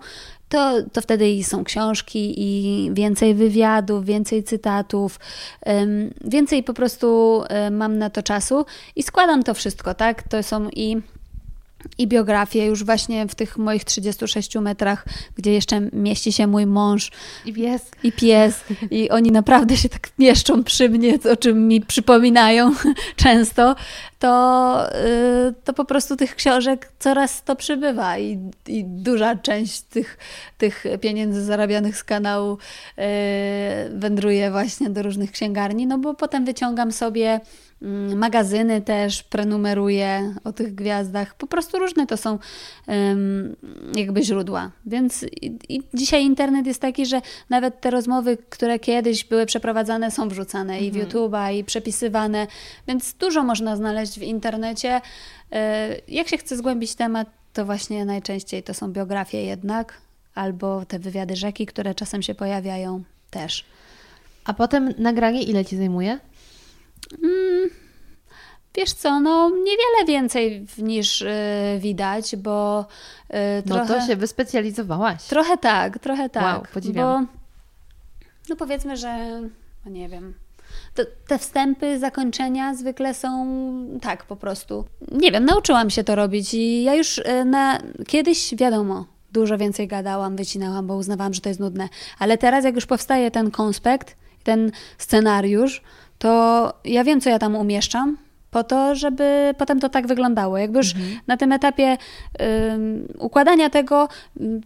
to, 0.49 0.83
to 0.93 1.01
wtedy 1.01 1.45
są 1.45 1.65
książki 1.65 2.35
i 2.37 2.91
więcej 2.95 3.35
wywiadów, 3.35 4.05
więcej 4.05 4.45
cytatów, 4.45 5.21
więcej 6.25 6.63
po 6.63 6.75
prostu 6.75 7.43
mam 7.71 7.99
na 7.99 8.11
to 8.11 8.23
czasu 8.23 8.65
i 8.97 9.03
składam 9.03 9.43
to 9.43 9.55
wszystko, 9.55 9.95
tak? 9.95 10.23
To 10.23 10.43
są 10.43 10.69
i 10.69 11.03
i 11.99 12.07
biografię 12.07 12.67
już 12.67 12.85
właśnie 12.85 13.29
w 13.29 13.35
tych 13.35 13.59
moich 13.59 13.85
36 13.85 14.55
metrach, 14.57 15.05
gdzie 15.37 15.53
jeszcze 15.53 15.81
mieści 15.81 16.33
się 16.33 16.47
mój 16.47 16.67
mąż 16.67 17.11
i 17.45 17.53
pies. 17.53 17.91
I 18.03 18.13
pies. 18.13 18.65
I 18.91 19.11
oni 19.11 19.33
naprawdę 19.33 19.77
się 19.77 19.89
tak 19.89 20.11
mieszczą 20.19 20.65
przy 20.65 20.89
mnie, 20.89 21.19
o 21.33 21.37
czym 21.37 21.69
mi 21.69 21.81
przypominają 21.81 22.75
często, 23.17 23.77
to, 24.19 24.97
y, 25.49 25.55
to 25.65 25.73
po 25.73 25.85
prostu 25.85 26.17
tych 26.17 26.37
książek 26.37 26.93
coraz 26.99 27.45
to 27.45 27.57
przybywa 27.57 28.19
i, 28.19 28.51
i 28.67 28.85
duża 28.85 29.37
część 29.37 29.83
tych, 29.83 30.19
tych 30.59 30.85
pieniędzy 31.01 31.45
zarabianych 31.45 31.97
z 31.97 32.05
kanału 32.05 32.53
y, 32.53 33.03
wędruje 33.99 34.51
właśnie 34.51 34.91
do 34.91 35.03
różnych 35.03 35.33
księgarni, 35.33 35.87
no 35.87 35.99
bo 35.99 36.15
potem 36.15 36.45
wyciągam 36.45 36.93
sobie 36.93 37.41
magazyny 38.17 38.83
też 38.83 39.23
prenumeruję 39.23 40.35
o 40.45 40.53
tych 40.53 40.75
gwiazdach. 40.75 41.35
Po 41.35 41.47
prostu 41.47 41.79
różne 41.79 42.07
to 42.07 42.17
są 42.17 42.39
jakby 43.95 44.23
źródła. 44.23 44.71
Więc 44.87 45.23
i, 45.43 45.59
i 45.69 45.83
dzisiaj 45.95 46.25
internet 46.25 46.67
jest 46.67 46.81
taki, 46.81 47.07
że 47.07 47.21
nawet 47.51 47.81
te 47.81 47.91
rozmowy, 47.91 48.39
które 48.51 48.79
kiedyś 48.79 49.25
były 49.25 49.47
przeprowadzane, 49.47 50.11
są 50.11 50.29
wrzucane 50.29 50.73
mhm. 50.73 50.85
i 50.85 50.91
w 50.91 50.97
mhm. 50.97 51.11
YouTube'a, 51.11 51.55
i 51.55 51.65
przepisywane, 51.65 52.47
więc 52.89 53.15
dużo 53.15 53.45
można 53.45 53.77
znaleźć 53.77 54.19
w 54.19 54.23
internecie. 54.23 55.01
E, 55.53 55.97
jak 56.09 56.29
się 56.29 56.37
chce 56.37 56.57
zgłębić 56.57 56.95
temat, 56.95 57.29
to 57.53 57.65
właśnie 57.65 58.05
najczęściej 58.05 58.63
to 58.63 58.75
są 58.75 58.93
biografie 58.93 59.45
jednak, 59.45 59.99
albo 60.35 60.85
te 60.85 60.99
wywiady 60.99 61.37
rzeki, 61.37 61.67
które 61.67 61.95
czasem 61.95 62.23
się 62.23 62.35
pojawiają 62.35 63.03
też. 63.31 63.65
A 64.45 64.55
potem 64.55 64.95
nagranie 64.99 65.43
ile 65.43 65.65
Ci 65.65 65.77
zajmuje? 65.77 66.19
Mm, 67.23 67.71
wiesz 68.75 68.93
co, 68.93 69.21
no 69.21 69.51
niewiele 69.51 70.05
więcej 70.07 70.67
niż 70.79 71.23
y, 71.23 71.27
widać, 71.79 72.37
bo 72.37 72.87
y, 73.61 73.63
trochę... 73.63 73.95
No 73.95 74.01
to 74.01 74.07
się 74.07 74.17
wyspecjalizowałaś. 74.17 75.23
Trochę 75.25 75.59
tak, 75.59 75.99
trochę 75.99 76.29
tak. 76.31 76.45
Wow, 76.45 76.67
podziwiam. 76.75 77.27
Bo, 77.27 77.33
no 78.49 78.57
powiedzmy, 78.57 78.97
że 78.97 79.41
no 79.85 79.91
nie 79.91 80.09
wiem... 80.09 80.35
To, 80.95 81.03
te 81.29 81.39
wstępy, 81.39 81.99
zakończenia 81.99 82.75
zwykle 82.75 83.15
są 83.15 83.47
tak 84.03 84.25
po 84.25 84.37
prostu. 84.37 84.85
Nie 85.13 85.33
wiem, 85.33 85.45
nauczyłam 85.45 85.91
się 85.91 86.05
to 86.05 86.15
robić 86.15 86.55
i 86.55 86.83
ja 86.83 86.95
już 86.95 87.19
y, 87.19 87.45
na, 87.45 87.79
kiedyś, 88.07 88.55
wiadomo, 88.55 89.07
dużo 89.33 89.59
więcej 89.59 89.89
gadałam, 89.89 90.37
wycinałam, 90.37 90.87
bo 90.87 90.97
uznawałam, 90.97 91.35
że 91.35 91.41
to 91.41 91.49
jest 91.49 91.61
nudne. 91.61 91.89
Ale 92.19 92.39
teraz, 92.39 92.65
jak 92.65 92.75
już 92.75 92.87
powstaje 92.87 93.31
ten 93.31 93.51
konspekt, 93.51 94.17
ten 94.45 94.73
scenariusz, 94.99 95.83
to 96.19 96.73
ja 96.85 97.05
wiem, 97.05 97.21
co 97.21 97.31
ja 97.31 97.39
tam 97.39 97.57
umieszczam, 97.57 98.17
po 98.51 98.65
to, 98.65 98.95
żeby 98.95 99.55
potem 99.59 99.81
to 99.81 99.89
tak 99.89 100.07
wyglądało. 100.07 100.59
Jakby 100.59 100.79
już 100.79 100.95
mhm. 100.95 101.19
na 101.27 101.37
tym 101.37 101.53
etapie 101.53 101.97
układania 103.19 103.71
tego 103.71 104.09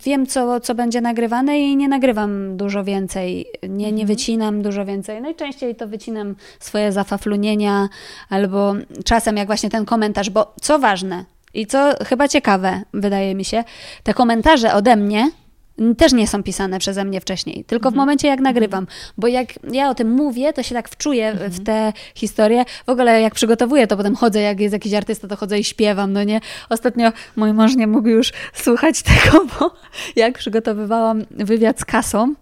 wiem, 0.04 0.26
co, 0.26 0.60
co 0.60 0.74
będzie 0.74 1.00
nagrywane 1.00 1.60
i 1.60 1.76
nie 1.76 1.88
nagrywam 1.88 2.56
dużo 2.56 2.84
więcej, 2.84 3.46
nie, 3.62 3.68
nie 3.68 4.02
mhm. 4.02 4.06
wycinam 4.06 4.62
dużo 4.62 4.84
więcej. 4.84 5.22
Najczęściej 5.22 5.74
to 5.74 5.88
wycinam 5.88 6.34
swoje 6.60 6.92
zafaflunienia 6.92 7.88
albo 8.28 8.74
czasem 9.04 9.36
jak 9.36 9.46
właśnie 9.46 9.70
ten 9.70 9.84
komentarz, 9.84 10.30
bo 10.30 10.54
co 10.60 10.78
ważne 10.78 11.24
i 11.54 11.66
co 11.66 11.92
chyba 12.04 12.28
ciekawe, 12.28 12.82
wydaje 12.94 13.34
mi 13.34 13.44
się, 13.44 13.64
te 14.02 14.14
komentarze 14.14 14.74
ode 14.74 14.96
mnie 14.96 15.30
też 15.98 16.12
nie 16.12 16.26
są 16.26 16.42
pisane 16.42 16.78
przeze 16.78 17.04
mnie 17.04 17.20
wcześniej, 17.20 17.64
tylko 17.64 17.90
w 17.90 17.92
mhm. 17.92 18.00
momencie 18.02 18.28
jak 18.28 18.40
nagrywam, 18.40 18.86
bo 19.18 19.26
jak 19.26 19.48
ja 19.72 19.90
o 19.90 19.94
tym 19.94 20.10
mówię, 20.10 20.52
to 20.52 20.62
się 20.62 20.74
tak 20.74 20.88
wczuję 20.88 21.28
mhm. 21.28 21.50
w 21.50 21.64
te 21.64 21.92
historie. 22.14 22.64
W 22.86 22.90
ogóle 22.90 23.20
jak 23.20 23.34
przygotowuję, 23.34 23.86
to 23.86 23.96
potem 23.96 24.16
chodzę, 24.16 24.40
jak 24.40 24.60
jest 24.60 24.72
jakiś 24.72 24.94
artysta, 24.94 25.28
to 25.28 25.36
chodzę 25.36 25.58
i 25.58 25.64
śpiewam, 25.64 26.12
no 26.12 26.24
nie? 26.24 26.40
Ostatnio 26.68 27.12
mój 27.36 27.52
mąż 27.52 27.76
nie 27.76 27.86
mógł 27.86 28.08
już 28.08 28.32
słuchać 28.54 29.02
tego, 29.10 29.46
bo 29.60 29.74
jak 30.16 30.38
przygotowywałam 30.38 31.24
wywiad 31.30 31.80
z 31.80 31.84
kasą, 31.84 32.34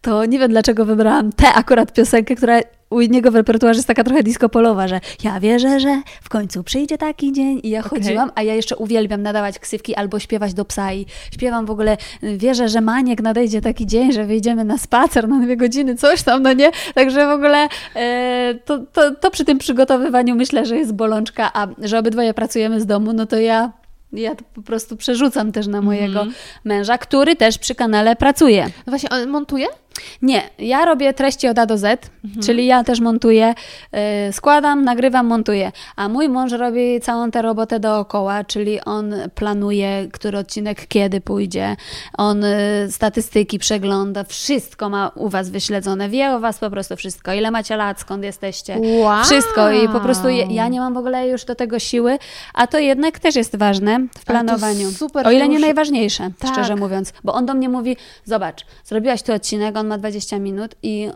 to 0.00 0.24
nie 0.24 0.38
wiem 0.38 0.50
dlaczego 0.50 0.84
wybrałam 0.84 1.32
tę 1.32 1.54
akurat 1.54 1.92
piosenkę, 1.92 2.34
która 2.34 2.60
u 2.96 3.00
niego 3.00 3.30
w 3.30 3.34
repertuarze 3.34 3.78
jest 3.78 3.88
taka 3.88 4.04
trochę 4.04 4.22
disco 4.22 4.48
polowa, 4.48 4.88
że 4.88 5.00
ja 5.24 5.40
wierzę, 5.40 5.80
że 5.80 6.02
w 6.22 6.28
końcu 6.28 6.64
przyjdzie 6.64 6.98
taki 6.98 7.32
dzień 7.32 7.60
i 7.62 7.70
ja 7.70 7.80
okay. 7.80 7.90
chodziłam, 7.90 8.30
a 8.34 8.42
ja 8.42 8.54
jeszcze 8.54 8.76
uwielbiam 8.76 9.22
nadawać 9.22 9.58
ksywki 9.58 9.94
albo 9.94 10.18
śpiewać 10.18 10.54
do 10.54 10.64
psa 10.64 10.92
i 10.92 11.06
śpiewam 11.32 11.66
w 11.66 11.70
ogóle, 11.70 11.96
wierzę, 12.22 12.68
że 12.68 12.80
maniek 12.80 13.22
nadejdzie 13.22 13.60
taki 13.60 13.86
dzień, 13.86 14.12
że 14.12 14.24
wyjdziemy 14.24 14.64
na 14.64 14.78
spacer 14.78 15.28
na 15.28 15.40
dwie 15.40 15.56
godziny, 15.56 15.96
coś 15.96 16.22
tam, 16.22 16.42
no 16.42 16.52
nie? 16.52 16.70
Także 16.94 17.26
w 17.26 17.30
ogóle 17.30 17.68
e, 17.96 18.54
to, 18.64 18.78
to, 18.78 19.14
to 19.14 19.30
przy 19.30 19.44
tym 19.44 19.58
przygotowywaniu 19.58 20.34
myślę, 20.34 20.66
że 20.66 20.76
jest 20.76 20.92
bolączka, 20.92 21.50
a 21.54 21.66
że 21.78 21.98
obydwoje 21.98 22.34
pracujemy 22.34 22.80
z 22.80 22.86
domu, 22.86 23.12
no 23.12 23.26
to 23.26 23.38
ja 23.38 23.72
ja 24.12 24.34
to 24.34 24.44
po 24.54 24.62
prostu 24.62 24.96
przerzucam 24.96 25.52
też 25.52 25.66
na 25.66 25.82
mojego 25.82 26.20
mm. 26.20 26.34
męża, 26.64 26.98
który 26.98 27.36
też 27.36 27.58
przy 27.58 27.74
kanale 27.74 28.16
pracuje. 28.16 28.64
No 28.64 28.90
właśnie, 28.90 29.10
on 29.10 29.28
montuje? 29.28 29.66
Nie, 30.22 30.42
ja 30.58 30.84
robię 30.84 31.14
treści 31.14 31.48
od 31.48 31.58
A 31.58 31.66
do 31.66 31.78
Z, 31.78 32.10
Mhm. 32.24 32.42
czyli 32.46 32.66
ja 32.66 32.84
też 32.84 33.00
montuję, 33.00 33.54
y, 34.28 34.32
składam, 34.32 34.84
nagrywam, 34.84 35.26
montuję. 35.26 35.72
A 35.96 36.08
mój 36.08 36.28
mąż 36.28 36.52
robi 36.52 37.00
całą 37.00 37.30
tę 37.30 37.42
robotę 37.42 37.80
dookoła, 37.80 38.44
czyli 38.44 38.80
on 38.80 39.14
planuje, 39.34 40.08
który 40.12 40.38
odcinek 40.38 40.86
kiedy 40.88 41.20
pójdzie, 41.20 41.76
on 42.18 42.44
y, 42.44 42.88
statystyki 42.90 43.58
przegląda, 43.58 44.24
wszystko 44.24 44.88
ma 44.88 45.08
u 45.14 45.28
Was 45.28 45.50
wyśledzone, 45.50 46.08
wie 46.08 46.30
o 46.32 46.40
Was 46.40 46.58
po 46.58 46.70
prostu 46.70 46.96
wszystko, 46.96 47.32
ile 47.32 47.50
macie 47.50 47.76
lat, 47.76 48.00
skąd 48.00 48.24
jesteście, 48.24 48.78
Wow. 49.02 49.24
wszystko 49.24 49.70
i 49.72 49.88
po 49.88 50.00
prostu 50.00 50.28
je, 50.28 50.46
ja 50.50 50.68
nie 50.68 50.80
mam 50.80 50.94
w 50.94 50.96
ogóle 50.96 51.28
już 51.28 51.44
do 51.44 51.54
tego 51.54 51.78
siły, 51.78 52.18
a 52.54 52.66
to 52.66 52.78
jednak 52.78 53.18
też 53.18 53.36
jest 53.36 53.56
ważne 53.56 54.00
w 54.18 54.24
planowaniu. 54.24 54.90
super, 54.90 55.26
o 55.26 55.30
ile 55.30 55.48
nie 55.48 55.58
najważniejsze, 55.58 56.30
Tak. 56.38 56.50
szczerze 56.52 56.76
mówiąc, 56.76 57.12
bo 57.24 57.34
on 57.34 57.46
do 57.46 57.54
mnie 57.54 57.68
mówi, 57.68 57.96
zobacz, 58.24 58.66
zrobiłaś 58.84 59.22
tu 59.22 59.32
odcinek, 59.32 59.76
on 59.76 59.85
ma 59.86 59.98
20 59.98 60.38
minut 60.38 60.74
i 60.82 61.08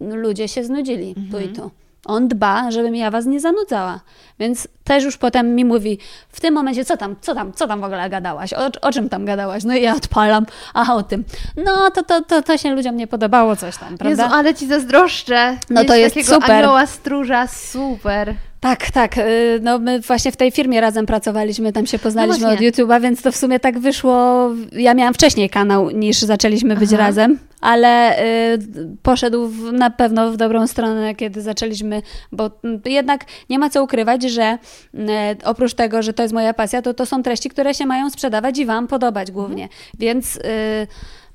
y, 0.00 0.16
ludzie 0.16 0.48
się 0.48 0.64
znudzili 0.64 1.14
tu 1.14 1.20
Mhm. 1.20 1.44
i 1.44 1.48
tu. 1.48 1.70
On 2.08 2.28
dba, 2.28 2.70
żebym 2.70 2.94
ja 2.96 3.10
was 3.10 3.26
nie 3.26 3.40
zanudzała. 3.40 4.00
Więc 4.38 4.68
też 4.84 5.04
już 5.04 5.16
potem 5.16 5.54
mi 5.54 5.64
mówi, 5.64 5.98
w 6.28 6.40
tym 6.40 6.54
momencie, 6.54 6.84
co 6.84 6.96
tam, 6.96 7.16
co 7.20 7.34
tam, 7.34 7.52
co 7.52 7.66
tam 7.66 7.80
w 7.80 7.84
ogóle 7.84 8.10
gadałaś? 8.10 8.52
O, 8.52 8.70
o 8.82 8.92
czym 8.92 9.08
tam 9.08 9.24
gadałaś? 9.24 9.64
No 9.64 9.74
i 9.76 9.82
ja 9.82 9.96
odpalam, 9.96 10.46
aha, 10.74 10.94
o 10.94 11.02
tym. 11.02 11.24
No, 11.64 11.90
to, 11.90 12.02
to, 12.02 12.22
to, 12.22 12.42
to 12.42 12.58
się 12.58 12.70
ludziom 12.74 12.96
nie 12.96 13.06
podobało, 13.06 13.56
coś 13.56 13.76
tam, 13.76 13.98
prawda? 13.98 14.24
Jezu, 14.24 14.34
ale 14.34 14.54
ci 14.54 14.66
zazdroszczę. 14.66 15.58
No 15.70 15.84
to 15.84 15.92
Mieć 15.92 16.00
jest 16.02 16.14
takiego 16.14 16.34
super. 16.34 16.50
anioła 16.56 16.86
stróża, 16.86 17.46
super. 17.46 18.34
Tak, 18.60 18.90
tak. 18.90 19.18
y, 19.18 19.60
No 19.62 19.78
my 19.78 20.00
właśnie 20.00 20.32
w 20.32 20.36
tej 20.36 20.50
firmie 20.50 20.80
razem 20.80 21.06
pracowaliśmy, 21.06 21.72
tam 21.72 21.86
się 21.86 21.98
poznaliśmy 21.98 22.46
No 22.46 22.52
od. 22.52 22.60
YouTube'a, 22.60 23.00
więc 23.02 23.22
to 23.22 23.32
w 23.32 23.36
sumie 23.36 23.60
tak 23.60 23.78
wyszło. 23.78 24.48
Ja 24.72 24.94
miałam 24.94 25.14
wcześniej 25.14 25.50
kanał 25.50 25.90
niż 25.90 26.18
zaczęliśmy 26.18 26.76
być 26.76 26.92
Aha. 26.92 27.02
razem, 27.02 27.38
ale 27.60 28.20
y, 28.54 28.58
poszedł 29.02 29.48
w, 29.48 29.72
na 29.72 29.90
pewno 29.90 30.32
w 30.32 30.36
dobrą 30.36 30.66
stronę, 30.66 31.14
kiedy 31.14 31.42
zaczęliśmy, 31.42 32.02
bo 32.32 32.50
mm, 32.64 32.80
jednak 32.84 33.24
nie 33.50 33.58
ma 33.58 33.70
co 33.70 33.82
ukrywać, 33.84 34.22
że 34.22 34.58
y, 34.94 34.98
oprócz 35.44 35.74
tego, 35.74 36.02
że 36.02 36.12
to 36.12 36.22
jest 36.22 36.34
moja 36.34 36.54
pasja, 36.54 36.82
to 36.82 36.94
to 36.94 37.06
są 37.06 37.22
treści, 37.22 37.48
które 37.48 37.74
się 37.74 37.86
mają 37.86 38.10
sprzedawać 38.10 38.58
i 38.58 38.66
Wam 38.66 38.86
podobać 38.86 39.30
głównie. 39.30 39.62
Mhm. 39.62 39.80
Więc. 39.98 40.36
Y, 40.36 40.86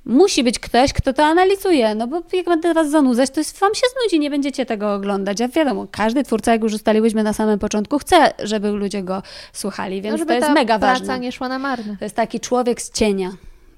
Musi 0.06 0.44
być 0.44 0.60
ktoś, 0.60 0.94
kto 0.94 1.14
to 1.14 1.24
analizuje, 1.26 1.96
no 1.96 2.08
bo 2.08 2.22
jak 2.34 2.46
będę 2.46 2.74
was 2.74 2.90
zanudzać, 2.90 3.30
to 3.30 3.40
jest, 3.40 3.60
wam 3.60 3.76
się 3.76 3.88
znudzi, 3.94 4.20
nie 4.20 4.30
będziecie 4.30 4.66
tego 4.66 4.94
oglądać. 4.94 5.42
A 5.42 5.48
wiadomo, 5.48 5.88
każdy 5.92 6.24
twórca, 6.24 6.52
jak 6.52 6.64
już 6.64 6.74
ustaliłyśmy 6.74 7.24
na 7.24 7.34
samym 7.34 7.60
początku, 7.60 8.00
chce, 8.00 8.34
żeby 8.44 8.72
ludzie 8.72 9.04
go 9.04 9.24
słuchali, 9.54 10.02
więc 10.02 10.20
no, 10.20 10.26
to 10.26 10.34
jest 10.34 10.50
mega 10.50 10.80
praca 10.80 11.00
ważne. 11.00 11.20
nie 11.20 11.32
szła 11.32 11.50
na 11.50 11.60
marne. 11.60 11.98
To 12.00 12.06
jest 12.06 12.16
taki 12.16 12.40
człowiek 12.40 12.82
z 12.82 12.92
cienia, 12.92 13.32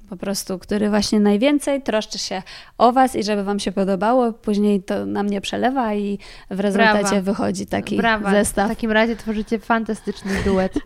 po 0.10 0.18
prostu, 0.18 0.60
który 0.60 0.90
właśnie 0.90 1.20
najwięcej 1.20 1.82
troszczy 1.82 2.18
się 2.20 2.42
o 2.78 2.92
was 2.92 3.16
i 3.16 3.24
żeby 3.24 3.44
wam 3.44 3.60
się 3.60 3.72
podobało, 3.72 4.34
później 4.34 4.84
to 4.84 5.06
na 5.06 5.24
mnie 5.24 5.42
przelewa 5.42 5.94
i 5.94 6.20
w 6.52 6.60
rezultacie 6.60 7.02
Brawa. 7.02 7.22
wychodzi 7.22 7.66
taki 7.66 7.98
Brawa. 7.98 8.32
zestaw. 8.32 8.66
W 8.66 8.70
takim 8.70 8.92
razie 8.92 9.16
tworzycie 9.16 9.60
fantastyczny 9.60 10.32
duet. 10.46 10.74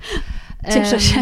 Cieszę 0.74 1.00
się. 1.00 1.16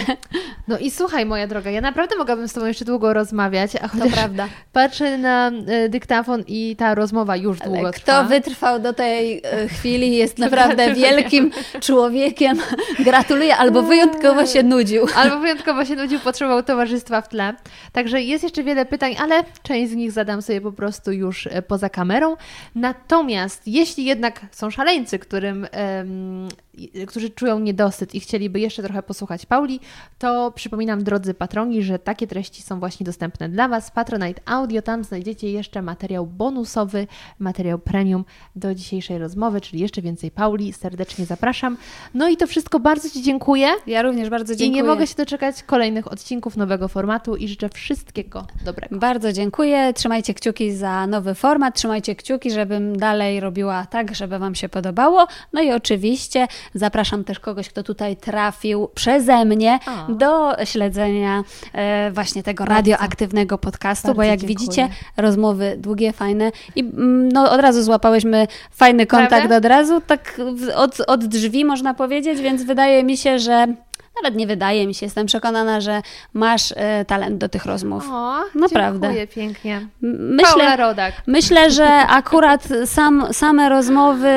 No 0.68 0.78
i 0.78 0.92
słuchaj, 0.92 1.26
moja 1.26 1.48
droga, 1.48 1.72
ja 1.72 1.82
naprawdę 1.82 2.16
mogłabym 2.18 2.48
z 2.48 2.54
Tobą 2.54 2.66
jeszcze 2.66 2.86
długo 2.86 3.14
rozmawiać, 3.14 3.72
a 3.76 3.90
To 3.90 4.10
prawda. 4.14 4.48
patrzę 4.74 5.18
na 5.18 5.52
e, 5.68 5.90
dyktafon 5.90 6.44
i 6.48 6.76
ta 6.76 6.96
rozmowa 6.96 7.36
już 7.36 7.60
długo 7.60 7.80
Ale 7.80 7.92
trwa. 7.94 8.04
kto 8.04 8.30
wytrwał 8.30 8.80
do 8.80 8.94
tej 8.94 9.42
e, 9.44 9.68
chwili 9.78 10.16
jest 10.16 10.38
naprawdę 10.38 10.94
wielkim 10.94 11.52
człowiekiem. 11.82 12.58
Gratuluję, 13.00 13.56
albo 13.58 13.82
wyjątkowo 13.84 14.46
się 14.46 14.64
nudził. 14.64 15.06
Albo 15.16 15.40
wyjątkowo 15.40 15.86
się 15.86 15.96
nudził, 15.96 16.20
potrzebował 16.20 16.64
towarzystwa 16.64 17.22
w 17.22 17.30
tle. 17.30 17.54
Także 17.92 18.22
jest 18.22 18.44
jeszcze 18.44 18.64
wiele 18.64 18.86
pytań, 18.86 19.16
ale 19.20 19.44
część 19.64 19.92
z 19.92 19.96
nich 19.96 20.12
zadam 20.12 20.42
sobie 20.42 20.62
po 20.62 20.72
prostu 20.72 21.12
już 21.12 21.48
e, 21.48 21.62
poza 21.62 21.90
kamerą. 21.90 22.36
Natomiast 22.76 23.68
jeśli 23.68 24.06
jednak 24.06 24.42
są 24.52 24.70
szaleńcy, 24.70 25.20
którym, 25.20 25.68
którzy 27.08 27.30
czują 27.30 27.60
niedosyt 27.60 28.16
i 28.16 28.20
chcieliby 28.20 28.60
jeszcze 28.60 28.84
trochę 28.84 29.04
posłuchać 29.04 29.35
Pauli, 29.46 29.80
to 30.20 30.52
przypominam, 30.56 31.04
drodzy 31.04 31.34
patroni, 31.34 31.84
że 31.84 32.00
takie 32.00 32.28
treści 32.28 32.62
są 32.62 32.80
właśnie 32.80 33.06
dostępne 33.06 33.50
dla 33.50 33.68
Was. 33.68 33.92
Patronite 33.92 34.42
Audio, 34.46 34.82
tam 34.82 35.04
znajdziecie 35.04 35.52
jeszcze 35.52 35.82
materiał 35.82 36.28
bonusowy, 36.28 37.08
materiał 37.40 37.80
premium 37.80 38.26
do 38.56 38.76
dzisiejszej 38.76 39.18
rozmowy, 39.18 39.62
czyli 39.62 39.80
jeszcze 39.80 40.02
więcej 40.02 40.32
Pauli. 40.32 40.74
Serdecznie 40.74 41.26
zapraszam. 41.26 41.78
No 42.14 42.30
i 42.30 42.38
to 42.38 42.48
wszystko 42.48 42.80
bardzo 42.80 43.10
Ci 43.10 43.22
dziękuję. 43.22 43.68
Ja 43.88 44.02
również 44.02 44.30
bardzo 44.30 44.56
dziękuję. 44.56 44.70
I 44.70 44.72
nie 44.72 44.84
mogę 44.84 45.08
się 45.08 45.16
doczekać 45.16 45.64
kolejnych 45.64 46.12
odcinków 46.12 46.58
nowego 46.58 46.88
formatu 46.88 47.36
i 47.36 47.48
życzę 47.48 47.70
wszystkiego 47.70 48.48
dobrego. 48.66 48.98
Bardzo 48.98 49.34
dziękuję. 49.34 49.94
Trzymajcie 49.94 50.34
kciuki 50.34 50.72
za 50.72 51.08
nowy 51.08 51.36
format. 51.36 51.76
Trzymajcie 51.76 52.16
kciuki, 52.16 52.52
żebym 52.52 52.98
dalej 52.98 53.40
robiła 53.40 53.86
tak, 53.86 54.16
żeby 54.16 54.40
Wam 54.40 54.56
się 54.56 54.70
podobało. 54.70 55.28
No 55.54 55.62
i 55.62 55.72
oczywiście 55.72 56.48
zapraszam 56.74 57.24
też 57.24 57.40
kogoś, 57.40 57.70
kto 57.70 57.84
tutaj 57.84 58.18
trafił 58.18 58.88
przeze 59.16 59.46
mnie 59.46 59.80
O. 59.88 60.12
do 60.14 60.66
śledzenia 60.66 61.44
e, 61.74 62.12
właśnie 62.12 62.44
tego 62.44 62.66
radioaktywnego 62.66 63.58
podcastu, 63.58 64.08
Bardzo 64.08 64.18
bo 64.18 64.24
jak 64.24 64.40
dziękuję. 64.40 64.58
widzicie, 64.58 64.90
rozmowy 65.18 65.76
długie, 65.78 66.14
fajne 66.14 66.52
i 66.76 66.80
mm, 66.80 67.30
no, 67.32 67.52
od 67.52 67.62
razu 67.62 67.84
złapałyśmy 67.84 68.48
fajny 68.72 69.06
kontakt 69.08 69.48
Prawda? 69.48 69.58
od 69.58 69.66
razu, 69.66 70.02
tak 70.08 70.42
od, 70.76 71.00
od 71.08 71.26
drzwi 71.26 71.66
można 71.66 71.94
powiedzieć, 71.94 72.42
więc 72.42 72.64
wydaje 72.64 73.04
mi 73.04 73.18
się, 73.18 73.40
że 73.40 73.68
nawet 74.24 74.36
nie 74.40 74.48
wydaje 74.48 74.88
mi 74.88 74.94
się, 74.96 75.06
jestem 75.06 75.26
przekonana, 75.28 75.82
że 75.82 76.02
masz 76.34 76.74
e, 76.76 77.06
talent 77.06 77.38
do 77.38 77.50
tych 77.50 77.66
rozmów. 77.66 78.04
O, 78.12 78.36
Naprawdę. 78.56 79.08
Dziękuję 79.08 79.28
pięknie. 79.28 79.88
M- 80.04 80.38
Paula 80.44 80.56
Myślę, 80.64 80.78
Rodak. 80.78 81.14
myślę, 81.28 81.72
że 81.72 81.88
akurat 82.08 82.68
sam, 82.86 83.28
same 83.32 83.70
rozmowy 83.70 84.28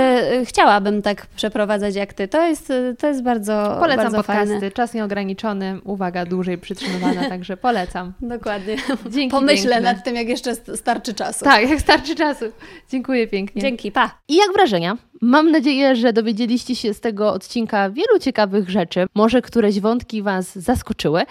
y, 0.43 0.45
chciałabym 0.47 1.03
tak 1.03 1.27
przeprowadzać 1.27 1.95
jak 1.95 2.13
ty. 2.13 2.29
To 2.29 2.47
jest, 2.47 2.71
y, 2.71 2.97
to 2.99 3.07
jest 3.07 3.23
bardzo, 3.23 3.77
Polecam 3.81 3.97
bardzo 4.05 4.17
podcasty. 4.17 4.49
fajne. 4.53 4.71
Czas 4.71 4.95
nieograniczony, 4.95 5.81
uwaga 5.85 6.25
dłużej 6.27 6.59
przytrzymywana, 6.59 7.29
także 7.35 7.57
polecam. 7.57 8.13
Dokładnie. 8.21 8.77
Dzięki 9.11 9.31
Pomyślę 9.31 9.71
piękne. 9.75 9.93
nad 9.95 10.05
tym, 10.05 10.17
jak 10.17 10.29
jeszcze 10.29 10.53
st- 10.55 10.77
starczy 10.77 11.15
czasu. 11.15 11.45
Tak, 11.45 11.71
jak 11.71 11.81
starczy 11.81 12.15
czasu. 12.15 12.45
Dziękuję 12.91 13.27
pięknie. 13.27 13.63
Dzięki, 13.63 13.93
pa. 13.93 14.11
I 14.29 14.37
jak 14.37 14.53
wrażenia? 14.53 14.97
Mam 15.21 15.51
nadzieję, 15.51 15.97
że 15.97 16.13
dowiedzieliście 16.13 16.77
się 16.77 16.95
z 16.95 17.01
tego 17.01 17.33
odcinka 17.33 17.91
wielu 17.91 18.19
ciekawych 18.21 18.71
rzeczy, 18.71 19.07
może 19.15 19.43
któreś 19.43 19.81
wątki 19.81 20.23
Was 20.23 20.59
zaskoczyły, 20.59 21.23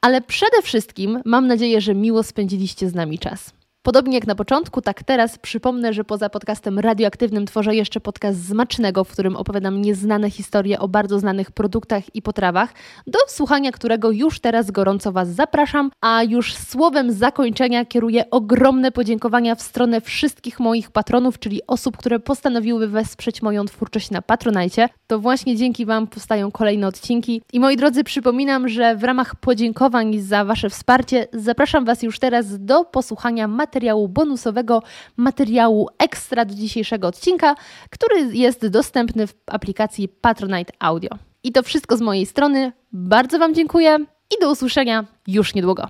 ale 0.00 0.20
przede 0.20 0.62
wszystkim 0.62 1.20
mam 1.24 1.46
nadzieję, 1.46 1.80
że 1.80 1.94
miło 1.94 2.22
spędziliście 2.22 2.88
z 2.88 2.94
nami 2.94 3.18
czas. 3.18 3.52
Podobnie 3.84 4.14
jak 4.14 4.26
na 4.26 4.34
początku, 4.34 4.82
tak 4.82 5.02
teraz 5.02 5.38
przypomnę, 5.38 5.92
że 5.92 6.04
poza 6.04 6.30
podcastem 6.30 6.78
radioaktywnym 6.78 7.46
tworzę 7.46 7.74
jeszcze 7.74 8.00
podcast 8.00 8.38
Zmacznego, 8.38 9.04
w 9.04 9.12
którym 9.12 9.36
opowiadam 9.36 9.80
nieznane 9.82 10.30
historie 10.30 10.78
o 10.78 10.88
bardzo 10.88 11.18
znanych 11.18 11.50
produktach 11.50 12.14
i 12.14 12.22
potrawach, 12.22 12.72
do 13.06 13.18
słuchania 13.28 13.72
którego 13.72 14.10
już 14.10 14.40
teraz 14.40 14.70
gorąco 14.70 15.12
Was 15.12 15.28
zapraszam, 15.28 15.90
a 16.00 16.22
już 16.22 16.54
słowem 16.54 17.12
zakończenia 17.12 17.84
kieruję 17.84 18.30
ogromne 18.30 18.92
podziękowania 18.92 19.54
w 19.54 19.62
stronę 19.62 20.00
wszystkich 20.00 20.60
moich 20.60 20.90
patronów, 20.90 21.38
czyli 21.38 21.60
osób, 21.66 21.96
które 21.96 22.20
postanowiły 22.20 22.88
wesprzeć 22.88 23.42
moją 23.42 23.64
twórczość 23.64 24.10
na 24.10 24.22
Patronajcie. 24.22 24.88
To 25.06 25.18
właśnie 25.18 25.56
dzięki 25.56 25.86
Wam 25.86 26.06
powstają 26.06 26.50
kolejne 26.50 26.86
odcinki. 26.86 27.42
I 27.52 27.60
moi 27.60 27.76
drodzy, 27.76 28.04
przypominam, 28.04 28.68
że 28.68 28.96
w 28.96 29.04
ramach 29.04 29.36
podziękowań 29.36 30.18
za 30.18 30.44
Wasze 30.44 30.70
wsparcie 30.70 31.26
zapraszam 31.32 31.84
Was 31.84 32.02
już 32.02 32.18
teraz 32.18 32.64
do 32.64 32.84
posłuchania 32.84 33.48
materiału 33.74 34.08
bonusowego, 34.08 34.82
materiału 35.16 35.88
ekstra 35.98 36.44
do 36.44 36.54
dzisiejszego 36.54 37.08
odcinka, 37.08 37.54
który 37.90 38.36
jest 38.36 38.66
dostępny 38.66 39.26
w 39.26 39.34
aplikacji 39.46 40.08
Patronite 40.08 40.72
Audio. 40.78 41.10
I 41.42 41.52
to 41.52 41.62
wszystko 41.62 41.96
z 41.96 42.00
mojej 42.00 42.26
strony. 42.26 42.72
Bardzo 42.92 43.38
Wam 43.38 43.54
dziękuję 43.54 43.98
i 44.36 44.40
do 44.40 44.50
usłyszenia 44.50 45.04
już 45.26 45.54
niedługo. 45.54 45.88